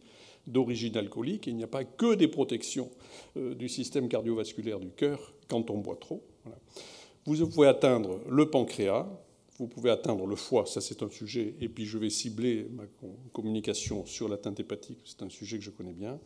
d'origine 0.47 0.97
alcoolique. 0.97 1.47
Il 1.47 1.55
n'y 1.55 1.63
a 1.63 1.67
pas 1.67 1.83
que 1.83 2.15
des 2.15 2.27
protections 2.27 2.89
euh, 3.37 3.55
du 3.55 3.69
système 3.69 4.07
cardiovasculaire 4.07 4.79
du 4.79 4.89
cœur 4.89 5.33
quand 5.47 5.69
on 5.69 5.77
boit 5.77 5.97
trop. 5.97 6.23
Vous 7.25 7.47
pouvez 7.47 7.67
atteindre 7.67 8.19
le 8.29 8.51
pancréas, 8.51 9.07
vous 9.57 9.67
pouvez 9.67 9.89
atteindre 9.89 10.25
le 10.25 10.35
foie, 10.35 10.65
ça 10.65 10.81
c'est 10.81 11.01
un 11.01 11.09
sujet, 11.09 11.55
et 11.61 11.69
puis 11.69 11.85
je 11.85 11.97
vais 11.97 12.09
cibler 12.09 12.67
ma 12.73 12.83
communication 13.31 14.05
sur 14.05 14.27
l'atteinte 14.27 14.59
hépatique, 14.59 14.99
c'est 15.05 15.23
un 15.23 15.29
sujet 15.29 15.57
que 15.57 15.63
je 15.63 15.69
connais 15.69 15.93
bien. 15.93 16.19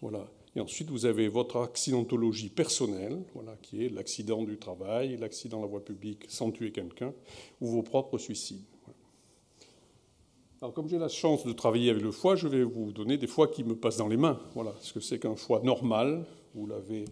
Voilà. 0.00 0.30
Et 0.54 0.60
ensuite, 0.60 0.88
vous 0.88 1.04
avez 1.04 1.28
votre 1.28 1.58
accidentologie 1.58 2.48
personnelle, 2.48 3.22
voilà, 3.34 3.56
qui 3.60 3.84
est 3.84 3.88
l'accident 3.88 4.42
du 4.42 4.56
travail, 4.56 5.16
l'accident 5.16 5.58
de 5.58 5.62
la 5.62 5.68
voie 5.68 5.84
publique 5.84 6.24
sans 6.28 6.50
tuer 6.50 6.72
quelqu'un, 6.72 7.12
ou 7.60 7.66
vos 7.66 7.82
propres 7.82 8.18
suicides. 8.18 8.64
Alors, 10.62 10.72
comme 10.72 10.88
j'ai 10.88 10.98
la 10.98 11.08
chance 11.08 11.44
de 11.44 11.52
travailler 11.52 11.90
avec 11.90 12.02
le 12.02 12.10
foie, 12.10 12.34
je 12.34 12.48
vais 12.48 12.62
vous 12.62 12.90
donner 12.90 13.18
des 13.18 13.26
foies 13.26 13.48
qui 13.48 13.64
me 13.64 13.76
passent 13.76 13.98
dans 13.98 14.08
les 14.08 14.16
mains. 14.16 14.40
Voilà 14.54 14.74
ce 14.80 14.94
que 14.94 15.00
c'est 15.00 15.18
qu'un 15.18 15.36
foie 15.36 15.60
normal. 15.62 16.24
Vous 16.54 16.66
l'avez 16.66 17.04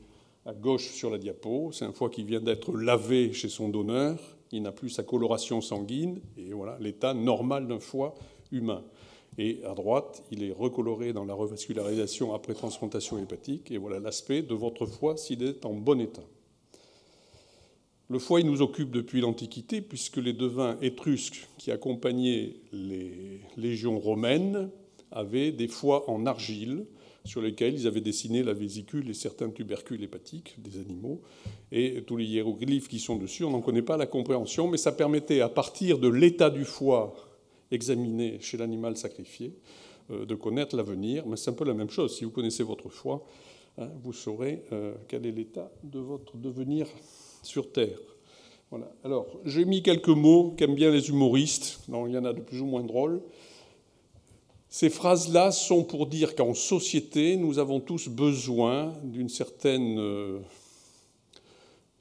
à 0.47 0.55
gauche 0.55 0.89
sur 0.93 1.11
la 1.11 1.19
diapo. 1.19 1.71
C'est 1.71 1.85
un 1.85 1.93
foie 1.93 2.09
qui 2.09 2.25
vient 2.25 2.41
d'être 2.41 2.75
lavé 2.75 3.35
chez 3.35 3.51
son 3.51 3.69
donneur. 3.69 4.19
Il 4.53 4.63
n'a 4.63 4.73
plus 4.73 4.91
sa 4.91 5.03
coloration 5.03 5.61
sanguine. 5.61 6.21
Et 6.37 6.53
voilà 6.53 6.77
l'état 6.81 7.15
normal 7.15 7.67
d'un 7.67 7.81
foie 7.81 8.15
humain. 8.53 8.85
Et 9.37 9.61
à 9.65 9.75
droite, 9.75 10.23
il 10.31 10.45
est 10.45 10.53
recoloré 10.53 11.13
dans 11.13 11.25
la 11.25 11.35
revascularisation 11.35 12.35
après 12.35 12.55
transplantation 12.55 13.19
hépatique. 13.19 13.71
Et 13.71 13.79
voilà 13.79 13.99
l'aspect 13.99 14.43
de 14.43 14.55
votre 14.55 14.87
foie 14.87 15.17
s'il 15.17 15.43
est 15.43 15.65
en 15.67 15.73
bon 15.73 16.01
état. 16.01 16.23
Le 18.11 18.19
foie, 18.19 18.43
nous 18.43 18.61
occupe 18.61 18.91
depuis 18.91 19.23
l'Antiquité, 19.23 19.81
puisque 19.81 20.19
les 20.19 20.35
devins 20.35 20.77
étrusques 20.83 21.49
qui 21.57 21.71
accompagnaient 21.71 22.55
les 22.73 23.41
légions 23.57 23.99
romaines 23.99 24.71
avaient 25.11 25.53
des 25.53 25.69
foies 25.69 26.09
en 26.11 26.27
argile 26.27 26.87
sur 27.25 27.41
lesquels 27.41 27.75
ils 27.75 27.87
avaient 27.87 28.01
dessiné 28.01 28.43
la 28.43 28.53
vésicule 28.53 29.09
et 29.09 29.15
certains 29.15 29.51
tubercules 29.51 30.03
hépatiques 30.03 30.57
des 30.59 30.79
animaux. 30.79 31.23
Et 31.73 32.03
tous 32.07 32.17
les 32.17 32.27
hiéroglyphes 32.27 32.89
qui 32.89 32.99
sont 32.99 33.17
dessus, 33.17 33.45
on 33.45 33.51
n'en 33.51 33.63
connaît 33.63 33.83
pas 33.83 33.97
la 33.97 34.07
compréhension, 34.07 34.69
mais 34.69 34.77
ça 34.77 34.93
permettait, 34.93 35.41
à 35.41 35.49
partir 35.49 35.99
de 35.99 36.09
l'état 36.09 36.51
du 36.51 36.65
foie 36.65 37.15
examiné 37.71 38.39
chez 38.41 38.57
l'animal 38.57 38.97
sacrifié, 38.97 39.55
euh, 40.11 40.27
de 40.27 40.35
connaître 40.35 40.77
l'avenir. 40.77 41.27
Mais 41.27 41.37
c'est 41.37 41.51
un 41.51 41.55
peu 41.55 41.65
la 41.65 41.75
même 41.75 41.91
chose. 41.91 42.17
Si 42.17 42.25
vous 42.25 42.31
connaissez 42.31 42.63
votre 42.63 42.91
foie, 42.91 43.25
hein, 43.79 43.89
vous 44.03 44.13
saurez 44.13 44.63
euh, 44.73 44.95
quel 45.09 45.27
est 45.27 45.33
l'état 45.33 45.71
de 45.83 45.99
votre 45.99 46.37
devenir 46.37 46.87
sur 47.43 47.73
Terre. 47.73 47.99
Voilà. 48.71 48.91
Alors, 49.03 49.27
j'ai 49.45 49.65
mis 49.65 49.83
quelques 49.83 50.09
mots 50.09 50.55
qu'aiment 50.57 50.75
bien 50.75 50.91
les 50.91 51.09
humoristes. 51.09 51.81
il 51.89 52.13
y 52.13 52.19
en 52.19 52.25
a 52.25 52.33
de 52.33 52.41
plus 52.41 52.61
ou 52.61 52.67
moins 52.67 52.83
drôles. 52.83 53.23
Ces 54.75 54.91
phrases-là 54.91 55.53
sont 55.53 55.85
pour 55.85 56.09
dire 56.09 56.35
qu'en 56.35 56.53
société, 56.53 57.37
nous 57.37 57.61
avons 57.61 57.79
tous 57.79 58.09
besoin 58.09 58.93
d'une 59.05 59.29
certaine 59.29 60.01
euh, 60.01 60.41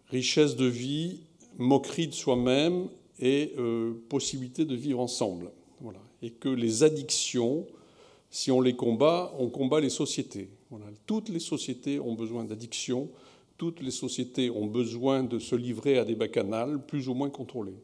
richesse 0.09 0.55
de 0.55 0.65
vie, 0.65 1.19
moquerie 1.59 2.07
de 2.07 2.15
soi-même 2.15 2.87
et 3.19 3.53
euh, 3.59 3.93
possibilité 4.09 4.65
de 4.65 4.73
vivre 4.73 5.01
ensemble. 5.01 5.51
Et 6.23 6.31
que 6.31 6.49
les 6.49 6.81
addictions, 6.81 7.67
si 8.31 8.49
on 8.49 8.59
les 8.59 8.75
combat, 8.75 9.31
on 9.37 9.49
combat 9.49 9.79
les 9.79 9.91
sociétés. 9.91 10.49
Toutes 11.05 11.29
les 11.29 11.39
sociétés 11.39 11.99
ont 11.99 12.15
besoin 12.15 12.43
d'addictions 12.43 13.07
toutes 13.55 13.81
les 13.81 13.91
sociétés 13.91 14.49
ont 14.49 14.65
besoin 14.65 15.23
de 15.23 15.39
se 15.39 15.55
livrer 15.55 15.97
à 15.97 16.03
des 16.03 16.15
bacchanales 16.15 16.83
plus 16.85 17.07
ou 17.07 17.13
moins 17.13 17.29
contrôlés. 17.29 17.77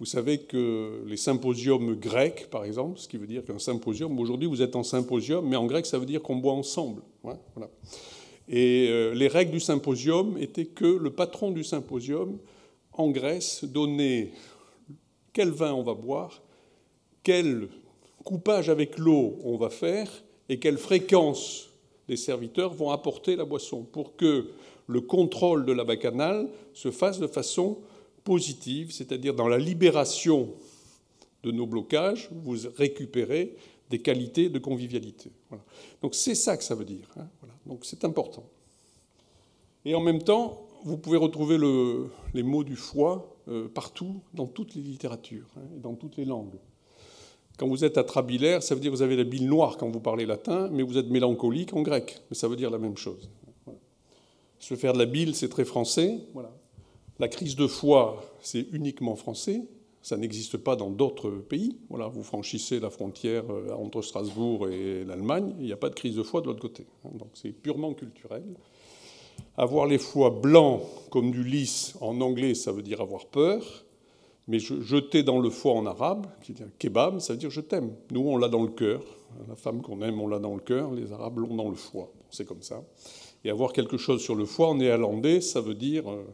Vous 0.00 0.06
savez 0.06 0.38
que 0.38 1.02
les 1.06 1.16
symposiums 1.16 1.94
grecs, 1.96 2.48
par 2.50 2.64
exemple, 2.64 3.00
ce 3.00 3.08
qui 3.08 3.16
veut 3.16 3.26
dire 3.26 3.44
qu'un 3.44 3.58
symposium, 3.58 4.18
aujourd'hui 4.20 4.46
vous 4.46 4.62
êtes 4.62 4.76
en 4.76 4.84
symposium, 4.84 5.46
mais 5.48 5.56
en 5.56 5.66
grec 5.66 5.86
ça 5.86 5.98
veut 5.98 6.06
dire 6.06 6.22
qu'on 6.22 6.36
boit 6.36 6.52
ensemble. 6.52 7.02
Et 8.48 8.88
euh, 8.88 9.12
les 9.12 9.28
règles 9.28 9.50
du 9.50 9.60
symposium 9.60 10.38
étaient 10.38 10.66
que 10.66 10.86
le 10.86 11.10
patron 11.10 11.50
du 11.50 11.64
symposium, 11.64 12.38
en 12.92 13.10
Grèce, 13.10 13.64
donnait 13.64 14.30
quel 15.32 15.50
vin 15.50 15.72
on 15.72 15.82
va 15.82 15.94
boire, 15.94 16.42
quel 17.22 17.68
coupage 18.24 18.70
avec 18.70 18.98
l'eau 18.98 19.36
on 19.44 19.56
va 19.56 19.68
faire 19.68 20.10
et 20.48 20.58
quelle 20.58 20.78
fréquence 20.78 21.70
les 22.08 22.16
serviteurs 22.16 22.72
vont 22.72 22.90
apporter 22.90 23.36
la 23.36 23.44
boisson 23.44 23.82
pour 23.82 24.16
que 24.16 24.48
le 24.86 25.00
contrôle 25.02 25.66
de 25.66 25.72
la 25.72 25.84
bacchanale 25.84 26.48
se 26.72 26.90
fasse 26.90 27.18
de 27.18 27.26
façon 27.26 27.78
positive, 28.28 28.92
c'est-à-dire 28.92 29.32
dans 29.32 29.48
la 29.48 29.56
libération 29.56 30.50
de 31.42 31.50
nos 31.50 31.66
blocages, 31.66 32.28
vous 32.30 32.56
récupérez 32.76 33.56
des 33.88 34.00
qualités 34.00 34.50
de 34.50 34.58
convivialité. 34.58 35.30
Donc 36.02 36.14
c'est 36.14 36.34
ça 36.34 36.58
que 36.58 36.62
ça 36.62 36.74
veut 36.74 36.84
dire. 36.84 37.08
Hein, 37.16 37.26
Donc 37.64 37.86
c'est 37.86 38.04
important. 38.04 38.44
Et 39.86 39.94
en 39.94 40.02
même 40.02 40.22
temps, 40.22 40.68
vous 40.84 40.98
pouvez 40.98 41.16
retrouver 41.16 41.56
les 42.34 42.42
mots 42.42 42.64
du 42.64 42.76
foie 42.76 43.34
euh, 43.48 43.66
partout, 43.66 44.20
dans 44.34 44.46
toutes 44.46 44.74
les 44.74 44.82
littératures, 44.82 45.48
hein, 45.56 45.62
dans 45.82 45.94
toutes 45.94 46.18
les 46.18 46.26
langues. 46.26 46.58
Quand 47.56 47.66
vous 47.66 47.82
êtes 47.82 47.96
atrabilaire, 47.96 48.62
ça 48.62 48.74
veut 48.74 48.82
dire 48.82 48.90
que 48.90 48.96
vous 48.96 49.02
avez 49.02 49.16
la 49.16 49.24
bile 49.24 49.48
noire 49.48 49.78
quand 49.78 49.88
vous 49.88 50.00
parlez 50.00 50.26
latin, 50.26 50.68
mais 50.70 50.82
vous 50.82 50.98
êtes 50.98 51.08
mélancolique 51.08 51.72
en 51.72 51.80
grec. 51.80 52.20
Mais 52.28 52.36
ça 52.36 52.46
veut 52.46 52.56
dire 52.56 52.70
la 52.70 52.78
même 52.78 52.98
chose. 52.98 53.30
Se 54.58 54.74
faire 54.74 54.92
de 54.92 54.98
la 54.98 55.06
bile, 55.06 55.34
c'est 55.34 55.48
très 55.48 55.64
français. 55.64 56.20
Voilà. 56.34 56.52
La 57.20 57.26
crise 57.26 57.56
de 57.56 57.66
foie, 57.66 58.22
c'est 58.40 58.66
uniquement 58.72 59.16
français. 59.16 59.62
Ça 60.02 60.16
n'existe 60.16 60.56
pas 60.56 60.76
dans 60.76 60.90
d'autres 60.90 61.30
pays. 61.30 61.76
Vous 61.90 62.22
franchissez 62.22 62.78
la 62.78 62.90
frontière 62.90 63.44
euh, 63.50 63.72
entre 63.72 64.02
Strasbourg 64.02 64.68
et 64.68 65.04
l'Allemagne, 65.04 65.54
il 65.58 65.66
n'y 65.66 65.72
a 65.72 65.76
pas 65.76 65.90
de 65.90 65.96
crise 65.96 66.14
de 66.14 66.22
foie 66.22 66.40
de 66.40 66.46
l'autre 66.46 66.60
côté. 66.60 66.86
Hein. 67.04 67.10
Donc 67.14 67.30
c'est 67.34 67.50
purement 67.50 67.92
culturel. 67.92 68.44
Avoir 69.56 69.86
les 69.86 69.98
foies 69.98 70.30
blancs 70.30 70.82
comme 71.10 71.32
du 71.32 71.42
lys 71.42 71.96
en 72.00 72.20
anglais, 72.20 72.54
ça 72.54 72.70
veut 72.70 72.82
dire 72.82 73.00
avoir 73.00 73.26
peur. 73.26 73.84
Mais 74.46 74.60
jeter 74.60 75.22
dans 75.24 75.40
le 75.40 75.50
foie 75.50 75.72
en 75.74 75.84
arabe, 75.84 76.26
qui 76.40 76.52
un 76.52 76.70
kebab, 76.78 77.18
ça 77.18 77.34
veut 77.34 77.38
dire 77.38 77.50
je 77.50 77.60
t'aime. 77.60 77.92
Nous, 78.12 78.20
on 78.20 78.38
l'a 78.38 78.48
dans 78.48 78.62
le 78.62 78.70
cœur. 78.70 79.02
La 79.46 79.56
femme 79.56 79.82
qu'on 79.82 80.00
aime, 80.02 80.20
on 80.20 80.28
l'a 80.28 80.38
dans 80.38 80.54
le 80.54 80.60
cœur. 80.60 80.92
Les 80.92 81.12
Arabes 81.12 81.38
l'ont 81.40 81.54
dans 81.54 81.68
le 81.68 81.76
foie. 81.76 82.10
C'est 82.30 82.46
comme 82.46 82.62
ça. 82.62 82.82
Et 83.44 83.50
avoir 83.50 83.72
quelque 83.72 83.98
chose 83.98 84.22
sur 84.22 84.34
le 84.34 84.46
foie 84.46 84.68
en 84.68 84.76
néerlandais, 84.76 85.40
ça 85.42 85.60
veut 85.60 85.74
dire 85.74 86.10
euh, 86.10 86.24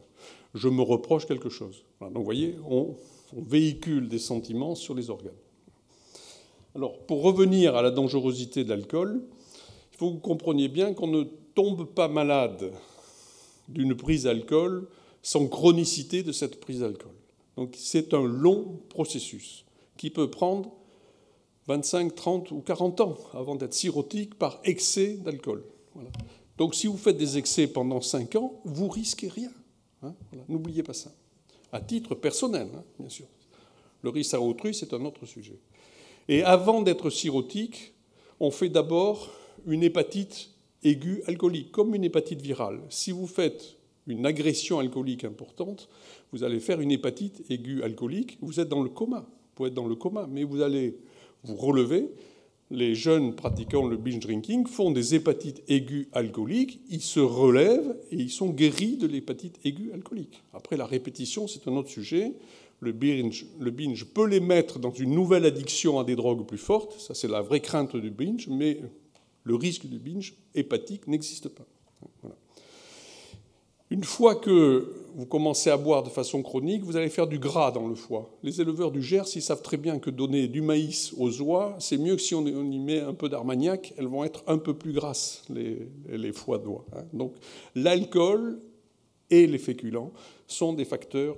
je 0.55 0.69
me 0.69 0.81
reproche 0.81 1.27
quelque 1.27 1.49
chose. 1.49 1.83
donc 1.99 2.15
vous 2.15 2.23
voyez, 2.23 2.55
on, 2.67 2.95
véhicule 3.33 4.07
des 4.07 4.19
sentiments 4.19 4.75
sur 4.75 4.95
les 4.95 5.09
organes. 5.09 5.33
Alors, 6.73 6.97
pour 6.99 7.21
revenir 7.21 7.75
à 7.75 7.81
la 7.81 7.91
dangerosité 7.91 8.63
de 8.63 8.69
l'alcool, 8.69 9.21
il 9.91 9.97
faut 9.97 10.07
que 10.07 10.13
vous 10.13 10.19
compreniez 10.19 10.69
bien 10.69 10.93
qu'on 10.93 11.07
ne 11.07 11.23
tombe 11.53 11.85
pas 11.85 12.07
malade 12.07 12.71
d'une 13.67 13.95
prise 13.95 14.23
d'alcool 14.23 14.87
sans 15.21 15.47
chronicité 15.47 16.23
de 16.23 16.31
cette 16.31 16.61
prise 16.61 16.79
d'alcool. 16.79 17.11
Donc 17.57 17.73
c'est 17.77 18.13
un 18.13 18.23
long 18.23 18.79
processus 18.89 19.65
qui 19.97 20.09
peut 20.09 20.29
prendre 20.29 20.71
25, 21.67 22.13
30 22.15 22.51
ou 22.51 22.61
40 22.61 23.01
ans 23.01 23.15
avant 23.33 23.55
d'être 23.55 23.73
cirrhotique 23.73 24.35
par 24.35 24.59
excès 24.63 25.17
d'alcool. 25.17 25.63
Donc 26.57 26.75
si 26.75 26.87
vous 26.87 26.97
faites 26.97 27.17
des 27.17 27.37
excès 27.37 27.67
pendant 27.67 28.01
5 28.01 28.35
ans, 28.35 28.61
vous 28.65 28.87
risquez 28.87 29.27
rien. 29.27 29.51
Hein, 30.05 30.15
N'oubliez 30.47 30.83
pas 30.83 30.93
ça. 30.93 31.11
À 31.71 31.81
titre 31.81 32.15
personnel, 32.15 32.67
hein, 32.75 32.83
bien 32.99 33.09
sûr. 33.09 33.25
Le 34.01 34.09
risque 34.09 34.33
à 34.33 34.41
autrui, 34.41 34.73
c'est 34.73 34.93
un 34.93 35.03
autre 35.03 35.25
sujet. 35.25 35.57
Et 36.27 36.43
avant 36.43 36.81
d'être 36.81 37.09
cirrhotique, 37.09 37.93
on 38.39 38.51
fait 38.51 38.69
d'abord 38.69 39.31
une 39.65 39.83
hépatite 39.83 40.51
aiguë 40.83 41.23
alcoolique, 41.25 41.71
comme 41.71 41.95
une 41.95 42.03
hépatite 42.03 42.41
virale. 42.41 42.81
Si 42.89 43.11
vous 43.11 43.27
faites 43.27 43.77
une 44.07 44.25
agression 44.25 44.79
alcoolique 44.79 45.23
importante, 45.23 45.89
vous 46.31 46.43
allez 46.43 46.59
faire 46.59 46.81
une 46.81 46.91
hépatite 46.91 47.43
aiguë 47.49 47.81
alcoolique, 47.83 48.37
vous 48.41 48.59
êtes 48.59 48.69
dans 48.69 48.83
le 48.83 48.89
coma. 48.89 49.21
Vous 49.21 49.55
pouvez 49.55 49.69
être 49.69 49.75
dans 49.75 49.87
le 49.87 49.95
coma, 49.95 50.27
mais 50.29 50.43
vous 50.43 50.61
allez 50.61 50.97
vous 51.43 51.55
relever. 51.55 52.11
Les 52.75 52.93
jeunes 52.93 53.33
pratiquant 53.33 53.87
le 53.87 53.95
binge 53.95 54.19
drinking 54.19 54.67
font 54.67 54.91
des 54.91 55.15
hépatites 55.15 55.63
aiguës 55.69 56.07
alcooliques, 56.11 56.81
ils 56.89 57.01
se 57.01 57.21
relèvent 57.21 57.95
et 58.11 58.17
ils 58.17 58.29
sont 58.29 58.49
guéris 58.49 58.97
de 58.97 59.07
l'hépatite 59.07 59.57
aiguë 59.63 59.93
alcoolique. 59.93 60.43
Après, 60.53 60.75
la 60.75 60.85
répétition, 60.85 61.47
c'est 61.47 61.69
un 61.69 61.77
autre 61.77 61.89
sujet. 61.89 62.33
Le 62.81 62.91
binge, 62.91 63.45
peut 64.13 64.27
les 64.27 64.41
mettre 64.41 64.77
dans 64.79 64.91
une 64.91 65.11
nouvelle 65.11 65.45
addiction 65.45 65.99
à 65.99 66.03
des 66.03 66.17
drogues 66.17 66.45
plus 66.45 66.57
fortes, 66.57 66.99
ça 66.99 67.13
c'est 67.13 67.29
la 67.29 67.41
vraie 67.41 67.61
crainte 67.61 67.95
du 67.95 68.09
binge, 68.09 68.49
mais 68.49 68.81
le 69.45 69.55
risque 69.55 69.85
du 69.85 69.97
binge 69.97 70.33
hépatique 70.53 71.07
n'existe 71.07 71.47
pas. 71.47 71.65
Une 73.89 74.03
fois 74.03 74.35
que 74.35 74.93
vous 75.15 75.25
commencez 75.25 75.69
à 75.69 75.77
boire 75.77 76.03
de 76.03 76.09
façon 76.09 76.43
chronique, 76.43 76.83
vous 76.83 76.97
allez 76.97 77.09
faire 77.09 77.27
du 77.27 77.39
gras 77.39 77.71
dans 77.71 77.87
le 77.87 77.95
foie. 77.95 78.29
Les 78.43 78.59
éleveurs 78.59 78.91
du 78.91 79.01
Gers, 79.01 79.23
ils 79.35 79.41
savent 79.41 79.61
très 79.61 79.77
bien 79.77 79.97
que 79.97 80.09
donner 80.09 80.47
du 80.47 80.61
maïs 80.61 81.13
aux 81.17 81.41
oies, 81.41 81.75
c'est 81.79 81.97
mieux 81.97 82.15
que 82.15 82.21
si 82.21 82.35
on 82.35 82.45
y 82.45 82.79
met 82.79 82.99
un 82.99 83.13
peu 83.13 83.29
d'armagnac, 83.29 83.93
elles 83.97 84.07
vont 84.07 84.25
être 84.25 84.43
un 84.47 84.57
peu 84.57 84.73
plus 84.73 84.91
grasses, 84.91 85.43
les, 85.49 86.31
foies 86.33 86.57
d'oie. 86.57 86.85
Hein. 86.93 87.05
Donc 87.13 87.33
l'alcool 87.75 88.59
et 89.29 89.47
les 89.47 89.57
féculents 89.57 90.11
sont 90.47 90.73
des 90.73 90.85
facteurs 90.85 91.37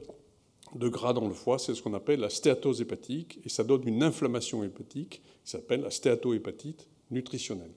de 0.76 0.90
gras 0.90 1.14
dans 1.14 1.28
le 1.28 1.34
foie, 1.34 1.60
c'est 1.60 1.76
ce 1.76 1.82
qu'on 1.82 1.94
appelle 1.94 2.20
la 2.20 2.30
stéatose 2.30 2.82
hépatique, 2.82 3.40
et 3.46 3.50
ça 3.50 3.64
donne 3.64 3.88
une 3.88 4.02
inflammation 4.04 4.64
hépatique 4.64 5.22
qui 5.44 5.52
s'appelle 5.52 5.82
la 5.82 5.92
stéatohépatite 5.92 6.90
nutritionnelle. 7.12 7.72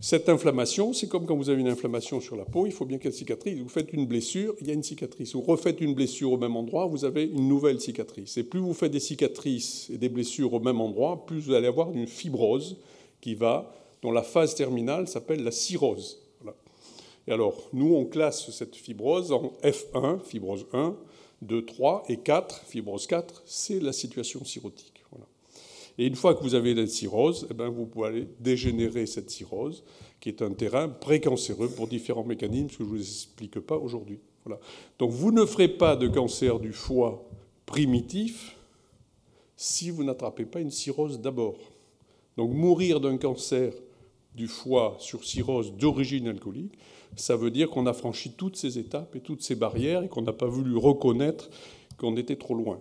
Cette 0.00 0.28
inflammation, 0.28 0.92
c'est 0.92 1.08
comme 1.08 1.26
quand 1.26 1.36
vous 1.36 1.50
avez 1.50 1.60
une 1.60 1.68
inflammation 1.68 2.20
sur 2.20 2.36
la 2.36 2.44
peau, 2.44 2.66
il 2.66 2.72
faut 2.72 2.84
bien 2.84 2.98
qu'elle 2.98 3.12
cicatrise. 3.12 3.60
Vous 3.60 3.68
faites 3.68 3.92
une 3.92 4.06
blessure, 4.06 4.54
il 4.60 4.68
y 4.68 4.70
a 4.70 4.74
une 4.74 4.84
cicatrice. 4.84 5.34
Vous 5.34 5.42
refaites 5.42 5.80
une 5.80 5.94
blessure 5.94 6.32
au 6.32 6.36
même 6.36 6.54
endroit, 6.54 6.86
vous 6.86 7.04
avez 7.04 7.24
une 7.24 7.48
nouvelle 7.48 7.80
cicatrice. 7.80 8.36
Et 8.36 8.44
plus 8.44 8.60
vous 8.60 8.74
faites 8.74 8.92
des 8.92 9.00
cicatrices 9.00 9.90
et 9.90 9.98
des 9.98 10.08
blessures 10.08 10.54
au 10.54 10.60
même 10.60 10.80
endroit, 10.80 11.26
plus 11.26 11.40
vous 11.40 11.52
allez 11.52 11.66
avoir 11.66 11.90
une 11.90 12.06
fibrose 12.06 12.76
qui 13.20 13.34
va, 13.34 13.74
dont 14.00 14.12
la 14.12 14.22
phase 14.22 14.54
terminale 14.54 15.08
s'appelle 15.08 15.42
la 15.42 15.50
cirrhose. 15.50 16.22
Et 17.26 17.32
alors, 17.32 17.68
nous, 17.72 17.94
on 17.94 18.06
classe 18.06 18.50
cette 18.52 18.76
fibrose 18.76 19.32
en 19.32 19.52
F1, 19.62 20.20
fibrose 20.24 20.66
1, 20.72 20.96
2, 21.42 21.64
3 21.66 22.04
et 22.08 22.18
4, 22.18 22.62
fibrose 22.66 23.06
4, 23.06 23.42
c'est 23.44 23.80
la 23.80 23.92
situation 23.92 24.44
cirrhotique. 24.44 24.97
Et 25.98 26.06
une 26.06 26.14
fois 26.14 26.34
que 26.34 26.42
vous 26.42 26.54
avez 26.54 26.74
la 26.74 26.86
cirrhose, 26.86 27.48
eh 27.50 27.54
bien, 27.54 27.68
vous 27.68 27.84
pouvez 27.84 28.06
aller 28.06 28.28
dégénérer 28.38 29.04
cette 29.06 29.30
cirrhose, 29.30 29.82
qui 30.20 30.28
est 30.28 30.42
un 30.42 30.52
terrain 30.52 30.88
précancéreux 30.88 31.68
pour 31.68 31.88
différents 31.88 32.24
mécanismes 32.24 32.68
que 32.68 32.74
je 32.78 32.82
ne 32.84 32.88
vous 32.88 33.00
explique 33.00 33.58
pas 33.58 33.76
aujourd'hui. 33.76 34.20
Voilà. 34.44 34.60
Donc 34.98 35.10
vous 35.10 35.32
ne 35.32 35.44
ferez 35.44 35.68
pas 35.68 35.96
de 35.96 36.06
cancer 36.06 36.60
du 36.60 36.72
foie 36.72 37.28
primitif 37.66 38.56
si 39.56 39.90
vous 39.90 40.04
n'attrapez 40.04 40.44
pas 40.44 40.60
une 40.60 40.70
cirrhose 40.70 41.20
d'abord. 41.20 41.58
Donc 42.36 42.52
mourir 42.52 43.00
d'un 43.00 43.18
cancer 43.18 43.72
du 44.36 44.46
foie 44.46 44.96
sur 45.00 45.24
cirrhose 45.24 45.74
d'origine 45.74 46.28
alcoolique, 46.28 46.78
ça 47.16 47.34
veut 47.34 47.50
dire 47.50 47.68
qu'on 47.68 47.86
a 47.86 47.92
franchi 47.92 48.30
toutes 48.36 48.56
ces 48.56 48.78
étapes 48.78 49.16
et 49.16 49.20
toutes 49.20 49.42
ces 49.42 49.56
barrières 49.56 50.04
et 50.04 50.08
qu'on 50.08 50.22
n'a 50.22 50.32
pas 50.32 50.46
voulu 50.46 50.76
reconnaître 50.76 51.50
qu'on 51.96 52.16
était 52.16 52.36
trop 52.36 52.54
loin 52.54 52.80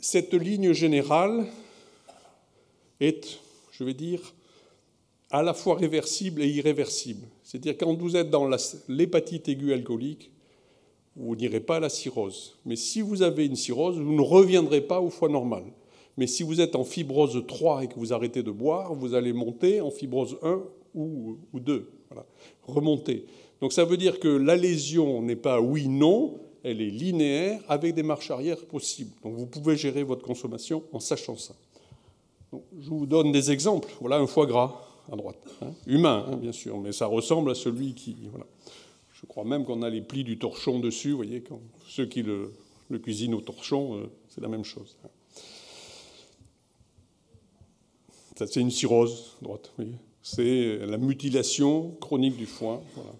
cette 0.00 0.34
ligne 0.34 0.72
générale 0.72 1.46
est, 3.00 3.38
je 3.72 3.84
vais 3.84 3.94
dire, 3.94 4.34
à 5.30 5.42
la 5.42 5.54
fois 5.54 5.76
réversible 5.76 6.42
et 6.42 6.48
irréversible. 6.48 7.26
C'est-à-dire 7.42 7.76
quand 7.76 7.94
vous 7.94 8.16
êtes 8.16 8.30
dans 8.30 8.48
l'hépatite 8.88 9.48
aiguë 9.48 9.72
alcoolique, 9.72 10.30
vous 11.16 11.34
n'irez 11.34 11.60
pas 11.60 11.76
à 11.76 11.80
la 11.80 11.88
cirrhose. 11.88 12.56
Mais 12.64 12.76
si 12.76 13.00
vous 13.00 13.22
avez 13.22 13.46
une 13.46 13.56
cirrhose, 13.56 13.98
vous 13.98 14.14
ne 14.14 14.22
reviendrez 14.22 14.80
pas 14.80 15.00
au 15.00 15.10
foie 15.10 15.28
normal. 15.28 15.64
Mais 16.16 16.26
si 16.26 16.42
vous 16.42 16.60
êtes 16.60 16.76
en 16.76 16.84
fibrose 16.84 17.44
3 17.46 17.84
et 17.84 17.88
que 17.88 17.94
vous 17.94 18.12
arrêtez 18.12 18.42
de 18.42 18.50
boire, 18.50 18.94
vous 18.94 19.14
allez 19.14 19.32
monter 19.32 19.80
en 19.80 19.90
fibrose 19.90 20.38
1 20.42 20.62
ou, 20.94 21.36
2. 21.52 21.90
Voilà. 22.08 22.24
Remonter. 22.66 23.26
Donc 23.60 23.72
ça 23.72 23.84
veut 23.84 23.96
dire 23.96 24.20
que 24.20 24.28
la 24.28 24.56
lésion 24.56 25.22
n'est 25.22 25.36
pas 25.36 25.60
oui-non, 25.60 26.40
elle 26.70 26.82
est 26.82 26.90
linéaire 26.90 27.60
avec 27.68 27.94
des 27.94 28.02
marches 28.02 28.30
arrière 28.30 28.64
possibles. 28.66 29.12
Donc 29.22 29.34
vous 29.34 29.46
pouvez 29.46 29.76
gérer 29.76 30.02
votre 30.02 30.22
consommation 30.22 30.84
en 30.92 31.00
sachant 31.00 31.36
ça. 31.36 31.54
je 32.52 32.88
vous 32.88 33.06
donne 33.06 33.32
des 33.32 33.50
exemples. 33.50 33.88
Voilà 34.00 34.16
un 34.18 34.26
foie 34.26 34.46
gras 34.46 34.84
à 35.10 35.16
droite, 35.16 35.38
hein. 35.62 35.72
humain 35.86 36.26
hein, 36.28 36.36
bien 36.36 36.52
sûr, 36.52 36.78
mais 36.78 36.92
ça 36.92 37.06
ressemble 37.06 37.50
à 37.50 37.54
celui 37.54 37.94
qui. 37.94 38.16
Voilà. 38.30 38.46
Je 39.12 39.26
crois 39.26 39.44
même 39.44 39.64
qu'on 39.64 39.82
a 39.82 39.90
les 39.90 40.02
plis 40.02 40.22
du 40.22 40.38
torchon 40.38 40.78
dessus. 40.78 41.10
Vous 41.10 41.16
voyez, 41.16 41.42
ceux 41.88 42.06
qui 42.06 42.22
le, 42.22 42.52
cuisinent 43.02 43.34
au 43.34 43.40
torchon, 43.40 43.96
euh, 43.96 44.10
c'est 44.28 44.40
la 44.40 44.48
même 44.48 44.64
chose. 44.64 44.96
Hein. 45.04 45.08
Ça, 48.36 48.46
c'est 48.46 48.60
une 48.60 48.70
cirrhose 48.70 49.36
droite. 49.42 49.72
C'est 50.22 50.78
la 50.86 50.98
mutilation 50.98 51.96
chronique 52.00 52.36
du 52.36 52.46
foie. 52.46 52.80
Voilà. 52.94 53.10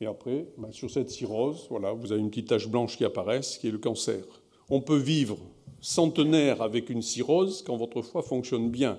Et 0.00 0.06
après, 0.06 0.46
ben, 0.56 0.70
sur 0.70 0.90
cette 0.90 1.10
cirrhose, 1.10 1.66
voilà, 1.70 1.92
vous 1.92 2.12
avez 2.12 2.20
une 2.20 2.30
petite 2.30 2.48
tache 2.48 2.68
blanche 2.68 2.96
qui 2.96 3.04
apparaît, 3.04 3.40
qui 3.40 3.68
est 3.68 3.72
le 3.72 3.78
cancer. 3.78 4.22
On 4.70 4.80
peut 4.80 4.96
vivre 4.96 5.38
centenaire 5.80 6.62
avec 6.62 6.90
une 6.90 7.02
cirrhose 7.02 7.62
quand 7.62 7.76
votre 7.76 8.02
foie 8.02 8.22
fonctionne 8.22 8.70
bien. 8.70 8.98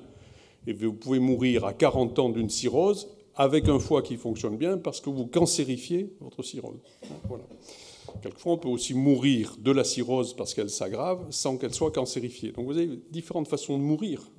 Et 0.68 0.74
vous 0.74 0.94
pouvez 0.94 1.20
mourir 1.20 1.66
à 1.66 1.74
40 1.74 2.20
ans 2.20 2.30
d'une 2.30 2.50
cirrhose 2.50 3.10
avec 3.36 3.70
un 3.70 3.80
foie 3.80 4.02
qui 4.02 4.18
fonctionne 4.18 4.58
bien 4.58 4.78
parce 4.78 5.00
que 5.00 5.10
vous 5.10 5.26
cancérifiez 5.26 6.14
votre 6.20 6.44
cirrhose. 6.44 6.80
Voilà. 7.28 7.46
Quelquefois, 8.22 8.54
on 8.54 8.58
peut 8.58 8.68
aussi 8.68 8.94
mourir 8.94 9.56
de 9.60 9.72
la 9.72 9.84
cirrhose 9.84 10.36
parce 10.36 10.54
qu'elle 10.54 10.70
s'aggrave 10.70 11.26
sans 11.30 11.58
qu'elle 11.58 11.74
soit 11.74 11.92
cancérifiée. 11.92 12.52
Donc 12.52 12.66
vous 12.66 12.78
avez 12.78 13.00
différentes 13.12 13.48
façons 13.48 13.78
de 13.78 13.84
mourir. 13.84 14.30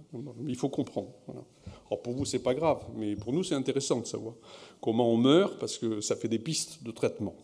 Il 0.46 0.56
faut 0.56 0.68
comprendre. 0.68 1.12
Alors 1.90 2.02
pour 2.02 2.12
vous, 2.12 2.24
c'est 2.24 2.38
pas 2.38 2.54
grave, 2.54 2.84
mais 2.94 3.16
pour 3.16 3.32
nous, 3.32 3.42
c'est 3.42 3.56
intéressant 3.56 4.00
de 4.00 4.06
savoir 4.06 4.34
comment 4.80 5.10
on 5.12 5.16
meurt 5.16 5.58
parce 5.58 5.76
que 5.76 6.00
ça 6.00 6.14
fait 6.14 6.28
des 6.28 6.38
pistes 6.38 6.84
de 6.84 6.92
traitement. 6.92 7.34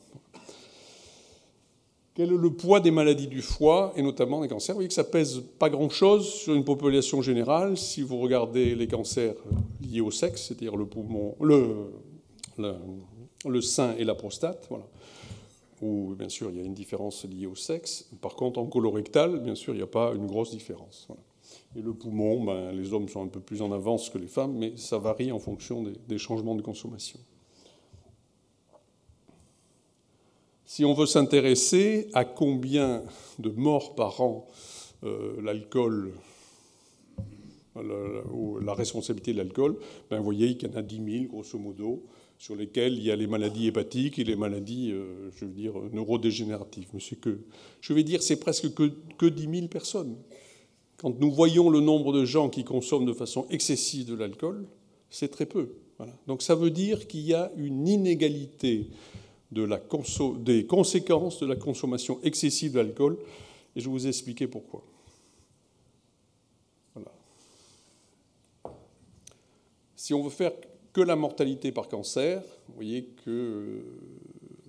Quel 2.15 2.33
est 2.33 2.37
le 2.37 2.51
poids 2.51 2.81
des 2.81 2.91
maladies 2.91 3.27
du 3.27 3.43
foie 3.43 3.93
et 3.95 4.03
notamment 4.03 4.41
des 4.41 4.49
cancers? 4.49 4.75
Vous 4.75 4.79
voyez 4.79 4.89
que 4.89 4.95
ça 4.95 5.05
pèse 5.05 5.43
pas 5.59 5.69
grand-chose 5.69 6.27
sur 6.27 6.55
une 6.55 6.65
population 6.65 7.21
générale. 7.21 7.77
Si 7.77 8.01
vous 8.01 8.19
regardez 8.19 8.75
les 8.75 8.89
cancers 8.89 9.35
liés 9.83 10.01
au 10.01 10.11
sexe, 10.11 10.47
c'est-à-dire 10.47 10.77
le 10.77 10.87
poumon, 10.87 11.35
le, 11.43 11.91
le, 13.45 13.61
sein 13.61 13.95
et 13.99 14.05
la 14.05 14.15
prostate, 14.15 14.67
voilà. 14.71 14.87
où 15.83 16.15
bien 16.15 16.31
sûr 16.31 16.49
il 16.51 16.57
y 16.57 16.61
a 16.61 16.65
une 16.65 16.73
différence 16.73 17.27
liée 17.27 17.47
au 17.47 17.57
sexe. 17.57 18.09
Par 18.23 18.35
contre, 18.35 18.61
en 18.61 18.67
colorectal, 18.67 19.41
bien 19.41 19.55
sûr, 19.55 19.75
il 19.75 19.79
n'y 19.79 19.83
a 19.83 19.89
pas 19.89 20.15
une 20.15 20.27
grosse 20.27 20.53
différence. 20.53 21.09
Et 21.77 21.83
le 21.83 21.93
poumon, 21.93 22.43
ben, 22.45 22.73
les 22.73 22.95
hommes 22.95 23.09
sont 23.09 23.23
un 23.23 23.29
peu 23.29 23.41
plus 23.41 23.61
en 23.61 23.71
avance 23.71 24.09
que 24.09 24.17
les 24.17 24.29
femmes, 24.29 24.57
mais 24.57 24.77
ça 24.77 24.97
varie 24.97 25.31
en 25.31 25.39
fonction 25.39 25.85
des, 26.09 26.19
changements 26.19 26.55
de 26.55 26.63
consommation. 26.63 27.21
Si 30.65 30.85
on 30.87 30.95
veut 30.95 31.07
s'intéresser 31.07 32.09
à 32.15 32.25
combien 32.25 33.03
de 33.39 33.51
morts 33.51 33.95
par 33.95 34.21
an 34.23 34.47
euh, 35.05 35.41
l'alcool, 35.43 36.15
la, 37.77 38.75
responsabilité 38.75 39.35
de 39.35 39.39
l'alcool, 39.39 39.77
ben, 40.11 40.17
vous 40.19 40.25
voyez 40.25 40.57
qu'il 40.57 40.71
y 40.71 40.73
en 40.73 40.79
a 40.79 40.83
10 40.83 41.19
000, 41.19 41.25
grosso 41.27 41.59
modo, 41.59 42.07
sur 42.39 42.57
lesquels 42.57 42.95
il 42.95 43.03
y 43.03 43.11
a 43.11 43.17
les 43.17 43.27
maladies 43.27 43.67
hépatiques 43.67 44.19
et 44.19 44.25
les 44.25 44.37
maladies, 44.37 44.93
euh, 44.93 45.31
je 45.37 45.45
veux 45.45 45.53
dire, 45.53 45.75
neurodégénératives. 45.93 46.89
Mais 46.95 47.01
que, 47.17 47.39
je 47.83 47.93
vais 47.93 48.03
dire, 48.03 48.23
c'est 48.23 48.41
presque 48.41 48.73
que, 48.73 48.91
que 49.19 49.27
10 49.27 49.59
000 49.59 49.69
personnes. 49.69 50.17
Quand 50.97 51.19
nous 51.21 51.31
voyons 51.31 51.69
le 51.69 51.81
nombre 51.81 52.13
de 52.13 52.25
gens 52.25 52.49
qui 52.49 52.65
consomment 52.65 53.07
de 53.07 53.13
façon 53.13 53.47
excessive 53.51 54.07
de 54.07 54.15
l'alcool, 54.15 54.67
c'est 55.11 55.29
très 55.29 55.47
peu. 55.47 55.75
Donc 56.27 56.43
ça 56.43 56.55
veut 56.55 56.71
dire 56.71 57.07
qu'il 57.07 57.21
y 57.21 57.35
a 57.35 57.51
une 57.57 57.87
inégalité 57.89 58.89
de 59.53 59.69
des 60.43 60.67
conséquences 60.67 61.41
de 61.41 61.47
la 61.47 61.57
consommation 61.57 62.19
excessive 62.23 62.73
d'alcool, 62.73 63.19
et 63.75 63.81
je 63.81 63.87
vais 63.87 63.91
vous 63.91 64.07
expliquer 64.07 64.47
pourquoi. 64.47 64.83
Si 70.07 70.15
on 70.15 70.23
veut 70.23 70.31
faire 70.31 70.53
que 70.93 71.01
la 71.01 71.17
mortalité 71.17 71.73
par 71.73 71.89
cancer, 71.89 72.41
vous 72.69 72.75
voyez 72.77 73.07
que 73.25 73.31
euh, 73.31 73.83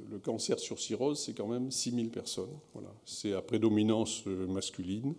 le 0.10 0.18
cancer 0.18 0.58
sur 0.58 0.80
cirrhose, 0.80 1.20
c'est 1.20 1.34
quand 1.34 1.46
même 1.46 1.70
6000 1.70 2.10
personnes. 2.10 2.58
Voilà. 2.74 2.90
C'est 3.06 3.34
à 3.34 3.44
prédominance 3.44 4.24
euh, 4.26 4.48
masculine 4.48 5.14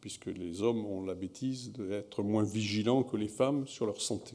puisque 0.00 0.26
les 0.26 0.62
hommes 0.62 0.84
ont 0.86 1.04
la 1.04 1.14
bêtise 1.14 1.72
d'être 1.72 2.22
moins 2.22 2.44
vigilants 2.44 3.02
que 3.02 3.16
les 3.16 3.28
femmes 3.28 3.66
sur 3.66 3.86
leur 3.86 4.00
santé. 4.00 4.34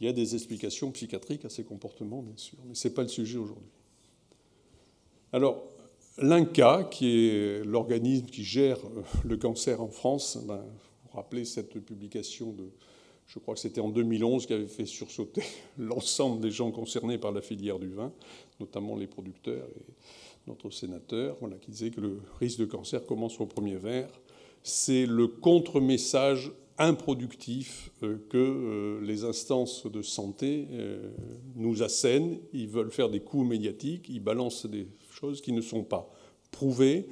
Il 0.00 0.06
y 0.06 0.08
a 0.08 0.12
des 0.12 0.34
explications 0.34 0.90
psychiatriques 0.90 1.44
à 1.44 1.48
ces 1.48 1.62
comportements, 1.62 2.22
bien 2.22 2.36
sûr, 2.36 2.58
mais 2.66 2.74
ce 2.74 2.88
n'est 2.88 2.94
pas 2.94 3.02
le 3.02 3.08
sujet 3.08 3.38
aujourd'hui. 3.38 3.70
Alors, 5.32 5.62
l'INCA, 6.18 6.88
qui 6.90 7.28
est 7.28 7.64
l'organisme 7.64 8.26
qui 8.26 8.42
gère 8.42 8.78
euh, 8.78 9.02
le 9.24 9.36
cancer 9.36 9.80
en 9.80 9.88
France, 9.88 10.38
ben, 10.44 10.60
vous 11.04 11.16
rappelez 11.16 11.44
cette 11.44 11.78
publication 11.84 12.52
de 12.52 12.64
Je 13.28 13.38
crois 13.38 13.54
que 13.54 13.60
c'était 13.60 13.80
en 13.80 13.90
2011 13.90 14.46
qui 14.46 14.52
avait 14.52 14.66
fait 14.66 14.86
sursauter 14.86 15.44
l'ensemble 15.78 16.40
des 16.40 16.50
gens 16.50 16.72
concernés 16.72 17.16
par 17.16 17.30
la 17.30 17.40
filière 17.40 17.78
du 17.78 17.88
vin, 17.88 18.12
notamment 18.58 18.96
les 18.96 19.06
producteurs 19.06 19.68
et 19.76 19.84
notre 20.48 20.70
sénateur, 20.70 21.36
voilà, 21.38 21.56
qui 21.56 21.70
disait 21.70 21.90
que 21.90 22.00
le 22.00 22.20
risque 22.40 22.58
de 22.58 22.64
cancer 22.64 23.06
commence 23.06 23.40
au 23.40 23.46
premier 23.46 23.76
verre. 23.76 24.10
C'est 24.62 25.06
le 25.06 25.26
contre-message 25.26 26.52
improductif 26.78 27.90
euh, 28.02 28.16
que 28.28 28.38
euh, 28.38 29.00
les 29.02 29.24
instances 29.24 29.86
de 29.86 30.02
santé 30.02 30.66
euh, 30.72 31.10
nous 31.56 31.82
assènent. 31.82 32.38
Ils 32.52 32.68
veulent 32.68 32.90
faire 32.90 33.08
des 33.08 33.20
coups 33.20 33.46
médiatiques, 33.46 34.08
ils 34.08 34.20
balancent 34.20 34.66
des 34.66 34.86
choses 35.10 35.40
qui 35.40 35.52
ne 35.52 35.60
sont 35.60 35.84
pas 35.84 36.10
prouvées, 36.50 37.06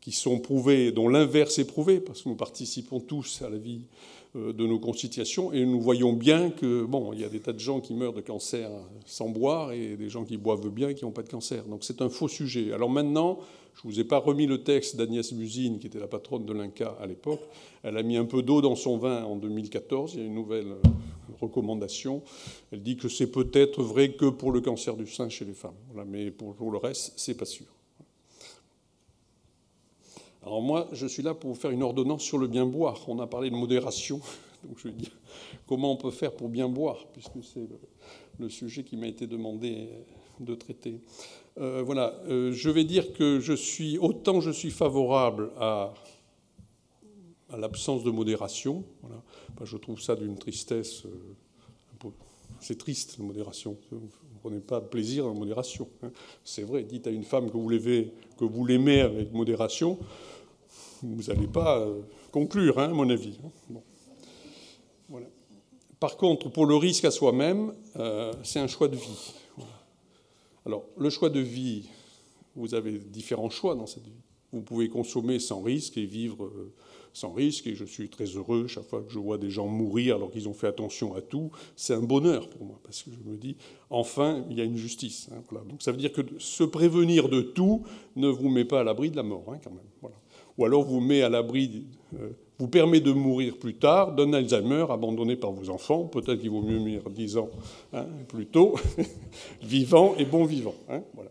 qui 0.00 0.12
sont 0.12 0.38
prouvées, 0.38 0.92
dont 0.92 1.08
l'inverse 1.08 1.58
est 1.58 1.66
prouvé, 1.66 2.00
parce 2.00 2.22
que 2.22 2.28
nous 2.28 2.36
participons 2.36 3.00
tous 3.00 3.42
à 3.42 3.48
la 3.48 3.58
vie 3.58 3.86
de 4.34 4.66
nos 4.66 4.80
concitations 4.80 5.52
et 5.52 5.64
nous 5.64 5.80
voyons 5.80 6.12
bien 6.12 6.50
que 6.50 6.84
bon, 6.84 7.12
il 7.12 7.20
y 7.20 7.24
a 7.24 7.28
des 7.28 7.38
tas 7.38 7.52
de 7.52 7.60
gens 7.60 7.80
qui 7.80 7.94
meurent 7.94 8.12
de 8.12 8.20
cancer 8.20 8.68
sans 9.06 9.28
boire 9.28 9.70
et 9.70 9.96
des 9.96 10.08
gens 10.08 10.24
qui 10.24 10.36
boivent 10.36 10.70
bien 10.70 10.88
et 10.88 10.94
qui 10.96 11.04
n'ont 11.04 11.12
pas 11.12 11.22
de 11.22 11.28
cancer. 11.28 11.64
Donc 11.66 11.84
c'est 11.84 12.02
un 12.02 12.08
faux 12.08 12.26
sujet. 12.26 12.72
Alors 12.72 12.90
maintenant, 12.90 13.38
je 13.74 13.86
ne 13.88 13.92
vous 13.92 14.00
ai 14.00 14.04
pas 14.04 14.18
remis 14.18 14.46
le 14.46 14.62
texte 14.62 14.96
d'Agnès 14.96 15.32
Musine, 15.32 15.78
qui 15.78 15.88
était 15.88 15.98
la 15.98 16.06
patronne 16.06 16.46
de 16.46 16.52
l'INCA 16.52 16.96
à 17.00 17.06
l'époque. 17.06 17.40
Elle 17.82 17.96
a 17.96 18.02
mis 18.02 18.16
un 18.16 18.24
peu 18.24 18.42
d'eau 18.42 18.60
dans 18.60 18.76
son 18.76 18.98
vin 18.98 19.24
en 19.24 19.36
2014. 19.36 20.14
Il 20.14 20.20
y 20.20 20.22
a 20.22 20.26
une 20.26 20.34
nouvelle 20.34 20.72
euh, 20.72 20.88
recommandation. 21.40 22.22
Elle 22.72 22.82
dit 22.82 22.96
que 22.96 23.08
c'est 23.08 23.30
peut-être 23.30 23.82
vrai 23.82 24.12
que 24.12 24.26
pour 24.26 24.52
le 24.52 24.60
cancer 24.60 24.96
du 24.96 25.06
sein 25.06 25.28
chez 25.28 25.44
les 25.44 25.54
femmes. 25.54 25.74
Mais 26.06 26.30
pour, 26.30 26.54
pour 26.54 26.70
le 26.70 26.78
reste, 26.78 27.12
c'est 27.16 27.36
pas 27.36 27.44
sûr. 27.44 27.66
Alors 30.44 30.60
moi, 30.60 30.88
je 30.92 31.06
suis 31.06 31.22
là 31.22 31.32
pour 31.32 31.50
vous 31.50 31.58
faire 31.58 31.70
une 31.70 31.82
ordonnance 31.82 32.22
sur 32.22 32.36
le 32.36 32.46
bien 32.46 32.66
boire. 32.66 33.00
On 33.08 33.18
a 33.18 33.26
parlé 33.26 33.48
de 33.48 33.56
modération, 33.56 34.20
donc 34.64 34.78
je 34.78 34.88
vais 34.88 34.94
dire 34.94 35.16
comment 35.66 35.92
on 35.92 35.96
peut 35.96 36.10
faire 36.10 36.32
pour 36.32 36.50
bien 36.50 36.68
boire, 36.68 37.06
puisque 37.12 37.42
c'est 37.42 37.66
le, 38.38 38.48
sujet 38.50 38.84
qui 38.84 38.96
m'a 38.96 39.06
été 39.06 39.26
demandé 39.26 39.88
de 40.40 40.54
traiter. 40.54 41.00
Euh, 41.58 41.82
voilà, 41.84 42.14
euh, 42.26 42.50
je 42.52 42.68
vais 42.68 42.82
dire 42.82 43.12
que 43.12 43.38
je 43.38 43.52
suis 43.52 43.96
autant 43.98 44.40
je 44.40 44.50
suis 44.50 44.72
favorable 44.72 45.52
à, 45.56 45.94
à 47.50 47.56
l'absence 47.56 48.02
de 48.02 48.10
modération. 48.10 48.84
Voilà. 49.02 49.22
je 49.62 49.76
trouve 49.76 50.00
ça 50.00 50.16
d'une 50.16 50.36
tristesse. 50.36 51.04
Euh, 51.04 52.10
c'est 52.60 52.78
triste 52.78 53.18
la 53.18 53.24
modération. 53.24 53.76
Vous 53.90 53.98
ne 53.98 54.38
prenez 54.40 54.60
pas 54.60 54.80
de 54.80 54.86
plaisir 54.86 55.26
en 55.26 55.34
modération. 55.34 55.88
Hein. 56.02 56.10
C'est 56.44 56.62
vrai. 56.62 56.82
Dites 56.82 57.06
à 57.06 57.10
une 57.10 57.24
femme 57.24 57.50
que 57.50 58.44
vous 58.44 58.66
l'aimez 58.66 59.00
avec 59.00 59.32
modération 59.32 59.98
vous 61.02 61.24
n'allez 61.24 61.46
pas 61.46 61.86
conclure, 62.32 62.78
hein, 62.78 62.84
à 62.84 62.94
mon 62.94 63.10
avis. 63.10 63.38
Hein. 63.44 65.20
Par 66.00 66.16
contre, 66.16 66.48
pour 66.48 66.64
le 66.64 66.76
risque 66.76 67.04
à 67.04 67.10
soi-même, 67.10 67.74
c'est 68.42 68.58
un 68.58 68.66
choix 68.66 68.88
de 68.88 68.96
vie. 68.96 69.34
Alors, 70.66 70.84
le 70.96 71.10
choix 71.10 71.30
de 71.30 71.40
vie, 71.40 71.88
vous 72.56 72.74
avez 72.74 72.92
différents 72.98 73.50
choix 73.50 73.74
dans 73.74 73.86
cette 73.86 74.04
vie. 74.04 74.22
Vous 74.52 74.62
pouvez 74.62 74.88
consommer 74.88 75.38
sans 75.38 75.62
risque 75.62 75.98
et 75.98 76.06
vivre 76.06 76.44
euh, 76.44 76.72
sans 77.12 77.32
risque, 77.32 77.66
et 77.66 77.74
je 77.74 77.84
suis 77.84 78.08
très 78.08 78.24
heureux 78.24 78.66
chaque 78.66 78.84
fois 78.84 79.02
que 79.02 79.10
je 79.10 79.18
vois 79.18 79.38
des 79.38 79.50
gens 79.50 79.66
mourir 79.66 80.16
alors 80.16 80.30
qu'ils 80.30 80.48
ont 80.48 80.54
fait 80.54 80.66
attention 80.66 81.14
à 81.14 81.20
tout. 81.20 81.50
C'est 81.76 81.94
un 81.94 82.02
bonheur 82.02 82.48
pour 82.48 82.64
moi, 82.64 82.80
parce 82.82 83.02
que 83.02 83.10
je 83.10 83.30
me 83.30 83.36
dis, 83.36 83.56
enfin, 83.90 84.44
il 84.50 84.58
y 84.58 84.60
a 84.60 84.64
une 84.64 84.76
justice. 84.76 85.28
Hein, 85.32 85.42
Donc 85.68 85.82
ça 85.82 85.92
veut 85.92 85.98
dire 85.98 86.12
que 86.12 86.22
se 86.38 86.64
prévenir 86.64 87.28
de 87.28 87.40
tout 87.40 87.82
ne 88.16 88.28
vous 88.28 88.48
met 88.48 88.64
pas 88.64 88.80
à 88.80 88.84
l'abri 88.84 89.10
de 89.10 89.16
la 89.16 89.22
mort, 89.22 89.44
quand 89.62 89.70
même. 89.70 90.12
Ou 90.56 90.64
alors 90.64 90.84
vous 90.84 91.00
met 91.00 91.22
à 91.22 91.28
l'abri, 91.28 91.84
euh, 92.14 92.30
vous 92.58 92.68
permet 92.68 93.00
de 93.00 93.12
mourir 93.12 93.56
plus 93.56 93.74
tard 93.74 94.14
d'un 94.14 94.32
Alzheimer 94.32 94.86
abandonné 94.88 95.36
par 95.36 95.52
vos 95.52 95.70
enfants. 95.70 96.04
Peut-être 96.04 96.40
qu'il 96.40 96.50
vaut 96.50 96.62
mieux 96.62 96.78
mourir 96.78 97.10
10 97.10 97.36
ans 97.36 97.50
hein, 97.92 98.06
plus 98.28 98.46
tôt, 98.46 98.76
vivant 99.62 100.14
et 100.18 100.24
bon 100.24 100.44
vivant. 100.44 100.74
Hein, 100.88 101.02
voilà. 101.14 101.30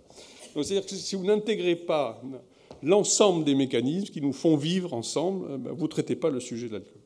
C'est-à-dire 0.53 0.85
que 0.85 0.95
si 0.95 1.15
vous 1.15 1.25
n'intégrez 1.25 1.75
pas 1.75 2.21
l'ensemble 2.83 3.45
des 3.45 3.55
mécanismes 3.55 4.11
qui 4.11 4.21
nous 4.21 4.33
font 4.33 4.57
vivre 4.57 4.93
ensemble, 4.93 5.45
euh, 5.49 5.57
ben, 5.57 5.71
vous 5.71 5.83
ne 5.83 5.89
traitez 5.89 6.15
pas 6.15 6.29
le 6.29 6.39
sujet 6.39 6.67
de 6.67 6.73
l'alcool. 6.73 6.99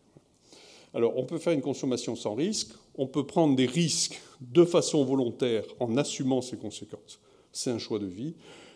Alors, 0.93 1.17
on 1.17 1.25
peut 1.25 1.37
faire 1.37 1.53
une 1.53 1.61
consommation 1.61 2.15
sans 2.15 2.33
risque, 2.33 2.71
on 2.97 3.05
peut 3.05 3.25
prendre 3.25 3.55
des 3.55 3.67
risques 3.67 4.19
de 4.41 4.65
façon 4.65 5.05
volontaire 5.05 5.63
en 5.79 5.95
assumant 5.97 6.41
ses 6.41 6.57
conséquences. 6.57 7.19
C'est 7.51 7.69
un 7.69 7.77
choix 7.77 7.99
de 7.99 8.07
vie. 8.07 8.33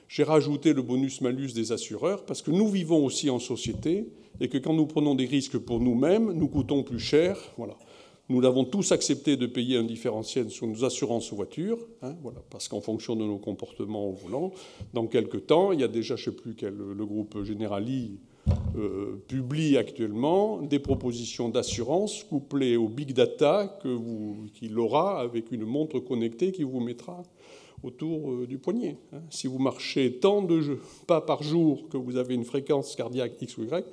J'ai 0.07 0.23
rajouté 0.23 0.73
le 0.73 0.81
bonus-malus 0.81 1.53
des 1.53 1.71
assureurs 1.71 2.25
parce 2.25 2.41
que 2.41 2.51
nous 2.51 2.67
vivons 2.67 3.03
aussi 3.05 3.29
en 3.29 3.39
société 3.39 4.07
et 4.39 4.47
que 4.47 4.57
quand 4.57 4.73
nous 4.73 4.85
prenons 4.85 5.15
des 5.15 5.25
risques 5.25 5.57
pour 5.57 5.79
nous-mêmes, 5.79 6.31
nous 6.31 6.47
coûtons 6.47 6.83
plus 6.83 6.99
cher. 6.99 7.37
Voilà. 7.57 7.75
Nous 8.29 8.39
l'avons 8.39 8.63
tous 8.63 8.93
accepté 8.93 9.35
de 9.35 9.45
payer 9.45 9.77
un 9.77 9.83
différentiel 9.83 10.49
sur 10.49 10.65
nos 10.65 10.85
assurances 10.85 11.33
voitures, 11.33 11.79
hein, 12.01 12.15
voilà, 12.21 12.39
parce 12.49 12.69
qu'en 12.69 12.79
fonction 12.79 13.17
de 13.17 13.25
nos 13.25 13.37
comportements 13.37 14.07
au 14.07 14.13
volant, 14.13 14.53
dans 14.93 15.05
quelques 15.07 15.47
temps, 15.47 15.73
il 15.73 15.81
y 15.81 15.83
a 15.83 15.89
déjà, 15.89 16.15
je 16.15 16.29
ne 16.29 16.35
sais 16.35 16.41
plus 16.41 16.55
quel, 16.55 16.73
le 16.73 17.05
groupe 17.05 17.43
Generali 17.43 18.19
euh, 18.75 19.21
publie 19.27 19.77
actuellement 19.77 20.61
des 20.61 20.79
propositions 20.79 21.49
d'assurance 21.49 22.23
couplées 22.23 22.77
au 22.77 22.87
big 22.87 23.13
data 23.13 23.79
qu'il 24.53 24.79
aura 24.79 25.19
avec 25.19 25.51
une 25.51 25.65
montre 25.65 25.99
connectée 25.99 26.51
qui 26.51 26.63
vous 26.63 26.79
mettra 26.79 27.23
autour 27.83 28.31
euh, 28.31 28.47
du 28.47 28.57
poignet. 28.57 28.97
Hein. 29.13 29.21
Si 29.29 29.47
vous 29.47 29.59
marchez 29.59 30.19
tant 30.19 30.41
de 30.41 30.79
pas 31.05 31.21
par 31.21 31.43
jour 31.43 31.87
que 31.89 31.97
vous 31.97 32.17
avez 32.17 32.33
une 32.33 32.45
fréquence 32.45 32.95
cardiaque 32.95 33.41
X 33.41 33.57
ou 33.57 33.63
Y, 33.63 33.85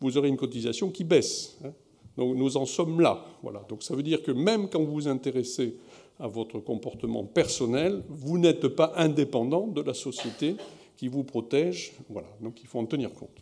vous 0.00 0.16
aurez 0.16 0.28
une 0.28 0.36
cotisation 0.36 0.90
qui 0.90 1.04
baisse. 1.04 1.58
Hein. 1.64 1.72
Donc 2.16 2.36
nous 2.36 2.56
en 2.56 2.66
sommes 2.66 3.00
là. 3.00 3.24
Voilà. 3.42 3.64
Donc 3.68 3.82
ça 3.82 3.94
veut 3.94 4.02
dire 4.02 4.22
que 4.22 4.32
même 4.32 4.68
quand 4.68 4.82
vous 4.82 4.92
vous 4.92 5.08
intéressez 5.08 5.76
à 6.18 6.26
votre 6.26 6.58
comportement 6.58 7.24
personnel, 7.24 8.02
vous 8.08 8.38
n'êtes 8.38 8.68
pas 8.68 8.92
indépendant 8.96 9.66
de 9.68 9.80
la 9.80 9.94
société 9.94 10.56
qui 10.96 11.08
vous 11.08 11.22
protège. 11.22 11.92
Voilà. 12.08 12.28
Donc 12.40 12.60
il 12.60 12.66
faut 12.66 12.80
en 12.80 12.86
tenir 12.86 13.12
compte. 13.12 13.38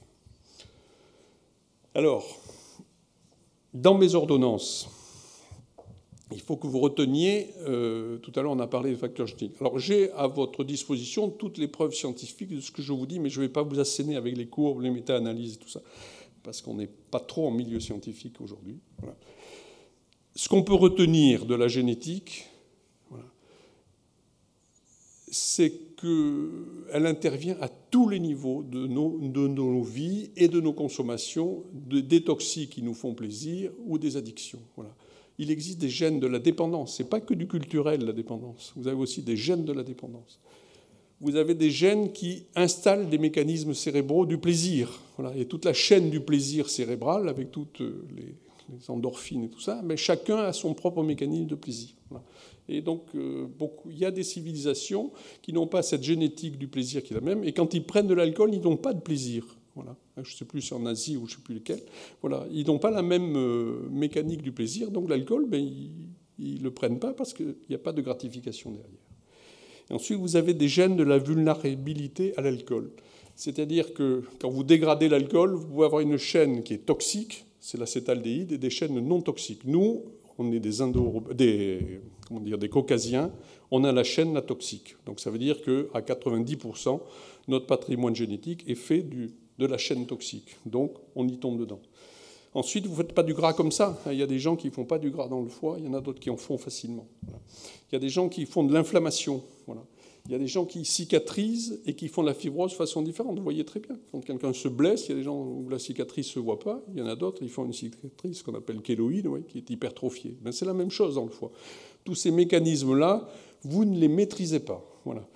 Alors, 1.94 2.26
dans 3.72 3.96
mes 3.96 4.14
ordonnances, 4.14 4.90
il 6.32 6.40
faut 6.40 6.56
que 6.56 6.66
vous 6.66 6.80
reteniez, 6.80 7.50
euh, 7.66 8.18
tout 8.18 8.32
à 8.34 8.42
l'heure 8.42 8.52
on 8.52 8.58
a 8.58 8.66
parlé 8.66 8.90
des 8.90 8.96
facteurs 8.96 9.26
génétiques. 9.26 9.54
Alors 9.60 9.78
j'ai 9.78 10.10
à 10.12 10.26
votre 10.26 10.64
disposition 10.64 11.30
toutes 11.30 11.56
les 11.56 11.68
preuves 11.68 11.94
scientifiques 11.94 12.54
de 12.54 12.60
ce 12.60 12.70
que 12.70 12.82
je 12.82 12.92
vous 12.92 13.06
dis, 13.06 13.20
mais 13.20 13.30
je 13.30 13.40
ne 13.40 13.46
vais 13.46 13.52
pas 13.52 13.62
vous 13.62 13.78
asséner 13.78 14.16
avec 14.16 14.36
les 14.36 14.46
courbes, 14.46 14.82
les 14.82 14.90
méta-analyses 14.90 15.54
et 15.54 15.58
tout 15.58 15.68
ça, 15.68 15.80
parce 16.46 16.62
qu'on 16.62 16.74
n'est 16.74 16.86
pas 16.86 17.18
trop 17.18 17.48
en 17.48 17.50
milieu 17.50 17.80
scientifique 17.80 18.40
aujourd'hui. 18.40 18.78
Ce 20.36 20.48
qu'on 20.48 20.62
peut 20.62 20.74
retenir 20.74 21.44
de 21.44 21.56
la 21.56 21.66
génétique, 21.66 22.46
c'est 25.28 25.72
qu'elle 25.96 27.04
intervient 27.04 27.56
à 27.60 27.68
tous 27.68 28.08
les 28.08 28.20
niveaux 28.20 28.62
de 28.62 28.86
nos, 28.86 29.82
vies 29.82 30.30
et 30.36 30.46
de 30.46 30.60
nos 30.60 30.72
consommations, 30.72 31.64
de, 31.72 31.98
des 31.98 32.22
toxiques 32.22 32.70
qui 32.70 32.82
nous 32.82 32.94
font 32.94 33.12
plaisir 33.12 33.72
ou 33.84 33.98
des 33.98 34.16
addictions. 34.16 34.62
Il 35.38 35.50
existe 35.50 35.78
des 35.78 35.88
gènes 35.88 36.20
de 36.20 36.28
la 36.28 36.38
dépendance. 36.38 36.96
Ce 36.96 37.02
n'est 37.02 37.08
pas 37.08 37.20
que 37.20 37.34
du 37.34 37.48
culturel, 37.48 38.04
la 38.04 38.12
dépendance. 38.12 38.72
Vous 38.76 38.86
avez 38.86 38.96
aussi 38.96 39.22
des 39.22 39.36
gènes 39.36 39.64
de 39.64 39.72
la 39.72 39.82
dépendance. 39.82 40.38
Vous 41.20 41.36
avez 41.36 41.54
des 41.54 41.70
gènes 41.70 42.12
qui 42.12 42.44
installent 42.54 43.08
des 43.08 43.18
mécanismes 43.18 43.72
cérébraux 43.72 44.26
du 44.26 44.38
plaisir. 44.38 45.00
Voilà. 45.16 45.34
Et 45.36 45.46
toute 45.46 45.64
la 45.64 45.72
chaîne 45.72 46.10
du 46.10 46.20
plaisir 46.20 46.68
cérébral, 46.68 47.28
avec 47.28 47.50
toutes 47.50 47.80
les, 47.80 48.34
endorphines 48.88 49.44
et 49.44 49.48
tout 49.48 49.60
ça, 49.60 49.80
mais 49.84 49.96
chacun 49.96 50.38
a 50.38 50.52
son 50.52 50.74
propre 50.74 51.02
mécanisme 51.02 51.46
de 51.46 51.54
plaisir. 51.54 51.90
Et 52.68 52.80
donc, 52.80 53.04
euh, 53.14 53.46
il 53.88 53.96
y 53.96 54.04
a 54.04 54.10
des 54.10 54.24
civilisations 54.24 55.12
qui 55.40 55.52
n'ont 55.52 55.68
pas 55.68 55.82
cette 55.82 56.02
génétique 56.02 56.58
du 56.58 56.66
plaisir 56.66 57.02
qui 57.04 57.12
est 57.12 57.16
la 57.16 57.22
même, 57.22 57.44
et 57.44 57.52
quand 57.52 57.74
ils 57.74 57.84
prennent 57.84 58.08
de 58.08 58.14
l'alcool, 58.14 58.52
ils 58.52 58.60
n'ont 58.60 58.76
pas 58.76 58.92
de 58.92 59.00
plaisir. 59.00 59.56
Voilà. 59.76 59.96
Je 60.16 60.32
ne 60.32 60.36
sais 60.36 60.44
plus 60.44 60.62
si 60.62 60.74
en 60.74 60.84
Asie 60.84 61.16
ou 61.16 61.26
je 61.26 61.34
ne 61.34 61.36
sais 61.36 61.42
plus 61.44 61.54
lequel. 61.54 61.80
Voilà. 62.22 62.46
Ils 62.50 62.66
n'ont 62.66 62.78
pas 62.78 62.90
la 62.90 63.02
même 63.02 63.36
euh, 63.36 63.88
mécanique 63.90 64.42
du 64.42 64.50
plaisir, 64.50 64.90
donc 64.90 65.08
l'alcool, 65.08 65.46
ben, 65.48 65.64
ils 66.38 66.58
ne 66.58 66.64
le 66.64 66.70
prennent 66.72 66.98
pas 66.98 67.12
parce 67.12 67.32
qu'il 67.32 67.54
n'y 67.68 67.76
a 67.76 67.78
pas 67.78 67.92
de 67.92 68.02
gratification 68.02 68.70
derrière. 68.72 69.05
Ensuite, 69.90 70.18
vous 70.18 70.36
avez 70.36 70.54
des 70.54 70.68
gènes 70.68 70.96
de 70.96 71.04
la 71.04 71.18
vulnérabilité 71.18 72.34
à 72.36 72.42
l'alcool. 72.42 72.90
C'est-à-dire 73.36 73.94
que 73.94 74.22
quand 74.40 74.50
vous 74.50 74.64
dégradez 74.64 75.08
l'alcool, 75.08 75.54
vous 75.54 75.66
pouvez 75.66 75.84
avoir 75.84 76.00
une 76.00 76.16
chaîne 76.16 76.62
qui 76.62 76.74
est 76.74 76.86
toxique, 76.86 77.44
c'est 77.60 77.78
l'acétaldéhyde, 77.78 78.52
et 78.52 78.58
des 78.58 78.70
chaînes 78.70 78.98
non 78.98 79.20
toxiques. 79.20 79.64
Nous, 79.64 80.04
on 80.38 80.52
est 80.52 80.60
des, 80.60 80.80
Indo 80.82 81.22
caucasiens, 82.70 83.30
on 83.70 83.84
a 83.84 83.92
la 83.92 84.04
chaîne 84.04 84.34
la 84.34 84.42
toxique. 84.42 84.96
Donc 85.04 85.20
ça 85.20 85.30
veut 85.30 85.38
dire 85.38 85.62
qu'à 85.62 86.00
90%, 86.00 87.00
notre 87.48 87.66
patrimoine 87.66 88.14
génétique 88.14 88.64
est 88.68 88.74
fait 88.74 89.02
de 89.02 89.66
la 89.66 89.78
chaîne 89.78 90.06
toxique. 90.06 90.56
Donc, 90.66 90.92
on 91.14 91.28
y 91.28 91.38
tombe 91.38 91.58
dedans. 91.58 91.80
Ensuite, 92.54 92.86
vous 92.86 92.92
ne 92.92 92.96
faites 92.96 93.12
pas 93.12 93.22
du 93.22 93.34
gras 93.34 93.52
comme 93.52 93.70
ça. 93.70 94.00
Il 94.10 94.16
y 94.16 94.22
a 94.22 94.26
des 94.26 94.38
gens 94.38 94.56
qui 94.56 94.68
ne 94.68 94.72
font 94.72 94.86
pas 94.86 94.98
du 94.98 95.10
gras 95.10 95.28
dans 95.28 95.42
le 95.42 95.48
foie, 95.48 95.76
il 95.78 95.84
y 95.84 95.88
en 95.88 95.94
a 95.94 96.00
d'autres 96.00 96.20
qui 96.20 96.30
en 96.30 96.38
font 96.38 96.56
facilement. 96.56 97.06
Il 97.90 97.94
y 97.94 97.96
a 97.96 98.00
des 98.00 98.08
gens 98.08 98.28
qui 98.28 98.46
font 98.46 98.64
de 98.64 98.72
l'inflammation. 98.72 99.42
Voilà. 99.66 99.84
Il 100.26 100.32
y 100.32 100.34
a 100.34 100.38
des 100.38 100.48
gens 100.48 100.64
qui 100.64 100.84
cicatrisent 100.84 101.80
et 101.86 101.94
qui 101.94 102.08
font 102.08 102.22
de 102.22 102.26
la 102.26 102.34
fibrose 102.34 102.72
de 102.72 102.76
façon 102.76 103.00
différente. 103.00 103.36
Vous 103.36 103.44
voyez 103.44 103.64
très 103.64 103.78
bien. 103.78 103.96
Quand 104.10 104.20
quelqu'un 104.20 104.52
se 104.52 104.66
blesse, 104.66 105.06
il 105.06 105.10
y 105.10 105.12
a 105.12 105.16
des 105.18 105.22
gens 105.22 105.40
où 105.40 105.68
la 105.68 105.78
cicatrice 105.78 106.26
ne 106.28 106.32
se 106.32 106.38
voit 106.40 106.58
pas. 106.58 106.82
Il 106.92 106.98
y 106.98 107.02
en 107.02 107.06
a 107.06 107.14
d'autres, 107.14 107.42
ils 107.42 107.48
font 107.48 107.64
une 107.64 107.72
cicatrice 107.72 108.42
qu'on 108.42 108.54
appelle 108.54 108.80
kéloïde, 108.82 109.28
qui 109.46 109.58
est 109.58 109.70
hypertrophiée. 109.70 110.36
Mais 110.42 110.50
c'est 110.50 110.64
la 110.64 110.74
même 110.74 110.90
chose 110.90 111.14
dans 111.14 111.24
le 111.24 111.30
foie. 111.30 111.52
Tous 112.04 112.16
ces 112.16 112.32
mécanismes-là, 112.32 113.28
vous 113.62 113.84
ne 113.84 113.96
les 113.96 114.08
maîtrisez 114.08 114.60
pas. 114.60 114.84
Voilà. 115.04 115.28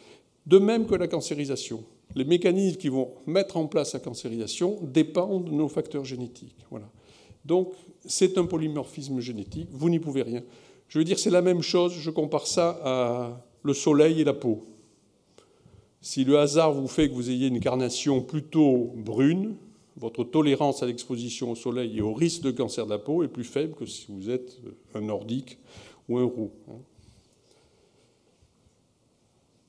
De 0.46 0.58
même 0.58 0.86
que 0.86 0.96
la 0.96 1.06
cancérisation. 1.06 1.84
Les 2.16 2.24
mécanismes 2.24 2.76
qui 2.76 2.88
vont 2.88 3.12
mettre 3.26 3.56
en 3.56 3.68
place 3.68 3.92
la 3.92 4.00
cancérisation 4.00 4.78
dépendent 4.82 5.44
de 5.44 5.52
nos 5.52 5.68
facteurs 5.68 6.04
génétiques. 6.04 6.66
Voilà. 6.68 6.90
Donc, 7.44 7.72
c'est 8.04 8.36
un 8.38 8.46
polymorphisme 8.46 9.20
génétique. 9.20 9.68
Vous 9.70 9.88
n'y 9.88 10.00
pouvez 10.00 10.22
rien. 10.22 10.42
Je 10.90 10.98
veux 10.98 11.04
dire, 11.04 11.20
c'est 11.20 11.30
la 11.30 11.40
même 11.40 11.62
chose. 11.62 11.94
Je 11.94 12.10
compare 12.10 12.48
ça 12.48 12.80
à 12.82 13.46
le 13.62 13.74
soleil 13.74 14.20
et 14.20 14.24
la 14.24 14.34
peau. 14.34 14.66
Si 16.00 16.24
le 16.24 16.36
hasard 16.36 16.72
vous 16.72 16.88
fait 16.88 17.08
que 17.08 17.14
vous 17.14 17.30
ayez 17.30 17.46
une 17.46 17.60
carnation 17.60 18.20
plutôt 18.20 18.92
brune, 18.96 19.54
votre 19.96 20.24
tolérance 20.24 20.82
à 20.82 20.86
l'exposition 20.86 21.52
au 21.52 21.54
soleil 21.54 21.98
et 21.98 22.00
au 22.00 22.12
risque 22.12 22.42
de 22.42 22.50
cancer 22.50 22.86
de 22.86 22.90
la 22.90 22.98
peau 22.98 23.22
est 23.22 23.28
plus 23.28 23.44
faible 23.44 23.74
que 23.74 23.86
si 23.86 24.06
vous 24.08 24.30
êtes 24.30 24.58
un 24.94 25.02
nordique 25.02 25.58
ou 26.08 26.18
un 26.18 26.24
roux. 26.24 26.50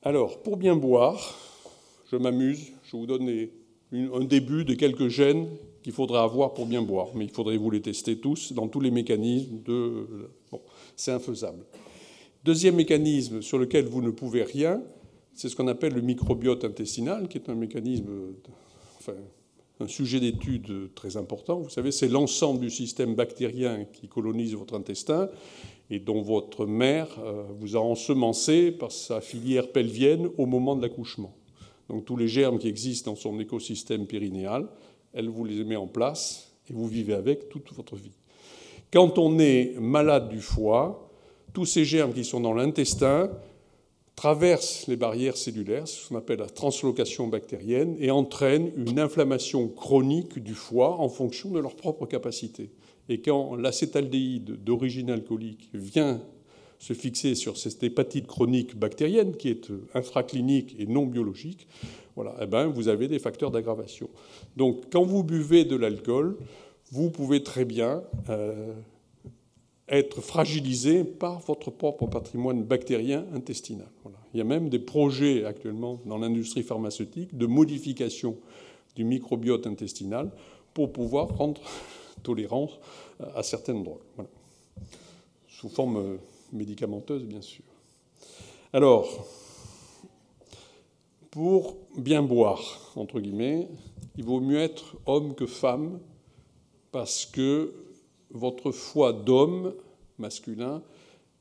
Alors, 0.02 0.41
pour 0.41 0.57
bien 0.57 0.76
boire, 0.76 1.38
je 2.11 2.15
m'amuse, 2.15 2.72
je 2.85 2.98
vous 2.98 3.06
donne 3.06 3.30
un 3.93 4.23
début 4.23 4.65
de 4.65 4.73
quelques 4.73 5.10
gènes 5.10 5.49
qu'il 5.84 5.93
faudra 5.93 6.23
avoir 6.23 6.56
pour 6.56 6.65
bien 6.65 6.81
boire, 6.81 7.10
mais 7.14 7.26
il 7.26 7.31
faudrait 7.31 7.57
vous 7.57 7.69
les 7.69 7.81
tester 7.81 8.18
tous 8.18 8.53
dans 8.53 8.68
tous 8.68 8.80
les 8.80 8.89
mécanismes 8.89 9.61
de... 9.61 10.31
C'est 11.02 11.14
infaisable. 11.14 11.65
Deuxième 12.44 12.76
mécanisme 12.76 13.41
sur 13.41 13.57
lequel 13.57 13.86
vous 13.86 14.03
ne 14.03 14.11
pouvez 14.11 14.44
rien, 14.44 14.84
c'est 15.34 15.49
ce 15.49 15.56
qu'on 15.56 15.68
appelle 15.68 15.95
le 15.95 16.02
microbiote 16.02 16.64
intestinal, 16.64 17.28
qui 17.28 17.40
est 17.40 17.49
un 17.49 17.56
mécanisme, 17.56 18.06
un 19.80 19.88
sujet 19.88 20.19
d'étude 20.19 20.94
très 20.94 21.18
important. 21.18 21.60
Vous 21.60 21.72
savez, 21.72 21.91
c'est 21.91 22.07
l'ensemble 22.07 22.60
du 22.60 22.69
système 22.69 23.15
bactérien 23.15 23.86
qui 23.86 24.07
colonise 24.07 24.53
votre 24.53 24.76
intestin 24.76 25.32
et 25.90 25.98
dont 25.98 26.22
votre 26.22 26.68
mère 26.68 27.07
euh, 27.18 27.45
vous 27.60 27.76
a 27.76 27.80
ensemencé 27.80 28.72
par 28.72 28.91
sa 28.91 29.22
filière 29.22 29.72
pelvienne 29.72 30.30
au 30.38 30.45
moment 30.45 30.76
de 30.76 30.84
l'accouchement. 30.84 31.36
Donc 31.90 32.06
tous 32.06 32.15
les 32.15 32.28
germes 32.28 32.60
qui 32.60 32.68
existent 32.68 33.10
dans 33.10 33.18
son 33.18 33.40
écosystème 33.40 34.06
périnéal, 34.06 34.68
elle 35.14 35.30
vous 35.30 35.45
les 35.45 35.64
met 35.64 35.78
en 35.78 35.88
place 35.88 36.53
et 36.69 36.73
vous 36.73 36.88
vivez 36.88 37.15
avec 37.15 37.49
toute 37.49 37.73
votre 37.73 37.95
vie. 37.95 38.20
Quand 38.92 39.18
on 39.18 39.40
est 39.40 39.76
malade 39.80 40.28
du 40.28 40.42
foie, 40.42 41.10
tous 41.54 41.66
ces 41.66 41.86
germes 41.86 42.14
qui 42.14 42.26
sont 42.26 42.42
dans 42.42 42.54
l'intestin 42.54 43.32
traversent 44.18 44.86
les 44.88 44.98
barrières 44.98 45.38
cellulaires, 45.38 45.88
ce 45.88 46.10
qu'on 46.10 46.18
appelle 46.18 46.40
la 46.40 46.50
translocation 46.50 47.28
bactérienne, 47.28 47.96
et 48.00 48.12
entraînent 48.12 48.70
une 48.76 49.00
inflammation 49.00 49.70
chronique 49.70 50.40
du 50.40 50.54
foie 50.54 51.00
en 51.00 51.08
fonction 51.08 51.52
de 51.52 51.60
leur 51.60 51.76
propre 51.76 52.06
capacité. 52.06 52.70
Et 53.08 53.22
quand 53.22 53.56
l'acétaldéhyde 53.56 54.62
d'origine 54.64 55.10
alcoolique 55.10 55.70
vient 55.74 56.22
se 56.78 56.92
fixer 56.92 57.36
sur 57.36 57.58
cette 57.58 57.82
hépatite 57.84 58.28
chronique 58.28 58.78
bactérienne 58.78 59.38
qui 59.38 59.50
est 59.50 59.70
infraclinique 59.94 60.76
et 60.80 60.86
non 60.86 61.06
biologique, 61.06 61.68
voilà, 62.16 62.36
eh 62.42 62.46
ben, 62.46 62.68
vous 62.68 62.90
avez 62.90 63.08
des 63.08 63.20
facteurs 63.20 63.52
d'aggravation. 63.52 64.10
Donc 64.58 64.92
quand 64.92 65.04
vous 65.04 65.24
buvez 65.24 65.64
de 65.64 65.78
l'alcool, 65.78 66.38
vous 66.92 67.10
pouvez 67.10 67.44
très 67.44 67.66
bien 67.66 68.04
euh, 68.30 68.74
être 69.88 70.22
fragilisé 70.22 71.04
par 71.04 71.40
votre 71.40 71.72
propre 71.72 72.06
patrimoine 72.06 72.64
bactérien 72.64 73.26
intestinal. 73.34 73.88
Il 74.34 74.38
y 74.38 74.42
a 74.42 74.46
même 74.46 74.70
des 74.70 74.80
projets 74.80 75.46
actuellement 75.46 76.00
dans 76.06 76.18
l'industrie 76.18 76.64
pharmaceutique 76.64 77.38
de 77.38 77.46
modification 77.46 78.38
du 78.96 79.04
microbiote 79.04 79.68
intestinal 79.68 80.32
pour 80.74 80.92
pouvoir 80.92 81.30
rendre 81.38 81.62
tolérance 82.24 82.72
à 83.36 83.44
certaines 83.44 83.84
drogues, 83.84 84.00
sous 85.48 85.70
forme 85.70 86.18
médicamenteuse 86.52 87.24
bien 87.24 87.42
sûr. 87.42 87.64
Alors, 88.74 89.28
pour 91.30 91.78
bien 91.98 92.22
boire, 92.22 92.92
entre 92.96 93.20
guillemets, 93.20 93.68
il 94.18 94.26
vaut 94.26 94.40
mieux 94.40 94.60
être 94.60 94.98
homme 95.06 95.34
que 95.34 95.46
femme 95.46 96.00
parce 96.92 97.26
que 97.26 97.74
votre 98.32 98.72
foie 98.72 99.14
d'homme 99.14 99.74
masculin 100.18 100.82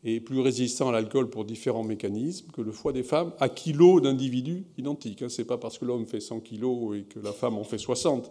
est 0.02 0.20
plus 0.20 0.40
résistant 0.40 0.88
à 0.88 0.92
l'alcool 0.92 1.28
pour 1.28 1.44
différents 1.44 1.84
mécanismes 1.84 2.50
que 2.52 2.62
le 2.62 2.72
foie 2.72 2.92
des 2.92 3.02
femmes 3.02 3.32
à 3.38 3.48
kilos 3.48 4.00
d'individus 4.00 4.64
identiques. 4.78 5.22
Hein. 5.22 5.28
Ce 5.28 5.42
n'est 5.42 5.46
pas 5.46 5.58
parce 5.58 5.78
que 5.78 5.84
l'homme 5.84 6.06
fait 6.06 6.20
100 6.20 6.40
kilos 6.40 6.96
et 6.96 7.02
que 7.02 7.20
la 7.20 7.32
femme 7.32 7.58
en 7.58 7.64
fait 7.64 7.78
60. 7.78 8.30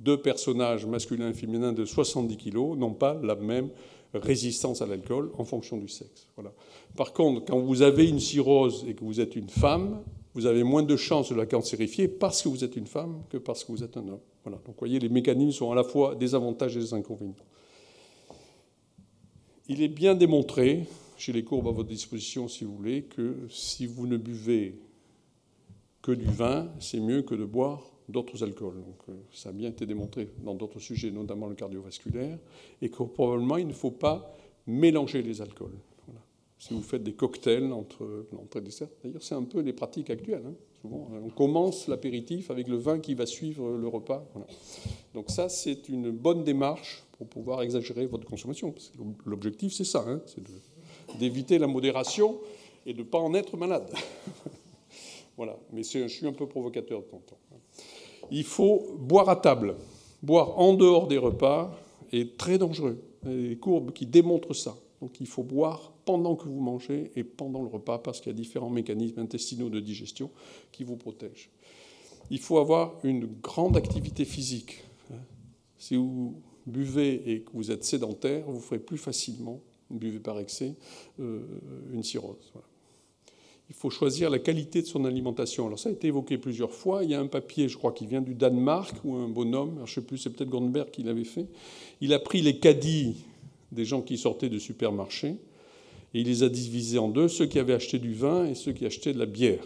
Deux 0.00 0.20
personnages 0.20 0.86
masculins 0.86 1.28
et 1.28 1.34
féminins 1.34 1.72
de 1.72 1.84
70 1.84 2.36
kilos 2.36 2.76
n'ont 2.78 2.94
pas 2.94 3.14
la 3.22 3.34
même 3.34 3.68
résistance 4.14 4.82
à 4.82 4.86
l'alcool 4.86 5.30
en 5.38 5.44
fonction 5.44 5.76
du 5.76 5.88
sexe. 5.88 6.26
Voilà. 6.36 6.52
Par 6.96 7.12
contre, 7.12 7.44
quand 7.44 7.58
vous 7.58 7.82
avez 7.82 8.08
une 8.08 8.20
cirrhose 8.20 8.84
et 8.88 8.94
que 8.94 9.04
vous 9.04 9.20
êtes 9.20 9.36
une 9.36 9.48
femme, 9.48 10.02
vous 10.34 10.46
avez 10.46 10.64
moins 10.64 10.82
de 10.82 10.96
chances 10.96 11.30
de 11.30 11.34
la 11.34 11.46
cancérifier 11.46 12.08
parce 12.08 12.42
que 12.42 12.48
vous 12.48 12.64
êtes 12.64 12.76
une 12.76 12.86
femme 12.86 13.22
que 13.28 13.36
parce 13.36 13.64
que 13.64 13.72
vous 13.72 13.82
êtes 13.82 13.96
un 13.96 14.08
homme. 14.08 14.20
Voilà. 14.44 14.58
Donc, 14.58 14.74
vous 14.74 14.80
voyez, 14.80 14.98
les 14.98 15.08
mécanismes 15.08 15.52
sont 15.52 15.70
à 15.70 15.74
la 15.74 15.84
fois 15.84 16.14
des 16.14 16.34
avantages 16.34 16.76
et 16.76 16.80
des 16.80 16.94
inconvénients. 16.94 17.36
Il 19.68 19.82
est 19.82 19.88
bien 19.88 20.14
démontré, 20.14 20.86
j'ai 21.18 21.32
les 21.32 21.44
courbes 21.44 21.68
à 21.68 21.70
votre 21.70 21.88
disposition 21.88 22.48
si 22.48 22.64
vous 22.64 22.74
voulez, 22.74 23.02
que 23.04 23.46
si 23.48 23.86
vous 23.86 24.06
ne 24.06 24.16
buvez 24.16 24.80
que 26.00 26.12
du 26.12 26.24
vin, 26.24 26.68
c'est 26.80 26.98
mieux 26.98 27.22
que 27.22 27.34
de 27.34 27.44
boire 27.44 27.82
d'autres 28.08 28.42
alcools. 28.42 28.74
Donc, 28.74 28.98
euh, 29.08 29.12
ça 29.32 29.50
a 29.50 29.52
bien 29.52 29.68
été 29.70 29.86
démontré 29.86 30.28
dans 30.42 30.54
d'autres 30.54 30.80
sujets, 30.80 31.10
notamment 31.10 31.46
le 31.46 31.54
cardiovasculaire, 31.54 32.38
et 32.80 32.88
que 32.88 33.02
probablement 33.04 33.56
il 33.56 33.68
ne 33.68 33.72
faut 33.72 33.92
pas 33.92 34.36
mélanger 34.66 35.22
les 35.22 35.40
alcools. 35.40 35.78
Si 36.62 36.74
vous 36.74 36.80
faites 36.80 37.02
des 37.02 37.14
cocktails 37.14 37.72
entre 37.72 38.26
l'entrée 38.32 38.60
dessert, 38.60 38.86
d'ailleurs 39.02 39.20
c'est 39.20 39.34
un 39.34 39.42
peu 39.42 39.58
les 39.62 39.72
pratiques 39.72 40.10
actuelles. 40.10 40.44
Hein. 40.46 40.54
Souvent, 40.80 41.08
on 41.24 41.28
commence 41.28 41.88
l'apéritif 41.88 42.52
avec 42.52 42.68
le 42.68 42.76
vin 42.76 43.00
qui 43.00 43.14
va 43.14 43.26
suivre 43.26 43.76
le 43.76 43.88
repas. 43.88 44.24
Donc 45.12 45.28
ça, 45.28 45.48
c'est 45.48 45.88
une 45.88 46.12
bonne 46.12 46.44
démarche 46.44 47.02
pour 47.18 47.26
pouvoir 47.26 47.62
exagérer 47.62 48.06
votre 48.06 48.28
consommation. 48.28 48.72
L'objectif, 49.26 49.72
c'est 49.72 49.82
ça, 49.82 50.04
hein, 50.06 50.20
c'est 50.24 51.18
d'éviter 51.18 51.58
la 51.58 51.66
modération 51.66 52.38
et 52.86 52.94
de 52.94 53.00
ne 53.00 53.06
pas 53.06 53.18
en 53.18 53.34
être 53.34 53.56
malade. 53.56 53.92
voilà, 55.36 55.58
mais 55.72 55.82
je 55.82 56.06
suis 56.06 56.26
un 56.28 56.32
peu 56.32 56.46
provocateur 56.46 57.00
de 57.00 57.06
temps 57.06 57.16
en 57.16 57.20
temps. 57.28 57.38
Il 58.30 58.44
faut 58.44 58.86
boire 59.00 59.28
à 59.28 59.34
table. 59.34 59.74
Boire 60.22 60.56
en 60.60 60.74
dehors 60.74 61.08
des 61.08 61.18
repas 61.18 61.76
est 62.12 62.36
très 62.36 62.56
dangereux. 62.56 63.02
Il 63.24 63.32
y 63.32 63.46
a 63.46 63.48
des 63.48 63.56
courbes 63.56 63.92
qui 63.92 64.06
démontrent 64.06 64.54
ça. 64.54 64.76
Donc 65.00 65.20
il 65.20 65.26
faut 65.26 65.42
boire 65.42 65.91
pendant 66.04 66.36
que 66.36 66.44
vous 66.44 66.60
mangez 66.60 67.10
et 67.16 67.24
pendant 67.24 67.62
le 67.62 67.68
repas 67.68 67.98
parce 67.98 68.20
qu'il 68.20 68.32
y 68.32 68.34
a 68.34 68.36
différents 68.36 68.70
mécanismes 68.70 69.20
intestinaux 69.20 69.68
de 69.68 69.80
digestion 69.80 70.30
qui 70.72 70.84
vous 70.84 70.96
protègent. 70.96 71.50
Il 72.30 72.38
faut 72.38 72.58
avoir 72.58 72.94
une 73.04 73.26
grande 73.26 73.76
activité 73.76 74.24
physique. 74.24 74.84
Si 75.78 75.96
vous 75.96 76.34
buvez 76.66 77.22
et 77.30 77.40
que 77.40 77.50
vous 77.54 77.70
êtes 77.70 77.84
sédentaire, 77.84 78.44
vous 78.46 78.60
ferez 78.60 78.78
plus 78.78 78.98
facilement, 78.98 79.60
buvez 79.90 80.20
par 80.20 80.38
excès, 80.38 80.74
euh, 81.20 81.42
une 81.92 82.02
cirrhose. 82.02 82.52
Il 83.68 83.74
faut 83.74 83.90
choisir 83.90 84.30
la 84.30 84.38
qualité 84.38 84.82
de 84.82 84.86
son 84.86 85.04
alimentation. 85.04 85.66
Alors 85.66 85.78
ça 85.78 85.88
a 85.88 85.92
été 85.92 86.08
évoqué 86.08 86.38
plusieurs 86.38 86.72
fois. 86.72 87.04
Il 87.04 87.10
y 87.10 87.14
a 87.14 87.20
un 87.20 87.26
papier, 87.26 87.68
je 87.68 87.76
crois, 87.76 87.92
qui 87.92 88.06
vient 88.06 88.20
du 88.20 88.34
Danemark, 88.34 88.94
ou 89.04 89.14
un 89.14 89.28
bonhomme, 89.28 89.76
je 89.76 89.80
ne 89.82 89.86
sais 89.86 90.00
plus, 90.02 90.18
c'est 90.18 90.30
peut-être 90.30 90.50
Gondberg 90.50 90.90
qui 90.90 91.02
l'avait 91.02 91.24
fait. 91.24 91.46
Il 92.00 92.12
a 92.12 92.18
pris 92.18 92.42
les 92.42 92.58
caddies 92.58 93.16
des 93.72 93.84
gens 93.84 94.02
qui 94.02 94.18
sortaient 94.18 94.50
de 94.50 94.58
supermarchés 94.58 95.36
et 96.14 96.20
il 96.20 96.26
les 96.26 96.42
a 96.42 96.48
divisés 96.48 96.98
en 96.98 97.08
deux, 97.08 97.28
ceux 97.28 97.46
qui 97.46 97.58
avaient 97.58 97.74
acheté 97.74 97.98
du 97.98 98.14
vin 98.14 98.46
et 98.46 98.54
ceux 98.54 98.72
qui 98.72 98.86
achetaient 98.86 99.12
de 99.12 99.18
la 99.18 99.26
bière. 99.26 99.64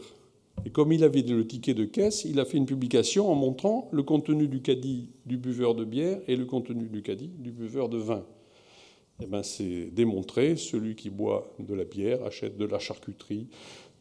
Et 0.64 0.70
comme 0.70 0.92
il 0.92 1.04
avait 1.04 1.22
le 1.22 1.46
ticket 1.46 1.74
de 1.74 1.84
caisse, 1.84 2.24
il 2.24 2.40
a 2.40 2.44
fait 2.44 2.56
une 2.56 2.66
publication 2.66 3.30
en 3.30 3.34
montrant 3.34 3.88
le 3.92 4.02
contenu 4.02 4.48
du 4.48 4.62
caddie 4.62 5.10
du 5.26 5.36
buveur 5.36 5.74
de 5.74 5.84
bière 5.84 6.20
et 6.26 6.36
le 6.36 6.44
contenu 6.44 6.88
du 6.88 7.02
caddie 7.02 7.30
du 7.38 7.52
buveur 7.52 7.88
de 7.88 7.98
vin. 7.98 8.24
Eh 9.20 9.26
ben, 9.26 9.42
c'est 9.42 9.86
démontré, 9.92 10.56
celui 10.56 10.94
qui 10.94 11.08
boit 11.08 11.54
de 11.58 11.74
la 11.74 11.84
bière 11.84 12.22
achète 12.24 12.58
de 12.58 12.66
la 12.66 12.78
charcuterie, 12.78 13.48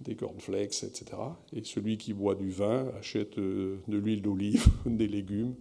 des 0.02 0.16
cornflakes, 0.16 0.84
etc. 0.84 1.06
Et 1.54 1.64
celui 1.64 1.98
qui 1.98 2.14
boit 2.14 2.36
du 2.36 2.50
vin 2.50 2.88
achète 3.00 3.38
euh, 3.38 3.78
de 3.88 3.98
l'huile 3.98 4.22
d'olive, 4.22 4.66
des 4.86 5.08
légumes 5.08 5.56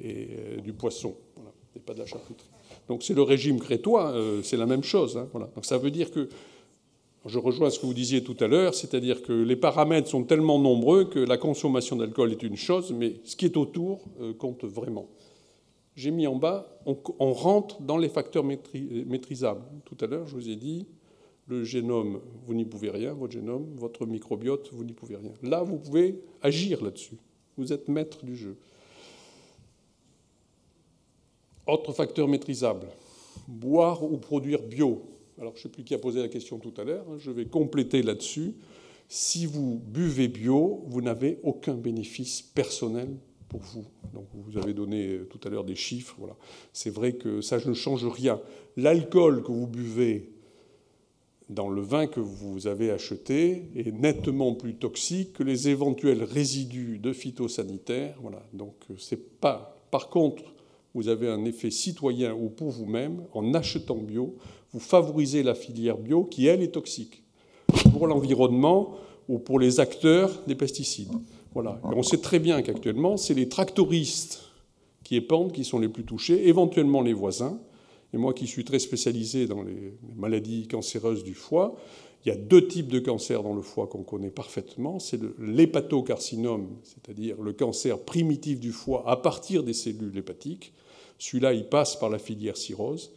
et 0.00 0.28
euh, 0.30 0.60
du 0.60 0.72
poisson, 0.72 1.16
et 1.74 1.80
pas 1.80 1.94
de 1.94 2.00
la 2.00 2.06
charcuterie. 2.06 2.50
Donc 2.88 3.02
c'est 3.02 3.14
le 3.14 3.22
régime 3.22 3.60
crétois, 3.60 4.10
euh, 4.12 4.42
c'est 4.42 4.56
la 4.56 4.66
même 4.66 4.82
chose. 4.82 5.16
Hein. 5.16 5.28
Donc 5.54 5.64
ça 5.64 5.78
veut 5.78 5.90
dire 5.90 6.10
que 6.10 6.28
je 7.26 7.38
rejoins 7.38 7.70
ce 7.70 7.78
que 7.78 7.86
vous 7.86 7.94
disiez 7.94 8.22
tout 8.22 8.36
à 8.40 8.46
l'heure, 8.46 8.74
c'est-à-dire 8.74 9.22
que 9.22 9.32
les 9.32 9.56
paramètres 9.56 10.08
sont 10.08 10.24
tellement 10.24 10.58
nombreux 10.58 11.04
que 11.04 11.18
la 11.18 11.36
consommation 11.36 11.96
d'alcool 11.96 12.32
est 12.32 12.42
une 12.42 12.56
chose, 12.56 12.92
mais 12.92 13.16
ce 13.24 13.36
qui 13.36 13.44
est 13.44 13.56
autour 13.56 14.00
euh, 14.20 14.32
compte 14.32 14.64
vraiment. 14.64 15.06
J'ai 15.94 16.12
mis 16.12 16.28
en 16.28 16.36
bas, 16.36 16.78
on, 16.86 17.32
rentre 17.32 17.82
dans 17.82 17.98
les 17.98 18.08
facteurs 18.08 18.44
maîtrisables. 18.44 19.64
Tout 19.84 19.96
à 20.00 20.06
l'heure, 20.06 20.28
je 20.28 20.34
vous 20.36 20.48
ai 20.48 20.54
dit, 20.54 20.86
le 21.48 21.64
génome, 21.64 22.20
vous 22.46 22.54
n'y 22.54 22.64
pouvez 22.64 22.90
rien, 22.90 23.14
votre 23.14 23.32
génome, 23.32 23.66
votre 23.74 24.06
microbiote, 24.06 24.70
vous 24.72 24.84
n'y 24.84 24.92
pouvez 24.92 25.16
rien. 25.16 25.32
Là, 25.42 25.64
vous 25.64 25.78
pouvez 25.78 26.20
agir 26.40 26.84
là-dessus. 26.84 27.16
Vous 27.56 27.72
êtes 27.72 27.88
maître 27.88 28.24
du 28.24 28.36
jeu. 28.36 28.56
Autre 31.68 31.92
facteur 31.92 32.28
maîtrisable, 32.28 32.86
boire 33.46 34.02
ou 34.02 34.16
produire 34.16 34.62
bio. 34.62 35.02
Alors, 35.38 35.52
je 35.54 35.58
ne 35.58 35.62
sais 35.64 35.68
plus 35.68 35.84
qui 35.84 35.94
a 35.94 35.98
posé 35.98 36.20
la 36.22 36.28
question 36.28 36.58
tout 36.58 36.72
à 36.78 36.84
l'heure, 36.84 37.04
hein, 37.10 37.16
je 37.18 37.30
vais 37.30 37.44
compléter 37.44 38.02
là-dessus. 38.02 38.54
Si 39.06 39.44
vous 39.44 39.78
buvez 39.86 40.28
bio, 40.28 40.82
vous 40.86 41.02
n'avez 41.02 41.38
aucun 41.42 41.74
bénéfice 41.74 42.40
personnel 42.40 43.08
pour 43.50 43.60
vous. 43.60 43.84
Donc, 44.14 44.24
vous 44.32 44.56
avez 44.56 44.72
donné 44.72 45.20
tout 45.28 45.40
à 45.44 45.50
l'heure 45.50 45.64
des 45.64 45.74
chiffres. 45.74 46.14
Voilà. 46.18 46.36
C'est 46.72 46.90
vrai 46.90 47.12
que 47.12 47.42
ça 47.42 47.58
ne 47.58 47.74
change 47.74 48.06
rien. 48.06 48.40
L'alcool 48.78 49.42
que 49.42 49.52
vous 49.52 49.66
buvez 49.66 50.32
dans 51.50 51.68
le 51.68 51.82
vin 51.82 52.06
que 52.06 52.20
vous 52.20 52.66
avez 52.66 52.90
acheté 52.90 53.70
est 53.76 53.92
nettement 53.92 54.54
plus 54.54 54.74
toxique 54.74 55.34
que 55.34 55.42
les 55.42 55.68
éventuels 55.68 56.22
résidus 56.22 56.98
de 56.98 57.12
phytosanitaires. 57.12 58.16
Voilà. 58.22 58.42
Donc, 58.54 58.74
c'est 58.98 59.38
pas. 59.40 59.78
Par 59.90 60.08
contre, 60.08 60.54
vous 60.98 61.06
avez 61.06 61.28
un 61.28 61.44
effet 61.44 61.70
citoyen 61.70 62.34
ou 62.34 62.48
pour 62.48 62.70
vous-même 62.70 63.22
en 63.32 63.54
achetant 63.54 63.94
bio, 63.94 64.34
vous 64.72 64.80
favorisez 64.80 65.44
la 65.44 65.54
filière 65.54 65.96
bio 65.96 66.24
qui 66.24 66.48
elle 66.48 66.60
est 66.60 66.72
toxique 66.72 67.22
pour 67.92 68.08
l'environnement 68.08 68.96
ou 69.28 69.38
pour 69.38 69.60
les 69.60 69.78
acteurs 69.78 70.42
des 70.48 70.56
pesticides. 70.56 71.12
Voilà. 71.54 71.80
on 71.84 72.02
sait 72.02 72.18
très 72.18 72.40
bien 72.40 72.62
qu'actuellement, 72.62 73.16
c'est 73.16 73.34
les 73.34 73.48
tractoristes 73.48 74.42
qui 75.04 75.14
épandent 75.14 75.52
qui 75.52 75.64
sont 75.64 75.78
les 75.78 75.88
plus 75.88 76.02
touchés, 76.02 76.48
éventuellement 76.48 77.00
les 77.00 77.12
voisins. 77.12 77.60
Et 78.12 78.16
moi 78.16 78.34
qui 78.34 78.48
suis 78.48 78.64
très 78.64 78.80
spécialisé 78.80 79.46
dans 79.46 79.62
les 79.62 79.94
maladies 80.16 80.66
cancéreuses 80.66 81.22
du 81.22 81.34
foie, 81.34 81.76
il 82.24 82.30
y 82.30 82.32
a 82.32 82.36
deux 82.36 82.66
types 82.66 82.88
de 82.88 82.98
cancers 82.98 83.44
dans 83.44 83.54
le 83.54 83.62
foie 83.62 83.86
qu'on 83.86 84.02
connaît 84.02 84.30
parfaitement. 84.30 84.98
C'est 84.98 85.20
l'hépatocarcinome, 85.38 86.70
c'est-à-dire 86.82 87.40
le 87.40 87.52
cancer 87.52 88.00
primitif 88.00 88.58
du 88.58 88.72
foie 88.72 89.04
à 89.06 89.16
partir 89.16 89.62
des 89.62 89.74
cellules 89.74 90.18
hépatiques. 90.18 90.72
Celui-là, 91.18 91.52
il 91.52 91.68
passe 91.68 91.96
par 91.96 92.10
la 92.10 92.18
filière 92.18 92.56
cirrhose. 92.56 93.12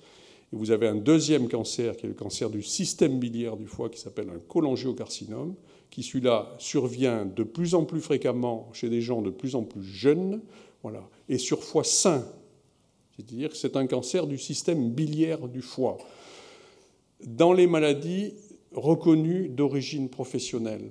Et 0.52 0.56
vous 0.56 0.72
avez 0.72 0.88
un 0.88 0.96
deuxième 0.96 1.48
cancer, 1.48 1.96
qui 1.96 2.06
est 2.06 2.10
le 2.10 2.16
cancer 2.16 2.50
du 2.50 2.62
système 2.62 3.20
biliaire 3.20 3.56
du 3.56 3.68
foie, 3.68 3.90
qui 3.90 4.00
s'appelle 4.00 4.30
un 4.30 4.40
cholangiocarcinome, 4.40 5.56
qui 5.90 6.04
celui-là 6.04 6.56
survient 6.58 7.26
de 7.26 7.44
plus 7.44 7.76
en 7.76 7.86
plus 7.86 8.02
fréquemment 8.02 8.70
chez 8.74 8.90
des 8.90 9.02
gens 9.02 9.22
de 9.22 9.30
plus 9.30 9.56
en 9.56 9.64
plus 9.64 9.84
jeunes, 9.84 10.42
voilà, 10.84 11.08
et 11.30 11.38
sur 11.38 11.64
foie 11.64 11.84
sain. 11.84 12.26
C'est-à-dire 13.16 13.50
que 13.50 13.58
c'est 13.58 13.76
un 13.76 13.88
cancer 13.88 14.26
du 14.26 14.38
système 14.38 14.90
biliaire 14.90 15.48
du 15.48 15.62
foie. 15.62 15.98
Dans 17.26 17.54
les 17.54 17.68
maladies 17.68 18.34
reconnues 18.74 19.48
d'origine 19.48 20.10
professionnelle, 20.10 20.90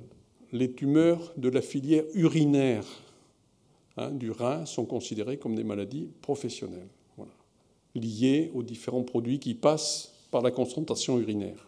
les 0.52 0.72
tumeurs 0.72 1.32
de 1.36 1.48
la 1.48 1.60
filière 1.60 2.04
urinaire 2.14 2.84
hein, 3.96 4.10
du 4.10 4.30
rein 4.30 4.64
sont 4.64 4.84
considérées 4.84 5.38
comme 5.38 5.56
des 5.56 5.64
maladies 5.64 6.08
professionnelles 6.22 6.88
liées 7.94 8.50
aux 8.54 8.62
différents 8.62 9.02
produits 9.02 9.38
qui 9.38 9.54
passent 9.54 10.12
par 10.30 10.42
la 10.42 10.50
concentration 10.50 11.18
urinaire. 11.18 11.66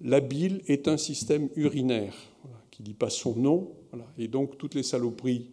La 0.00 0.20
bile 0.20 0.62
est 0.66 0.88
un 0.88 0.96
système 0.96 1.48
urinaire 1.56 2.14
qui 2.70 2.82
ne 2.82 2.86
dit 2.86 2.94
pas 2.94 3.10
son 3.10 3.36
nom, 3.36 3.70
et 4.18 4.28
donc 4.28 4.58
toutes 4.58 4.74
les 4.74 4.82
saloperies, 4.82 5.50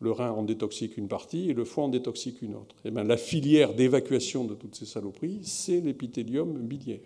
le 0.00 0.12
rein 0.12 0.30
en 0.30 0.42
détoxique 0.42 0.96
une 0.96 1.08
partie 1.08 1.50
et 1.50 1.54
le 1.54 1.64
foie 1.64 1.84
en 1.84 1.88
détoxique 1.88 2.42
une 2.42 2.54
autre. 2.54 2.76
Et 2.84 2.88
eh 2.88 2.90
bien, 2.90 3.04
la 3.04 3.16
filière 3.16 3.74
d'évacuation 3.74 4.44
de 4.44 4.54
toutes 4.54 4.74
ces 4.74 4.86
saloperies, 4.86 5.40
c'est 5.42 5.80
l'épithélium 5.80 6.58
biliaire. 6.58 7.00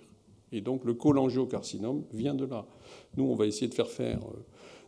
Et 0.52 0.60
donc 0.60 0.85
le 0.85 0.94
cholangiocarcinome 0.94 2.05
vient 2.12 2.35
de 2.35 2.44
là. 2.44 2.66
Nous, 3.16 3.24
on 3.24 3.35
va 3.35 3.47
essayer 3.47 3.69
de 3.69 3.74
faire 3.74 3.89
faire 3.89 4.19
euh, 4.19 4.44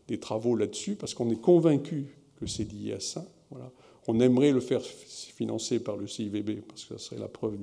des 0.08 0.20
travaux 0.20 0.56
là-dessus 0.56 0.96
parce 0.96 1.14
qu'on 1.14 1.30
est 1.30 1.40
convaincu 1.40 2.14
que 2.36 2.46
c'est 2.46 2.70
lié 2.70 2.92
à 2.92 3.00
ça. 3.00 3.26
Voilà. 3.50 3.70
On 4.06 4.20
aimerait 4.20 4.52
le 4.52 4.60
faire 4.60 4.82
financer 4.82 5.80
par 5.80 5.96
le 5.96 6.06
CIVB, 6.06 6.60
parce 6.68 6.84
que 6.84 6.98
ça 6.98 7.04
serait 7.04 7.20
la 7.20 7.28
preuve 7.28 7.56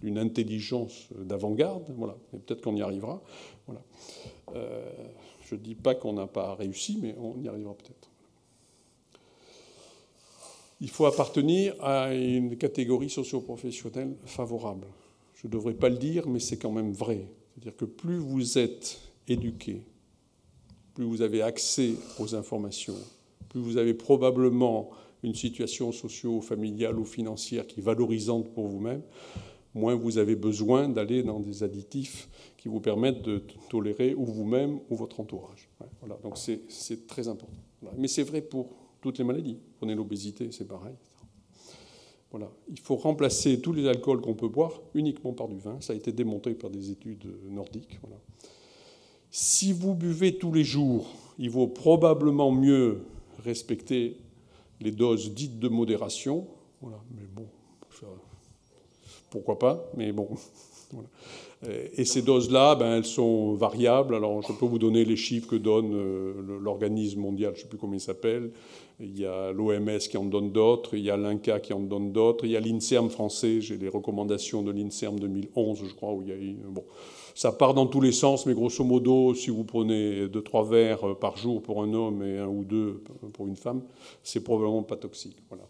d'une 0.00 0.18
intelligence 0.18 1.08
d'avant-garde. 1.16 1.84
Voilà. 1.96 2.16
Et 2.32 2.38
peut-être 2.38 2.62
qu'on 2.62 2.76
y 2.76 2.82
arrivera. 2.82 3.22
Euh, 4.54 4.84
je 5.44 5.54
ne 5.54 5.60
dis 5.60 5.74
pas 5.74 5.94
qu'on 5.94 6.12
n'a 6.12 6.26
pas 6.26 6.54
réussi, 6.54 6.98
mais 7.00 7.14
on 7.18 7.40
y 7.42 7.48
arrivera 7.48 7.74
peut-être. 7.74 8.08
Il 10.80 10.90
faut 10.90 11.06
appartenir 11.06 11.74
à 11.82 12.14
une 12.14 12.56
catégorie 12.56 13.10
socio-professionnelle 13.10 14.14
favorable. 14.24 14.86
Je 15.34 15.48
ne 15.48 15.52
devrais 15.52 15.74
pas 15.74 15.88
le 15.88 15.96
dire, 15.96 16.28
mais 16.28 16.38
c'est 16.38 16.56
quand 16.56 16.70
même 16.70 16.92
vrai. 16.92 17.26
C'est-à-dire 17.54 17.76
que 17.76 17.84
plus 17.84 18.18
vous 18.18 18.58
êtes 18.58 19.00
éduqué, 19.26 19.82
plus 20.94 21.04
vous 21.04 21.22
avez 21.22 21.42
accès 21.42 21.94
aux 22.20 22.34
informations, 22.36 22.96
plus 23.48 23.60
vous 23.60 23.76
avez 23.76 23.94
probablement 23.94 24.90
une 25.22 25.34
situation 25.34 25.92
socio-familiale 25.92 26.98
ou 26.98 27.04
financière 27.04 27.66
qui 27.66 27.80
est 27.80 27.82
valorisante 27.82 28.52
pour 28.54 28.68
vous-même, 28.68 29.02
moins 29.74 29.94
vous 29.94 30.18
avez 30.18 30.36
besoin 30.36 30.88
d'aller 30.88 31.22
dans 31.22 31.40
des 31.40 31.62
additifs 31.62 32.28
qui 32.56 32.68
vous 32.68 32.80
permettent 32.80 33.22
de 33.22 33.42
tolérer 33.68 34.14
ou 34.14 34.24
vous-même 34.24 34.80
ou 34.90 34.96
votre 34.96 35.20
entourage. 35.20 35.68
Voilà, 36.00 36.18
donc 36.22 36.36
c'est 36.36 37.06
très 37.06 37.28
important. 37.28 37.56
Mais 37.96 38.08
c'est 38.08 38.22
vrai 38.22 38.40
pour 38.40 38.70
toutes 39.00 39.18
les 39.18 39.24
maladies. 39.24 39.58
Prenez 39.76 39.94
l'obésité, 39.94 40.50
c'est 40.50 40.66
pareil. 40.66 40.94
Voilà. 42.30 42.50
Il 42.68 42.78
faut 42.78 42.96
remplacer 42.96 43.60
tous 43.60 43.72
les 43.72 43.86
alcools 43.86 44.20
qu'on 44.20 44.34
peut 44.34 44.48
boire 44.48 44.82
uniquement 44.94 45.32
par 45.32 45.48
du 45.48 45.58
vin. 45.58 45.80
Ça 45.80 45.92
a 45.92 45.96
été 45.96 46.12
démontré 46.12 46.54
par 46.54 46.70
des 46.70 46.90
études 46.90 47.26
nordiques. 47.48 47.98
Voilà. 48.02 48.20
Si 49.30 49.72
vous 49.72 49.94
buvez 49.94 50.36
tous 50.36 50.52
les 50.52 50.64
jours, 50.64 51.14
il 51.38 51.50
vaut 51.50 51.68
probablement 51.68 52.50
mieux 52.50 53.02
respecter 53.44 54.18
les 54.80 54.90
doses 54.90 55.32
dites 55.34 55.58
de 55.58 55.68
modération. 55.68 56.46
Voilà, 56.80 56.98
mais 57.14 57.26
bon, 57.34 57.46
pourquoi 59.30 59.58
pas, 59.58 59.90
mais 59.96 60.12
bon. 60.12 60.28
Et 61.96 62.04
ces 62.04 62.22
doses-là, 62.22 62.76
ben, 62.76 62.96
elles 62.96 63.04
sont 63.04 63.54
variables. 63.54 64.14
Alors, 64.14 64.42
je 64.42 64.52
peux 64.52 64.64
vous 64.64 64.78
donner 64.78 65.04
les 65.04 65.16
chiffres 65.16 65.48
que 65.48 65.56
donne 65.56 65.92
euh, 65.92 66.60
l'organisme 66.62 67.20
mondial, 67.20 67.52
je 67.54 67.58
ne 67.58 67.62
sais 67.64 67.68
plus 67.68 67.78
comment 67.78 67.94
il 67.94 68.00
s'appelle. 68.00 68.52
Il 69.00 69.18
y 69.18 69.26
a 69.26 69.52
l'OMS 69.52 69.98
qui 69.98 70.16
en 70.16 70.24
donne 70.24 70.52
d'autres, 70.52 70.96
il 70.96 71.04
y 71.04 71.10
a 71.10 71.16
l'INCA 71.16 71.60
qui 71.60 71.72
en 71.72 71.80
donne 71.80 72.12
d'autres, 72.12 72.44
il 72.44 72.52
y 72.52 72.56
a 72.56 72.60
l'INSERM 72.60 73.10
français, 73.10 73.60
j'ai 73.60 73.76
les 73.76 73.88
recommandations 73.88 74.62
de 74.62 74.70
l'INSERM 74.70 75.18
2011, 75.18 75.82
je 75.84 75.94
crois, 75.94 76.12
où 76.12 76.22
il 76.22 76.28
y 76.28 76.32
a 76.32 76.36
Bon, 76.68 76.84
ça 77.38 77.52
part 77.52 77.72
dans 77.72 77.86
tous 77.86 78.00
les 78.00 78.10
sens, 78.10 78.46
mais 78.46 78.52
grosso 78.52 78.82
modo, 78.82 79.32
si 79.32 79.50
vous 79.50 79.62
prenez 79.62 80.26
deux, 80.26 80.42
trois 80.42 80.64
verres 80.64 81.16
par 81.20 81.36
jour 81.36 81.62
pour 81.62 81.84
un 81.84 81.94
homme 81.94 82.24
et 82.24 82.36
un 82.36 82.48
ou 82.48 82.64
deux 82.64 83.00
pour 83.32 83.46
une 83.46 83.54
femme, 83.54 83.84
c'est 84.24 84.42
probablement 84.42 84.82
pas 84.82 84.96
toxique. 84.96 85.36
Voilà. 85.48 85.62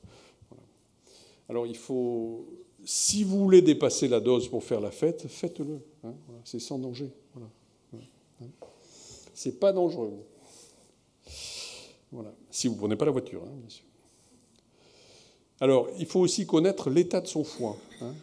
Alors 1.46 1.66
il 1.66 1.76
faut, 1.76 2.46
si 2.86 3.22
vous 3.22 3.38
voulez 3.40 3.60
dépasser 3.60 4.08
la 4.08 4.18
dose 4.18 4.48
pour 4.48 4.64
faire 4.64 4.80
la 4.80 4.90
fête, 4.90 5.28
faites-le. 5.28 5.82
Hein, 6.04 6.14
c'est 6.42 6.58
sans 6.58 6.78
danger. 6.78 7.10
C'est 9.34 9.60
pas 9.60 9.74
dangereux. 9.74 10.24
Voilà. 12.10 12.32
Si 12.50 12.68
vous 12.68 12.76
ne 12.76 12.78
prenez 12.78 12.96
pas 12.96 13.04
la 13.04 13.12
voiture, 13.12 13.42
hein, 13.44 13.52
bien 13.54 13.68
sûr. 13.68 13.84
Alors, 15.60 15.88
il 15.98 16.06
faut 16.06 16.20
aussi 16.20 16.46
connaître 16.46 16.88
l'état 16.88 17.20
de 17.20 17.26
son 17.26 17.44
foie. 17.44 17.76
Hein. 18.00 18.14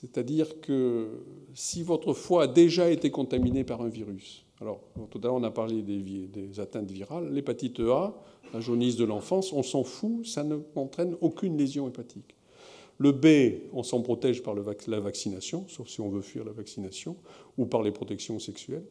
C'est-à-dire 0.00 0.60
que 0.60 1.08
si 1.54 1.82
votre 1.82 2.12
foie 2.12 2.42
a 2.42 2.46
déjà 2.46 2.90
été 2.90 3.10
contaminé 3.10 3.64
par 3.64 3.80
un 3.80 3.88
virus, 3.88 4.44
alors 4.60 4.82
tout 5.10 5.18
à 5.18 5.22
l'heure 5.22 5.36
on 5.36 5.42
a 5.42 5.50
parlé 5.50 5.80
des, 5.80 6.60
atteintes 6.60 6.90
virales, 6.90 7.32
l'hépatite 7.32 7.80
A, 7.80 8.14
la 8.52 8.60
jaunisse 8.60 8.96
de 8.96 9.06
l'enfance, 9.06 9.54
on 9.54 9.62
s'en 9.62 9.84
fout, 9.84 10.26
ça 10.26 10.44
ne 10.44 10.58
entraîne 10.74 11.16
aucune 11.22 11.56
lésion 11.56 11.88
hépatique. 11.88 12.34
Le 12.98 13.12
B, 13.12 13.62
on 13.72 13.82
s'en 13.82 14.02
protège 14.02 14.42
par 14.42 14.54
la 14.54 15.00
vaccination, 15.00 15.64
sauf 15.68 15.88
si 15.88 16.02
on 16.02 16.10
veut 16.10 16.20
fuir 16.20 16.44
la 16.44 16.52
vaccination, 16.52 17.16
ou 17.56 17.64
par 17.64 17.82
les 17.82 17.90
protections 17.90 18.38
sexuelles. 18.38 18.84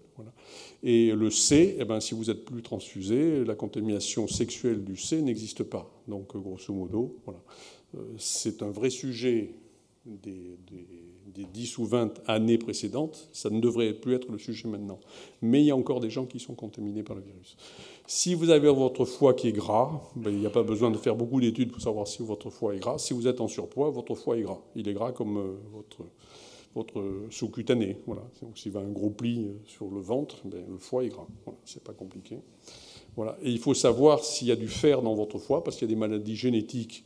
Et 0.81 1.11
le 1.11 1.29
C, 1.29 1.75
eh 1.79 1.85
ben, 1.85 1.99
si 1.99 2.15
vous 2.15 2.31
êtes 2.31 2.45
plus 2.45 2.61
transfusé, 2.63 3.43
la 3.45 3.55
contamination 3.55 4.27
sexuelle 4.27 4.83
du 4.83 4.95
C 4.95 5.21
n'existe 5.21 5.63
pas. 5.63 5.91
Donc, 6.07 6.35
grosso 6.35 6.71
modo, 6.71 7.17
voilà. 7.25 7.41
Euh, 7.95 8.03
c'est 8.17 8.61
un 8.61 8.69
vrai 8.69 8.91
sujet 8.91 9.55
des, 10.05 10.57
10 11.53 11.77
ou 11.79 11.85
20 11.85 12.21
années 12.27 12.57
précédentes, 12.57 13.27
ça 13.33 13.49
ne 13.49 13.59
devrait 13.59 13.93
plus 13.93 14.15
être 14.15 14.31
le 14.31 14.37
sujet 14.37 14.67
maintenant. 14.67 14.99
Mais 15.41 15.61
il 15.61 15.65
y 15.65 15.71
a 15.71 15.75
encore 15.75 15.99
des 15.99 16.09
gens 16.09 16.25
qui 16.25 16.39
sont 16.39 16.53
contaminés 16.53 17.03
par 17.03 17.15
le 17.15 17.23
virus. 17.23 17.57
Si 18.07 18.35
vous 18.35 18.49
avez 18.49 18.69
votre 18.69 19.05
foie 19.05 19.33
qui 19.33 19.47
est 19.47 19.51
gras, 19.51 20.01
ben, 20.15 20.31
il 20.31 20.39
n'y 20.39 20.45
a 20.45 20.51
pas 20.51 20.63
besoin 20.63 20.91
de 20.91 20.97
faire 20.97 21.15
beaucoup 21.15 21.41
d'études 21.41 21.71
pour 21.71 21.81
savoir 21.81 22.07
si 22.07 22.21
votre 22.21 22.49
foie 22.49 22.75
est 22.75 22.79
gras. 22.79 22.97
Si 22.97 23.13
vous 23.13 23.27
êtes 23.27 23.41
en 23.41 23.47
surpoids, 23.47 23.89
votre 23.89 24.15
foie 24.15 24.37
est 24.37 24.43
gras. 24.43 24.61
Il 24.75 24.87
est 24.87 24.93
gras 24.93 25.11
comme 25.11 25.37
euh, 25.37 25.55
votre, 25.73 26.05
votre 26.75 27.03
sous-cutané. 27.31 27.97
Voilà. 28.05 28.21
Donc 28.41 28.57
s'il 28.57 28.71
va 28.71 28.81
un 28.81 28.91
gros 28.91 29.09
pli 29.09 29.45
euh, 29.45 29.53
sur 29.65 29.89
le 29.89 29.99
ventre, 29.99 30.37
ben, 30.45 30.63
le 30.69 30.77
foie 30.77 31.03
est 31.03 31.09
gras. 31.09 31.27
Voilà. 31.45 31.59
C'est 31.65 31.83
pas 31.83 31.93
compliqué. 31.93 32.37
Voilà. 33.15 33.37
Et 33.41 33.49
il 33.49 33.59
faut 33.59 33.73
savoir 33.73 34.23
s'il 34.23 34.47
y 34.47 34.51
a 34.51 34.55
du 34.55 34.67
fer 34.67 35.01
dans 35.01 35.15
votre 35.15 35.39
foie, 35.39 35.63
parce 35.63 35.77
qu'il 35.77 35.87
y 35.87 35.91
a 35.91 35.95
des 35.95 35.99
maladies 35.99 36.35
génétiques 36.35 37.05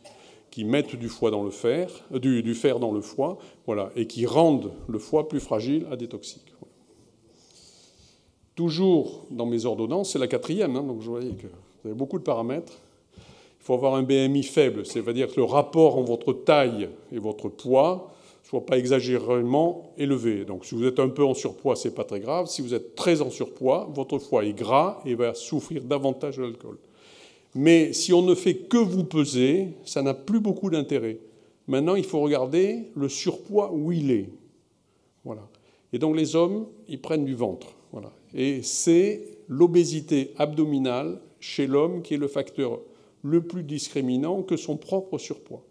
qui 0.51 0.63
mettent 0.63 0.95
du, 0.95 1.09
foie 1.09 1.31
dans 1.31 1.43
le 1.43 1.49
fer, 1.49 1.89
euh, 2.13 2.19
du, 2.19 2.53
fer 2.53 2.79
dans 2.79 2.91
le 2.91 3.01
foie, 3.01 3.37
voilà, 3.65 3.91
et 3.95 4.07
qui 4.07 4.25
rendent 4.25 4.71
le 4.87 4.99
foie 4.99 5.27
plus 5.27 5.39
fragile 5.39 5.85
à 5.91 5.95
des 5.95 6.07
toxiques. 6.07 6.53
toujours 8.55 9.25
dans 9.31 9.45
mes 9.45 9.65
ordonnances, 9.65 10.11
c'est 10.11 10.19
la 10.19 10.27
quatrième, 10.27 10.75
hein, 10.75 10.83
donc 10.83 11.01
je 11.01 11.09
voyais 11.09 11.31
que 11.31 11.47
vous 11.47 11.89
avez 11.89 11.95
beaucoup 11.95 12.19
de 12.19 12.23
paramètres. 12.23 12.73
Il 13.15 13.63
faut 13.63 13.73
avoir 13.73 13.95
un 13.95 14.03
BMI 14.03 14.43
faible, 14.43 14.85
c'est-à-dire 14.85 15.27
que 15.29 15.37
le 15.37 15.45
rapport 15.45 15.97
entre 15.97 16.09
votre 16.09 16.33
taille 16.33 16.89
et 17.11 17.19
votre 17.19 17.47
poids 17.47 18.11
soit 18.49 18.65
pas 18.65 18.79
exagérément 18.79 19.93
élevé. 19.97 20.43
Donc 20.43 20.65
si 20.65 20.73
vous 20.73 20.85
êtes 20.85 20.99
un 20.99 21.09
peu 21.09 21.23
en 21.23 21.35
surpoids, 21.35 21.75
c'est 21.75 21.93
pas 21.93 22.03
très 22.03 22.19
grave. 22.19 22.47
Si 22.47 22.63
vous 22.63 22.73
êtes 22.73 22.95
très 22.95 23.21
en 23.21 23.29
surpoids, 23.29 23.87
votre 23.93 24.17
foie 24.17 24.43
est 24.43 24.53
gras 24.53 25.01
et 25.05 25.13
va 25.13 25.35
souffrir 25.35 25.83
davantage 25.83 26.37
de 26.37 26.43
l'alcool. 26.43 26.79
Mais 27.55 27.93
si 27.93 28.13
on 28.13 28.21
ne 28.21 28.35
fait 28.35 28.55
que 28.55 28.77
vous 28.77 29.03
peser, 29.03 29.73
ça 29.83 30.01
n'a 30.01 30.13
plus 30.13 30.39
beaucoup 30.39 30.69
d'intérêt. 30.69 31.19
Maintenant, 31.67 31.95
il 31.95 32.03
faut 32.03 32.19
regarder 32.19 32.91
le 32.95 33.09
surpoids 33.09 33.71
où 33.73 33.91
il 33.91 34.11
est. 34.11 34.29
Voilà. 35.23 35.47
Et 35.93 35.99
donc 35.99 36.15
les 36.15 36.35
hommes, 36.35 36.67
ils 36.87 37.01
prennent 37.01 37.25
du 37.25 37.35
ventre. 37.35 37.75
Voilà. 37.91 38.11
Et 38.33 38.61
c'est 38.61 39.39
l'obésité 39.47 40.33
abdominale 40.37 41.19
chez 41.39 41.67
l'homme 41.67 42.01
qui 42.01 42.13
est 42.13 42.17
le 42.17 42.27
facteur 42.27 42.79
le 43.23 43.41
plus 43.41 43.63
discriminant 43.63 44.43
que 44.43 44.57
son 44.57 44.77
propre 44.77 45.17
surpoids. 45.17 45.63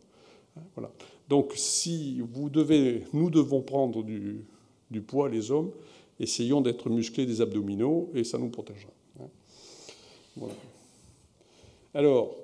Voilà. 0.75 0.91
Donc 1.29 1.53
si 1.55 2.21
vous 2.21 2.51
devez, 2.51 3.05
nous 3.13 3.31
devons 3.31 3.63
prendre 3.63 4.03
du, 4.03 4.45
poids, 5.07 5.29
les 5.29 5.51
hommes, 5.51 5.71
essayons 6.19 6.61
d'être 6.61 6.91
musclés 6.91 7.27
des 7.27 7.41
abdominaux 7.41 8.11
et 8.15 8.25
ça 8.25 8.39
nous 8.39 8.49
protégera. 8.49 8.93
Voilà. 10.37 10.55
Alors, 11.95 12.37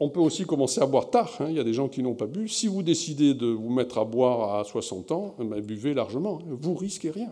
on 0.00 0.08
peut 0.08 0.20
aussi 0.20 0.44
commencer 0.44 0.80
à 0.80 0.86
boire 0.86 1.10
tard. 1.10 1.30
Hein. 1.40 1.46
Il 1.48 1.56
y 1.56 1.60
a 1.60 1.64
des 1.64 1.72
gens 1.72 1.88
qui 1.88 2.02
n'ont 2.02 2.14
pas 2.14 2.26
bu. 2.26 2.48
Si 2.48 2.66
vous 2.66 2.82
décidez 2.82 3.34
de 3.34 3.46
vous 3.46 3.70
mettre 3.70 3.98
à 3.98 4.04
boire 4.04 4.58
à 4.58 4.64
60 4.64 5.12
ans, 5.12 5.34
eh 5.40 5.44
ben, 5.44 5.60
buvez 5.60 5.94
largement. 5.94 6.40
Vous 6.46 6.74
risquez 6.74 7.10
rien. 7.10 7.30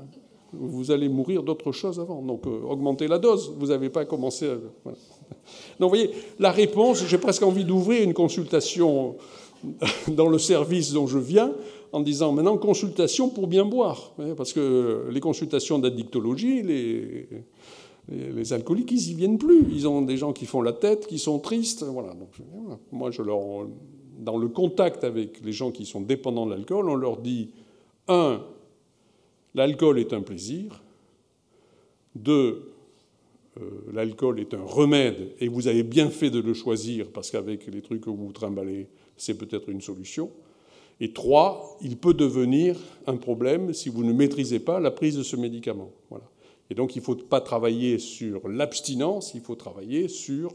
Vous 0.52 0.90
allez 0.90 1.08
mourir 1.08 1.42
d'autre 1.42 1.72
chose 1.72 1.98
avant. 1.98 2.22
Donc, 2.22 2.46
euh, 2.46 2.60
augmentez 2.68 3.08
la 3.08 3.18
dose. 3.18 3.52
Vous 3.58 3.68
n'avez 3.68 3.88
pas 3.88 4.04
commencé 4.04 4.48
à. 4.48 4.54
Donc, 4.54 4.94
vous 5.80 5.88
voyez, 5.88 6.10
la 6.38 6.52
réponse, 6.52 7.04
j'ai 7.06 7.18
presque 7.18 7.42
envie 7.42 7.64
d'ouvrir 7.64 8.02
une 8.02 8.14
consultation 8.14 9.16
dans 10.08 10.28
le 10.28 10.38
service 10.38 10.92
dont 10.92 11.06
je 11.06 11.18
viens 11.18 11.52
en 11.92 12.00
disant 12.00 12.32
maintenant 12.32 12.56
consultation 12.56 13.28
pour 13.28 13.46
bien 13.46 13.64
boire. 13.64 14.12
Parce 14.36 14.52
que 14.52 15.08
les 15.10 15.20
consultations 15.20 15.78
d'addictologie, 15.78 16.62
les, 16.62 17.28
les, 18.08 18.52
alcooliques, 18.52 18.90
ils 18.92 19.08
n'y 19.08 19.14
viennent 19.14 19.38
plus. 19.38 19.64
Ils 19.70 19.86
ont 19.86 20.02
des 20.02 20.16
gens 20.16 20.32
qui 20.32 20.46
font 20.46 20.62
la 20.62 20.72
tête, 20.72 21.06
qui 21.06 21.18
sont 21.18 21.38
tristes. 21.38 21.84
Voilà. 21.84 22.14
Donc, 22.14 22.30
moi, 22.90 23.10
dans 24.18 24.38
le 24.38 24.48
contact 24.48 25.04
avec 25.04 25.44
les 25.44 25.52
gens 25.52 25.70
qui 25.70 25.86
sont 25.86 26.00
dépendants 26.00 26.46
de 26.46 26.50
l'alcool, 26.52 26.88
on 26.88 26.96
leur 26.96 27.18
dit 27.18 27.50
un, 28.08 28.42
l'alcool 29.54 29.98
est 29.98 30.12
un 30.12 30.22
plaisir. 30.22 30.82
Deux, 32.14 32.72
euh, 33.60 33.70
l'alcool 33.92 34.40
est 34.40 34.54
un 34.54 34.62
remède 34.62 35.32
et 35.40 35.48
vous 35.48 35.68
avez 35.68 35.82
bien 35.82 36.10
fait 36.10 36.30
de 36.30 36.40
le 36.40 36.54
choisir 36.54 37.08
parce 37.10 37.30
qu'avec 37.30 37.66
les 37.66 37.82
trucs 37.82 38.02
que 38.02 38.10
vous 38.10 38.32
trimballez, 38.32 38.88
c'est 39.16 39.38
peut-être 39.38 39.68
une 39.68 39.80
solution. 39.80 40.30
Et 41.00 41.12
trois, 41.12 41.78
il 41.80 41.96
peut 41.96 42.14
devenir 42.14 42.78
un 43.06 43.16
problème 43.16 43.72
si 43.72 43.88
vous 43.88 44.04
ne 44.04 44.12
maîtrisez 44.12 44.60
pas 44.60 44.78
la 44.78 44.90
prise 44.90 45.16
de 45.16 45.22
ce 45.22 45.36
médicament. 45.36 45.90
Voilà. 46.10 46.31
Et 46.72 46.74
donc 46.74 46.96
il 46.96 47.00
ne 47.00 47.04
faut 47.04 47.16
pas 47.16 47.42
travailler 47.42 47.98
sur 47.98 48.48
l'abstinence, 48.48 49.34
il 49.34 49.42
faut 49.42 49.56
travailler 49.56 50.08
sur 50.08 50.54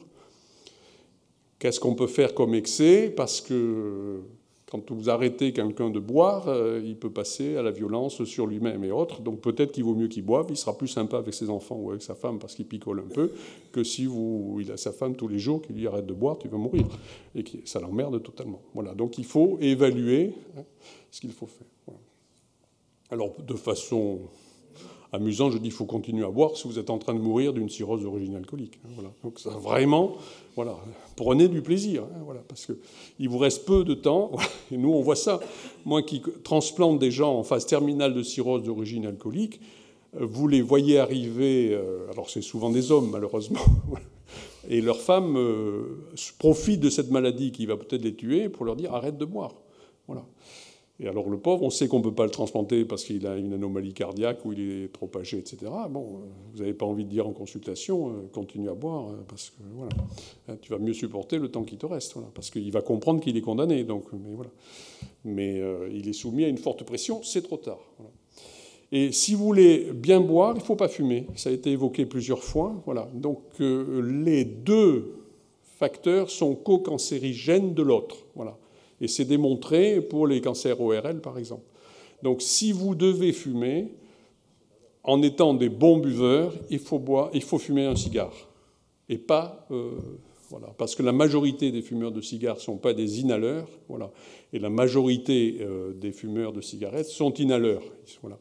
qu'est-ce 1.60 1.80
qu'on 1.80 1.94
peut 1.94 2.08
faire 2.08 2.34
comme 2.34 2.56
excès, 2.56 3.14
parce 3.16 3.40
que 3.40 4.22
quand 4.72 4.90
vous 4.92 5.12
arrêtez 5.12 5.54
quelqu'un 5.54 5.92
de 5.92 6.00
boire, 6.00 6.48
euh, 6.48 6.82
il 6.84 6.98
peut 6.98 7.12
passer 7.12 7.56
à 7.56 7.62
la 7.62 7.70
violence 7.70 8.24
sur 8.24 8.48
lui-même 8.48 8.84
et 8.84 8.90
autres. 8.90 9.22
Donc 9.22 9.42
peut-être 9.42 9.74
qu'il 9.74 9.84
vaut 9.84 9.94
mieux 9.94 10.08
qu'il 10.08 10.26
boive, 10.26 10.48
il 10.50 10.58
sera 10.58 10.76
plus 10.76 10.88
sympa 10.88 11.20
avec 11.20 11.36
ses 11.36 11.52
enfants 11.52 11.76
ou 11.76 11.92
avec 11.92 12.02
sa 12.02 12.16
femme 12.16 12.40
parce 12.40 12.56
qu'il 12.56 12.66
picole 12.66 13.02
un 13.02 13.14
peu, 13.14 13.32
que 13.72 13.84
si 13.84 14.08
vous, 14.08 14.58
il 14.60 14.72
a 14.72 14.78
sa 14.78 14.94
femme 14.94 15.16
tous 15.16 15.28
les 15.28 15.38
jours 15.38 15.62
qui 15.62 15.72
lui 15.74 15.86
arrête 15.86 16.08
de 16.08 16.16
boire, 16.16 16.40
tu 16.40 16.48
vas 16.48 16.58
mourir. 16.58 16.88
Et 17.36 17.44
ça 17.66 17.80
l'emmerde 17.80 18.24
totalement. 18.24 18.64
Voilà. 18.74 18.96
Donc 18.96 19.20
il 19.20 19.26
faut 19.26 19.60
évaluer 19.62 20.34
hein, 20.58 20.64
ce 21.12 21.22
qu'il 21.22 21.32
faut 21.32 21.46
faire. 21.46 21.68
Alors 23.12 23.36
de 23.40 23.54
façon 23.54 24.22
amusante, 25.12 25.54
je 25.54 25.58
dis 25.58 25.68
il 25.68 25.72
faut 25.72 25.86
continuer 25.86 26.26
à 26.26 26.30
boire 26.30 26.56
si 26.56 26.68
vous 26.68 26.80
êtes 26.80 26.90
en 26.90 26.98
train 26.98 27.14
de 27.14 27.20
mourir 27.20 27.54
d'une 27.54 27.70
cirrhose 27.70 28.02
d'origine 28.02 28.36
alcoolique. 28.36 28.80
Hein, 28.86 28.90
voilà. 28.96 29.12
Donc 29.24 29.40
vraiment, 29.62 30.16
voilà, 30.56 30.78
prenez 31.16 31.48
du 31.48 31.62
plaisir, 31.62 32.04
hein, 32.04 32.22
voilà, 32.26 32.42
parce 32.48 32.66
qu'il 32.66 33.30
vous 33.30 33.38
reste 33.38 33.66
peu 33.66 33.84
de 33.84 33.94
temps. 33.94 34.32
Et 34.72 34.78
nous, 34.78 34.92
on 34.92 35.02
voit 35.02 35.16
ça. 35.16 35.40
Moi 35.86 36.02
qui 36.02 36.22
transplante 36.44 37.00
des 37.00 37.12
gens 37.12 37.38
en 37.38 37.44
phase 37.44 37.66
terminale 37.66 38.14
de 38.14 38.24
cirrhose 38.24 38.64
d'origine 38.64 39.06
alcoolique, 39.06 39.60
euh, 40.16 40.26
vous 40.26 40.48
les 40.48 40.62
voyez 40.62 41.00
arriver, 41.00 41.74
euh, 41.74 42.10
alors 42.12 42.30
c'est 42.30 42.42
souvent 42.42 42.70
des 42.70 42.92
hommes 42.92 43.10
malheureusement, 43.12 43.66
et 44.70 44.82
leurs 44.82 45.00
femmes 45.00 45.38
euh, 45.38 46.04
profitent 46.40 46.82
de 46.82 46.90
cette 46.90 47.12
maladie 47.12 47.52
qui 47.52 47.66
va 47.66 47.78
peut-être 47.78 48.04
les 48.04 48.16
tuer 48.16 48.50
pour 48.50 48.66
leur 48.66 48.76
dire 48.76 48.94
arrête 48.94 49.18
de 49.18 49.26
boire. 49.26 49.54
Et 51.00 51.08
alors 51.08 51.30
le 51.30 51.38
pauvre, 51.38 51.62
on 51.62 51.70
sait 51.70 51.88
qu'on 51.88 52.00
ne 52.00 52.04
peut 52.04 52.14
pas 52.14 52.26
le 52.26 52.32
transplanter 52.32 52.84
parce 52.84 53.04
qu'il 53.04 53.28
a 53.28 53.38
une 53.38 53.54
anomalie 53.54 53.94
cardiaque 53.94 54.44
ou 54.46 54.54
il 54.54 54.84
est 54.84 54.92
trop 54.92 55.10
âgé, 55.16 55.38
etc. 55.38 55.72
Bon, 55.92 56.02
euh, 56.02 56.28
vous 56.54 56.60
n'avez 56.60 56.74
pas 56.74 56.88
envie 56.88 57.06
de 57.06 57.10
dire 57.10 57.28
en 57.28 57.34
consultation, 57.34 58.10
euh, 58.10 58.12
continue 58.34 58.70
à 58.70 58.74
boire, 58.74 59.10
euh, 59.10 59.24
parce 59.28 59.52
que 59.52 59.62
voilà, 59.76 59.92
hein, 60.48 60.58
tu 60.60 60.72
vas 60.72 60.80
mieux 60.80 60.94
supporter 60.94 61.38
le 61.38 61.50
temps 61.50 61.64
qui 61.64 61.78
te 61.78 61.86
reste, 61.86 62.14
voilà, 62.14 62.30
parce 62.34 62.50
qu'il 62.50 62.72
va 62.72 62.82
comprendre 62.82 63.22
qu'il 63.22 63.38
est 63.38 63.42
condamné. 63.42 63.84
Donc, 63.84 64.06
mais 64.12 64.34
voilà. 64.34 64.50
Mais 65.24 65.62
il 65.92 66.08
est 66.08 66.14
soumis 66.14 66.46
à 66.46 66.48
une 66.48 66.58
forte 66.58 66.84
pression, 66.84 67.22
c'est 67.22 67.42
trop 67.42 67.58
tard. 67.58 67.80
Et 68.92 69.12
si 69.12 69.34
vous 69.36 69.44
voulez 69.44 69.92
bien 69.94 70.22
boire, 70.22 70.54
il 70.56 70.60
ne 70.60 70.64
faut 70.64 70.78
pas 70.78 70.88
fumer. 70.88 71.28
Ça 71.36 71.50
a 71.50 71.54
été 71.54 71.72
évoqué 71.72 72.06
plusieurs 72.06 72.44
fois. 72.44 72.82
Voilà. 72.86 73.10
Donc 73.14 73.42
les 73.60 74.46
deux 74.46 75.18
facteurs 75.78 76.30
sont 76.30 76.56
co-cancérigènes 76.56 77.74
de 77.74 77.84
l'autre. 77.84 78.26
Voilà. 78.36 78.58
Et 79.00 79.08
c'est 79.08 79.26
démontré 79.26 80.02
pour 80.02 80.28
les 80.28 80.42
cancers 80.42 80.80
ORL, 80.80 81.22
par 81.22 81.38
exemple. 81.38 81.66
Donc 82.24 82.42
si 82.42 82.72
vous 82.72 82.96
devez 82.96 83.32
fumer, 83.32 83.94
en 85.04 85.22
étant 85.22 85.54
des 85.54 85.70
bons 85.70 85.98
buveurs, 85.98 86.54
il 86.70 86.80
faut, 86.80 87.60
fumer 87.60 87.86
un 87.86 87.96
cigare. 87.96 88.34
Et 89.10 89.18
pas... 89.18 89.66
Euh, 89.72 89.92
voilà, 90.50 90.68
parce 90.78 90.96
que 90.96 91.04
la 91.04 91.12
majorité 91.12 91.72
des 91.72 91.82
fumeurs 91.82 92.12
de 92.14 92.22
cigares 92.22 92.56
ne 92.56 92.62
sont 92.62 92.78
pas 92.78 92.94
des 92.94 93.20
inhaleurs, 93.20 93.68
voilà, 93.90 94.12
et 94.54 94.60
la 94.60 94.70
majorité 94.70 95.58
euh, 95.60 95.92
des 95.94 96.14
fumeurs 96.14 96.54
de 96.54 96.62
cigarettes 96.62 97.08
sont 97.08 97.34
inhaleurs. 97.34 97.84
Voilà. 98.22 98.40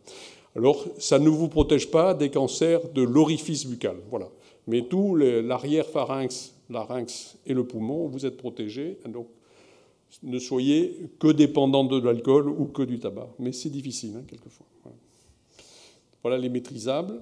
Alors, 0.54 0.84
ça 0.98 1.18
ne 1.18 1.28
vous 1.28 1.48
protège 1.48 1.90
pas 1.90 2.14
des 2.14 2.30
cancers 2.30 2.88
de 2.90 3.02
l'orifice 3.02 3.66
buccal, 3.66 3.96
voilà. 4.08 4.28
mais 4.68 4.82
tout 4.82 5.16
l'arrière-pharynx, 5.16 6.54
larynx 6.70 7.38
et 7.44 7.54
le 7.54 7.66
poumon, 7.66 8.06
vous 8.06 8.24
êtes 8.24 8.36
protégés. 8.36 8.98
Donc, 9.06 9.26
ne 10.22 10.38
soyez 10.38 11.10
que 11.18 11.28
dépendant 11.28 11.84
de 11.84 11.98
l'alcool 12.00 12.48
ou 12.48 12.66
que 12.66 12.82
du 12.82 12.98
tabac. 12.98 13.28
Mais 13.38 13.52
c'est 13.52 13.70
difficile, 13.70 14.14
hein, 14.16 14.24
quelquefois. 14.26 14.66
Voilà. 16.22 16.38
les 16.38 16.48
maîtrisables. 16.48 17.20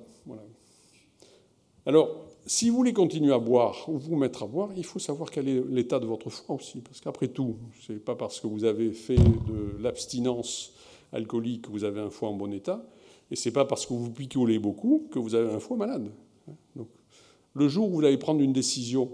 Alors, 1.86 2.24
si 2.46 2.70
vous 2.70 2.76
voulez 2.76 2.92
continuer 2.92 3.32
à 3.32 3.38
boire 3.38 3.88
ou 3.88 3.98
vous 3.98 4.16
mettre 4.16 4.42
à 4.42 4.46
boire, 4.46 4.70
il 4.76 4.84
faut 4.84 4.98
savoir 4.98 5.30
quel 5.30 5.48
est 5.48 5.62
l'état 5.68 5.98
de 5.98 6.06
votre 6.06 6.30
foie 6.30 6.56
aussi. 6.56 6.80
Parce 6.80 7.00
qu'après 7.00 7.28
tout, 7.28 7.56
ce 7.80 7.92
n'est 7.92 7.98
pas 7.98 8.14
parce 8.14 8.40
que 8.40 8.46
vous 8.46 8.64
avez 8.64 8.92
fait 8.92 9.16
de 9.16 9.76
l'abstinence 9.80 10.72
alcoolique 11.12 11.62
que 11.62 11.70
vous 11.70 11.84
avez 11.84 12.00
un 12.00 12.10
foie 12.10 12.28
en 12.28 12.34
bon 12.34 12.52
état. 12.52 12.84
Et 13.30 13.36
ce 13.36 13.48
n'est 13.48 13.52
pas 13.52 13.64
parce 13.64 13.86
que 13.86 13.94
vous 13.94 14.10
picolez 14.10 14.58
beaucoup 14.58 15.06
que 15.10 15.18
vous 15.18 15.34
avez 15.34 15.52
un 15.52 15.58
foie 15.58 15.76
malade. 15.76 16.10
Donc, 16.76 16.88
le 17.54 17.68
jour 17.68 17.88
où 17.88 17.94
vous 17.94 18.04
allez 18.04 18.18
prendre 18.18 18.40
une 18.40 18.52
décision 18.52 19.10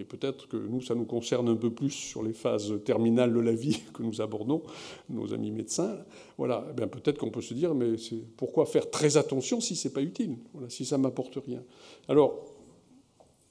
et 0.00 0.04
peut-être 0.04 0.48
que 0.48 0.56
nous, 0.56 0.80
ça 0.80 0.94
nous 0.94 1.04
concerne 1.04 1.48
un 1.48 1.56
peu 1.56 1.70
plus 1.70 1.90
sur 1.90 2.22
les 2.22 2.32
phases 2.32 2.72
terminales 2.84 3.32
de 3.34 3.40
la 3.40 3.52
vie 3.52 3.82
que 3.94 4.02
nous 4.02 4.20
abordons, 4.20 4.62
nos 5.08 5.34
amis 5.34 5.50
médecins. 5.50 5.98
Voilà, 6.38 6.66
eh 6.70 6.86
peut-être 6.86 7.18
qu'on 7.18 7.30
peut 7.30 7.42
se 7.42 7.54
dire, 7.54 7.74
mais 7.74 7.94
pourquoi 8.36 8.64
faire 8.64 8.90
très 8.90 9.16
attention 9.16 9.60
si 9.60 9.76
ce 9.76 9.88
n'est 9.88 9.94
pas 9.94 10.02
utile, 10.02 10.36
voilà, 10.54 10.70
si 10.70 10.84
ça 10.84 10.96
ne 10.96 11.02
m'apporte 11.02 11.36
rien 11.44 11.62
Alors, 12.08 12.46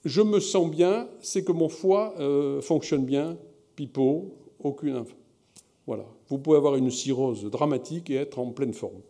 je 0.05 0.21
me 0.21 0.39
sens 0.39 0.71
bien, 0.71 1.07
c'est 1.21 1.43
que 1.43 1.51
mon 1.51 1.69
foie 1.69 2.15
euh, 2.19 2.61
fonctionne 2.61 3.05
bien, 3.05 3.37
pipeau, 3.75 4.33
aucune 4.59 5.03
Voilà, 5.85 6.05
vous 6.29 6.39
pouvez 6.39 6.57
avoir 6.57 6.77
une 6.77 6.89
cirrhose 6.89 7.43
dramatique 7.45 8.09
et 8.09 8.15
être 8.15 8.39
en 8.39 8.51
pleine 8.51 8.73
forme. 8.73 9.01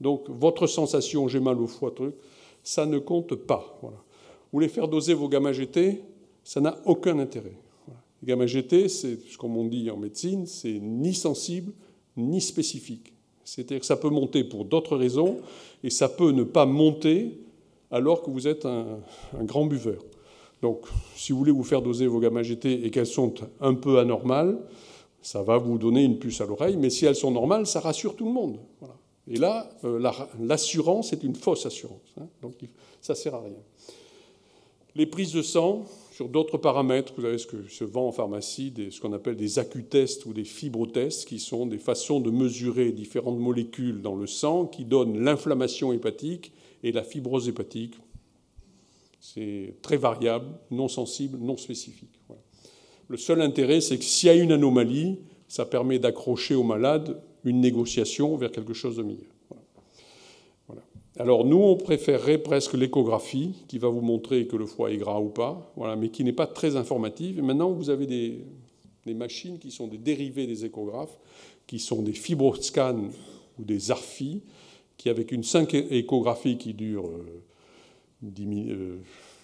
Donc, 0.00 0.28
votre 0.28 0.66
sensation, 0.66 1.28
j'ai 1.28 1.40
mal 1.40 1.60
au 1.60 1.66
foie, 1.66 1.92
truc, 1.92 2.14
ça 2.64 2.86
ne 2.86 2.98
compte 2.98 3.34
pas. 3.34 3.78
Voilà. 3.82 3.98
Vous 3.98 4.56
voulez 4.56 4.68
faire 4.68 4.88
doser 4.88 5.14
vos 5.14 5.28
gamma-GT 5.28 6.02
ça 6.50 6.60
n'a 6.60 6.76
aucun 6.84 7.16
intérêt. 7.20 7.56
Le 8.20 8.26
gamma 8.26 8.44
GT, 8.44 8.88
c'est, 8.88 9.20
comme 9.38 9.56
on 9.56 9.66
dit 9.66 9.88
en 9.88 9.96
médecine, 9.96 10.46
c'est 10.46 10.80
ni 10.80 11.14
sensible 11.14 11.72
ni 12.16 12.40
spécifique. 12.40 13.12
C'est-à-dire 13.44 13.78
que 13.78 13.86
ça 13.86 13.96
peut 13.96 14.10
monter 14.10 14.42
pour 14.42 14.64
d'autres 14.64 14.96
raisons 14.96 15.38
et 15.84 15.90
ça 15.90 16.08
peut 16.08 16.32
ne 16.32 16.42
pas 16.42 16.66
monter 16.66 17.38
alors 17.92 18.24
que 18.24 18.32
vous 18.32 18.48
êtes 18.48 18.66
un, 18.66 18.98
grand 19.42 19.66
buveur. 19.66 20.02
Donc, 20.60 20.88
si 21.14 21.30
vous 21.30 21.38
voulez 21.38 21.52
vous 21.52 21.62
faire 21.62 21.82
doser 21.82 22.08
vos 22.08 22.18
gamma 22.18 22.42
GT 22.42 22.84
et 22.84 22.90
qu'elles 22.90 23.06
sont 23.06 23.32
un 23.60 23.74
peu 23.74 24.00
anormales, 24.00 24.58
ça 25.22 25.44
va 25.44 25.56
vous 25.56 25.78
donner 25.78 26.02
une 26.02 26.18
puce 26.18 26.40
à 26.40 26.46
l'oreille, 26.46 26.76
mais 26.76 26.90
si 26.90 27.06
elles 27.06 27.14
sont 27.14 27.30
normales, 27.30 27.68
ça 27.68 27.78
rassure 27.78 28.16
tout 28.16 28.26
le 28.26 28.32
monde. 28.32 28.58
Et 29.28 29.36
là, 29.36 29.70
l'assurance 30.40 31.12
est 31.12 31.22
une 31.22 31.36
fausse 31.36 31.64
assurance. 31.64 32.12
Hein. 32.20 32.26
donc 32.42 32.54
ça 33.00 33.12
ne 33.12 33.18
sert 33.18 33.36
à 33.36 33.40
rien. 33.40 33.62
Les 34.96 35.06
prises 35.06 35.32
de 35.32 35.42
sang, 35.42 35.84
sur 36.20 36.28
d'autres 36.28 36.58
paramètres, 36.58 37.14
vous 37.16 37.24
avez 37.24 37.38
ce 37.38 37.46
que 37.46 37.66
se 37.66 37.82
vend 37.82 38.08
en 38.08 38.12
pharmacie, 38.12 38.74
ce 38.90 39.00
qu'on 39.00 39.14
appelle 39.14 39.36
des 39.36 39.58
acutests 39.58 40.26
ou 40.26 40.34
des 40.34 40.44
fibrotests, 40.44 41.26
qui 41.26 41.38
sont 41.38 41.64
des 41.64 41.78
façons 41.78 42.20
de 42.20 42.30
mesurer 42.30 42.92
différentes 42.92 43.38
molécules 43.38 44.02
dans 44.02 44.14
le 44.14 44.26
sang 44.26 44.66
qui 44.66 44.84
donnent 44.84 45.18
l'inflammation 45.18 45.94
hépatique 45.94 46.52
et 46.82 46.92
la 46.92 47.04
fibrose 47.04 47.48
hépatique. 47.48 47.94
C'est 49.18 49.76
très 49.80 49.96
variable, 49.96 50.44
non 50.70 50.88
sensible, 50.88 51.38
non 51.38 51.56
spécifique. 51.56 52.20
Le 53.08 53.16
seul 53.16 53.40
intérêt, 53.40 53.80
c'est 53.80 53.96
que 53.96 54.04
s'il 54.04 54.26
y 54.26 54.30
a 54.30 54.34
une 54.34 54.52
anomalie, 54.52 55.20
ça 55.48 55.64
permet 55.64 55.98
d'accrocher 55.98 56.54
au 56.54 56.64
malade 56.64 57.22
une 57.44 57.62
négociation 57.62 58.36
vers 58.36 58.52
quelque 58.52 58.74
chose 58.74 58.96
de 58.96 59.04
meilleur. 59.04 59.32
Alors 61.20 61.44
nous, 61.44 61.58
on 61.58 61.76
préférerait 61.76 62.38
presque 62.38 62.72
l'échographie, 62.72 63.52
qui 63.68 63.76
va 63.76 63.88
vous 63.88 64.00
montrer 64.00 64.46
que 64.46 64.56
le 64.56 64.64
foie 64.64 64.90
est 64.90 64.96
gras 64.96 65.20
ou 65.20 65.28
pas, 65.28 65.70
mais 65.98 66.08
qui 66.08 66.24
n'est 66.24 66.32
pas 66.32 66.46
très 66.46 66.76
informative. 66.76 67.38
Et 67.38 67.42
maintenant, 67.42 67.72
vous 67.72 67.90
avez 67.90 68.06
des, 68.06 68.46
machines 69.14 69.58
qui 69.58 69.70
sont 69.70 69.86
des 69.86 69.98
dérivés 69.98 70.46
des 70.46 70.64
échographes, 70.64 71.18
qui 71.66 71.78
sont 71.78 72.00
des 72.00 72.14
fibroscans 72.14 73.10
ou 73.58 73.64
des 73.64 73.90
ARFI, 73.90 74.40
qui 74.96 75.10
avec 75.10 75.30
une 75.30 75.42
5 75.42 75.74
échographie 75.74 76.56
qui 76.56 76.72
dure 76.72 77.06
euh, 77.08 77.42
euh, 78.24 78.96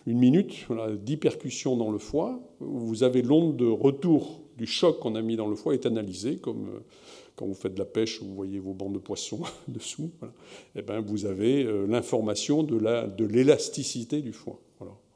une 0.07 0.19
minute, 0.19 0.55
voilà, 0.69 0.97
10 0.97 1.19
percussions 1.19 1.77
dans 1.77 1.90
le 1.90 1.98
foie, 1.98 2.40
vous 2.59 3.03
avez 3.03 3.20
l'onde 3.20 3.55
de 3.55 3.66
retour 3.66 4.40
du 4.57 4.66
choc 4.66 4.98
qu'on 5.01 5.15
a 5.15 5.20
mis 5.20 5.36
dans 5.36 5.48
le 5.48 5.57
foie 5.57 5.74
est 5.74 5.85
analysée 5.85 6.36
comme 6.36 6.69
euh, 6.69 6.81
quand 7.36 7.46
vous 7.46 7.54
faites 7.54 7.74
de 7.74 7.78
la 7.78 7.84
pêche, 7.84 8.20
vous 8.22 8.34
voyez 8.34 8.58
vos 8.58 8.72
bancs 8.72 8.92
de 8.92 8.98
poissons 8.98 9.42
dessous, 9.68 10.10
eh 10.74 10.82
ben, 10.82 11.00
vous 11.00 11.26
avez 11.26 11.64
euh, 11.64 11.86
l'information 11.86 12.62
de 12.62 13.24
l'élasticité 13.26 14.22
du 14.22 14.32
foie. 14.32 14.58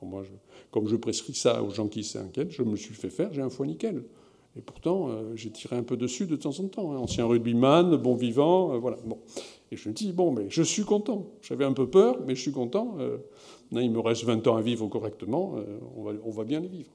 Moi, 0.03 0.23
comme 0.71 0.89
je 0.89 0.97
prescris 0.97 1.35
ça 1.35 1.63
aux 1.63 1.69
gens 1.69 1.87
qui 1.87 2.05
s'inquiètent, 2.05 2.53
je 2.53 2.63
me 2.63 2.77
suis 2.77 2.95
fait 2.95 3.11
faire, 3.11 3.31
j'ai 3.35 3.43
un 3.43 3.51
foie 3.51 3.67
nickel. 3.67 4.03
Et 4.57 4.63
pourtant, 4.63 5.09
euh, 5.09 5.37
j'ai 5.37 5.51
tiré 5.51 5.77
un 5.77 5.83
peu 5.83 5.97
dessus 5.97 6.27
de 6.27 6.37
temps 6.37 6.59
en 6.59 6.69
temps. 6.69 6.93
Hein. 6.93 6.97
Ancien 6.97 7.27
rugbyman, 7.27 7.97
bon 7.97 8.15
vivant, 8.15 8.73
euh, 8.73 8.79
voilà. 8.79 8.97
Bon. 9.05 9.19
Et 9.71 9.77
je 9.77 9.91
me 9.91 9.95
dis, 9.95 10.13
bon, 10.13 10.33
mais 10.33 10.47
je 10.49 10.63
suis 10.63 10.85
content. 10.85 11.27
J'avais 11.43 11.67
un 11.67 11.75
peu 11.75 11.87
peur, 11.87 12.19
mais 12.27 12.35
je 12.35 12.41
suis 12.41 12.51
content. 12.51 12.97
il 13.73 13.91
me 13.91 14.01
reste 14.01 14.25
20 14.25 14.47
ans 14.49 14.57
à 14.57 14.63
vivre 14.63 14.89
correctement, 14.89 15.55
on 15.97 16.03
va, 16.03 16.13
on, 16.25 16.31
va, 16.31 16.45
bien 16.45 16.61
les 16.61 16.69
vivre. 16.69 16.91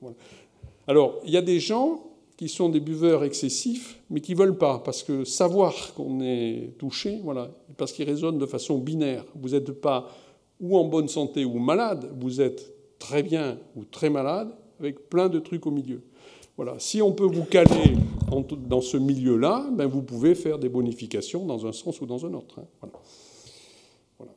Alors, 0.87 1.21
il 1.23 1.31
y 1.31 1.37
a 1.37 1.41
des 1.41 1.59
gens 1.59 2.03
qui 2.37 2.49
sont 2.49 2.69
des 2.69 2.79
buveurs 2.79 3.23
excessifs, 3.23 4.01
mais 4.09 4.19
qui 4.19 4.33
ne 4.33 4.39
veulent 4.39 4.57
pas, 4.57 4.79
parce 4.79 5.03
que 5.03 5.23
savoir 5.23 5.93
qu'on 5.93 6.19
est 6.21 6.73
touché, 6.77 7.19
voilà, 7.23 7.49
parce 7.77 7.93
qu'ils 7.93 8.05
raisonnent 8.05 8.37
de 8.37 8.45
façon 8.45 8.77
binaire. 8.77 9.25
Vous 9.35 9.49
n'êtes 9.49 9.71
pas 9.71 10.09
ou 10.59 10.77
en 10.77 10.85
bonne 10.85 11.07
santé 11.07 11.45
ou 11.45 11.59
malade, 11.59 12.13
vous 12.19 12.41
êtes 12.41 12.73
très 12.99 13.23
bien 13.23 13.57
ou 13.75 13.85
très 13.85 14.09
malade, 14.09 14.49
avec 14.79 15.09
plein 15.09 15.29
de 15.29 15.39
trucs 15.39 15.65
au 15.65 15.71
milieu. 15.71 16.01
Voilà. 16.57 16.75
Si 16.79 17.01
on 17.01 17.11
peut 17.11 17.25
vous 17.25 17.43
caler 17.43 17.95
dans 18.67 18.81
ce 18.81 18.97
milieu-là, 18.97 19.67
ben 19.71 19.85
vous 19.85 20.01
pouvez 20.01 20.35
faire 20.35 20.57
des 20.57 20.69
bonifications 20.69 21.45
dans 21.45 21.65
un 21.65 21.71
sens 21.71 21.99
ou 22.01 22.05
dans 22.05 22.25
un 22.25 22.33
autre. 22.33 22.59
Hein. 22.59 22.89
Voilà. 24.17 24.33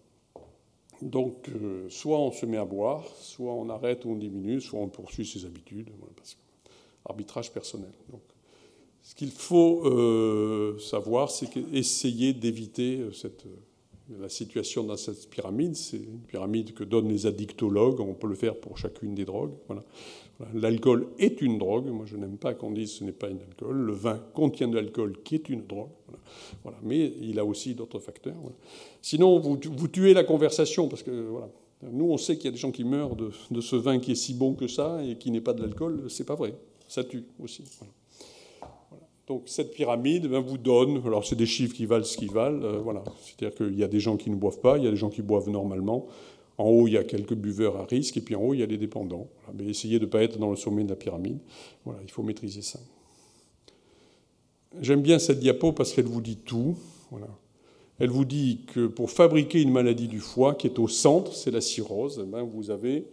Donc, 1.01 1.49
euh, 1.49 1.87
soit 1.89 2.19
on 2.19 2.33
se 2.33 2.45
met 2.45 2.57
à 2.57 2.65
boire, 2.65 3.05
soit 3.21 3.53
on 3.53 3.69
arrête 3.69 4.05
ou 4.05 4.11
on 4.11 4.17
diminue, 4.17 4.61
soit 4.61 4.81
on 4.81 4.89
poursuit 4.89 5.27
ses 5.27 5.45
habitudes. 5.45 5.91
Arbitrage 7.09 7.53
personnel. 7.53 7.93
Donc, 8.11 8.23
ce 9.09 9.15
qu'il 9.15 9.31
faut 9.31 9.87
euh, 9.87 10.79
savoir, 10.79 11.31
c'est 11.31 11.49
essayer 11.73 12.35
d'éviter 12.35 12.99
euh, 12.99 13.13
cette, 13.13 13.47
euh, 13.47 14.21
la 14.21 14.29
situation 14.29 14.85
dans 14.85 14.99
cette 14.99 15.31
pyramide. 15.31 15.77
C'est 15.77 15.97
une 15.97 16.21
pyramide 16.27 16.75
que 16.75 16.85
donnent 16.85 17.09
les 17.09 17.27
addictologues. 17.27 18.01
On 18.01 18.13
peut 18.13 18.27
le 18.27 18.35
faire 18.35 18.55
pour 18.57 18.77
chacune 18.77 19.15
des 19.15 19.25
drogues. 19.25 19.53
L'alcool 20.55 21.09
est 21.19 21.41
une 21.41 21.59
drogue. 21.59 21.87
Moi, 21.87 22.05
je 22.07 22.17
n'aime 22.17 22.37
pas 22.37 22.53
qu'on 22.53 22.71
dise 22.71 22.93
ce 22.93 23.05
n'est 23.05 23.13
pas 23.13 23.31
une 23.31 23.41
alcool. 23.41 23.77
Le 23.77 23.93
vin 23.93 24.21
contient 24.35 24.69
de 24.69 24.77
l'alcool 24.77 25.17
qui 25.25 25.37
est 25.37 25.49
une 25.49 25.65
drogue. 25.67 25.89
Voilà. 26.63 26.79
Mais 26.83 27.13
il 27.23 27.39
a 27.39 27.47
aussi 27.47 27.75
d'autres 27.75 28.01
facteurs. 28.01 28.37
Sinon, 29.01 29.41
vous, 29.41 29.59
vous, 29.75 29.89
tuez 29.89 30.13
la 30.13 30.25
conversation 30.25 30.87
parce 30.87 31.03
que 31.03 31.11
voilà. 31.11 31.49
Nous, 31.81 32.11
on 32.11 32.19
sait 32.19 32.37
qu'il 32.37 32.47
y 32.47 32.49
a 32.49 32.53
des 32.53 32.59
gens 32.59 32.73
qui 32.73 32.83
meurent 32.83 33.15
de, 33.15 33.31
de, 33.53 33.61
ce 33.61 33.77
vin 33.77 34.01
qui 34.01 34.13
est 34.13 34.17
si 34.17 34.35
bon 34.35 34.55
que 34.55 34.67
ça 34.67 35.01
et 35.05 35.17
qui 35.17 35.31
n'est 35.31 35.41
pas 35.41 35.55
de 35.55 35.63
l'alcool. 35.63 36.11
C'est 36.11 36.27
pas 36.27 36.35
vrai 36.35 36.53
ça 36.89 37.05
tue 37.05 37.25
aussi. 37.39 37.65
Donc 39.27 39.43
cette 39.47 39.73
pyramide 39.73 40.27
ben, 40.27 40.41
vous 40.41 40.57
donne, 40.57 41.03
alors 41.05 41.25
c'est 41.25 41.37
des 41.37 41.47
chiffres 41.47 41.75
qui 41.75 41.85
valent 41.85 42.05
ce 42.05 42.17
qu'ils 42.17 42.33
valent, 42.33 42.63
euh, 42.63 42.79
voilà. 42.79 43.05
c'est-à-dire 43.23 43.55
qu'il 43.55 43.79
y 43.79 43.85
a 43.85 43.89
des 43.89 44.01
gens 44.01 44.17
qui 44.17 44.31
ne 44.31 44.37
boivent 44.37 44.61
pas, 44.61 44.79
il 44.79 44.85
y 44.85 44.89
a 44.89 44.91
des 44.91 44.97
gens 44.97 45.11
qui 45.11 45.21
boivent 45.21 45.51
normalement, 45.51 46.07
en 46.57 46.65
haut 46.65 46.87
il 46.87 46.95
y 46.95 46.97
a 46.97 47.05
quelques 47.05 47.35
buveurs 47.35 47.77
à 47.77 47.85
risque, 47.85 48.17
et 48.17 48.23
puis 48.23 48.35
en 48.35 48.43
haut 48.43 48.55
il 48.55 48.61
y 48.61 48.63
a 48.63 48.67
les 48.67 48.79
dépendants. 48.79 49.29
Mais 49.55 49.67
essayez 49.67 49.99
de 49.99 50.07
ne 50.07 50.11
pas 50.11 50.23
être 50.23 50.39
dans 50.39 50.49
le 50.49 50.57
sommet 50.57 50.83
de 50.83 50.89
la 50.89 50.97
pyramide, 50.97 51.39
voilà, 51.85 52.01
il 52.03 52.11
faut 52.11 52.23
maîtriser 52.23 52.63
ça. 52.63 52.81
J'aime 54.81 55.03
bien 55.03 55.19
cette 55.19 55.41
diapo 55.41 55.73
parce 55.73 55.93
qu'elle 55.93 56.07
vous 56.07 56.21
dit 56.21 56.37
tout. 56.37 56.77
Elle 57.99 58.11
vous 58.11 58.25
dit 58.25 58.61
que 58.73 58.87
pour 58.87 59.11
fabriquer 59.11 59.61
une 59.61 59.73
maladie 59.73 60.09
du 60.09 60.21
foie 60.21 60.55
qui 60.55 60.69
est 60.69 60.79
au 60.79 60.89
centre, 60.89 61.35
c'est 61.35 61.51
la 61.51 61.61
cirrhose, 61.61 62.21
eh 62.23 62.27
ben, 62.27 62.43
vous 62.43 62.71
avez 62.71 63.07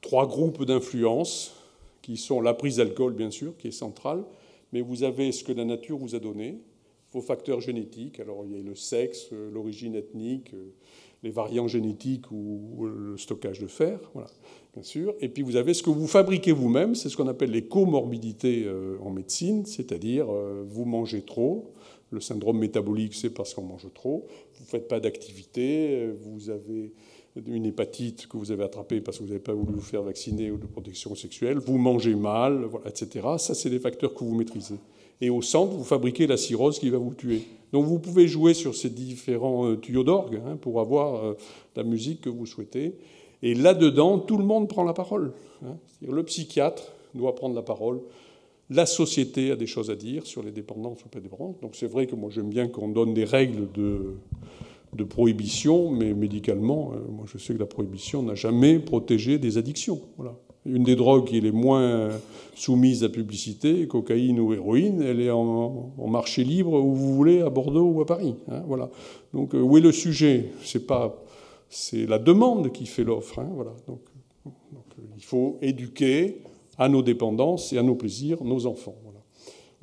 trois 0.00 0.26
groupes 0.26 0.64
d'influence 0.64 1.54
qui 2.04 2.18
sont 2.18 2.42
la 2.42 2.52
prise 2.52 2.76
d'alcool, 2.76 3.14
bien 3.14 3.30
sûr, 3.30 3.56
qui 3.56 3.68
est 3.68 3.70
centrale, 3.70 4.24
mais 4.72 4.82
vous 4.82 5.04
avez 5.04 5.32
ce 5.32 5.42
que 5.42 5.52
la 5.52 5.64
nature 5.64 5.96
vous 5.96 6.14
a 6.14 6.18
donné, 6.18 6.60
vos 7.12 7.22
facteurs 7.22 7.62
génétiques. 7.62 8.20
Alors, 8.20 8.44
il 8.44 8.52
y 8.52 8.60
a 8.60 8.62
le 8.62 8.74
sexe, 8.74 9.30
l'origine 9.32 9.94
ethnique, 9.94 10.52
les 11.22 11.30
variants 11.30 11.66
génétiques 11.66 12.30
ou 12.30 12.84
le 12.84 13.16
stockage 13.16 13.58
de 13.58 13.66
fer, 13.66 13.98
voilà, 14.12 14.28
bien 14.74 14.82
sûr. 14.82 15.14
Et 15.22 15.30
puis, 15.30 15.42
vous 15.42 15.56
avez 15.56 15.72
ce 15.72 15.82
que 15.82 15.88
vous 15.88 16.06
fabriquez 16.06 16.52
vous-même, 16.52 16.94
c'est 16.94 17.08
ce 17.08 17.16
qu'on 17.16 17.26
appelle 17.28 17.52
les 17.52 17.64
comorbidités 17.64 18.64
euh, 18.66 18.98
en 19.00 19.08
médecine, 19.08 19.64
c'est-à-dire 19.64 20.26
euh, 20.30 20.62
vous 20.68 20.84
mangez 20.84 21.22
trop, 21.22 21.72
le 22.10 22.20
syndrome 22.20 22.58
métabolique, 22.58 23.14
c'est 23.14 23.30
parce 23.30 23.54
qu'on 23.54 23.62
mange 23.62 23.88
trop, 23.94 24.26
vous 24.56 24.64
ne 24.64 24.68
faites 24.68 24.88
pas 24.88 25.00
d'activité, 25.00 26.02
euh, 26.02 26.12
vous 26.20 26.50
avez 26.50 26.92
une 27.46 27.66
hépatite 27.66 28.26
que 28.28 28.36
vous 28.36 28.52
avez 28.52 28.64
attrapée 28.64 29.00
parce 29.00 29.18
que 29.18 29.22
vous 29.22 29.28
n'avez 29.28 29.40
pas 29.40 29.52
voulu 29.52 29.72
vous 29.74 29.80
faire 29.80 30.02
vacciner 30.02 30.50
ou 30.50 30.56
de 30.56 30.66
protection 30.66 31.14
sexuelle, 31.14 31.58
vous 31.58 31.78
mangez 31.78 32.14
mal, 32.14 32.68
etc. 32.86 33.26
Ça, 33.38 33.54
c'est 33.54 33.70
des 33.70 33.80
facteurs 33.80 34.14
que 34.14 34.22
vous 34.22 34.34
maîtrisez. 34.34 34.76
Et 35.20 35.30
au 35.30 35.42
centre, 35.42 35.72
vous 35.72 35.84
fabriquez 35.84 36.26
la 36.26 36.36
cirrhose 36.36 36.78
qui 36.78 36.90
va 36.90 36.98
vous 36.98 37.14
tuer. 37.14 37.42
Donc 37.72 37.86
vous 37.86 37.98
pouvez 37.98 38.28
jouer 38.28 38.54
sur 38.54 38.74
ces 38.74 38.90
différents 38.90 39.66
euh, 39.66 39.76
tuyaux 39.76 40.04
d'orgue 40.04 40.40
hein, 40.46 40.56
pour 40.56 40.80
avoir 40.80 41.24
euh, 41.24 41.34
la 41.76 41.82
musique 41.82 42.20
que 42.20 42.30
vous 42.30 42.46
souhaitez. 42.46 42.94
Et 43.42 43.54
là-dedans, 43.54 44.18
tout 44.18 44.38
le 44.38 44.44
monde 44.44 44.68
prend 44.68 44.84
la 44.84 44.92
parole. 44.92 45.32
Hein. 45.64 45.76
Le 46.06 46.22
psychiatre 46.24 46.92
doit 47.14 47.34
prendre 47.34 47.54
la 47.54 47.62
parole. 47.62 48.00
La 48.70 48.86
société 48.86 49.50
a 49.50 49.56
des 49.56 49.66
choses 49.66 49.90
à 49.90 49.96
dire 49.96 50.26
sur 50.26 50.42
les 50.42 50.50
dépendances 50.50 51.04
ou 51.04 51.08
pas 51.08 51.20
dépendances. 51.20 51.60
Donc 51.60 51.76
c'est 51.76 51.86
vrai 51.86 52.06
que 52.06 52.14
moi 52.14 52.30
j'aime 52.30 52.48
bien 52.48 52.68
qu'on 52.68 52.88
donne 52.88 53.12
des 53.12 53.24
règles 53.24 53.70
de, 53.72 54.14
de 54.96 55.04
prohibition, 55.04 55.90
mais 55.90 56.14
médicalement, 56.14 56.92
euh, 56.92 56.98
moi 57.10 57.24
je 57.26 57.38
sais 57.38 57.54
que 57.54 57.58
la 57.58 57.66
prohibition 57.66 58.22
n'a 58.22 58.34
jamais 58.34 58.78
protégé 58.78 59.38
des 59.38 59.58
addictions. 59.58 60.00
Voilà. 60.16 60.36
Une 60.66 60.82
des 60.82 60.96
drogues 60.96 61.26
qui 61.26 61.36
est 61.36 61.42
les 61.42 61.52
moins 61.52 62.08
soumise 62.54 63.04
à 63.04 63.08
publicité, 63.08 63.86
cocaïne 63.86 64.40
ou 64.40 64.54
héroïne, 64.54 65.02
elle 65.02 65.20
est 65.20 65.30
en, 65.30 65.92
marché 66.08 66.42
libre 66.44 66.72
où 66.72 66.94
vous 66.94 67.14
voulez, 67.14 67.42
à 67.42 67.50
Bordeaux 67.50 67.90
ou 67.90 68.00
à 68.00 68.06
Paris. 68.06 68.34
Hein, 68.48 68.62
voilà. 68.66 68.90
Donc 69.34 69.54
euh, 69.54 69.60
où 69.60 69.76
est 69.76 69.82
le 69.82 69.92
sujet? 69.92 70.52
C'est 70.62 70.86
pas, 70.86 71.22
c'est 71.68 72.06
la 72.06 72.18
demande 72.18 72.72
qui 72.72 72.86
fait 72.86 73.04
l'offre. 73.04 73.40
Hein, 73.40 73.50
voilà. 73.54 73.72
Donc, 73.86 74.00
euh, 74.46 74.50
il 75.16 75.24
faut 75.24 75.58
éduquer 75.60 76.42
à 76.78 76.88
nos 76.88 77.02
dépendances 77.02 77.72
et 77.72 77.78
à 77.78 77.82
nos 77.82 77.94
plaisirs 77.94 78.42
nos 78.42 78.66
enfants. 78.66 78.94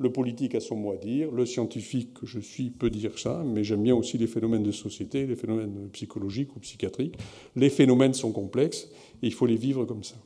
Le 0.02 0.10
politique 0.10 0.56
a 0.56 0.60
son 0.60 0.74
mot 0.74 0.90
à 0.90 0.96
dire, 0.96 1.30
le 1.30 1.46
scientifique 1.46 2.14
que 2.14 2.26
je 2.26 2.40
suis 2.40 2.70
peut 2.70 2.90
dire 2.90 3.20
ça, 3.20 3.44
mais 3.46 3.62
j'aime 3.62 3.84
bien 3.84 3.94
aussi 3.94 4.18
les 4.18 4.26
phénomènes 4.26 4.64
de 4.64 4.72
société, 4.72 5.28
les 5.28 5.36
phénomènes 5.36 5.88
psychologiques 5.92 6.56
ou 6.56 6.58
psychiatriques. 6.58 7.14
Les 7.54 7.70
phénomènes 7.70 8.12
sont 8.12 8.32
complexes 8.32 8.88
et 9.22 9.28
il 9.28 9.32
faut 9.32 9.46
les 9.46 9.54
vivre 9.54 9.84
comme 9.84 10.02
ça. 10.02 10.16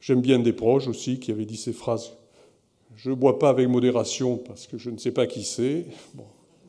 J'aime 0.00 0.22
bien 0.22 0.38
des 0.38 0.54
proches 0.54 0.88
aussi 0.88 1.20
qui 1.20 1.30
avaient 1.30 1.44
dit 1.44 1.58
ces 1.58 1.74
phrases. 1.74 2.14
Je 2.96 3.10
ne 3.10 3.14
bois 3.14 3.38
pas 3.38 3.50
avec 3.50 3.68
modération 3.68 4.38
parce 4.38 4.66
que 4.66 4.78
je 4.78 4.88
ne 4.88 4.96
sais 4.96 5.12
pas 5.12 5.26
qui 5.26 5.42
c'est. 5.42 5.84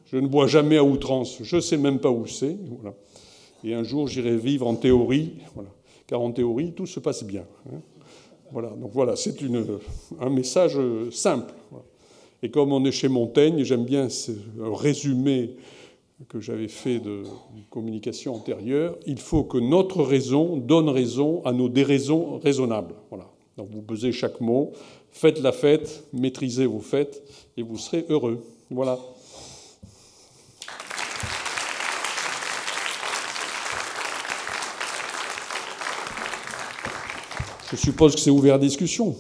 je 0.06 0.18
ne 0.18 0.28
bois 0.28 0.48
jamais 0.48 0.76
à 0.76 0.84
outrance, 0.84 1.38
je 1.42 1.56
ne 1.56 1.62
sais 1.62 1.78
même 1.78 2.00
pas 2.00 2.12
où 2.12 2.28
c'est. 2.28 2.58
Et 3.64 3.74
un 3.74 3.84
jour, 3.84 4.10
j'irai 4.10 4.36
vivre 4.36 4.68
en 4.68 4.76
théorie, 4.76 5.36
voilà. 5.56 5.70
car 6.06 6.20
en 6.20 6.34
théorie, 6.34 6.74
tout 6.74 6.86
se 6.86 7.00
passe 7.00 7.24
bien. 7.24 7.46
Hein. 7.72 7.80
Voilà, 8.52 8.72
donc 8.72 8.92
voilà, 8.92 9.16
c'est 9.16 9.38
un 10.20 10.30
message 10.30 10.78
simple. 11.12 11.54
Et 12.44 12.52
comme 12.52 12.74
on 12.74 12.84
est 12.84 12.92
chez 12.92 13.08
Montaigne, 13.08 13.64
j'aime 13.64 13.86
bien 13.86 14.10
ce 14.10 14.34
résumé 14.60 15.56
que 16.28 16.42
j'avais 16.42 16.68
fait 16.68 17.00
de 17.00 17.24
communication 17.70 18.36
antérieure, 18.36 18.98
il 19.06 19.18
faut 19.18 19.46
que 19.46 19.58
notre 19.58 20.04
raison 20.04 20.58
donne 20.58 20.90
raison 20.90 21.42
à 21.46 21.54
nos 21.54 21.70
déraisons 21.70 22.40
raisonnables. 22.40 22.96
Voilà. 23.10 23.30
Donc 23.56 23.70
vous 23.72 23.82
pesez 23.82 24.12
chaque 24.12 24.42
mot, 24.42 24.74
faites 25.10 25.42
la 25.42 25.54
fête, 25.54 26.04
maîtrisez 26.12 26.66
vos 26.66 26.82
fêtes 26.82 27.24
et 27.56 27.64
vous 27.64 27.78
serez 27.78 28.06
heureux. 28.10 28.44
Voilà. 28.70 29.00
Je 37.72 37.78
suppose 37.78 38.16
que 38.16 38.20
c'est 38.20 38.32
ouvert 38.32 38.56
à 38.56 38.60
discussion. 38.60 39.16